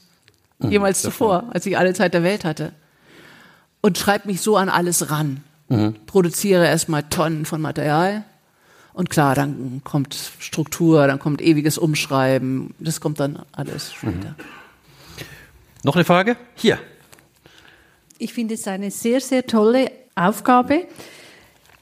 mhm, 0.60 0.72
jemals 0.72 1.02
zuvor, 1.02 1.46
als 1.52 1.66
ich 1.66 1.78
alle 1.78 1.94
Zeit 1.94 2.14
der 2.14 2.24
Welt 2.24 2.44
hatte. 2.44 2.74
Und 3.82 3.98
schreibe 3.98 4.28
mich 4.28 4.42
so 4.42 4.58
an 4.58 4.70
alles 4.70 5.10
ran. 5.10 5.44
Mhm. 5.70 5.96
Produziere 6.06 6.66
erstmal 6.66 7.04
Tonnen 7.04 7.46
von 7.46 7.62
Material, 7.62 8.26
Und 8.94 9.10
klar, 9.10 9.36
dann 9.36 9.82
kommt 9.84 10.18
Struktur, 10.40 11.08
dann 11.08 11.20
kommt 11.20 11.42
ewiges 11.42 11.78
Umschreiben. 11.78 12.74
Das 12.80 13.00
kommt 13.00 13.20
dann 13.20 13.40
alles 13.54 13.94
später. 13.94 14.36
Noch 15.84 15.96
eine 15.96 16.06
Frage? 16.06 16.36
Hier. 16.56 16.78
Ich 18.18 18.34
finde 18.34 18.56
es 18.56 18.68
eine 18.68 18.92
sehr, 18.92 19.22
sehr 19.22 19.48
tolle 19.48 19.92
Aufgabe, 20.16 20.86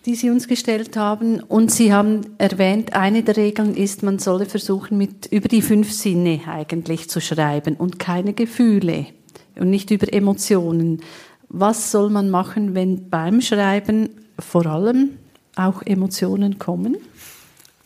die 0.05 0.15
Sie 0.15 0.29
uns 0.29 0.47
gestellt 0.47 0.95
haben. 0.97 1.41
Und 1.41 1.71
Sie 1.71 1.93
haben 1.93 2.21
erwähnt, 2.37 2.93
eine 2.93 3.23
der 3.23 3.37
Regeln 3.37 3.75
ist, 3.75 4.03
man 4.03 4.19
solle 4.19 4.45
versuchen, 4.45 4.97
mit 4.97 5.27
über 5.27 5.47
die 5.47 5.61
fünf 5.61 5.91
Sinne 5.91 6.41
eigentlich 6.47 7.09
zu 7.09 7.19
schreiben 7.19 7.75
und 7.75 7.99
keine 7.99 8.33
Gefühle 8.33 9.07
und 9.55 9.69
nicht 9.69 9.91
über 9.91 10.11
Emotionen. 10.11 11.01
Was 11.49 11.91
soll 11.91 12.09
man 12.09 12.29
machen, 12.29 12.75
wenn 12.75 13.09
beim 13.09 13.41
Schreiben 13.41 14.09
vor 14.37 14.65
allem 14.65 15.17
auch 15.55 15.81
Emotionen 15.83 16.59
kommen? 16.59 16.97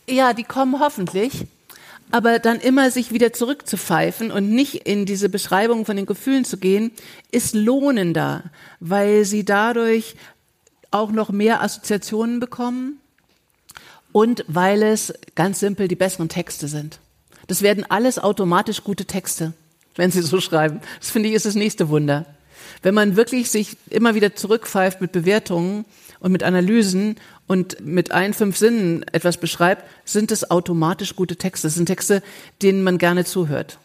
Ja, 0.08 0.34
die 0.34 0.44
kommen 0.44 0.78
hoffentlich. 0.78 1.46
Aber 2.10 2.38
dann 2.38 2.60
immer 2.60 2.90
sich 2.90 3.12
wieder 3.12 3.32
zurückzupfeifen 3.32 4.30
und 4.30 4.50
nicht 4.50 4.86
in 4.86 5.06
diese 5.06 5.28
Beschreibung 5.28 5.84
von 5.84 5.96
den 5.96 6.06
Gefühlen 6.06 6.44
zu 6.44 6.58
gehen, 6.58 6.92
ist 7.32 7.54
lohnender, 7.54 8.44
weil 8.78 9.24
sie 9.24 9.44
dadurch 9.44 10.14
auch 10.94 11.10
noch 11.10 11.30
mehr 11.30 11.62
Assoziationen 11.62 12.40
bekommen 12.40 13.00
und 14.12 14.44
weil 14.46 14.82
es 14.82 15.12
ganz 15.34 15.60
simpel 15.60 15.88
die 15.88 15.96
besseren 15.96 16.28
Texte 16.28 16.68
sind. 16.68 17.00
Das 17.48 17.62
werden 17.62 17.84
alles 17.88 18.18
automatisch 18.18 18.84
gute 18.84 19.04
Texte, 19.04 19.52
wenn 19.96 20.10
sie 20.10 20.22
so 20.22 20.40
schreiben. 20.40 20.80
Das 21.00 21.10
finde 21.10 21.28
ich 21.28 21.34
ist 21.34 21.46
das 21.46 21.56
nächste 21.56 21.88
Wunder. 21.88 22.26
Wenn 22.82 22.94
man 22.94 23.16
wirklich 23.16 23.50
sich 23.50 23.76
immer 23.90 24.14
wieder 24.14 24.36
zurückpfeift 24.36 25.00
mit 25.00 25.12
Bewertungen 25.12 25.84
und 26.20 26.32
mit 26.32 26.42
Analysen 26.42 27.16
und 27.46 27.84
mit 27.84 28.12
ein, 28.12 28.32
fünf 28.32 28.56
Sinnen 28.56 29.02
etwas 29.12 29.38
beschreibt, 29.38 29.84
sind 30.04 30.30
es 30.30 30.50
automatisch 30.50 31.16
gute 31.16 31.36
Texte. 31.36 31.66
Das 31.66 31.74
sind 31.74 31.86
Texte, 31.86 32.22
denen 32.62 32.82
man 32.82 32.98
gerne 32.98 33.24
zuhört. 33.24 33.78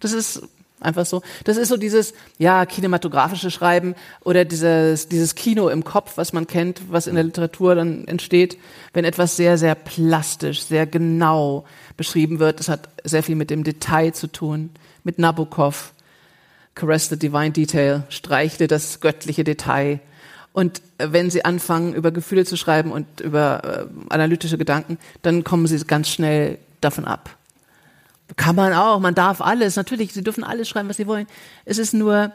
Das 0.00 0.12
ist 0.12 0.42
einfach 0.80 1.06
so. 1.06 1.22
Das 1.44 1.56
ist 1.56 1.68
so 1.68 1.76
dieses, 1.76 2.14
ja, 2.38 2.66
kinematografische 2.66 3.50
Schreiben 3.50 3.94
oder 4.22 4.44
dieses, 4.44 5.08
dieses 5.08 5.34
Kino 5.34 5.68
im 5.68 5.84
Kopf, 5.84 6.16
was 6.16 6.32
man 6.32 6.46
kennt, 6.46 6.80
was 6.90 7.06
in 7.06 7.14
der 7.14 7.24
Literatur 7.24 7.74
dann 7.74 8.06
entsteht, 8.06 8.58
wenn 8.92 9.04
etwas 9.04 9.36
sehr, 9.36 9.58
sehr 9.58 9.74
plastisch, 9.74 10.62
sehr 10.62 10.86
genau 10.86 11.64
beschrieben 11.96 12.38
wird. 12.38 12.60
Das 12.60 12.68
hat 12.68 12.88
sehr 13.04 13.22
viel 13.22 13.36
mit 13.36 13.50
dem 13.50 13.64
Detail 13.64 14.12
zu 14.12 14.26
tun, 14.26 14.70
mit 15.04 15.18
Nabokov. 15.18 15.92
Caress 16.74 17.08
the 17.08 17.18
divine 17.18 17.52
detail, 17.52 18.02
streichle 18.10 18.66
das 18.66 19.00
göttliche 19.00 19.44
Detail. 19.44 19.98
Und 20.52 20.82
wenn 20.98 21.30
sie 21.30 21.44
anfangen, 21.44 21.94
über 21.94 22.10
Gefühle 22.10 22.44
zu 22.44 22.56
schreiben 22.56 22.92
und 22.92 23.20
über 23.20 23.62
äh, 23.64 24.12
analytische 24.12 24.58
Gedanken, 24.58 24.98
dann 25.22 25.42
kommen 25.42 25.66
sie 25.66 25.78
ganz 25.86 26.08
schnell 26.08 26.58
davon 26.82 27.06
ab. 27.06 27.30
Kann 28.34 28.56
man 28.56 28.72
auch, 28.72 28.98
man 28.98 29.14
darf 29.14 29.40
alles, 29.40 29.76
natürlich, 29.76 30.12
sie 30.12 30.24
dürfen 30.24 30.42
alles 30.42 30.68
schreiben, 30.68 30.88
was 30.88 30.96
sie 30.96 31.06
wollen. 31.06 31.28
Es 31.64 31.78
ist 31.78 31.94
nur 31.94 32.32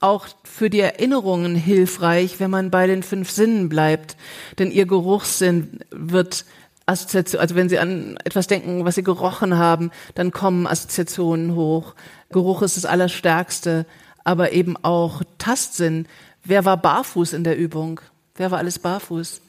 auch 0.00 0.26
für 0.44 0.70
die 0.70 0.80
Erinnerungen 0.80 1.54
hilfreich, 1.54 2.40
wenn 2.40 2.50
man 2.50 2.70
bei 2.70 2.86
den 2.86 3.02
fünf 3.02 3.30
Sinnen 3.30 3.68
bleibt. 3.68 4.16
Denn 4.58 4.70
ihr 4.70 4.86
Geruchssinn 4.86 5.80
wird 5.90 6.44
Assoziation, 6.86 7.40
also 7.40 7.54
wenn 7.54 7.68
Sie 7.68 7.78
an 7.78 8.16
etwas 8.24 8.46
denken, 8.46 8.84
was 8.84 8.94
Sie 8.94 9.02
gerochen 9.02 9.58
haben, 9.58 9.90
dann 10.14 10.30
kommen 10.30 10.66
Assoziationen 10.66 11.54
hoch. 11.54 11.94
Geruch 12.30 12.62
ist 12.62 12.76
das 12.76 12.86
Allerstärkste, 12.86 13.86
aber 14.24 14.52
eben 14.52 14.76
auch 14.82 15.22
Tastsinn. 15.38 16.06
Wer 16.44 16.64
war 16.64 16.76
barfuß 16.76 17.32
in 17.32 17.44
der 17.44 17.58
Übung? 17.58 18.00
Wer 18.36 18.50
war 18.50 18.58
alles 18.58 18.78
barfuß? 18.78 19.42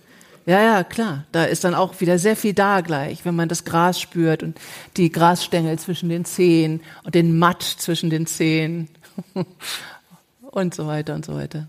Ja, 0.49 0.63
ja, 0.63 0.83
klar. 0.83 1.25
Da 1.31 1.43
ist 1.43 1.63
dann 1.63 1.75
auch 1.75 2.01
wieder 2.01 2.17
sehr 2.17 2.35
viel 2.35 2.55
da 2.55 2.81
gleich, 2.81 3.23
wenn 3.23 3.35
man 3.35 3.47
das 3.49 3.65
Gras 3.65 4.01
spürt 4.01 4.41
und 4.41 4.59
die 4.97 5.11
Grasstängel 5.11 5.77
zwischen 5.77 6.09
den 6.09 6.25
Zehen 6.25 6.81
und 7.03 7.13
den 7.13 7.37
Matt 7.37 7.61
zwischen 7.61 8.09
den 8.09 8.25
Zehen 8.25 8.89
und 10.41 10.73
so 10.73 10.87
weiter 10.87 11.13
und 11.13 11.23
so 11.23 11.35
weiter. 11.35 11.67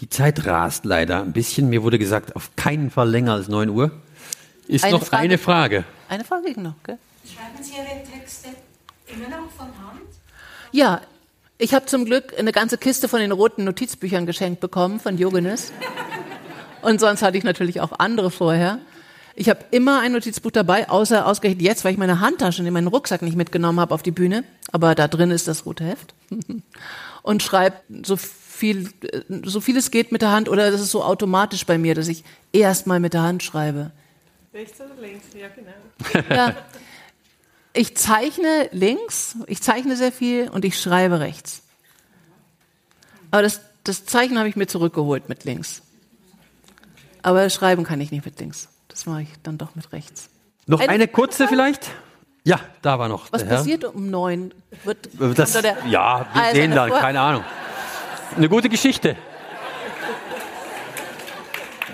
Die 0.00 0.10
Zeit 0.10 0.44
rast 0.44 0.84
leider 0.84 1.22
ein 1.22 1.32
bisschen. 1.32 1.70
Mir 1.70 1.82
wurde 1.82 1.98
gesagt, 1.98 2.36
auf 2.36 2.54
keinen 2.54 2.90
Fall 2.90 3.08
länger 3.08 3.32
als 3.32 3.48
9 3.48 3.70
Uhr. 3.70 3.92
Ist 4.68 4.84
Eine 4.84 4.98
noch 4.98 5.04
Frage? 5.06 5.22
eine 5.22 5.38
Frage. 5.38 5.84
Eine 6.10 6.24
Frage 6.24 6.60
noch, 6.60 6.74
gell? 6.82 6.98
Schreiben 7.24 7.64
Sie 7.64 7.72
Ihre 7.78 8.04
Texte 8.12 8.48
immer 9.06 9.30
noch 9.30 9.50
von 9.52 9.68
Hand? 9.68 10.02
Ja, 10.70 11.00
ich 11.56 11.72
habe 11.72 11.86
zum 11.86 12.04
Glück 12.04 12.38
eine 12.38 12.52
ganze 12.52 12.76
Kiste 12.76 13.08
von 13.08 13.20
den 13.20 13.32
roten 13.32 13.64
Notizbüchern 13.64 14.26
geschenkt 14.26 14.60
bekommen 14.60 15.00
von 15.00 15.16
Diogenes. 15.16 15.72
Und 16.82 17.00
sonst 17.00 17.22
hatte 17.22 17.38
ich 17.38 17.44
natürlich 17.44 17.80
auch 17.80 17.92
andere 17.98 18.30
vorher. 18.30 18.78
Ich 19.34 19.48
habe 19.48 19.64
immer 19.70 20.00
ein 20.00 20.12
Notizbuch 20.12 20.50
dabei, 20.50 20.88
außer 20.88 21.26
ausgerechnet 21.26 21.62
jetzt, 21.62 21.84
weil 21.84 21.92
ich 21.92 21.98
meine 21.98 22.20
Handtasche 22.20 22.62
in 22.62 22.72
meinen 22.72 22.88
Rucksack 22.88 23.22
nicht 23.22 23.36
mitgenommen 23.36 23.80
habe 23.80 23.94
auf 23.94 24.02
die 24.02 24.10
Bühne. 24.10 24.44
Aber 24.72 24.94
da 24.94 25.08
drin 25.08 25.30
ist 25.30 25.48
das 25.48 25.66
rote 25.66 25.84
Heft. 25.84 26.14
Und 27.22 27.42
schreibe 27.42 27.76
so 28.04 28.16
viel, 28.16 28.90
so 29.44 29.60
viel 29.60 29.76
es 29.76 29.90
geht 29.90 30.12
mit 30.12 30.22
der 30.22 30.30
Hand 30.30 30.48
oder 30.48 30.70
das 30.70 30.80
ist 30.80 30.90
so 30.90 31.02
automatisch 31.04 31.64
bei 31.64 31.78
mir, 31.78 31.94
dass 31.94 32.08
ich 32.08 32.24
erst 32.52 32.86
mal 32.86 33.00
mit 33.00 33.14
der 33.14 33.22
Hand 33.22 33.42
schreibe. 33.42 33.92
Rechts 34.52 34.80
oder 34.80 34.94
links? 35.00 35.24
Ja, 35.38 35.48
genau. 35.48 36.26
Ja. 36.34 36.54
Ich 37.72 37.96
zeichne 37.96 38.68
links, 38.72 39.36
ich 39.46 39.62
zeichne 39.62 39.96
sehr 39.96 40.10
viel 40.10 40.48
und 40.48 40.64
ich 40.64 40.78
schreibe 40.78 41.20
rechts. 41.20 41.62
Aber 43.30 43.42
das, 43.42 43.60
das 43.84 44.04
Zeichnen 44.06 44.38
habe 44.38 44.48
ich 44.48 44.56
mir 44.56 44.66
zurückgeholt 44.66 45.28
mit 45.28 45.44
links. 45.44 45.82
Aber 47.22 47.48
schreiben 47.50 47.84
kann 47.84 48.00
ich 48.00 48.10
nicht 48.10 48.24
mit 48.24 48.38
links. 48.40 48.68
Das 48.88 49.06
mache 49.06 49.22
ich 49.22 49.28
dann 49.42 49.58
doch 49.58 49.74
mit 49.74 49.92
rechts. 49.92 50.28
Noch 50.66 50.80
Eine 50.80 50.90
eine 50.90 51.08
kurze 51.08 51.48
vielleicht? 51.48 51.90
Ja, 52.44 52.58
da 52.82 52.98
war 52.98 53.08
noch 53.08 53.30
Was 53.32 53.42
der 53.42 53.50
Herr. 53.50 53.56
passiert 53.58 53.84
um 53.84 54.10
neun? 54.10 54.54
Wird, 54.84 55.08
Das, 55.38 55.52
da 55.52 55.62
der- 55.62 55.76
ja, 55.88 56.26
wir 56.32 56.42
ist 56.48 56.52
sehen 56.54 56.72
einer 56.72 56.86
da, 56.86 56.88
vor- 56.88 56.98
keine 57.00 57.20
Ahnung. 57.20 57.44
Eine 58.36 58.48
gute 58.48 58.68
Geschichte. 58.68 59.16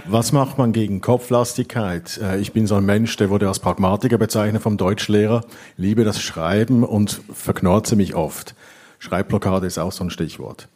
Was 0.09 0.31
macht 0.31 0.57
man 0.57 0.73
gegen 0.73 1.01
Kopflastigkeit? 1.01 2.19
Äh, 2.23 2.39
Ich 2.39 2.53
bin 2.53 2.67
so 2.69 2.77
ein 2.77 2.85
Mensch, 2.85 3.17
der 3.17 3.29
wurde 3.31 3.49
als 3.49 3.59
Pragmatiker 3.59 4.19
bezeichnet 4.19 4.63
vom 4.63 4.77
Deutschlehrer, 4.77 5.45
liebe 5.77 6.05
das 6.05 6.23
Schreiben 6.23 6.85
und 6.85 7.21
verknorze 7.35 7.97
mich 7.97 8.15
oft. 8.15 8.55
Schreibblockade 9.01 9.67
ist 9.67 9.79
auch 9.79 9.91
so 9.93 10.05
ein 10.05 10.11
Stichwort. 10.11 10.69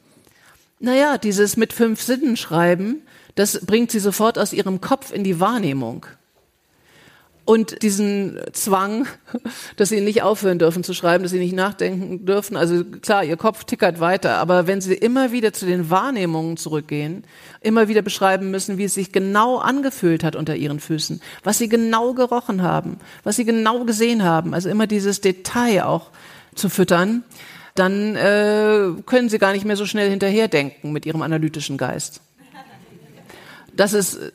Naja, 0.81 1.17
dieses 1.19 1.57
mit 1.57 1.73
fünf 1.73 2.03
Sinnen 2.03 2.37
schreiben, 2.37 3.03
das 3.41 3.65
bringt 3.65 3.91
sie 3.91 4.01
sofort 4.01 4.39
aus 4.39 4.53
ihrem 4.53 4.83
Kopf 4.83 5.13
in 5.13 5.25
die 5.25 5.41
Wahrnehmung. 5.41 6.05
Und 7.47 7.83
diesen 7.83 8.39
Zwang, 8.53 9.07
dass 9.77 9.89
sie 9.89 10.03
nicht 10.03 10.23
aufhören 10.23 10.59
dürfen 10.59 10.85
zu 10.85 10.93
schreiben, 10.93 11.23
dass 11.23 11.33
sie 11.33 11.39
nicht 11.39 11.55
nachdenken 11.55 12.27
dürfen. 12.27 12.55
Also 12.55 12.85
klar, 12.85 13.25
ihr 13.25 13.39
Kopf 13.39 13.65
tickert 13.65 13.99
weiter, 13.99 14.37
aber 14.37 14.67
wenn 14.67 14.83
sie 14.83 14.93
immer 14.93 15.33
wieder 15.33 15.55
zu 15.55 15.65
den 15.65 15.89
Wahrnehmungen 15.89 16.59
zurückgehen, 16.59 17.25
immer 17.63 17.89
wieder 17.89 18.03
beschreiben 18.03 18.51
müssen, 18.51 18.77
wie 18.77 18.85
es 18.85 18.93
sich 18.93 19.11
genau 19.11 19.57
angefühlt 19.57 20.23
hat 20.23 20.37
unter 20.37 20.55
ihren 20.55 20.79
Füßen, 20.79 21.23
was 21.43 21.57
sie 21.57 21.71
genau 21.71 22.13
gerochen 22.13 22.61
haben, 22.61 22.99
was 23.25 23.37
sie 23.37 23.47
genau 23.47 23.87
gesehen 23.87 24.23
haben, 24.23 24.53
also 24.53 24.69
immer 24.69 24.87
dieses 24.87 25.23
Detail 25.23 25.87
auch 25.87 26.11
zu 26.55 26.69
füttern, 26.69 27.25
dann 27.75 28.17
äh, 28.17 28.91
können 29.07 29.31
sie 29.31 29.39
gar 29.39 29.53
nicht 29.53 29.65
mehr 29.65 29.77
so 29.77 29.87
schnell 29.87 30.11
hinterherdenken 30.11 30.93
mit 30.93 31.07
ihrem 31.07 31.23
analytischen 31.23 31.79
Geist. 31.79 32.21
Das 33.81 33.95
ist 33.95 34.17
äh, 34.17 34.31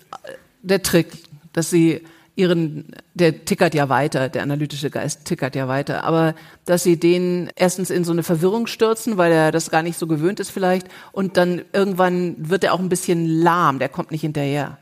der 0.63 0.81
Trick, 0.81 1.11
dass 1.53 1.69
sie 1.69 2.01
ihren, 2.35 2.85
der 3.13 3.45
tickert 3.45 3.75
ja 3.75 3.89
weiter, 3.89 4.27
der 4.27 4.41
analytische 4.41 4.89
Geist 4.89 5.25
tickert 5.25 5.55
ja 5.55 5.67
weiter, 5.67 6.03
aber 6.03 6.33
dass 6.65 6.81
sie 6.81 6.97
den 6.97 7.51
erstens 7.55 7.91
in 7.91 8.03
so 8.03 8.11
eine 8.11 8.23
Verwirrung 8.23 8.65
stürzen, 8.65 9.17
weil 9.17 9.31
er 9.31 9.51
das 9.51 9.69
gar 9.69 9.83
nicht 9.83 9.99
so 9.99 10.07
gewöhnt 10.07 10.39
ist 10.39 10.49
vielleicht, 10.49 10.87
und 11.11 11.37
dann 11.37 11.61
irgendwann 11.73 12.49
wird 12.49 12.63
er 12.63 12.73
auch 12.73 12.79
ein 12.79 12.89
bisschen 12.89 13.27
lahm, 13.27 13.77
der 13.77 13.87
kommt 13.87 14.09
nicht 14.09 14.21
hinterher. 14.21 14.79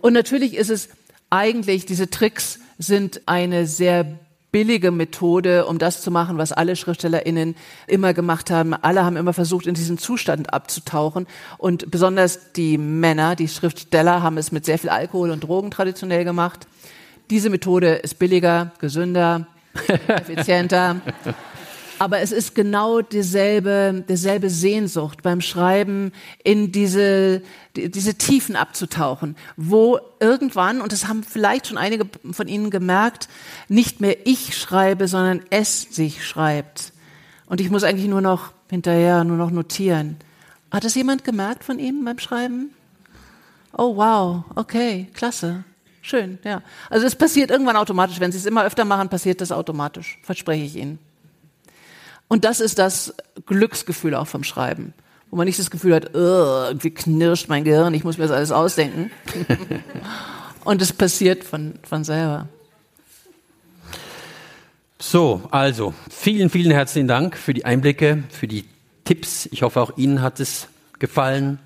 Und 0.00 0.12
natürlich 0.12 0.56
ist 0.56 0.70
es 0.70 0.88
eigentlich, 1.30 1.86
diese 1.86 2.10
Tricks 2.10 2.58
sind 2.76 3.22
eine 3.26 3.68
sehr 3.68 4.18
billige 4.52 4.90
Methode, 4.90 5.66
um 5.66 5.78
das 5.78 6.02
zu 6.02 6.10
machen, 6.10 6.38
was 6.38 6.52
alle 6.52 6.76
SchriftstellerInnen 6.76 7.54
immer 7.86 8.14
gemacht 8.14 8.50
haben. 8.50 8.74
Alle 8.74 9.04
haben 9.04 9.16
immer 9.16 9.32
versucht, 9.32 9.66
in 9.66 9.74
diesen 9.74 9.98
Zustand 9.98 10.52
abzutauchen. 10.52 11.26
Und 11.58 11.90
besonders 11.90 12.52
die 12.52 12.78
Männer, 12.78 13.36
die 13.36 13.48
Schriftsteller, 13.48 14.22
haben 14.22 14.38
es 14.38 14.52
mit 14.52 14.64
sehr 14.64 14.78
viel 14.78 14.90
Alkohol 14.90 15.30
und 15.30 15.40
Drogen 15.40 15.70
traditionell 15.70 16.24
gemacht. 16.24 16.66
Diese 17.30 17.50
Methode 17.50 17.94
ist 17.94 18.18
billiger, 18.18 18.72
gesünder, 18.80 19.46
effizienter. 20.08 21.00
Aber 22.00 22.20
es 22.20 22.32
ist 22.32 22.54
genau 22.54 23.02
dieselbe, 23.02 24.06
dieselbe 24.08 24.48
Sehnsucht 24.48 25.22
beim 25.22 25.42
Schreiben, 25.42 26.12
in 26.42 26.72
diese, 26.72 27.42
die, 27.76 27.90
diese 27.90 28.14
Tiefen 28.14 28.56
abzutauchen, 28.56 29.36
wo 29.58 30.00
irgendwann, 30.18 30.80
und 30.80 30.92
das 30.92 31.08
haben 31.08 31.22
vielleicht 31.22 31.66
schon 31.66 31.76
einige 31.76 32.06
von 32.32 32.48
Ihnen 32.48 32.70
gemerkt, 32.70 33.28
nicht 33.68 34.00
mehr 34.00 34.16
ich 34.26 34.56
schreibe, 34.56 35.08
sondern 35.08 35.42
es 35.50 35.82
sich 35.82 36.26
schreibt. 36.26 36.94
Und 37.44 37.60
ich 37.60 37.68
muss 37.70 37.84
eigentlich 37.84 38.08
nur 38.08 38.22
noch 38.22 38.52
hinterher, 38.70 39.22
nur 39.22 39.36
noch 39.36 39.50
notieren. 39.50 40.16
Hat 40.70 40.84
das 40.84 40.94
jemand 40.94 41.22
gemerkt 41.22 41.64
von 41.64 41.78
Ihnen 41.78 42.02
beim 42.02 42.18
Schreiben? 42.18 42.70
Oh 43.76 43.94
wow, 43.96 44.44
okay, 44.54 45.10
klasse. 45.12 45.64
Schön, 46.00 46.38
ja. 46.44 46.62
Also 46.88 47.06
es 47.06 47.14
passiert 47.14 47.50
irgendwann 47.50 47.76
automatisch. 47.76 48.20
Wenn 48.20 48.32
Sie 48.32 48.38
es 48.38 48.46
immer 48.46 48.64
öfter 48.64 48.86
machen, 48.86 49.10
passiert 49.10 49.42
das 49.42 49.52
automatisch. 49.52 50.18
Verspreche 50.22 50.64
ich 50.64 50.76
Ihnen. 50.76 50.98
Und 52.30 52.44
das 52.44 52.60
ist 52.60 52.78
das 52.78 53.12
Glücksgefühl 53.44 54.14
auch 54.14 54.28
vom 54.28 54.44
Schreiben. 54.44 54.94
Wo 55.30 55.36
man 55.36 55.46
nicht 55.46 55.58
das 55.58 55.68
Gefühl 55.68 55.96
hat, 55.96 56.10
irgendwie 56.14 56.92
knirscht 56.92 57.48
mein 57.48 57.64
Gehirn, 57.64 57.92
ich 57.92 58.04
muss 58.04 58.18
mir 58.18 58.28
das 58.28 58.30
alles 58.30 58.52
ausdenken. 58.52 59.10
Und 60.64 60.80
es 60.80 60.92
passiert 60.92 61.42
von, 61.42 61.74
von 61.82 62.04
selber. 62.04 62.46
So, 65.00 65.42
also 65.50 65.92
vielen, 66.08 66.50
vielen 66.50 66.70
herzlichen 66.70 67.08
Dank 67.08 67.36
für 67.36 67.52
die 67.52 67.64
Einblicke, 67.64 68.22
für 68.30 68.46
die 68.46 68.64
Tipps. 69.04 69.48
Ich 69.50 69.62
hoffe, 69.62 69.80
auch 69.80 69.96
Ihnen 69.96 70.22
hat 70.22 70.38
es 70.38 70.68
gefallen. 71.00 71.58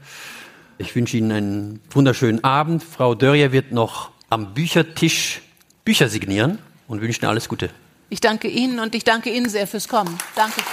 Ich 0.78 0.96
wünsche 0.96 1.18
Ihnen 1.18 1.30
einen 1.30 1.80
wunderschönen 1.90 2.42
Abend. 2.42 2.82
Frau 2.82 3.14
Dörrier 3.14 3.52
wird 3.52 3.72
noch 3.72 4.12
am 4.30 4.54
Büchertisch 4.54 5.42
Bücher 5.84 6.08
signieren 6.08 6.58
und 6.88 7.02
wünsche 7.02 7.20
Ihnen 7.20 7.28
alles 7.28 7.50
Gute. 7.50 7.68
Ich 8.14 8.20
danke 8.20 8.46
Ihnen 8.46 8.78
und 8.78 8.94
ich 8.94 9.02
danke 9.02 9.28
Ihnen 9.28 9.48
sehr 9.48 9.66
fürs 9.66 9.88
Kommen. 9.88 10.16
Dankeschön. 10.36 10.64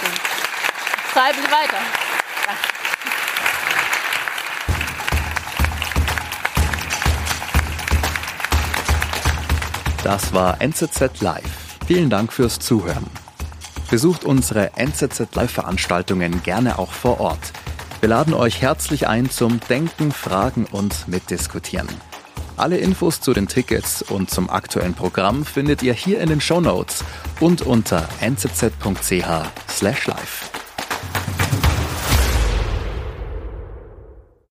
Schreiben 1.12 1.38
Sie 1.42 1.50
weiter. 1.50 1.76
Das 10.04 10.32
war 10.32 10.60
NZZ 10.62 11.20
Live. 11.20 11.42
Vielen 11.88 12.10
Dank 12.10 12.32
fürs 12.32 12.60
Zuhören. 12.60 13.10
Besucht 13.90 14.24
unsere 14.24 14.76
NZZ 14.76 15.34
Live-Veranstaltungen 15.34 16.44
gerne 16.44 16.78
auch 16.78 16.92
vor 16.92 17.18
Ort. 17.18 17.52
Wir 17.98 18.08
laden 18.08 18.34
euch 18.34 18.62
herzlich 18.62 19.08
ein 19.08 19.30
zum 19.30 19.58
Denken, 19.68 20.12
Fragen 20.12 20.66
und 20.70 21.08
Mitdiskutieren. 21.08 21.88
Alle 22.56 22.78
Infos 22.78 23.20
zu 23.20 23.32
den 23.32 23.48
Tickets 23.48 24.02
und 24.02 24.30
zum 24.30 24.50
aktuellen 24.50 24.94
Programm 24.94 25.44
findet 25.44 25.82
ihr 25.82 25.94
hier 25.94 26.20
in 26.20 26.28
den 26.28 26.40
Show 26.40 26.60
Notes 26.60 27.04
und 27.40 27.62
unter 27.62 28.08
nzz.ch/live. 28.20 29.02